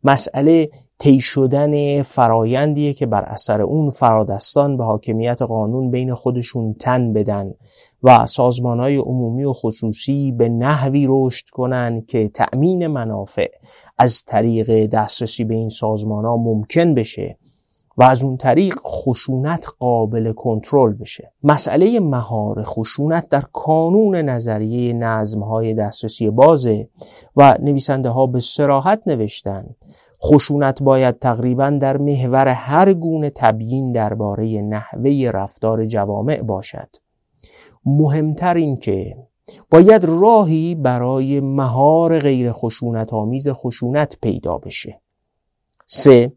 مسئله 0.05 0.69
طی 0.99 1.21
شدن 1.21 2.03
فرایندیه 2.03 2.93
که 2.93 3.07
بر 3.07 3.23
اثر 3.23 3.63
اون 3.63 3.91
فرادستان 3.91 4.77
به 4.77 4.85
حاکمیت 4.85 5.43
قانون 5.43 5.91
بین 5.91 6.15
خودشون 6.15 6.75
تن 6.75 7.13
بدن. 7.13 7.55
و 8.02 8.27
سازمان 8.27 8.81
های 8.81 8.97
عمومی 8.97 9.44
و 9.44 9.52
خصوصی 9.52 10.32
به 10.32 10.48
نحوی 10.48 11.06
رشد 11.09 11.48
کنند 11.52 12.06
که 12.06 12.28
تأمین 12.28 12.86
منافع 12.86 13.48
از 13.98 14.23
طریق 14.27 14.86
دسترسی 14.86 15.44
به 15.44 15.55
این 15.55 15.68
سازمان 15.68 16.24
ها 16.24 16.36
ممکن 16.36 16.94
بشه 16.94 17.39
و 17.97 18.02
از 18.02 18.23
اون 18.23 18.36
طریق 18.36 18.78
خشونت 18.85 19.66
قابل 19.78 20.32
کنترل 20.32 20.93
بشه. 20.93 21.32
مسئله 21.43 22.01
مهار 22.01 22.62
خشونت 22.62 23.28
در 23.28 23.43
کانون 23.52 24.16
نظریه 24.16 24.93
نظم 24.93 25.43
های 25.43 25.74
دسترسی 25.74 26.31
بازه 26.31 26.89
و 27.36 27.59
نویسنده 27.60 28.09
ها 28.09 28.27
به 28.27 28.40
سراحت 28.40 29.09
نوشتن 29.09 29.66
خشونت 30.24 30.82
باید 30.82 31.18
تقریبا 31.18 31.70
در 31.70 31.97
محور 31.97 32.48
هر 32.48 32.93
گونه 32.93 33.31
تبیین 33.31 33.93
درباره 33.93 34.62
نحوه 34.62 35.31
رفتار 35.35 35.86
جوامع 35.86 36.43
باشد. 36.43 37.06
مهمتر 37.87 38.55
این 38.55 38.77
که 38.77 39.17
باید 39.71 40.05
راهی 40.05 40.75
برای 40.75 41.41
مهار 41.41 42.19
غیر 42.19 42.53
خشونت 42.53 43.13
آمیز 43.13 43.49
خشونت 43.49 44.17
پیدا 44.23 44.59
بشه. 44.59 45.01
سه 45.87 46.33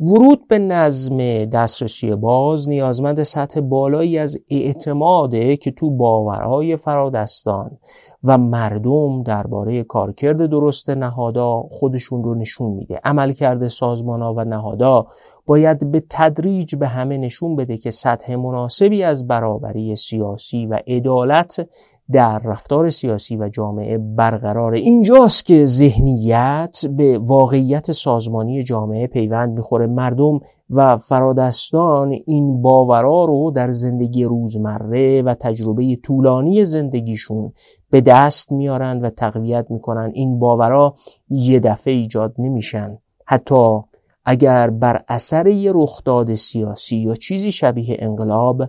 ورود 0.00 0.48
به 0.48 0.58
نظم 0.58 1.44
دسترسی 1.44 2.16
باز 2.16 2.68
نیازمند 2.68 3.22
سطح 3.22 3.60
بالایی 3.60 4.18
از 4.18 4.38
اعتماده 4.50 5.56
که 5.56 5.70
تو 5.70 5.90
باورهای 5.90 6.76
فرادستان 6.76 7.78
و 8.24 8.38
مردم 8.38 9.22
درباره 9.22 9.84
کارکرد 9.84 10.46
درست 10.46 10.90
نهادا 10.90 11.62
خودشون 11.70 12.24
رو 12.24 12.34
نشون 12.34 12.70
میده. 12.70 13.00
عملکرد 13.04 13.68
سازمان 13.68 14.22
ها 14.22 14.34
و 14.34 14.44
نهادا 14.44 15.06
باید 15.48 15.90
به 15.92 16.02
تدریج 16.10 16.76
به 16.76 16.88
همه 16.88 17.18
نشون 17.18 17.56
بده 17.56 17.76
که 17.76 17.90
سطح 17.90 18.36
مناسبی 18.36 19.02
از 19.02 19.26
برابری 19.26 19.96
سیاسی 19.96 20.66
و 20.66 20.78
عدالت 20.86 21.68
در 22.12 22.38
رفتار 22.38 22.88
سیاسی 22.88 23.36
و 23.36 23.48
جامعه 23.48 23.98
برقرار 23.98 24.72
اینجاست 24.72 25.44
که 25.44 25.66
ذهنیت 25.66 26.78
به 26.96 27.18
واقعیت 27.18 27.92
سازمانی 27.92 28.62
جامعه 28.62 29.06
پیوند 29.06 29.52
می‌خوره. 29.52 29.86
مردم 29.86 30.40
و 30.70 30.96
فرادستان 30.96 32.16
این 32.26 32.62
باورا 32.62 33.24
رو 33.24 33.50
در 33.50 33.70
زندگی 33.70 34.24
روزمره 34.24 35.22
و 35.22 35.34
تجربه 35.34 35.96
طولانی 35.96 36.64
زندگیشون 36.64 37.52
به 37.90 38.00
دست 38.00 38.52
میارن 38.52 39.00
و 39.00 39.10
تقویت 39.10 39.70
می‌کنن. 39.70 40.10
این 40.14 40.38
باورا 40.38 40.94
یه 41.30 41.60
دفعه 41.60 41.94
ایجاد 41.94 42.34
نمیشن. 42.38 42.98
حتی 43.26 43.80
اگر 44.30 44.70
بر 44.70 45.04
اثر 45.08 45.46
یه 45.46 45.72
رخداد 45.74 46.34
سیاسی 46.34 46.96
یا 46.96 47.14
چیزی 47.14 47.52
شبیه 47.52 47.96
انقلاب 47.98 48.62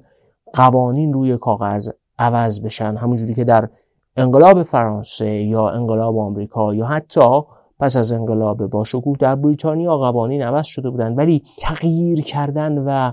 قوانین 0.53 1.13
روی 1.13 1.37
کاغذ 1.37 1.89
عوض 2.19 2.61
بشن 2.61 2.95
همونجوری 2.95 3.33
که 3.33 3.43
در 3.43 3.69
انقلاب 4.17 4.63
فرانسه 4.63 5.29
یا 5.29 5.69
انقلاب 5.69 6.17
آمریکا 6.17 6.75
یا 6.75 6.85
حتی 6.85 7.41
پس 7.79 7.97
از 7.97 8.11
انقلاب 8.11 8.67
با 8.67 8.83
در 9.19 9.35
بریتانیا 9.35 9.97
قوانین 9.97 10.41
عوض 10.41 10.65
شده 10.65 10.89
بودن. 10.89 11.15
ولی 11.15 11.43
تغییر 11.59 12.21
کردن 12.21 12.77
و 12.77 13.11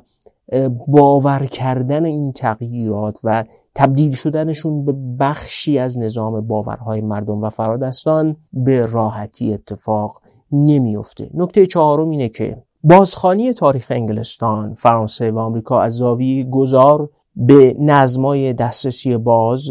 باور 0.88 1.46
کردن 1.46 2.04
این 2.04 2.32
تغییرات 2.32 3.20
و 3.24 3.44
تبدیل 3.74 4.12
شدنشون 4.12 4.84
به 4.84 4.94
بخشی 5.20 5.78
از 5.78 5.98
نظام 5.98 6.40
باورهای 6.46 7.00
مردم 7.00 7.42
و 7.42 7.48
فرادستان 7.48 8.36
به 8.52 8.86
راحتی 8.86 9.54
اتفاق 9.54 10.20
نمیفته 10.52 11.30
نکته 11.34 11.66
چهارم 11.66 12.10
اینه 12.10 12.28
که 12.28 12.62
بازخانی 12.84 13.52
تاریخ 13.52 13.86
انگلستان، 13.90 14.74
فرانسه 14.74 15.30
و 15.30 15.38
آمریکا 15.38 15.82
از 15.82 15.92
زاویه 15.92 16.44
گذار 16.44 17.10
به 17.36 17.76
نظمای 17.78 18.52
دسترسی 18.52 19.16
باز 19.16 19.70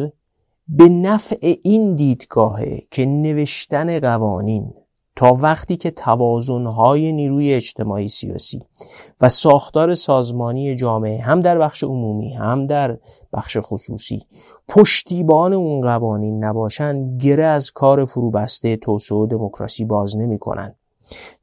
به 0.67 0.89
نفع 0.89 1.55
این 1.63 1.95
دیدگاهه 1.95 2.81
که 2.91 3.05
نوشتن 3.05 3.99
قوانین 3.99 4.73
تا 5.15 5.33
وقتی 5.33 5.77
که 5.77 5.91
توازنهای 5.91 7.11
نیروی 7.11 7.53
اجتماعی 7.53 8.07
سیاسی 8.07 8.59
و 9.21 9.29
ساختار 9.29 9.93
سازمانی 9.93 10.75
جامعه 10.75 11.21
هم 11.21 11.41
در 11.41 11.57
بخش 11.57 11.83
عمومی 11.83 12.33
هم 12.33 12.67
در 12.67 12.97
بخش 13.33 13.57
خصوصی 13.61 14.21
پشتیبان 14.67 15.53
اون 15.53 15.81
قوانین 15.81 16.43
نباشن 16.43 17.17
گره 17.17 17.45
از 17.45 17.71
کار 17.71 18.05
فروبسته 18.05 18.75
توسعه 18.75 19.27
دموکراسی 19.27 19.85
باز 19.85 20.17
نمی‌کنن. 20.17 20.75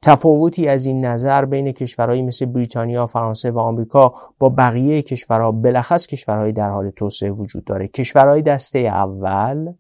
تفاوتی 0.03 0.69
از 0.69 0.87
این 0.87 1.05
نظر 1.05 1.45
بین 1.45 1.73
کشورهایی 1.73 2.23
مثل 2.23 2.47
بریتانیا، 2.47 3.07
فرانسه 3.07 3.51
و 3.51 3.59
آمریکا 3.59 4.15
با 4.39 4.49
بقیه 4.49 5.03
کشورها 5.03 5.53
بلخص 5.53 6.07
کشورهای 6.07 6.53
در 6.53 6.71
حال 6.71 6.91
توسعه 6.91 7.31
وجود 7.31 7.65
داره. 7.65 7.89
کشورهای 7.89 8.43
دسته 8.43 8.79
اول 8.79 9.73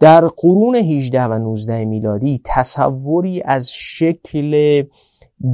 در 0.00 0.28
قرون 0.28 0.74
18 0.74 1.22
و 1.22 1.38
19 1.38 1.84
میلادی 1.84 2.40
تصوری 2.44 3.42
از 3.44 3.70
شکل 3.70 4.82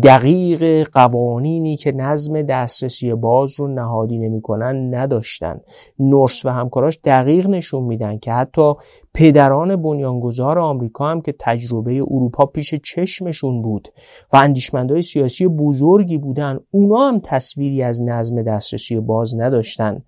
دقیق 0.02 0.88
قوانینی 0.92 1.76
که 1.76 1.92
نظم 1.92 2.42
دسترسی 2.42 3.14
باز 3.14 3.60
رو 3.60 3.68
نهادی 3.68 4.18
نمی‌کنن 4.18 4.94
نداشتن. 4.94 5.60
نورس 5.98 6.44
و 6.44 6.48
همکاراش 6.48 6.98
دقیق 7.04 7.46
نشون 7.46 7.82
میدن 7.82 8.18
که 8.18 8.32
حتی 8.32 8.72
پدران 9.14 9.76
بنیانگذار 9.76 10.58
آمریکا 10.58 11.08
هم 11.08 11.20
که 11.20 11.34
تجربه 11.38 11.92
اروپا 11.92 12.46
پیش 12.46 12.74
چشمشون 12.74 13.62
بود 13.62 13.88
و 14.32 14.36
اندیشمندهای 14.36 15.02
سیاسی 15.02 15.48
بزرگی 15.48 16.18
بودن 16.18 16.58
اونا 16.70 17.08
هم 17.08 17.20
تصویری 17.24 17.82
از 17.82 18.02
نظم 18.02 18.42
دسترسی 18.42 19.00
باز 19.00 19.40
نداشتن. 19.40 20.02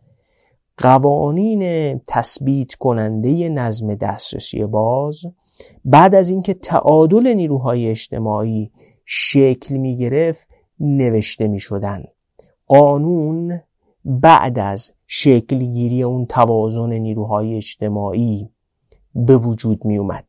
قوانین 0.76 2.00
تثبیت 2.08 2.74
کننده 2.74 3.48
نظم 3.48 3.94
دسترسی 3.94 4.64
باز 4.66 5.20
بعد 5.84 6.14
از 6.14 6.30
اینکه 6.30 6.54
تعادل 6.54 7.32
نیروهای 7.34 7.88
اجتماعی 7.88 8.70
شکل 9.04 9.76
می 9.76 9.96
گرفت 9.96 10.48
نوشته 10.80 11.48
می 11.48 11.60
شدن. 11.60 12.04
قانون 12.66 13.60
بعد 14.04 14.58
از 14.58 14.92
شکلگیری 15.06 16.02
اون 16.02 16.26
توازن 16.26 16.92
نیروهای 16.92 17.56
اجتماعی 17.56 18.50
به 19.14 19.36
وجود 19.36 19.84
می 19.84 19.98
اومد. 19.98 20.26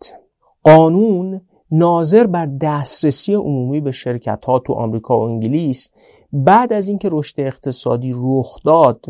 قانون 0.64 1.42
ناظر 1.72 2.28
بر 2.28 2.46
دسترسی 2.46 3.34
عمومی 3.34 3.82
به 3.82 3.92
شرکت 3.92 4.46
ها 4.46 4.60
تو 4.60 4.74
آمریکا 4.74 5.20
و 5.20 5.22
انگلیس 5.22 5.90
بعد 6.34 6.74
از 6.74 6.88
اینکه 6.88 7.10
رشد 7.12 7.40
اقتصادی 7.40 8.14
رخ 8.16 8.64
داد 8.66 9.06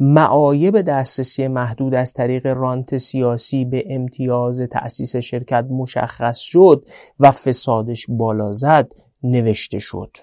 معایب 0.00 0.80
دسترسی 0.80 1.48
محدود 1.48 1.94
از 1.94 2.12
طریق 2.12 2.46
رانت 2.46 2.96
سیاسی 2.96 3.64
به 3.64 3.84
امتیاز 3.86 4.60
تأسیس 4.60 5.16
شرکت 5.16 5.66
مشخص 5.70 6.38
شد 6.38 6.84
و 7.20 7.30
فسادش 7.30 8.06
بالا 8.08 8.52
زد 8.52 8.92
نوشته 9.22 9.78
شد. 9.78 10.16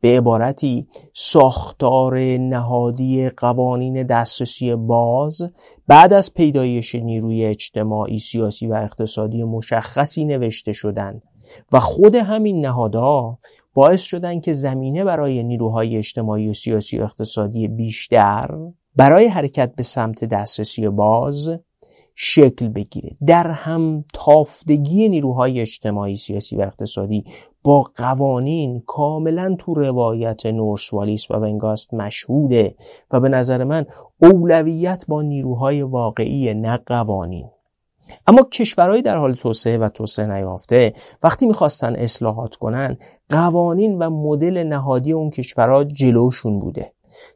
به 0.00 0.18
عبارتی 0.18 0.88
ساختار 1.14 2.18
نهادی 2.38 3.28
قوانین 3.28 4.02
دسترسی 4.02 4.74
باز 4.74 5.42
بعد 5.86 6.12
از 6.12 6.34
پیدایش 6.34 6.94
نیروی 6.94 7.44
اجتماعی 7.44 8.18
سیاسی 8.18 8.66
و 8.66 8.74
اقتصادی 8.74 9.44
مشخصی 9.44 10.24
نوشته 10.24 10.72
شدند 10.72 11.22
و 11.72 11.80
خود 11.80 12.14
همین 12.14 12.66
نهادها 12.66 13.38
باعث 13.74 14.02
شدن 14.02 14.40
که 14.40 14.52
زمینه 14.52 15.04
برای 15.04 15.42
نیروهای 15.42 15.96
اجتماعی 15.96 16.48
و 16.48 16.52
سیاسی 16.52 16.98
و 16.98 17.02
اقتصادی 17.02 17.68
بیشتر 17.68 18.58
برای 18.96 19.26
حرکت 19.26 19.74
به 19.74 19.82
سمت 19.82 20.24
دسترسی 20.24 20.88
باز 20.88 21.50
شکل 22.14 22.68
بگیره. 22.68 23.10
در 23.26 23.50
هم 23.50 24.04
تافتگی 24.14 25.08
نیروهای 25.08 25.60
اجتماعی 25.60 26.16
سیاسی 26.16 26.56
و 26.56 26.60
اقتصادی 26.60 27.24
با 27.62 27.82
قوانین 27.96 28.82
کاملا 28.86 29.56
تو 29.58 29.74
روایت 29.74 30.46
نورس 30.46 30.92
والیس 30.92 31.30
و 31.30 31.34
ونگاست 31.34 31.94
مشهوده 31.94 32.74
و 33.10 33.20
به 33.20 33.28
نظر 33.28 33.64
من 33.64 33.86
اولویت 34.22 35.04
با 35.08 35.22
نیروهای 35.22 35.82
واقعی 35.82 36.54
نه 36.54 36.76
قوانین. 36.86 37.50
اما 38.26 38.42
کشورهایی 38.42 39.02
در 39.02 39.16
حال 39.16 39.34
توسعه 39.34 39.78
و 39.78 39.88
توسعه 39.88 40.26
نیافته 40.26 40.92
وقتی 41.22 41.46
می‌خواستن 41.46 41.96
اصلاحات 41.96 42.56
کنن 42.56 42.96
قوانین 43.28 43.98
و 43.98 44.10
مدل 44.10 44.62
نهادی 44.62 45.12
اون 45.12 45.30
کشورها 45.30 45.84
جلوشون 45.84 46.58
بوده. 46.58 46.92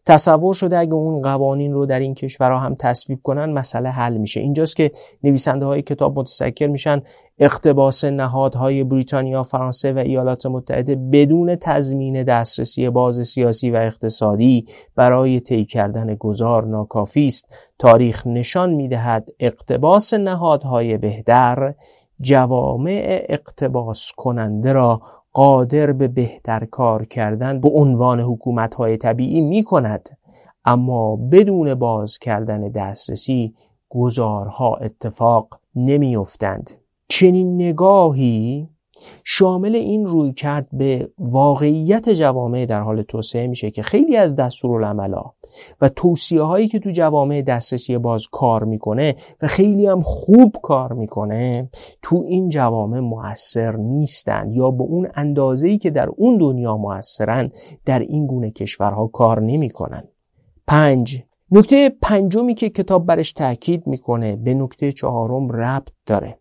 تصور 0.07 0.55
شده 0.55 0.79
اگه 0.79 0.95
اون 0.95 1.23
قوانین 1.23 1.73
رو 1.73 1.87
در 1.87 2.01
این 2.01 2.15
کشورها 2.15 2.59
هم 2.59 2.75
تصویب 2.75 3.21
کنن 3.23 3.53
مسئله 3.53 3.89
حل 3.89 4.17
میشه 4.17 4.41
اینجاست 4.41 4.77
که 4.77 4.91
نویسنده 5.23 5.67
های 5.67 5.83
کتاب 5.83 6.19
متسکر 6.19 6.67
میشن 6.67 7.03
اقتباس 7.39 8.05
نهادهای 8.05 8.85
بریتانیا، 8.85 9.43
فرانسه 9.43 9.93
و 9.93 9.99
ایالات 9.99 10.47
متحده 10.47 10.95
بدون 10.95 11.57
تضمین 11.57 12.23
دسترسی 12.23 12.91
باز 12.91 13.29
سیاسی 13.29 13.71
و 13.71 13.77
اقتصادی 13.77 14.67
برای 14.97 15.41
طی 15.41 15.65
کردن 15.65 16.15
گذار 16.15 16.65
ناکافی 16.65 17.27
است. 17.27 17.47
تاریخ 17.79 18.27
نشان 18.27 18.75
می‌دهد 18.75 19.29
اقتباس 19.41 20.15
نهادهای 20.15 20.99
بهتر 20.99 21.75
جوامع 22.21 23.25
اقتباس 23.29 24.13
کننده 24.17 24.73
را 24.73 25.03
قادر 25.35 25.93
به 25.93 26.09
بهتر 26.09 26.65
کار 26.65 27.05
کردن 27.05 27.61
به 27.61 27.69
عنوان 27.69 28.21
حکومت 28.21 28.75
های 28.75 28.97
طبیعی 28.97 29.41
می 29.41 29.63
کند 29.63 30.09
اما 30.65 31.17
بدون 31.17 31.75
باز 31.75 32.19
کردن 32.19 32.61
دسترسی 32.61 33.55
گذارها 33.89 34.77
اتفاق 34.77 35.61
نمیافتند. 35.75 36.71
چنین 37.09 37.55
نگاهی 37.55 38.69
شامل 39.25 39.75
این 39.75 40.07
روی 40.07 40.33
کرد 40.33 40.69
به 40.73 41.09
واقعیت 41.19 42.09
جوامع 42.09 42.67
در 42.67 42.81
حال 42.81 43.03
توسعه 43.03 43.47
میشه 43.47 43.71
که 43.71 43.83
خیلی 43.83 44.17
از 44.17 44.37
دستورالعملا 44.37 45.23
و 45.81 45.89
توصیه 45.89 46.43
هایی 46.43 46.69
که 46.69 46.79
تو 46.79 46.91
جوامع 46.91 47.43
دسترسی 47.43 47.99
باز 47.99 48.27
کار 48.33 48.65
می‌کنه 48.65 49.15
و 49.43 49.47
خیلی 49.47 49.87
هم 49.87 50.03
خوب 50.03 50.57
کار 50.63 50.93
می‌کنه 50.93 51.71
تو 52.03 52.25
این 52.29 52.49
جوامع 52.49 53.01
موثر 53.01 53.77
نیستند 53.77 54.53
یا 54.53 54.71
به 54.71 54.85
اون 54.85 55.09
اندازه‌ای 55.15 55.79
که 55.79 55.91
در 55.91 56.09
اون 56.17 56.39
دنیا 56.39 56.77
موثرن 56.77 57.51
در 57.85 57.99
این 57.99 58.27
گونه 58.27 58.51
کشورها 58.51 59.07
کار 59.07 59.41
نمی‌کنن. 59.41 60.09
پنج 60.67 61.23
نکته 61.51 61.91
پنجمی 62.03 62.55
که 62.55 62.71
کتاب 62.71 63.07
برش 63.07 63.33
تاکید 63.33 63.87
می‌کنه 63.87 64.37
به 64.37 64.55
نکته 64.55 64.93
چهارم 64.93 65.49
ربط 65.53 65.89
داره. 66.07 66.39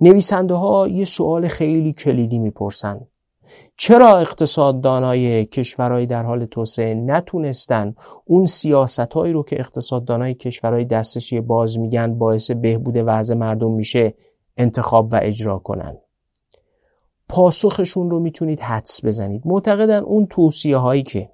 نویسنده 0.00 0.54
ها 0.54 0.88
یه 0.88 1.04
سوال 1.04 1.48
خیلی 1.48 1.92
کلیدی 1.92 2.38
می‌پرسن. 2.38 3.00
چرا 3.76 4.18
اقتصاددانای 4.18 5.44
کشورهای 5.44 6.06
در 6.06 6.22
حال 6.22 6.44
توسعه 6.44 6.94
نتونستن 6.94 7.94
اون 8.24 8.46
سیاستهایی 8.46 9.32
رو 9.32 9.42
که 9.42 9.60
اقتصاددانای 9.60 10.34
کشورهای 10.34 10.84
دستشی 10.84 11.40
باز 11.40 11.78
میگن 11.78 12.18
باعث 12.18 12.50
بهبود 12.50 12.94
وضع 12.96 13.34
مردم 13.34 13.72
میشه 13.72 14.14
انتخاب 14.56 15.08
و 15.12 15.20
اجرا 15.22 15.58
کنن؟ 15.58 15.96
پاسخشون 17.28 18.10
رو 18.10 18.20
می‌تونید 18.20 18.60
حدس 18.60 19.04
بزنید. 19.04 19.42
معتقدن 19.44 20.02
اون 20.02 20.26
توصیه 20.26 20.76
هایی 20.76 21.02
که 21.02 21.30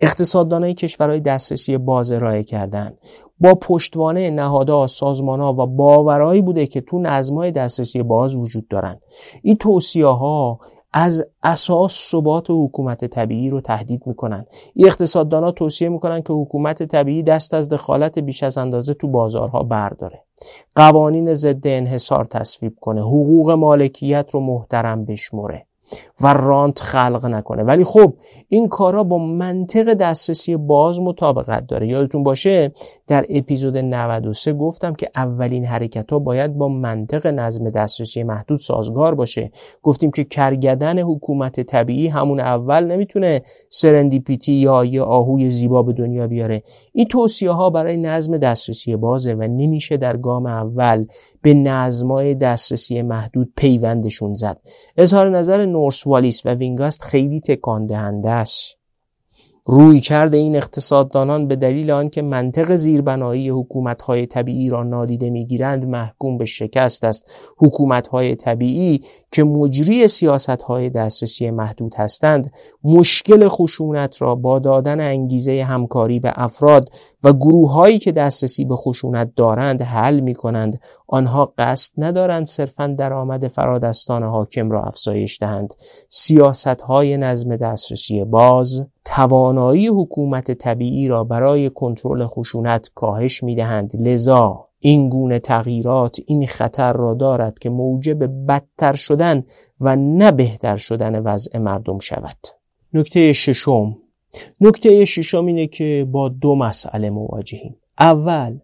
اقتصاددانای 0.00 0.74
کشورهای 0.74 1.20
دسترسی 1.20 1.78
باز 1.78 2.12
ارائه 2.12 2.42
کردن 2.42 2.96
با 3.40 3.54
پشتوانه 3.54 4.30
نهادها 4.30 4.86
سازمانها 4.86 5.52
و 5.52 5.66
باورهایی 5.66 6.42
بوده 6.42 6.66
که 6.66 6.80
تو 6.80 6.98
نظمهای 6.98 7.52
دسترسی 7.52 8.02
باز 8.02 8.36
وجود 8.36 8.68
دارن 8.68 9.00
این 9.42 9.56
توصیه 9.56 10.06
ها 10.06 10.60
از 10.92 11.26
اساس 11.42 12.10
ثبات 12.10 12.46
حکومت 12.50 13.04
طبیعی 13.04 13.50
رو 13.50 13.60
تهدید 13.60 14.06
می‌کنن. 14.06 14.46
این 14.74 14.86
اقتصاددانا 14.86 15.50
توصیه 15.50 15.88
می‌کنن 15.88 16.22
که 16.22 16.32
حکومت 16.32 16.82
طبیعی 16.82 17.22
دست 17.22 17.54
از 17.54 17.68
دخالت 17.68 18.18
بیش 18.18 18.42
از 18.42 18.58
اندازه 18.58 18.94
تو 18.94 19.08
بازارها 19.08 19.62
برداره. 19.62 20.24
قوانین 20.74 21.34
ضد 21.34 21.66
انحصار 21.66 22.24
تصویب 22.24 22.76
کنه. 22.80 23.00
حقوق 23.00 23.50
مالکیت 23.50 24.30
رو 24.32 24.40
محترم 24.40 25.04
بشمره 25.04 25.66
و 26.20 26.32
رانت 26.32 26.80
خلق 26.80 27.26
نکنه. 27.26 27.62
ولی 27.62 27.84
خب 27.84 28.14
این 28.48 28.68
کارا 28.68 29.04
با 29.04 29.18
منطق 29.18 29.94
دسترسی 29.94 30.56
باز 30.56 31.00
مطابقت 31.00 31.66
داره. 31.66 31.88
یادتون 31.88 32.22
باشه 32.22 32.72
در 33.06 33.26
اپیزود 33.30 33.76
93 33.76 34.52
گفتم 34.52 34.94
که 34.94 35.10
اولین 35.14 35.64
حرکت 35.64 36.12
ها 36.12 36.18
باید 36.18 36.54
با 36.54 36.68
منطق 36.68 37.26
نظم 37.26 37.70
دسترسی 37.70 38.22
محدود 38.22 38.58
سازگار 38.58 39.14
باشه. 39.14 39.50
گفتیم 39.82 40.10
که 40.10 40.24
کرگدن 40.24 40.98
حکومت 40.98 41.60
طبیعی 41.60 42.08
همون 42.08 42.40
اول 42.40 42.84
نمی‌تونه 42.84 43.42
serendipity 43.68 44.52
یا 44.52 44.84
یه 44.84 45.02
آهوی 45.02 45.50
زیبا 45.50 45.82
به 45.82 45.92
دنیا 45.92 46.26
بیاره. 46.26 46.62
این 46.92 47.06
توصیه 47.08 47.50
ها 47.50 47.70
برای 47.70 47.96
نظم 47.96 48.38
دسترسی 48.38 48.96
بازه 48.96 49.34
و 49.34 49.42
نمیشه 49.42 49.96
در 49.96 50.16
گام 50.16 50.46
اول 50.46 51.06
به 51.46 51.54
نظمای 51.54 52.34
دسترسی 52.34 53.02
محدود 53.02 53.52
پیوندشون 53.56 54.34
زد. 54.34 54.60
اظهار 54.96 55.30
نظر 55.30 55.66
نورث 55.66 56.06
والیس 56.06 56.46
و 56.46 56.54
وینگاست 56.54 57.02
خیلی 57.02 57.40
تکان 57.40 57.86
دهنده 57.86 58.30
است. 58.30 58.76
رویکرد 59.68 60.36
این 60.36 60.56
اقتصاددانان 60.56 61.48
به 61.48 61.56
دلیل 61.56 61.90
آنکه 61.90 62.22
منطق 62.22 62.74
زیربنایی 62.74 63.48
حکومت‌های 63.48 64.26
طبیعی 64.26 64.70
را 64.70 64.82
نادیده 64.82 65.30
می‌گیرند 65.30 65.84
محکوم 65.84 66.38
به 66.38 66.44
شکست 66.44 67.04
است. 67.04 67.30
حکومت‌های 67.58 68.36
طبیعی 68.36 69.00
که 69.32 69.44
مجری 69.44 70.08
سیاست‌های 70.08 70.90
دسترسی 70.90 71.50
محدود 71.50 71.94
هستند 71.94 72.52
مشکل 72.84 73.48
خشونت 73.48 74.22
را 74.22 74.34
با 74.34 74.58
دادن 74.58 75.00
انگیزه 75.00 75.62
همکاری 75.62 76.20
به 76.20 76.32
افراد 76.34 76.88
و 77.26 77.32
گروههایی 77.32 77.98
که 77.98 78.12
دسترسی 78.12 78.64
به 78.64 78.76
خشونت 78.76 79.32
دارند 79.36 79.82
حل 79.82 80.20
می 80.20 80.34
کنند 80.34 80.80
آنها 81.08 81.52
قصد 81.58 81.92
ندارند 81.98 82.46
صرفا 82.46 82.86
درآمد 82.98 83.48
فرادستان 83.48 84.22
حاکم 84.22 84.70
را 84.70 84.82
افزایش 84.82 85.38
دهند. 85.40 85.74
سیاست 86.08 86.66
های 86.66 87.16
نظم 87.16 87.56
دسترسی 87.56 88.24
باز 88.24 88.86
توانایی 89.04 89.86
حکومت 89.86 90.52
طبیعی 90.52 91.08
را 91.08 91.24
برای 91.24 91.70
کنترل 91.70 92.26
خشونت 92.26 92.90
کاهش 92.94 93.42
می 93.42 93.54
دهند 93.54 94.08
لذا 94.08 94.68
این 94.78 95.08
گونه 95.08 95.38
تغییرات 95.38 96.16
این 96.26 96.46
خطر 96.46 96.92
را 96.92 97.14
دارد 97.14 97.58
که 97.58 97.70
موجب 97.70 98.46
بدتر 98.46 98.94
شدن 98.94 99.42
و 99.80 99.96
نه 99.96 100.32
بهتر 100.32 100.76
شدن 100.76 101.18
وضع 101.18 101.58
مردم 101.58 101.98
شود. 101.98 102.38
نکته 102.92 103.32
ششم. 103.32 103.96
نکته 104.60 105.04
ششم 105.04 105.46
اینه 105.46 105.66
که 105.66 106.06
با 106.10 106.28
دو 106.28 106.54
مسئله 106.54 107.10
مواجهیم. 107.10 107.76
اول 107.98 108.58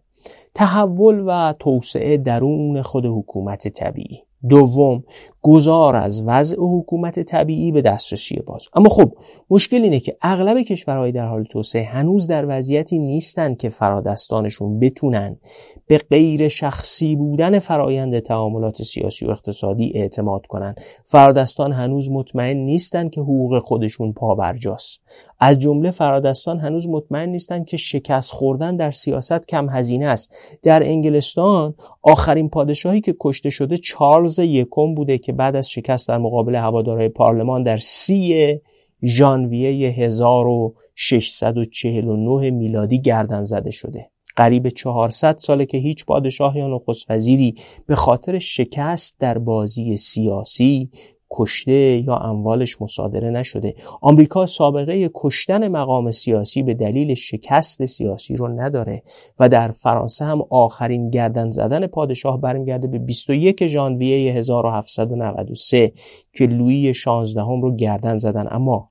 تحول 0.55 1.23
و 1.27 1.53
توسعه 1.59 2.17
درون 2.17 2.81
خود 2.81 3.05
حکومت 3.05 3.67
طبیعی. 3.67 4.23
دوم 4.49 5.03
گذار 5.45 5.95
از 5.95 6.23
وضع 6.25 6.57
حکومت 6.59 7.19
طبیعی 7.19 7.71
به 7.71 7.81
دسترسی 7.81 8.35
باز. 8.35 8.67
اما 8.73 8.89
خب 8.89 9.13
مشکل 9.49 9.81
اینه 9.81 9.99
که 9.99 10.17
اغلب 10.21 10.61
کشورهای 10.61 11.11
در 11.11 11.25
حال 11.25 11.43
توسعه 11.43 11.83
هنوز 11.83 12.27
در 12.27 12.45
وضعیتی 12.47 12.99
نیستن 12.99 13.55
که 13.55 13.69
فرادستانشون 13.69 14.79
بتونن 14.79 15.37
به 15.87 15.97
غیر 15.97 16.47
شخصی 16.47 17.15
بودن 17.15 17.59
فرایند 17.59 18.19
تعاملات 18.19 18.81
سیاسی 18.81 19.25
و 19.25 19.29
اقتصادی 19.29 19.91
اعتماد 19.95 20.45
کنن. 20.45 20.75
فرادستان 21.05 21.71
هنوز 21.71 22.11
مطمئن 22.11 22.57
نیستن 22.57 23.09
که 23.09 23.21
حقوق 23.21 23.59
خودشون 23.59 24.13
پابرجاست. 24.13 25.01
از 25.39 25.59
جمله 25.59 25.91
فرادستان 25.91 26.59
هنوز 26.59 26.87
مطمئن 26.87 27.29
نیستن 27.29 27.63
که 27.63 27.77
شکست 27.77 28.31
خوردن 28.31 28.75
در 28.75 28.91
سیاست 28.91 29.47
کم 29.47 29.69
هزینه 29.69 30.05
است. 30.05 30.35
در 30.63 30.83
انگلستان 30.83 31.73
آخرین 32.01 32.49
پادشاهی 32.49 33.01
که 33.01 33.15
کشته 33.19 33.49
شده 33.49 33.77
چارلز 33.77 34.39
یکم 34.39 34.95
بوده 34.95 35.17
که 35.17 35.32
بعد 35.33 35.55
از 35.55 35.69
شکست 35.69 36.07
در 36.07 36.17
مقابل 36.17 36.55
هوادارهای 36.55 37.09
پارلمان 37.09 37.63
در 37.63 37.77
سی 37.77 38.59
ژانویه 39.05 39.91
1649 39.91 42.51
میلادی 42.51 43.01
گردن 43.01 43.43
زده 43.43 43.71
شده. 43.71 44.09
قریب 44.35 44.69
400 44.69 45.37
ساله 45.37 45.65
که 45.65 45.77
هیچ 45.77 46.05
پادشاه 46.05 46.57
یا 46.57 46.67
نخست 46.67 47.11
وزیری 47.11 47.55
به 47.85 47.95
خاطر 47.95 48.39
شکست 48.39 49.15
در 49.19 49.37
بازی 49.37 49.97
سیاسی 49.97 50.89
کشته 51.33 52.03
یا 52.07 52.15
اموالش 52.15 52.81
مصادره 52.81 53.29
نشده. 53.29 53.75
آمریکا 54.01 54.45
سابقه 54.45 55.09
کشتن 55.13 55.67
مقام 55.67 56.11
سیاسی 56.11 56.63
به 56.63 56.73
دلیل 56.73 57.13
شکست 57.13 57.85
سیاسی 57.85 58.35
رو 58.35 58.47
نداره 58.47 59.03
و 59.39 59.49
در 59.49 59.71
فرانسه 59.71 60.25
هم 60.25 60.41
آخرین 60.49 61.09
گردن 61.09 61.49
زدن 61.49 61.87
پادشاه 61.87 62.41
برمیگرده 62.41 62.87
به 62.87 62.99
21 62.99 63.67
ژانویه 63.67 64.33
1793 64.33 65.93
که 66.33 66.45
لویی 66.45 66.93
16 66.93 67.41
هم 67.41 67.61
رو 67.61 67.75
گردن 67.75 68.17
زدن. 68.17 68.47
اما 68.51 68.89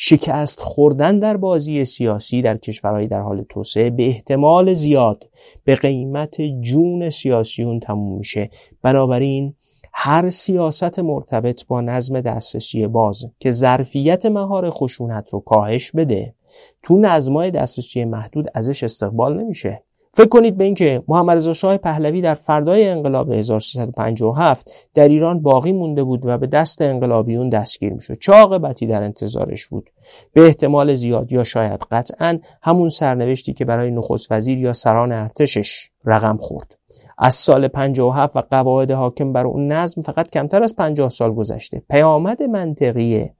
شکست 0.00 0.60
خوردن 0.60 1.18
در 1.18 1.36
بازی 1.36 1.84
سیاسی 1.84 2.42
در 2.42 2.56
کشورهای 2.56 3.06
در 3.06 3.20
حال 3.20 3.44
توسعه 3.48 3.90
به 3.90 4.06
احتمال 4.06 4.72
زیاد 4.72 5.24
به 5.64 5.76
قیمت 5.76 6.42
جون 6.60 7.10
سیاسیون 7.10 7.80
تموم 7.80 8.18
میشه. 8.18 8.50
بنابراین 8.82 9.54
هر 10.00 10.30
سیاست 10.30 10.98
مرتبط 10.98 11.66
با 11.66 11.80
نظم 11.80 12.20
دسترسی 12.20 12.86
باز 12.86 13.26
که 13.40 13.50
ظرفیت 13.50 14.26
مهار 14.26 14.70
خشونت 14.70 15.30
رو 15.30 15.40
کاهش 15.40 15.92
بده 15.92 16.34
تو 16.82 16.98
نظمای 16.98 17.50
دسترسی 17.50 18.04
محدود 18.04 18.46
ازش 18.54 18.82
استقبال 18.82 19.40
نمیشه. 19.40 19.82
فکر 20.14 20.28
کنید 20.28 20.56
به 20.56 20.64
اینکه 20.64 21.02
محمد 21.08 21.36
رضا 21.36 21.52
شاه 21.52 21.76
پهلوی 21.76 22.20
در 22.20 22.34
فردای 22.34 22.88
انقلاب 22.88 23.32
1357 23.32 24.70
در 24.94 25.08
ایران 25.08 25.42
باقی 25.42 25.72
مونده 25.72 26.04
بود 26.04 26.26
و 26.26 26.38
به 26.38 26.46
دست 26.46 26.82
انقلابیون 26.82 27.48
دستگیر 27.48 27.92
می‌شد. 27.92 28.18
چه 28.18 28.32
عاقبتی 28.32 28.86
در 28.86 29.02
انتظارش 29.02 29.66
بود. 29.66 29.90
به 30.32 30.46
احتمال 30.46 30.94
زیاد 30.94 31.32
یا 31.32 31.44
شاید 31.44 31.80
قطعا 31.90 32.38
همون 32.62 32.88
سرنوشتی 32.88 33.52
که 33.52 33.64
برای 33.64 33.90
نخست 33.90 34.32
وزیر 34.32 34.58
یا 34.58 34.72
سران 34.72 35.12
ارتشش 35.12 35.90
رقم 36.04 36.36
خورد. 36.36 36.77
از 37.20 37.34
سال 37.34 37.68
57 37.68 38.36
و 38.36 38.40
قواعد 38.50 38.90
حاکم 38.90 39.32
بر 39.32 39.46
اون 39.46 39.72
نظم 39.72 40.02
فقط 40.02 40.30
کمتر 40.30 40.62
از 40.62 40.76
50 40.76 41.08
سال 41.08 41.34
گذشته. 41.34 41.82
پیامد 41.90 42.42
منطقی 42.42 43.30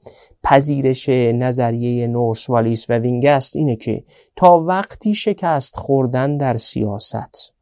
پذیرش 0.42 1.08
نظریه 1.08 2.06
نورس 2.06 2.50
والیس 2.50 2.90
و 2.90 2.92
وینگست 2.92 3.56
اینه 3.56 3.76
که 3.76 4.04
تا 4.36 4.60
وقتی 4.60 5.14
شکست 5.14 5.76
خوردن 5.76 6.36
در 6.36 6.56
سیاست 6.56 7.54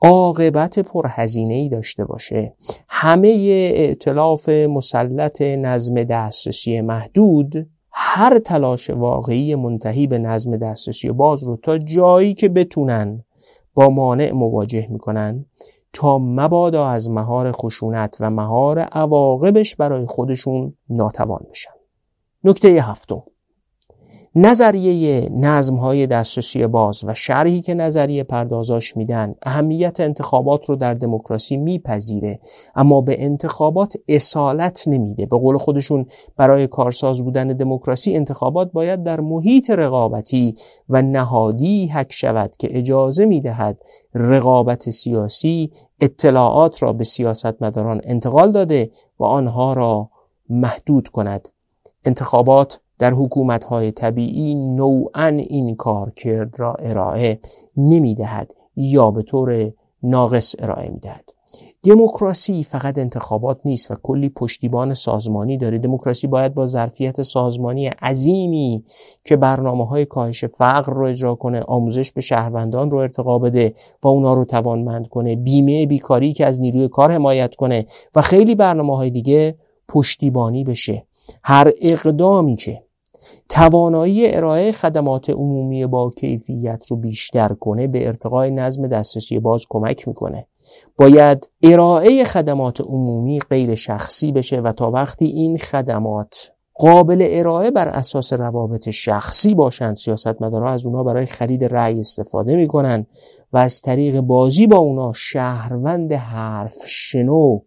عاقبت 0.00 0.78
پرهزینه 0.78 1.54
ای 1.54 1.68
داشته 1.68 2.04
باشه. 2.04 2.54
همه 2.88 3.28
ائتلاف 3.74 4.48
مسلط 4.48 5.42
نظم 5.42 6.04
دسترسی 6.04 6.80
محدود 6.80 7.68
هر 7.92 8.38
تلاش 8.38 8.90
واقعی 8.90 9.54
منتهی 9.54 10.06
به 10.06 10.18
نظم 10.18 10.56
دسترسی 10.56 11.10
باز 11.10 11.44
رو 11.44 11.56
تا 11.56 11.78
جایی 11.78 12.34
که 12.34 12.48
بتونن 12.48 13.24
با 13.78 13.90
مانع 13.90 14.32
مواجه 14.32 14.86
می‌کنن. 14.90 15.44
تا 15.92 16.18
مبادا 16.18 16.86
از 16.88 17.10
مهار 17.10 17.52
خشونت 17.52 18.16
و 18.20 18.30
مهار 18.30 18.78
عواقبش 18.78 19.76
برای 19.76 20.06
خودشون 20.06 20.74
ناتوان 20.90 21.46
بشن. 21.50 21.70
نکته 22.44 22.68
هفتم. 22.68 23.22
نظریه 24.40 25.28
نظم 25.32 25.76
های 25.76 26.06
دسترسی 26.06 26.66
باز 26.66 27.04
و 27.04 27.14
شرحی 27.14 27.60
که 27.60 27.74
نظریه 27.74 28.24
پردازاش 28.24 28.96
میدن 28.96 29.34
اهمیت 29.42 30.00
انتخابات 30.00 30.68
رو 30.68 30.76
در 30.76 30.94
دموکراسی 30.94 31.56
میپذیره 31.56 32.40
اما 32.74 33.00
به 33.00 33.24
انتخابات 33.24 33.96
اصالت 34.08 34.88
نمیده. 34.88 35.26
به 35.26 35.36
قول 35.36 35.58
خودشون 35.58 36.06
برای 36.36 36.66
کارساز 36.66 37.22
بودن 37.22 37.46
دموکراسی 37.46 38.16
انتخابات 38.16 38.72
باید 38.72 39.02
در 39.02 39.20
محیط 39.20 39.70
رقابتی 39.70 40.54
و 40.88 41.02
نهادی 41.02 41.86
حک 41.86 42.12
شود 42.12 42.56
که 42.56 42.78
اجازه 42.78 43.24
می‌دهد 43.24 43.80
رقابت 44.14 44.90
سیاسی 44.90 45.70
اطلاعات 46.00 46.82
را 46.82 46.92
به 46.92 47.04
سیاستمداران 47.04 48.00
انتقال 48.04 48.52
داده 48.52 48.90
و 49.20 49.24
آنها 49.24 49.72
را 49.72 50.10
محدود 50.48 51.08
کند. 51.08 51.48
انتخابات 52.04 52.80
در 52.98 53.12
حکومتهای 53.12 53.92
طبیعی 53.92 54.54
نوعا 54.54 55.26
این 55.26 55.76
کارکرد 55.76 56.60
را 56.60 56.74
ارائه 56.74 57.40
نمی 57.76 58.14
دهد 58.14 58.54
یا 58.76 59.10
به 59.10 59.22
طور 59.22 59.72
ناقص 60.02 60.54
ارائه 60.58 60.90
می 60.90 60.98
دهد. 60.98 61.38
دموکراسی 61.82 62.64
فقط 62.64 62.98
انتخابات 62.98 63.60
نیست 63.64 63.90
و 63.90 63.94
کلی 64.02 64.28
پشتیبان 64.28 64.94
سازمانی 64.94 65.58
داره 65.58 65.78
دموکراسی 65.78 66.26
باید 66.26 66.54
با 66.54 66.66
ظرفیت 66.66 67.22
سازمانی 67.22 67.86
عظیمی 67.86 68.84
که 69.24 69.36
برنامه 69.36 69.86
های 69.86 70.06
کاهش 70.06 70.44
فقر 70.44 70.92
رو 70.92 71.06
اجرا 71.06 71.34
کنه 71.34 71.60
آموزش 71.60 72.12
به 72.12 72.20
شهروندان 72.20 72.90
رو 72.90 72.98
ارتقا 72.98 73.38
بده 73.38 73.74
و 74.02 74.08
اونا 74.08 74.34
رو 74.34 74.44
توانمند 74.44 75.08
کنه 75.08 75.36
بیمه 75.36 75.86
بیکاری 75.86 76.32
که 76.32 76.46
از 76.46 76.60
نیروی 76.60 76.88
کار 76.88 77.12
حمایت 77.12 77.54
کنه 77.54 77.86
و 78.14 78.20
خیلی 78.20 78.54
برنامه 78.54 78.96
های 78.96 79.10
دیگه 79.10 79.58
پشتیبانی 79.88 80.64
بشه 80.64 81.06
هر 81.44 81.72
اقدامی 81.80 82.56
که 82.56 82.82
توانایی 83.48 84.34
ارائه 84.34 84.72
خدمات 84.72 85.30
عمومی 85.30 85.86
با 85.86 86.10
کیفیت 86.10 86.86
رو 86.90 86.96
بیشتر 86.96 87.48
کنه 87.48 87.86
به 87.86 88.06
ارتقای 88.06 88.50
نظم 88.50 88.86
دسترسی 88.86 89.38
باز 89.38 89.66
کمک 89.68 90.08
می‌کنه. 90.08 90.46
باید 90.96 91.48
ارائه 91.62 92.24
خدمات 92.24 92.80
عمومی 92.80 93.40
غیر 93.50 93.74
شخصی 93.74 94.32
بشه 94.32 94.60
و 94.60 94.72
تا 94.72 94.90
وقتی 94.90 95.24
این 95.24 95.58
خدمات 95.58 96.52
قابل 96.74 97.26
ارائه 97.30 97.70
بر 97.70 97.88
اساس 97.88 98.32
روابط 98.32 98.88
شخصی 98.88 99.54
باشند 99.54 99.96
سیاستمدارها 99.96 100.70
از 100.70 100.86
اونا 100.86 101.02
برای 101.02 101.26
خرید 101.26 101.64
رأی 101.64 102.00
استفاده 102.00 102.56
می‌کنن 102.56 103.06
و 103.52 103.58
از 103.58 103.80
طریق 103.80 104.20
بازی 104.20 104.66
با 104.66 104.76
اونا 104.76 105.12
شهروند 105.12 106.12
حرف 106.12 106.76
شنو 106.86 107.60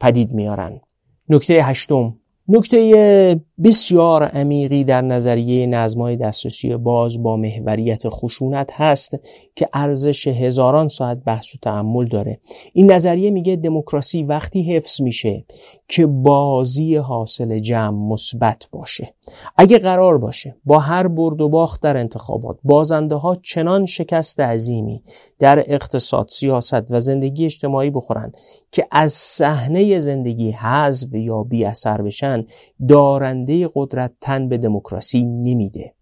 پدید 0.00 0.32
میارن. 0.32 0.80
نکته 1.28 1.54
هشتم 1.54 2.16
نکته 2.48 3.40
بسیار 3.64 4.24
عمیقی 4.24 4.84
در 4.84 5.00
نظریه 5.00 5.66
نظمای 5.66 6.16
دسترسی 6.16 6.76
باز 6.76 7.22
با 7.22 7.36
محوریت 7.36 8.02
خشونت 8.08 8.70
هست 8.72 9.18
که 9.56 9.68
ارزش 9.72 10.28
هزاران 10.28 10.88
ساعت 10.88 11.18
بحث 11.24 11.54
و 11.54 11.58
تعمل 11.62 12.08
داره. 12.08 12.40
این 12.72 12.92
نظریه 12.92 13.30
میگه 13.30 13.56
دموکراسی 13.56 14.22
وقتی 14.22 14.62
حفظ 14.62 15.00
میشه 15.00 15.44
که 15.88 16.06
بازی 16.06 16.96
حاصل 16.96 17.58
جمع 17.58 18.12
مثبت 18.12 18.68
باشه. 18.72 19.14
اگه 19.56 19.78
قرار 19.78 20.18
باشه 20.18 20.56
با 20.64 20.78
هر 20.78 21.08
برد 21.08 21.40
و 21.40 21.48
باخت 21.48 21.82
در 21.82 21.96
انتخابات 21.96 22.58
بازنده 22.64 23.14
ها 23.14 23.34
چنان 23.34 23.86
شکست 23.86 24.40
عظیمی 24.40 25.02
در 25.38 25.64
اقتصاد 25.66 26.28
سیاست 26.28 26.90
و 26.90 27.00
زندگی 27.00 27.44
اجتماعی 27.44 27.90
بخورن 27.90 28.32
که 28.72 28.86
از 28.90 29.12
صحنه 29.12 29.98
زندگی 29.98 30.50
حذف 30.50 31.14
یا 31.14 31.42
بی 31.42 31.64
اثر 31.64 32.02
بشن 32.02 32.46
دارنده 32.88 33.70
قدرت 33.74 34.12
تن 34.20 34.48
به 34.48 34.58
دموکراسی 34.58 35.24
نمیده. 35.24 35.94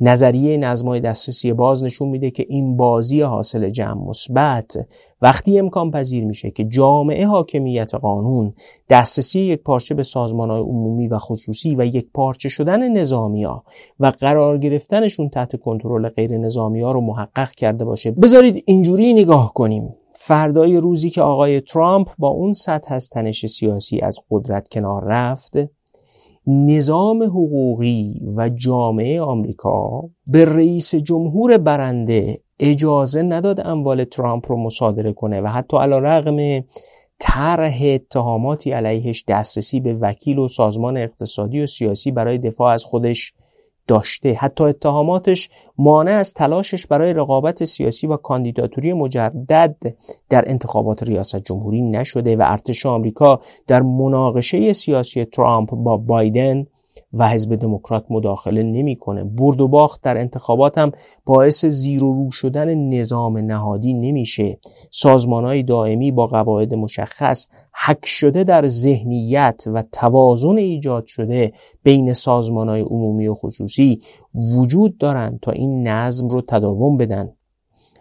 نظریه 0.00 0.56
نظمای 0.56 1.00
دسترسی 1.00 1.52
باز 1.52 1.84
نشون 1.84 2.08
میده 2.08 2.30
که 2.30 2.46
این 2.48 2.76
بازی 2.76 3.20
حاصل 3.20 3.70
جمع 3.70 4.08
مثبت 4.08 4.76
وقتی 5.22 5.58
امکان 5.58 5.90
پذیر 5.90 6.24
میشه 6.24 6.50
که 6.50 6.64
جامعه 6.64 7.26
حاکمیت 7.26 7.94
قانون 7.94 8.54
دسترسی 8.88 9.40
یک 9.40 9.62
پارچه 9.62 9.94
به 9.94 10.02
سازمان 10.02 10.50
های 10.50 10.60
عمومی 10.60 11.08
و 11.08 11.18
خصوصی 11.18 11.74
و 11.74 11.86
یک 11.86 12.06
پارچه 12.14 12.48
شدن 12.48 12.92
نظامی 12.92 13.44
ها 13.44 13.64
و 14.00 14.06
قرار 14.06 14.58
گرفتنشون 14.58 15.28
تحت 15.28 15.56
کنترل 15.60 16.08
غیر 16.08 16.38
نظامی 16.38 16.80
ها 16.80 16.92
رو 16.92 17.00
محقق 17.00 17.50
کرده 17.50 17.84
باشه. 17.84 18.10
بذارید 18.10 18.64
اینجوری 18.66 19.14
نگاه 19.14 19.52
کنیم. 19.54 19.94
فردای 20.10 20.76
روزی 20.76 21.10
که 21.10 21.22
آقای 21.22 21.60
ترامپ 21.60 22.08
با 22.18 22.28
اون 22.28 22.52
سطح 22.52 22.94
از 22.94 23.08
تنش 23.08 23.46
سیاسی 23.46 24.00
از 24.00 24.18
قدرت 24.30 24.68
کنار 24.68 25.04
رفت 25.04 25.56
نظام 26.46 27.22
حقوقی 27.22 28.20
و 28.36 28.48
جامعه 28.48 29.20
آمریکا 29.20 30.02
به 30.26 30.44
رئیس 30.44 30.94
جمهور 30.94 31.58
برنده 31.58 32.40
اجازه 32.60 33.22
نداد 33.22 33.66
اموال 33.66 34.04
ترامپ 34.04 34.52
رو 34.52 34.56
مصادره 34.56 35.12
کنه 35.12 35.40
و 35.40 35.46
حتی 35.46 35.76
علا 35.76 35.98
رقم 35.98 36.64
طرح 37.18 37.78
اتهاماتی 37.84 38.72
علیهش 38.72 39.24
دسترسی 39.28 39.80
به 39.80 39.94
وکیل 39.94 40.38
و 40.38 40.48
سازمان 40.48 40.96
اقتصادی 40.96 41.60
و 41.60 41.66
سیاسی 41.66 42.10
برای 42.10 42.38
دفاع 42.38 42.72
از 42.72 42.84
خودش 42.84 43.32
داشته. 43.86 44.34
حتی 44.34 44.64
اتهاماتش 44.64 45.50
مانع 45.78 46.10
از 46.12 46.34
تلاشش 46.34 46.86
برای 46.86 47.12
رقابت 47.12 47.64
سیاسی 47.64 48.06
و 48.06 48.16
کاندیداتوری 48.16 48.92
مجدد 48.92 49.76
در 50.28 50.44
انتخابات 50.50 51.02
ریاست 51.02 51.36
جمهوری 51.36 51.82
نشده 51.82 52.36
و 52.36 52.42
ارتش 52.46 52.86
آمریکا 52.86 53.40
در 53.66 53.82
مناقشه 53.82 54.72
سیاسی 54.72 55.24
ترامپ 55.24 55.70
با 55.70 55.96
بایدن 55.96 56.66
و 57.14 57.28
حزب 57.28 57.54
دموکرات 57.54 58.04
مداخله 58.10 58.62
نمی‌کنه. 58.62 59.24
برد 59.24 59.60
و 59.60 59.68
باخت 59.68 60.02
در 60.02 60.18
انتخابات 60.18 60.78
هم 60.78 60.92
باعث 61.24 61.64
زیر 61.64 62.04
و 62.04 62.14
رو 62.14 62.30
شدن 62.30 62.74
نظام 62.74 63.38
نهادی 63.38 63.92
نمیشه. 63.92 64.58
های 65.26 65.62
دائمی 65.62 66.10
با 66.10 66.26
قواعد 66.26 66.74
مشخص 66.74 67.48
حک 67.84 68.06
شده 68.06 68.44
در 68.44 68.66
ذهنیت 68.66 69.64
و 69.66 69.84
توازن 69.92 70.56
ایجاد 70.56 71.06
شده 71.06 71.52
بین 71.82 72.14
های 72.48 72.80
عمومی 72.80 73.28
و 73.28 73.34
خصوصی 73.34 74.00
وجود 74.58 74.98
دارند 74.98 75.40
تا 75.40 75.50
این 75.50 75.88
نظم 75.88 76.28
رو 76.28 76.40
تداوم 76.40 76.96
بدن. 76.96 77.32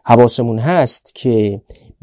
حواسمون 0.06 0.60
هست 0.60 1.16
که 1.16 1.62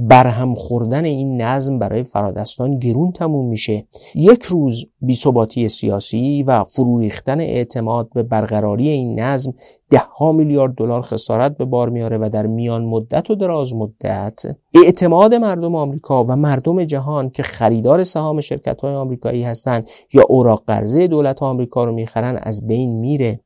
برهم 0.08 0.54
خوردن 0.54 1.04
این 1.04 1.42
نظم 1.42 1.78
برای 1.78 2.02
فرادستان 2.02 2.78
گرون 2.78 3.12
تموم 3.12 3.48
میشه. 3.48 3.86
یک 4.14 4.42
روز 4.42 4.84
بیثباتی 5.00 5.68
سیاسی 5.68 6.42
و 6.42 6.64
فرو 6.64 6.98
ریختن 6.98 7.40
اعتماد 7.40 8.10
به 8.14 8.22
برقراری 8.22 8.88
این 8.88 9.20
نظم 9.20 9.54
ده 9.90 10.02
ها 10.18 10.32
میلیارد 10.32 10.74
دلار 10.74 11.02
خسارت 11.02 11.56
به 11.56 11.64
بار 11.64 11.88
میاره 11.88 12.18
و 12.18 12.30
در 12.32 12.46
میان 12.46 12.84
مدت 12.84 13.30
و 13.30 13.34
دراز 13.34 13.74
مدت 13.74 14.42
اعتماد 14.84 15.34
مردم 15.34 15.74
آمریکا 15.74 16.24
و 16.24 16.36
مردم 16.36 16.84
جهان 16.84 17.30
که 17.30 17.42
خریدار 17.42 18.04
سهام 18.04 18.40
شرکت 18.40 18.80
های 18.80 18.94
آمریکایی 18.94 19.42
هستند 19.42 19.88
یا 20.12 20.22
اوراق 20.28 20.62
قرضه 20.66 21.06
دولت 21.06 21.42
آمریکا 21.42 21.84
رو 21.84 21.92
می‌خرن 21.92 22.38
از 22.42 22.66
بین 22.66 23.00
میره. 23.00 23.40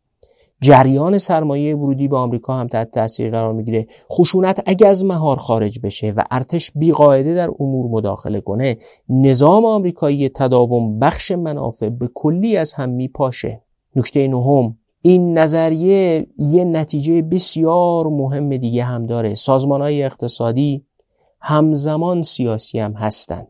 جریان 0.61 1.19
سرمایه 1.19 1.77
ورودی 1.77 2.09
به 2.09 2.17
آمریکا 2.17 2.57
هم 2.57 2.67
تحت 2.67 2.91
تاثیر 2.91 3.31
قرار 3.31 3.53
می‌گیره. 3.53 3.87
خشونت 4.13 4.63
اگر 4.67 4.87
از 4.87 5.05
مهار 5.05 5.37
خارج 5.37 5.81
بشه 5.81 6.11
و 6.11 6.25
ارتش 6.31 6.71
بیقاعده 6.75 7.35
در 7.35 7.51
امور 7.61 7.87
مداخله 7.91 8.41
کنه 8.41 8.77
نظام 9.09 9.65
آمریکایی 9.65 10.29
تداوم 10.29 10.99
بخش 10.99 11.33
منافع 11.33 11.89
به 11.89 12.11
کلی 12.15 12.57
از 12.57 12.75
هم 12.75 12.89
میپاشه. 12.89 13.63
نکته 13.97 14.29
نهم 14.29 14.79
این 15.03 15.39
نظریه 15.39 16.27
یه 16.39 16.65
نتیجه 16.65 17.23
بسیار 17.23 18.07
مهم 18.07 18.57
دیگه 18.57 18.85
هم 18.85 19.07
داره. 19.07 19.35
سازمان 19.35 19.81
های 19.81 20.03
اقتصادی 20.03 20.85
همزمان 21.41 22.23
سیاسی 22.23 22.79
هم 22.79 22.93
هستند 22.93 23.49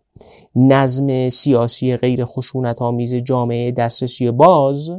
نظم 0.56 1.28
سیاسی 1.28 1.96
غیر 1.96 2.24
خشونت 2.24 2.82
آمیز 2.82 3.14
جامعه 3.14 3.72
دسترسی 3.72 4.30
باز 4.30 4.90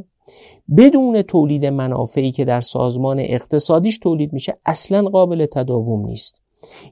بدون 0.76 1.22
تولید 1.22 1.66
منافعی 1.66 2.32
که 2.32 2.44
در 2.44 2.60
سازمان 2.60 3.20
اقتصادیش 3.20 3.98
تولید 3.98 4.32
میشه 4.32 4.58
اصلا 4.66 5.02
قابل 5.02 5.46
تداوم 5.46 6.06
نیست. 6.06 6.40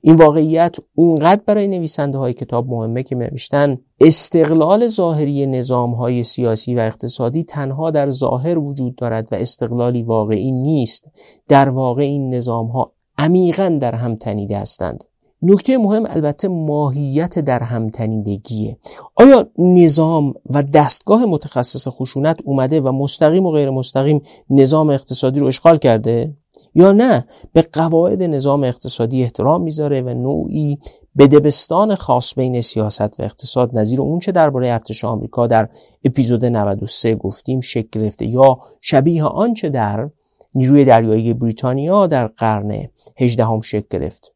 این 0.01 0.16
واقعیت 0.16 0.76
اونقدر 0.94 1.42
برای 1.46 1.68
نویسنده 1.68 2.18
های 2.18 2.32
کتاب 2.32 2.68
مهمه 2.68 3.02
که 3.02 3.16
نوشتن 3.16 3.78
استقلال 4.01 4.86
ظاهری 4.86 5.46
نظام 5.46 5.94
های 5.94 6.22
سیاسی 6.22 6.74
و 6.74 6.78
اقتصادی 6.78 7.44
تنها 7.44 7.90
در 7.90 8.10
ظاهر 8.10 8.59
وجود 8.59 8.96
دارد 8.96 9.28
و 9.32 9.34
استقلالی 9.34 10.02
واقعی 10.02 10.52
نیست. 10.52 11.05
در 11.48 11.68
واقع 11.68 12.02
این 12.02 12.34
نظام 12.34 12.66
ها 12.66 12.92
عمیقا 13.18 13.78
در 13.80 13.94
هم 13.94 14.16
تنیده 14.16 14.59
هستند. 14.59 15.05
نکته 15.44 15.78
مهم 15.78 16.06
البته 16.06 16.48
ماهیت 16.48 17.38
در 17.38 17.62
همتنیدگیه. 17.62 18.78
آیا 19.14 19.46
نظام 19.58 20.34
و 20.50 20.62
دستگاه 20.62 21.24
متخصص 21.24 21.88
خشونت 21.88 22.38
اومده 22.44 22.80
و 22.80 22.92
مستقیم 22.92 23.46
و 23.46 23.50
غیر 23.50 23.70
مستقیم 23.70 24.22
نظام 24.50 24.90
اقتصادی 24.90 25.40
رو 25.40 25.46
اشغال 25.46 25.78
کرده؟ 25.78 26.34
یا 26.74 26.92
نه 26.92 27.26
به 27.52 27.62
قواعد 27.62 28.22
نظام 28.22 28.64
اقتصادی 28.64 29.22
احترام 29.22 29.62
می‌ذاره 29.62 30.02
و 30.02 30.08
نوعی 30.08 30.78
بدبستان 31.18 31.94
خاص 31.94 32.34
بین 32.34 32.60
سیاست 32.60 33.20
و 33.20 33.22
اقتصاد 33.22 33.78
نظیر 33.78 34.00
اون 34.00 34.18
چه 34.18 34.32
درباره 34.32 34.68
ارتش 34.68 35.04
آمریکا 35.04 35.46
در 35.46 35.68
اپیزود 36.04 36.44
93 36.44 37.14
گفتیم 37.14 37.60
شکل 37.60 38.00
گرفته 38.00 38.26
یا 38.26 38.58
شبیه 38.80 39.24
آنچه 39.24 39.68
در 39.68 40.10
نیروی 40.54 40.84
دریایی 40.84 41.34
بریتانیا 41.34 42.06
در 42.06 42.26
قرن 42.26 42.88
18 43.16 43.44
هم 43.44 43.60
شکل 43.60 43.86
گرفت؟ 43.90 44.34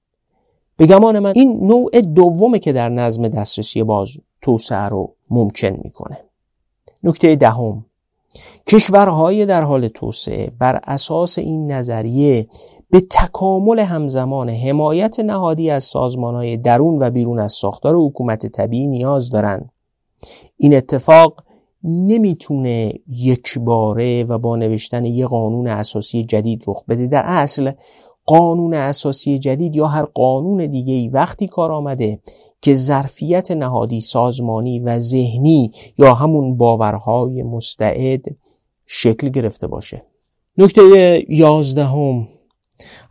به 0.79 0.87
گمان 0.87 1.19
من 1.19 1.33
این 1.37 1.67
نوع 1.67 2.01
دومه 2.01 2.59
که 2.59 2.73
در 2.73 2.89
نظم 2.89 3.29
دسترسی 3.29 3.83
باز 3.83 4.09
توسعه 4.43 4.79
رو 4.89 5.15
ممکن 5.31 5.81
می‌کنه. 5.85 6.19
نکته 7.03 7.37
دهم 7.37 7.85
کشورهای 8.67 9.47
در 9.47 9.63
حال 9.63 9.89
توسعه 9.89 10.53
بر 10.59 10.81
اساس 10.85 11.39
این 11.39 11.73
نظریه 11.73 12.49
به 12.91 13.01
تکامل 13.11 13.79
همزمان 13.79 14.49
حمایت 14.49 15.21
نهادی 15.21 15.71
از 15.71 15.85
سازمانهای 15.85 16.57
درون 16.57 17.03
و 17.03 17.11
بیرون 17.11 17.39
از 17.39 17.53
ساختار 17.53 17.95
حکومت 17.97 18.47
طبیعی 18.47 18.87
نیاز 18.87 19.31
دارند. 19.31 19.71
این 20.57 20.77
اتفاق 20.77 21.45
نمی‌تونه 21.85 22.93
یک 23.09 23.59
باره 23.59 24.25
و 24.25 24.39
با 24.39 24.57
نوشتن 24.57 25.05
یک 25.05 25.27
قانون 25.27 25.67
اساسی 25.67 26.25
جدید 26.25 26.65
رخ 26.67 26.85
بده. 26.89 27.07
در 27.07 27.23
اصل 27.27 27.73
قانون 28.29 28.75
اساسی 28.75 29.39
جدید 29.39 29.77
یا 29.77 29.87
هر 29.87 30.03
قانون 30.03 30.67
دیگه 30.67 31.11
وقتی 31.11 31.47
کار 31.47 31.73
آمده 31.73 32.19
که 32.63 32.75
ظرفیت 32.75 33.51
نهادی 33.51 34.01
سازمانی 34.01 34.81
و 34.81 34.99
ذهنی 34.99 35.71
یا 35.99 36.15
همون 36.15 36.57
باورهای 36.57 37.43
مستعد 37.43 38.25
شکل 38.87 39.29
گرفته 39.29 39.67
باشه. 39.67 40.03
نکته 40.59 40.83
یازدهم 41.29 42.29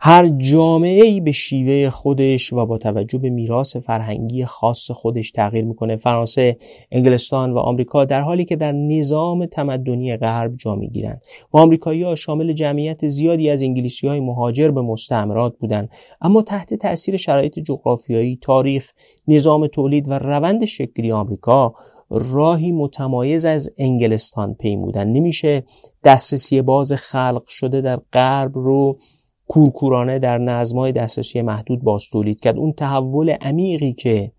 هر 0.00 0.28
جامعه 0.28 1.04
ای 1.04 1.20
به 1.20 1.32
شیوه 1.32 1.90
خودش 1.90 2.52
و 2.52 2.66
با 2.66 2.78
توجه 2.78 3.18
به 3.18 3.30
میراث 3.30 3.76
فرهنگی 3.76 4.44
خاص 4.44 4.90
خودش 4.90 5.30
تغییر 5.30 5.64
می‌کنه. 5.64 5.96
فرانسه 5.96 6.56
انگلستان 6.92 7.52
و 7.52 7.58
آمریکا 7.58 8.04
در 8.04 8.20
حالی 8.20 8.44
که 8.44 8.56
در 8.56 8.72
نظام 8.72 9.46
تمدنی 9.46 10.16
غرب 10.16 10.56
جا 10.56 10.74
می‌گیرند 10.74 11.22
و 11.52 11.58
آمریکایی 11.58 12.02
ها 12.02 12.14
شامل 12.14 12.52
جمعیت 12.52 13.08
زیادی 13.08 13.50
از 13.50 13.62
انگلیسی 13.62 14.08
های 14.08 14.20
مهاجر 14.20 14.70
به 14.70 14.82
مستعمرات 14.82 15.58
بودند. 15.58 15.90
اما 16.20 16.42
تحت 16.42 16.74
تاثیر 16.74 17.16
شرایط 17.16 17.58
جغرافیایی 17.58 18.38
تاریخ 18.42 18.90
نظام 19.28 19.66
تولید 19.66 20.08
و 20.08 20.12
روند 20.12 20.64
شکلی 20.64 21.12
آمریکا 21.12 21.74
راهی 22.10 22.72
متمایز 22.72 23.44
از 23.44 23.70
انگلستان 23.78 24.54
پیمودن 24.54 25.08
نمیشه 25.08 25.64
دسترسی 26.04 26.62
باز 26.62 26.92
خلق 26.92 27.42
شده 27.48 27.80
در 27.80 28.00
غرب 28.12 28.52
رو 28.54 28.98
کورکورانه 29.48 30.18
در 30.18 30.38
نظمهای 30.38 30.92
دسترسی 30.92 31.42
محدود 31.42 31.82
باز 31.82 32.04
تولید 32.10 32.40
کرد. 32.40 32.56
اون 32.56 32.72
تحول 32.72 33.30
عمیقی 33.30 33.92
که 33.92 34.32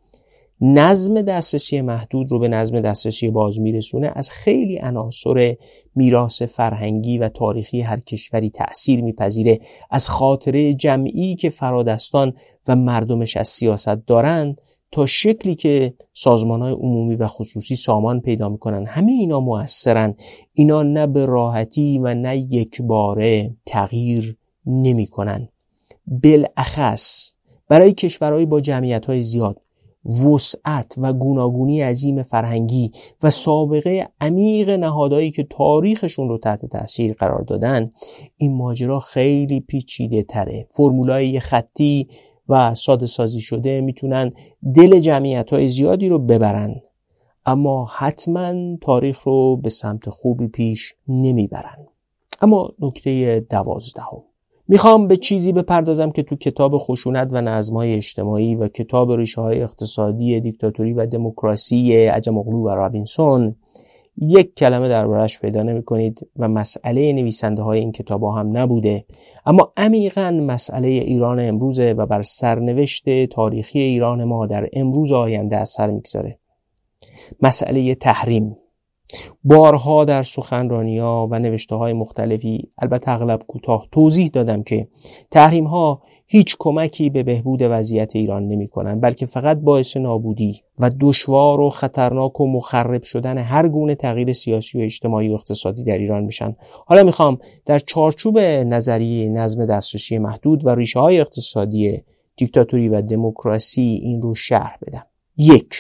نظم 0.62 1.22
دسترسی 1.22 1.82
محدود 1.82 2.32
رو 2.32 2.40
به 2.40 2.48
نظم 2.48 2.82
دسترسی 2.82 3.30
باز 3.30 3.60
میرسونه 3.60 4.12
از 4.16 4.32
خیلی 4.32 4.78
عناصر 4.78 5.56
میراث 5.96 6.42
فرهنگی 6.42 7.18
و 7.18 7.30
تاریخی 7.30 7.82
هر 7.82 8.00
کشوری 8.00 8.50
تأثیر 8.50 9.02
میپذیره. 9.04 9.60
از 9.92 10.08
خاطره 10.08 10.74
جمعی 10.74 11.36
که 11.36 11.50
فرادستان 11.50 12.34
و 12.68 12.76
مردمش 12.76 13.38
از 13.38 13.48
سیاست 13.48 14.08
دارند 14.08 14.62
تا 14.92 15.06
شکلی 15.06 15.56
که 15.56 15.94
سازمان 16.14 16.62
های 16.62 16.74
عمومی 16.74 17.16
و 17.16 17.28
خصوصی 17.28 17.76
سامان 17.76 18.22
پیدا 18.22 18.50
می‌کنن 18.50 18.86
همه 18.86 19.12
اینا 19.12 19.40
موثرن. 19.40 20.16
اینا 20.54 20.84
نه 20.84 21.08
به 21.08 21.26
راحتی 21.26 22.00
و 22.00 22.14
نه 22.14 22.38
یک 22.38 22.82
باره 22.82 23.56
تغییر 23.66 24.39
نمی‌کنن. 24.70 25.50
بالاخص 26.08 27.32
برای 27.68 27.94
کشورهایی 27.94 28.46
با 28.46 28.62
جمعیت 28.62 29.06
های 29.06 29.24
زیاد 29.24 29.62
وسعت 30.26 30.96
و 30.98 31.14
گوناگونی 31.14 31.82
عظیم 31.82 32.24
فرهنگی 32.24 32.92
و 33.24 33.30
سابقه 33.30 34.08
عمیق 34.22 34.70
نهادهایی 34.70 35.32
که 35.32 35.44
تاریخشون 35.44 36.30
رو 36.30 36.38
تحت 36.38 36.66
تاثیر 36.66 37.14
قرار 37.14 37.42
دادن 37.42 37.92
این 38.38 38.58
ماجرا 38.58 39.00
خیلی 39.00 39.60
پیچیده 39.60 40.24
تره. 40.24 40.68
فرمولای 40.72 41.40
خطی 41.40 42.08
و 42.50 42.76
ساده 42.76 43.06
سازی 43.06 43.42
شده 43.42 43.82
می‌تونن 43.82 44.32
دل 44.76 45.00
جمعیت 45.00 45.54
های 45.54 45.68
زیادی 45.68 46.10
رو 46.10 46.20
ببرن 46.20 46.82
اما 47.46 47.86
حتما 47.86 48.78
تاریخ 48.82 49.22
رو 49.22 49.58
به 49.58 49.70
سمت 49.70 50.10
خوبی 50.10 50.48
پیش 50.48 50.94
نمی‌برن. 51.08 51.88
اما 52.42 52.70
نکته 52.80 53.46
دوازدهم. 53.50 54.29
می‌خوام 54.72 55.08
به 55.08 55.18
چیزی 55.18 55.52
بپردازم 55.52 56.12
که 56.12 56.24
تو 56.24 56.36
کتاب 56.36 56.78
خشونت 56.78 57.28
و 57.32 57.42
نظمهای 57.42 57.94
اجتماعی 57.94 58.56
و 58.56 58.68
کتاب 58.68 59.12
ریشه 59.12 59.42
های 59.42 59.62
اقتصادی 59.62 60.40
دیکتاتوری 60.40 60.94
و 60.94 61.06
دموکراسی 61.06 61.94
عجم 61.96 62.38
و 62.38 62.70
رابینسون 62.70 63.56
یک 64.18 64.56
کلمه 64.56 64.90
دربارش 64.90 65.40
پیدا 65.40 65.64
نمی 65.64 65.84
کنید 65.84 66.28
و 66.40 66.48
مسئله 66.48 67.14
نویسنده 67.14 67.62
های 67.62 67.80
این 67.80 67.92
کتاب 67.92 68.24
هم 68.24 68.58
نبوده. 68.58 69.06
اما 69.46 69.74
عمیقا 69.78 70.32
مسئله 70.32 70.88
ایران 70.88 71.40
امروزه 71.40 71.94
و 71.94 72.06
بر 72.06 72.24
سرنوشت 72.24 73.26
تاریخی 73.26 73.80
ایران 73.80 74.24
ما 74.24 74.46
در 74.46 74.70
امروز 74.74 75.12
آینده 75.12 75.58
اثر 75.58 75.92
می‌گذاره. 75.92 76.40
مسئله 77.42 77.96
تحریم. 77.96 78.58
بارها 79.44 80.06
در 80.06 80.24
سخنرانی 80.24 80.98
ها 80.98 81.28
و 81.32 81.40
نوشته 81.40 81.76
های 81.76 81.94
مختلفی 81.94 82.72
البته 82.78 83.12
اغلب 83.12 83.44
کوتاه 83.48 83.88
توضیح 83.92 84.30
دادم 84.34 84.64
که 84.64 84.88
تحریم 85.32 85.66
ها 85.66 86.02
هیچ 86.32 86.56
کمکی 86.60 87.10
به 87.10 87.24
بهبود 87.24 87.60
وضعیت 87.62 88.16
ایران 88.16 88.48
نمی 88.48 88.68
کنند 88.68 89.02
بلکه 89.02 89.26
فقط 89.26 89.58
باعث 89.58 89.98
نابودی 89.98 90.62
و 90.80 90.92
دشوار 91.00 91.60
و 91.60 91.70
خطرناک 91.70 92.40
و 92.40 92.48
مخرب 92.48 93.04
شدن 93.04 93.38
هر 93.38 93.68
گونه 93.68 93.96
تغییر 93.96 94.34
سیاسی 94.34 94.80
و 94.80 94.82
اجتماعی 94.82 95.30
و 95.30 95.34
اقتصادی 95.34 95.84
در 95.84 95.98
ایران 95.98 96.24
میشن. 96.24 96.56
حالا 96.86 97.04
می‌خوام 97.04 97.38
در 97.66 97.80
چارچوب 97.80 98.40
نظریه 98.40 99.30
نظم 99.30 99.66
دسترسی 99.66 100.18
محدود 100.18 100.66
و 100.66 100.70
ریشه 100.70 101.00
های 101.00 101.20
اقتصادی 101.20 102.02
دیکتاتوری 102.36 102.90
و 102.90 103.02
دموکراسی 103.02 104.00
این 104.02 104.22
رو 104.22 104.36
شرح 104.36 104.78
بدم. 104.82 105.06
یک 105.38 105.74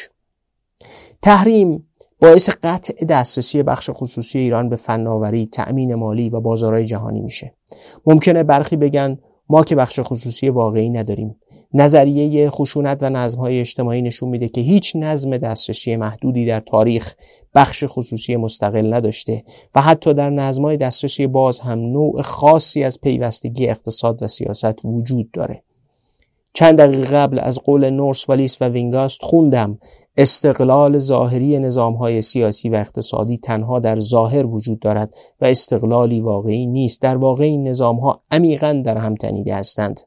تحریم 1.21 1.88
باعث 2.21 2.49
قطع 2.63 3.05
دسترسی 3.05 3.63
بخش 3.63 3.89
خصوصی 3.93 4.39
ایران 4.39 4.69
به 4.69 4.75
فناوری، 4.75 5.45
تأمین 5.45 5.95
مالی 5.95 6.29
و 6.29 6.39
بازارهای 6.39 6.85
جهانی 6.85 7.21
میشه. 7.21 7.53
ممکنه 8.05 8.43
برخی 8.43 8.75
بگن 8.75 9.17
ما 9.49 9.63
که 9.63 9.75
بخش 9.75 9.99
خصوصی 10.03 10.49
واقعی 10.49 10.89
نداریم. 10.89 11.35
نظریه 11.73 12.49
خشونت 12.49 13.03
و 13.03 13.09
نظمهای 13.09 13.59
اجتماعی 13.59 14.01
نشون 14.01 14.29
میده 14.29 14.49
که 14.49 14.61
هیچ 14.61 14.95
نظم 14.95 15.37
دسترسی 15.37 15.95
محدودی 15.95 16.45
در 16.45 16.59
تاریخ 16.59 17.15
بخش 17.55 17.83
خصوصی 17.87 18.35
مستقل 18.35 18.93
نداشته 18.93 19.43
و 19.75 19.81
حتی 19.81 20.13
در 20.13 20.29
نظمهای 20.29 20.77
دسترسی 20.77 21.27
باز 21.27 21.59
هم 21.59 21.79
نوع 21.79 22.21
خاصی 22.21 22.83
از 22.83 23.01
پیوستگی 23.01 23.67
اقتصاد 23.67 24.23
و 24.23 24.27
سیاست 24.27 24.85
وجود 24.85 25.31
داره. 25.31 25.63
چند 26.53 26.77
دقیقه 26.77 27.17
قبل 27.17 27.39
از 27.39 27.59
قول 27.59 27.89
نورس 27.89 28.29
والیس 28.29 28.61
و 28.61 28.65
وینگاست 28.65 29.21
خوندم 29.21 29.79
استقلال 30.17 30.97
ظاهری 30.97 31.59
نظام 31.59 31.93
های 31.93 32.21
سیاسی 32.21 32.69
و 32.69 32.75
اقتصادی 32.75 33.37
تنها 33.37 33.79
در 33.79 33.99
ظاهر 33.99 34.45
وجود 34.45 34.79
دارد 34.79 35.13
و 35.41 35.45
استقلالی 35.45 36.21
واقعی 36.21 36.67
نیست. 36.67 37.01
در 37.01 37.17
واقع 37.17 37.43
این 37.43 37.67
نظام 37.67 37.99
ها 37.99 38.23
عمیقا 38.31 38.81
در 38.85 38.97
هم 38.97 39.15
تنیده 39.15 39.55
هستند. 39.55 39.99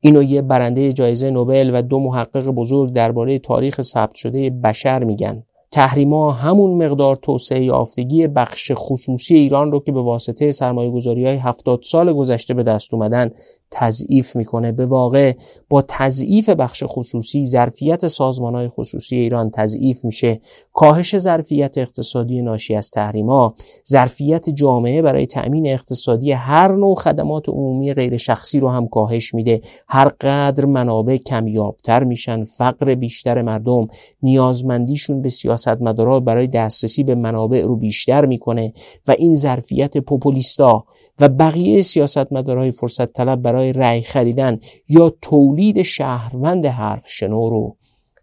اینو 0.00 0.22
یه 0.22 0.42
برنده 0.42 0.92
جایزه 0.92 1.30
نوبل 1.30 1.70
و 1.74 1.82
دو 1.82 1.98
محقق 1.98 2.48
بزرگ 2.48 2.92
درباره 2.92 3.38
تاریخ 3.38 3.82
ثبت 3.82 4.14
شده 4.14 4.50
بشر 4.50 5.04
میگن. 5.04 5.42
تحریما 5.74 6.32
همون 6.32 6.84
مقدار 6.84 7.16
توسعه 7.16 7.64
یافتگی 7.64 8.26
بخش 8.26 8.72
خصوصی 8.74 9.34
ایران 9.34 9.72
رو 9.72 9.80
که 9.80 9.92
به 9.92 10.02
واسطه 10.02 10.50
سرمایه 10.50 10.90
گذاری 10.90 11.26
های 11.26 11.36
هفتاد 11.36 11.80
سال 11.82 12.12
گذشته 12.12 12.54
به 12.54 12.62
دست 12.62 12.94
اومدن 12.94 13.30
تضعیف 13.74 14.36
می‌کنه. 14.36 14.72
به 14.72 14.86
واقع 14.86 15.32
با 15.68 15.84
تضعیف 15.88 16.48
بخش 16.48 16.84
خصوصی 16.86 17.46
ظرفیت 17.46 18.06
سازمان 18.06 18.54
های 18.54 18.68
خصوصی 18.68 19.16
ایران 19.16 19.50
تضعیف 19.50 20.04
میشه. 20.04 20.40
کاهش 20.72 21.18
ظرفیت 21.18 21.78
اقتصادی 21.78 22.42
ناشی 22.42 22.74
از 22.74 22.90
تحریما 22.90 23.54
ظرفیت 23.88 24.50
جامعه 24.50 25.02
برای 25.02 25.26
تأمین 25.26 25.66
اقتصادی 25.66 26.32
هر 26.32 26.72
نوع 26.72 26.94
خدمات 26.94 27.48
عمومی 27.48 27.94
غیر 27.94 28.16
شخصی 28.16 28.60
رو 28.60 28.68
هم 28.68 28.88
کاهش 28.88 29.34
میده. 29.34 29.60
هر 29.88 30.08
قدر 30.08 30.64
منابع 30.64 31.16
کمیابتر 31.16 32.04
میشن 32.04 32.44
فقر 32.44 32.94
بیشتر 32.94 33.42
مردم 33.42 33.86
نیازمندیشون 34.22 35.22
به 35.22 35.28
سیاستمدارا 35.28 36.20
برای 36.20 36.46
دسترسی 36.46 37.04
به 37.04 37.14
منابع 37.14 37.62
رو 37.62 37.76
بیشتر 37.76 38.26
می‌کنه 38.26 38.72
و 39.08 39.14
این 39.18 39.34
ظرفیت 39.34 39.98
پوپولیستا 39.98 40.84
و 41.20 41.28
بقیه 41.28 41.82
سیاستمدارای 41.82 42.70
فرصت 42.70 43.12
طلب 43.12 43.42
برای 43.42 43.72
رأی 43.72 44.02
خریدن 44.02 44.60
یا 44.88 45.12
تولید 45.22 45.82
شهروند 45.82 46.66
حرف 46.66 47.08
شنو 47.08 47.50
رو 47.50 47.76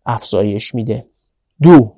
افزایش 0.06 0.76
میده. 0.76 1.06
دو 1.62 1.94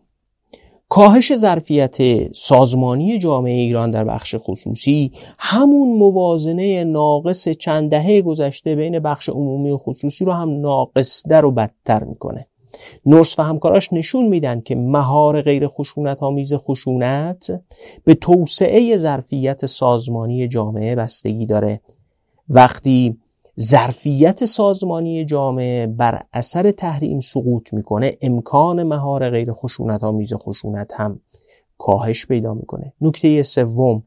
کاهش 0.89 1.35
ظرفیت 1.35 1.97
سازمانی 2.33 3.19
جامعه 3.19 3.53
ایران 3.53 3.91
در 3.91 4.03
بخش 4.03 4.35
خصوصی 4.37 5.11
همون 5.39 5.97
موازنه 5.97 6.83
ناقص 6.83 7.49
چند 7.49 7.91
دهه 7.91 8.21
گذشته 8.21 8.75
بین 8.75 8.99
بخش 8.99 9.29
عمومی 9.29 9.71
و 9.71 9.77
خصوصی 9.77 10.25
رو 10.25 10.31
هم 10.31 10.61
ناقص 10.61 11.23
در 11.27 11.45
و 11.45 11.51
بدتر 11.51 12.03
می‌کنه. 12.03 12.47
نورس 13.05 13.39
و 13.39 13.43
همکاراش 13.43 13.93
نشون 13.93 14.27
میدن 14.27 14.61
که 14.61 14.75
مهار 14.75 15.41
غیر 15.41 15.67
خشونت 15.67 16.23
آمیز 16.23 16.53
خشونت 16.53 17.61
به 18.03 18.15
توسعه 18.15 18.97
ظرفیت 18.97 19.65
سازمانی 19.65 20.47
جامعه 20.47 20.95
بستگی 20.95 21.45
داره. 21.45 21.81
وقتی 22.49 23.17
ظرفیت 23.59 24.45
سازمانی 24.45 25.25
جامعه 25.25 25.87
بر 25.87 26.23
اثر 26.33 26.71
تحریم 26.71 27.19
سقوط 27.19 27.73
می‌کنه 27.73 28.17
امکان 28.21 28.83
مهار 28.83 29.29
غیر 29.29 29.53
خشونت 29.53 30.03
آمیز 30.03 30.33
خشونت 30.33 30.93
هم 30.97 31.19
کاهش 31.77 32.25
پیدا 32.25 32.53
می‌کنه. 32.53 32.93
نکته 33.01 33.43
سوم 33.43 34.03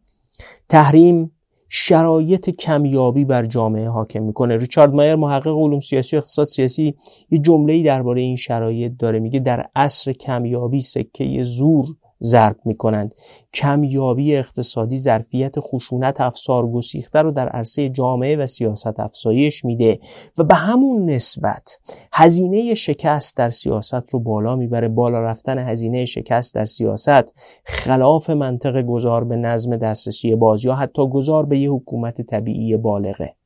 تحریم 0.68 1.35
شرایط 1.68 2.50
کمیابی 2.50 3.24
بر 3.24 3.46
جامعه 3.46 3.88
حاکم 3.88 4.22
می‌کنه. 4.22 4.56
ریچارد 4.56 4.94
مایر 4.94 5.14
محقق 5.14 5.56
علوم 5.56 5.80
سیاسی 5.80 6.16
و 6.16 6.18
اقتصاد 6.18 6.46
سیاسی 6.46 6.94
یه 7.30 7.38
جمله‌ای 7.38 7.82
درباره 7.82 8.20
این 8.20 8.36
شرایط 8.36 8.92
داره. 8.98 9.18
میگه 9.18 9.40
در 9.40 9.66
عصر 9.76 10.12
کمیابی 10.12 10.80
سکه 10.80 11.42
زور 11.42 11.86
ضرب 12.22 12.56
می 12.64 12.76
کنند 12.76 13.14
کمیابی 13.54 14.36
اقتصادی 14.36 14.96
ظرفیت 14.96 15.54
خشونت 15.58 16.20
افسار 16.20 16.70
گسیخته 16.70 17.22
رو 17.22 17.30
در 17.30 17.48
عرصه 17.48 17.88
جامعه 17.88 18.36
و 18.36 18.46
سیاست 18.46 19.00
افزایش 19.00 19.64
میده 19.64 19.98
و 20.38 20.44
به 20.44 20.54
همون 20.54 21.10
نسبت 21.10 21.78
هزینه 22.12 22.74
شکست 22.74 23.36
در 23.36 23.50
سیاست 23.50 24.10
رو 24.10 24.20
بالا 24.20 24.56
می‌بره. 24.56 24.88
بالا 24.88 25.20
رفتن 25.20 25.58
هزینه 25.58 26.04
شکست 26.04 26.54
در 26.54 26.64
سیاست 26.64 27.34
خلاف 27.64 28.30
منطق 28.30 28.82
گذار 28.82 29.24
به 29.24 29.36
نظم 29.36 29.76
دسترسی 29.76 30.34
باز 30.34 30.64
یا 30.64 30.74
حتی 30.74 31.08
گذار 31.08 31.46
به 31.46 31.58
یه 31.58 31.70
حکومت 31.70 32.22
طبیعی 32.22 32.76
بالغه. 32.76 33.36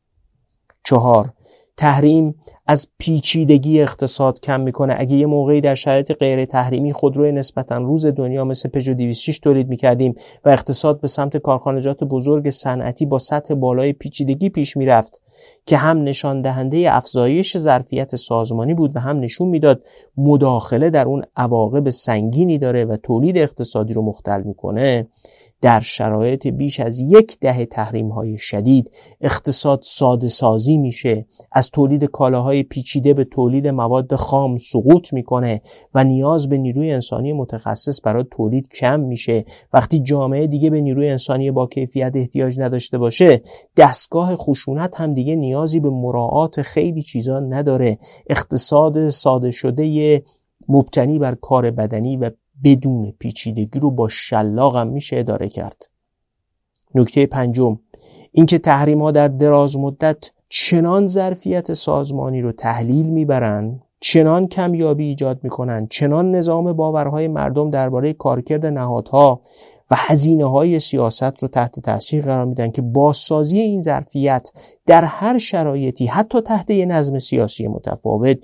چهار 0.84 1.32
تحریم 1.80 2.34
از 2.66 2.88
پیچیدگی 2.98 3.82
اقتصاد 3.82 4.40
کم 4.40 4.60
می‌کنه. 4.60 4.94
اگه 4.98 5.16
یه 5.16 5.26
موقعی 5.26 5.60
در 5.60 5.74
شرایط 5.74 6.12
غیر 6.12 6.44
تحریمی 6.44 6.92
خودروی 6.92 7.32
نسبتا 7.32 7.78
روز 7.78 8.06
دنیا 8.06 8.44
مثل 8.44 8.68
پژو 8.68 8.94
206 8.94 9.38
تولید 9.38 9.68
می‌کردیم 9.68 10.14
و 10.44 10.48
اقتصاد 10.48 11.00
به 11.00 11.08
سمت 11.08 11.36
کارخانجات 11.36 12.04
بزرگ 12.04 12.50
صنعتی 12.50 13.06
با 13.06 13.18
سطح 13.18 13.54
بالای 13.54 13.92
پیچیدگی 13.92 14.48
پیش 14.48 14.76
می‌رفت 14.76 15.20
که 15.66 15.76
هم 15.76 16.02
نشان 16.02 16.42
دهنده 16.42 16.96
افزایش 16.96 17.56
ظرفیت 17.56 18.16
سازمانی 18.16 18.74
بود 18.74 18.96
و 18.96 19.00
هم 19.00 19.20
نشون 19.20 19.48
می‌داد 19.48 19.82
مداخله 20.16 20.90
در 20.90 21.06
اون 21.06 21.22
عواقب 21.36 21.90
سنگینی 21.90 22.58
داره 22.58 22.84
و 22.84 22.96
تولید 22.96 23.38
اقتصادی 23.38 23.92
رو 23.92 24.02
مختل 24.02 24.42
می‌کنه. 24.42 25.06
در 25.62 25.80
شرایط 25.80 26.46
بیش 26.46 26.80
از 26.80 27.00
یک 27.00 27.38
دهه 27.40 27.64
تحریم 27.64 28.08
های 28.08 28.38
شدید 28.38 28.90
اقتصاد 29.20 29.80
ساده 29.82 30.28
سازی 30.28 30.76
میشه 30.76 31.26
از 31.52 31.70
تولید 31.70 32.04
کالاهای 32.04 32.62
پیچیده 32.62 33.14
به 33.14 33.24
تولید 33.24 33.66
مواد 33.66 34.14
خام 34.14 34.58
سقوط 34.58 35.12
می‌کنه 35.12 35.60
و 35.94 36.04
نیاز 36.04 36.48
به 36.48 36.58
نیروی 36.58 36.92
انسانی 36.92 37.32
متخصص 37.32 38.00
برای 38.04 38.24
تولید 38.30 38.68
کم 38.68 39.00
میشه. 39.00 39.44
وقتی 39.72 39.98
جامعه 39.98 40.46
دیگه 40.46 40.70
به 40.70 40.80
نیروی 40.80 41.08
انسانی 41.08 41.50
با 41.50 41.66
کیفیت 41.66 42.12
احتیاج 42.14 42.60
نداشته 42.60 42.98
باشه 42.98 43.42
دستگاه 43.76 44.36
خشونت 44.36 45.00
هم 45.00 45.14
دیگه 45.14 45.36
نیازی 45.36 45.80
به 45.80 45.90
مراعات 45.90 46.62
خیلی 46.62 47.02
چیزا 47.02 47.40
نداره. 47.40 47.98
اقتصاد 48.30 49.08
ساده 49.08 49.50
شده 49.50 50.22
مبتنی 50.68 51.18
بر 51.18 51.34
کار 51.34 51.70
بدنی 51.70 52.16
و 52.16 52.30
بدون 52.64 53.12
پیچیدگی 53.18 53.80
رو 53.80 53.90
با 53.90 54.08
شلاقم 54.08 54.86
میشه 54.86 55.18
اداره 55.18 55.48
کرد. 55.48 55.88
نکته 56.94 57.26
پنجم 57.26 57.78
اینکه 58.32 58.58
تحریم 58.58 59.02
ها 59.02 59.10
در 59.10 59.28
دراز 59.28 59.76
مدت 59.76 60.30
چنان 60.48 61.06
ظرفیت 61.06 61.72
سازمانی 61.72 62.42
رو 62.42 62.52
تحلیل 62.52 63.06
می‌برن 63.06 63.80
چنان 64.00 64.46
کمیابی 64.46 65.04
ایجاد 65.04 65.40
می‌کنن 65.42 65.86
چنان 65.86 66.30
نظام 66.30 66.72
باورهای 66.72 67.28
مردم 67.28 67.70
درباره 67.70 68.12
کارکرد 68.12 68.66
نهادها 68.66 69.40
و 69.90 69.94
هزینه 69.98 70.44
های 70.44 70.80
سیاست 70.80 71.42
رو 71.42 71.48
تحت 71.48 71.80
تاثیر 71.80 72.24
قرار 72.24 72.44
میدن 72.44 72.70
که 72.70 72.82
بازسازی 72.82 73.60
این 73.60 73.82
ظرفیت 73.82 74.52
در 74.86 75.04
هر 75.04 75.38
شرایطی 75.38 76.06
حتی 76.06 76.40
تحت 76.40 76.70
یه 76.70 76.86
نظم 76.86 77.18
سیاسی 77.18 77.68
متفاوت 77.68 78.38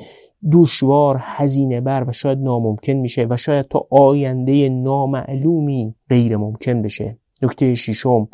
دشوار 0.52 1.16
هزینه 1.20 1.80
بر 1.80 2.04
و 2.08 2.12
شاید 2.12 2.38
ناممکن 2.38 2.92
میشه 2.92 3.26
و 3.30 3.36
شاید 3.36 3.68
تا 3.68 3.86
آینده 3.90 4.68
نامعلومی 4.68 5.94
غیر 6.10 6.36
ممکن 6.36 6.82
بشه. 6.82 7.18
نکته 7.42 7.74
ششم 7.74 8.28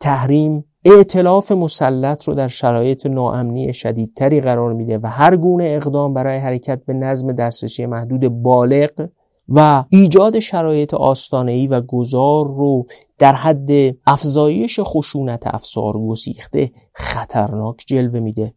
تحریم 0.00 0.64
اعتلاف 0.84 1.52
مسلط 1.52 2.24
رو 2.24 2.34
در 2.34 2.48
شرایط 2.48 3.06
ناامنی 3.06 3.72
شدیدتری 3.72 4.40
قرار 4.40 4.72
میده 4.72 4.98
و 4.98 5.06
هر 5.06 5.36
گونه 5.36 5.64
اقدام 5.64 6.14
برای 6.14 6.38
حرکت 6.38 6.84
به 6.84 6.92
نظم 6.92 7.32
دسترسی 7.32 7.86
محدود 7.86 8.42
بالغ 8.42 9.08
و 9.48 9.84
ایجاد 9.88 10.38
شرایط 10.38 10.94
آستانه‌ای 10.94 11.66
و 11.66 11.80
گذار 11.80 12.46
رو 12.46 12.86
در 13.18 13.32
حد 13.32 13.70
افزایش 14.06 14.80
خشونت 14.82 15.46
افسار 15.46 15.92
گسیخته 16.08 16.70
خطرناک 16.94 17.84
جلوه 17.86 18.20
میده. 18.20 18.54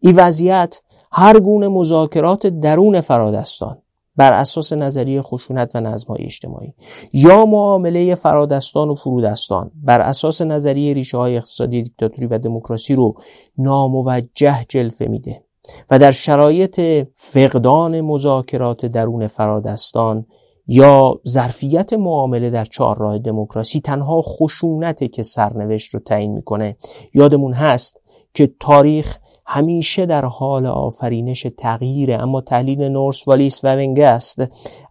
این 0.00 0.16
وضعیت 0.16 0.80
هر 1.12 1.40
گونه 1.40 1.68
مذاکرات 1.68 2.46
درون 2.46 3.00
فرادستان 3.00 3.78
بر 4.16 4.32
اساس 4.32 4.72
نظریه 4.72 5.22
خشونت 5.22 5.76
و 5.76 5.80
نظمهای 5.80 6.24
اجتماعی 6.24 6.74
یا 7.12 7.46
معامله 7.46 8.14
فرادستان 8.14 8.88
و 8.90 8.94
فرودستان 8.94 9.70
بر 9.74 10.00
اساس 10.00 10.42
نظریه 10.42 10.94
ریشه 10.94 11.18
های 11.18 11.36
اقتصادی 11.36 11.82
دیکتاتوری 11.82 12.26
و 12.26 12.38
دموکراسی 12.38 12.94
رو 12.94 13.14
ناموجه 13.58 14.64
جلفه 14.68 15.06
میده 15.06 15.44
و 15.90 15.98
در 15.98 16.10
شرایط 16.10 16.80
فقدان 17.16 18.00
مذاکرات 18.00 18.86
درون 18.86 19.26
فرادستان 19.26 20.26
یا 20.66 21.20
ظرفیت 21.28 21.92
معامله 21.92 22.50
در 22.50 22.64
چهارراه 22.64 23.18
دموکراسی 23.18 23.80
تنها 23.80 24.22
خشونته 24.22 25.08
که 25.08 25.22
سرنوشت 25.22 25.94
رو 25.94 26.00
تعیین 26.00 26.32
می‌کنه 26.32 26.76
یادمون 27.14 27.52
هست 27.52 28.00
که 28.34 28.54
تاریخ 28.60 29.18
همیشه 29.46 30.06
در 30.06 30.24
حال 30.24 30.66
آفرینش 30.66 31.46
تغییره 31.58 32.22
اما 32.22 32.40
تحلیل 32.40 32.82
نورس 32.82 33.28
والیس 33.28 33.64
و 33.64 33.76
ونگست 33.76 34.42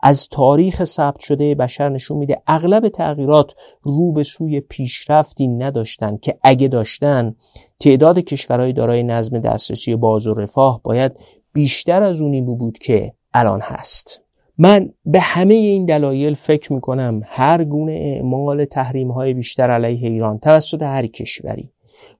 از 0.04 0.28
تاریخ 0.28 0.84
ثبت 0.84 1.20
شده 1.20 1.56
بشر 1.56 1.90
نشون 1.90 2.18
میده 2.18 2.42
اغلب 2.48 2.90
تغییرات 2.90 3.54
رو 3.82 4.12
به 4.12 4.24
سوی 4.24 4.60
پیشرفتی 4.60 5.48
نداشتن 5.48 6.18
که 6.18 6.38
اگه 6.44 6.68
داشتن 6.68 7.36
تعداد 7.80 8.20
کشورهای 8.20 8.74
دارای 8.74 9.04
نظم 9.04 9.40
دسترسی 9.40 9.96
باز 9.96 10.28
و 10.28 10.34
رفاه 10.34 10.82
باید 10.84 11.20
بیشتر 11.54 12.04
از 12.04 12.22
اونی 12.22 12.42
بود 12.42 12.78
که 12.78 13.14
الان 13.34 13.62
هست. 13.62 14.22
من 14.58 14.90
به 15.06 15.20
همه 15.20 15.54
این 15.54 15.86
دلایل 15.86 16.34
فکر 16.34 16.74
می‌کنم 16.74 17.22
هر 17.26 17.64
گونه 17.64 17.92
اعمال 17.92 18.66
تحریم 18.66 19.12
های 19.12 19.34
بیشتر 19.34 19.72
علیه 19.72 20.10
ایران 20.10 20.40
توسط 20.40 20.82
هر 20.82 21.08
کشوری 21.08 21.72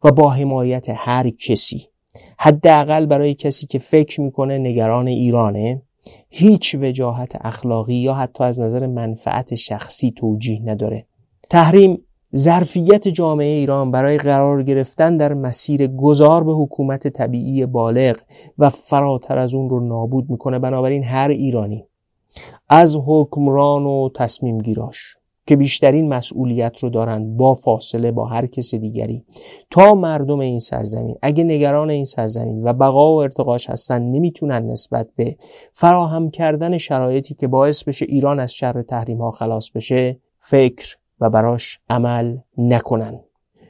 و 0.04 0.12
با 0.12 0.30
حمایت 0.30 0.86
هر 0.90 1.30
کسی 1.30 1.91
حداقل 2.38 3.06
برای 3.06 3.34
کسی 3.34 3.68
که 3.68 3.80
فکر 3.80 4.22
می‌کنه 4.22 4.58
نگران 4.58 5.08
ایرانه 5.08 5.82
هیچ 6.30 6.76
وجاهت 6.76 7.38
اخلاقی 7.42 7.96
یا 7.96 8.14
حتی 8.14 8.44
از 8.44 8.60
نظر 8.60 8.88
منفعت 8.88 9.56
شخصی 9.56 10.12
توجیه 10.12 10.62
نداره. 10.66 11.06
تحریم 11.50 12.04
ظرفیت 12.36 13.08
جامعه 13.08 13.48
ایران 13.48 13.92
برای 13.92 14.18
قرار 14.18 14.64
گرفتن 14.64 15.18
در 15.18 15.34
مسیر 15.34 15.88
گذار 15.88 16.44
به 16.44 16.54
حکومت 16.54 17.08
طبیعی 17.08 17.66
بالغ 17.66 18.20
و 18.58 18.70
فراتر 18.70 19.38
از 19.38 19.56
اون 19.56 19.70
رو 19.70 19.80
نابود 19.80 20.30
می‌کنه 20.30 20.60
بنابراین 20.60 21.04
هر 21.04 21.30
ایرانی 21.30 21.86
از 22.70 22.98
حکمران 23.06 23.86
و 23.86 24.10
تصمیم 24.16 24.58
گیراش 24.58 25.18
که 25.52 25.58
بیشترین 25.58 26.14
مسئولیت 26.14 26.80
رو 26.80 26.90
دارن 26.90 27.38
با 27.38 27.54
فاصله 27.54 28.12
با 28.12 28.26
هر 28.26 28.46
کس 28.48 28.76
دیگری. 28.76 29.26
تا 29.70 29.96
مردم 29.96 30.40
این 30.40 30.60
سرزمین 30.60 31.16
اگه 31.22 31.44
نگران 31.44 31.90
این 31.90 32.06
سرزمین 32.06 32.64
و 32.64 32.74
بقا 32.74 33.16
و 33.16 33.22
ارتقاش 33.22 33.70
هستن 33.70 34.02
نمی‌تونن 34.02 34.72
نسبت 34.72 35.08
به 35.16 35.36
فراهم 35.74 36.30
کردن 36.30 36.78
شرایطی 36.78 37.34
که 37.34 37.48
باعث 37.48 37.84
بشه 37.84 38.06
ایران 38.06 38.40
از 38.40 38.54
شر 38.54 38.82
تحریم 38.82 39.18
ها 39.18 39.32
خلاص 39.32 39.72
بشه 39.72 40.20
فکر 40.40 40.98
و 41.20 41.30
براش 41.30 41.80
عمل 41.90 42.38
نکنن. 42.58 43.20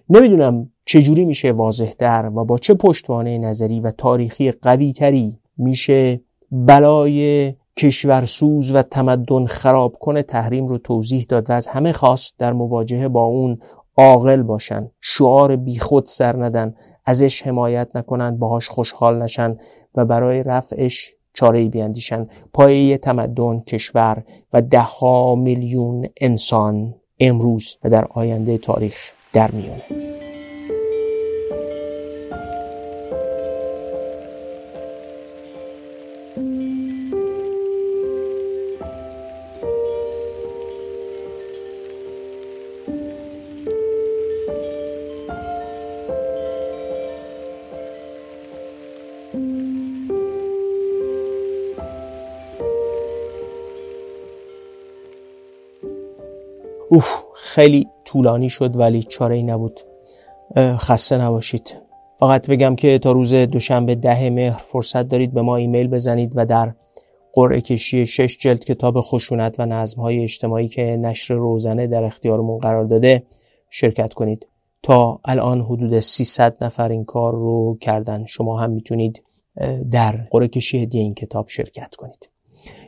نمی‌دونم 0.10 0.72
چجوری 0.86 1.26
میشه 1.26 1.52
واضحتر 1.52 2.32
و 2.36 2.46
با 2.46 2.58
چه 2.58 2.74
پشتوانه 2.74 3.38
نظری 3.38 3.80
و 3.80 3.92
تاریخی 3.92 4.52
قوی 4.52 4.94
تری 4.94 5.40
میشه 5.58 6.22
بلای 6.52 7.54
کشورسوز 7.78 8.72
و 8.72 8.82
تمدن 8.82 9.46
خراب 9.46 9.96
کنه 10.00 10.24
تحریم 10.24 10.68
رو 10.68 10.78
توضیح 10.78 11.26
داد 11.30 11.50
و 11.50 11.54
از 11.54 11.68
همه 11.68 11.94
خواست 11.94 12.36
در 12.38 12.54
مواجهه 12.54 13.08
با 13.08 13.24
اون 13.24 13.60
عاقل 13.98 14.42
باشن. 14.42 14.92
شعار 15.02 15.56
بیخود 15.56 16.06
سر 16.06 16.44
ندن. 16.44 16.76
ازش 17.06 17.42
حمایت 17.42 17.96
نکنن. 17.96 18.38
باهاش 18.38 18.70
خوشحال 18.70 19.22
نشن 19.22 19.58
و 19.96 20.06
برای 20.06 20.44
رفعش 20.44 21.14
چاره 21.34 21.70
بیاندیشن 21.70 22.28
پایه 22.54 22.98
تمدن 22.98 23.60
کشور 23.60 24.24
و 24.54 24.62
ده 24.62 24.82
ها 24.82 25.36
میلیون 25.36 26.06
انسان 26.22 26.96
امروز 27.20 27.78
و 27.84 27.90
در 27.90 28.08
آینده 28.10 28.58
تاریخ 28.58 29.12
در 29.34 29.52
میونه 29.52 30.21
اوه 56.92 57.06
خیلی 57.36 57.88
طولانی 58.06 58.50
شد 58.50 58.78
ولی 58.78 59.04
چاره 59.04 59.36
ای 59.36 59.44
نبود. 59.44 59.80
خسته 60.58 61.18
نباشید. 61.18 61.82
فقط 62.20 62.48
بگم 62.48 62.76
که 62.76 63.00
تا 63.00 63.12
روز 63.12 63.34
دوشنبه 63.34 63.96
ده 63.96 64.30
مهر 64.30 64.58
فرصت 64.58 65.04
دارید 65.04 65.34
به 65.34 65.42
ما 65.42 65.56
ایمیل 65.56 65.88
بزنید 65.88 66.34
و 66.36 66.46
در 66.46 66.74
قرعه 67.34 67.62
کشی 67.62 68.06
شش 68.06 68.38
جلد 68.38 68.64
کتاب 68.64 69.02
خشونت 69.02 69.60
و 69.60 69.66
نظمهای 69.66 70.24
اجتماعی 70.24 70.68
که 70.68 70.82
نشر 70.84 71.34
روزنه 71.34 71.88
در 71.88 72.04
اختیارمون 72.04 72.58
قرار 72.58 72.86
داده 72.86 73.24
شرکت 73.70 74.14
کنید. 74.14 74.48
تا 74.84 75.20
الان 75.26 75.62
حدود 75.62 76.00
300 76.00 76.64
نفر 76.64 76.90
این 76.90 77.06
کار 77.06 77.34
رو 77.34 77.78
کردن. 77.82 78.26
شما 78.26 78.60
هم 78.60 78.72
می‌تونید 78.72 79.24
در 79.92 80.28
قرعه 80.32 80.48
کشی 80.48 80.82
هدیه 80.82 81.02
این 81.02 81.14
کتاب 81.14 81.48
شرکت 81.48 81.96
کنید. 81.96 82.31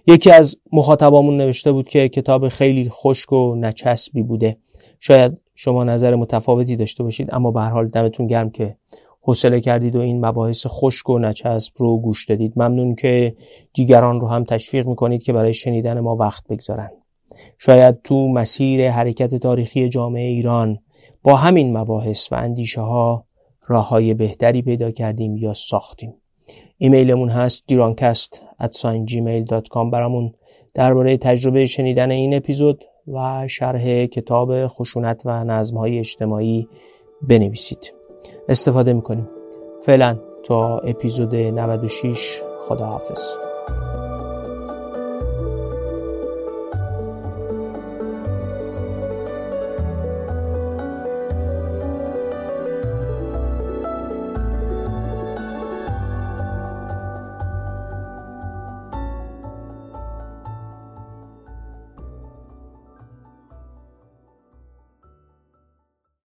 یکی 0.08 0.32
از 0.32 0.58
مخاطبامون 0.74 1.38
نوشته 1.38 1.72
بود 1.72 1.88
که 1.88 2.10
کتاب 2.10 2.50
خیلی 2.50 2.90
خشک 2.90 3.34
و 3.34 3.56
نچسبی 3.56 4.24
بوده. 4.24 4.58
شاید 5.00 5.38
شما 5.56 5.84
نظر 5.84 6.16
متفاوتی 6.16 6.76
داشته 6.76 7.04
باشید 7.04 7.30
اما 7.32 7.52
به 7.52 7.62
حال 7.62 7.88
دمتون 7.88 8.28
گرم 8.28 8.50
که 8.50 8.78
حوصله 9.22 9.60
کردید 9.60 9.96
و 9.96 10.00
این 10.00 10.26
مباحث 10.26 10.66
خشک 10.68 11.10
و 11.10 11.20
نچسب 11.20 11.74
رو 11.78 11.98
گوش 11.98 12.26
دادید. 12.26 12.54
ممنون 12.56 12.96
که 12.96 13.36
دیگران 13.74 14.22
رو 14.22 14.28
هم 14.28 14.44
تشویق 14.44 14.88
می‌کنید 14.88 15.24
که 15.24 15.34
برای 15.34 15.54
شنیدن 15.54 16.00
ما 16.00 16.16
وقت 16.16 16.48
بگذارن. 16.48 16.90
شاید 17.58 18.02
تو 18.02 18.28
مسیر 18.28 18.92
حرکت 18.92 19.36
تاریخی 19.36 19.90
جامعه 19.90 20.28
ایران 20.28 20.80
با 21.24 21.36
همین 21.36 21.78
مباحث 21.78 22.32
و 22.32 22.36
اندیشه 22.36 22.82
ها 22.82 23.26
راه 23.68 23.90
های 23.90 24.14
بهتری 24.14 24.62
پیدا 24.62 24.92
کردیم 24.92 25.38
یا 25.38 25.54
ساختیم. 25.54 26.14
ایمیلمون 26.78 27.30
هست 27.30 27.64
دیرانکست 27.68 28.42
gmail.com 28.72 29.92
برامون 29.92 30.34
درباره 30.74 31.18
تجربه 31.18 31.66
شنیدن 31.66 32.12
این 32.12 32.34
اپیزود 32.34 32.84
و 33.08 33.48
شرح 33.48 34.06
کتاب 34.06 34.68
خشونت 34.68 35.22
و 35.26 35.44
نظمهای 35.44 36.00
اجتماعی 36.00 36.68
بنویسید. 37.22 37.94
استفاده 38.50 38.94
می‌کنیم. 38.94 39.30
فعلا 39.82 40.20
تا 40.44 40.80
اپیزود 40.80 41.36
96 41.36 42.42
خداحافظ. 42.62 43.53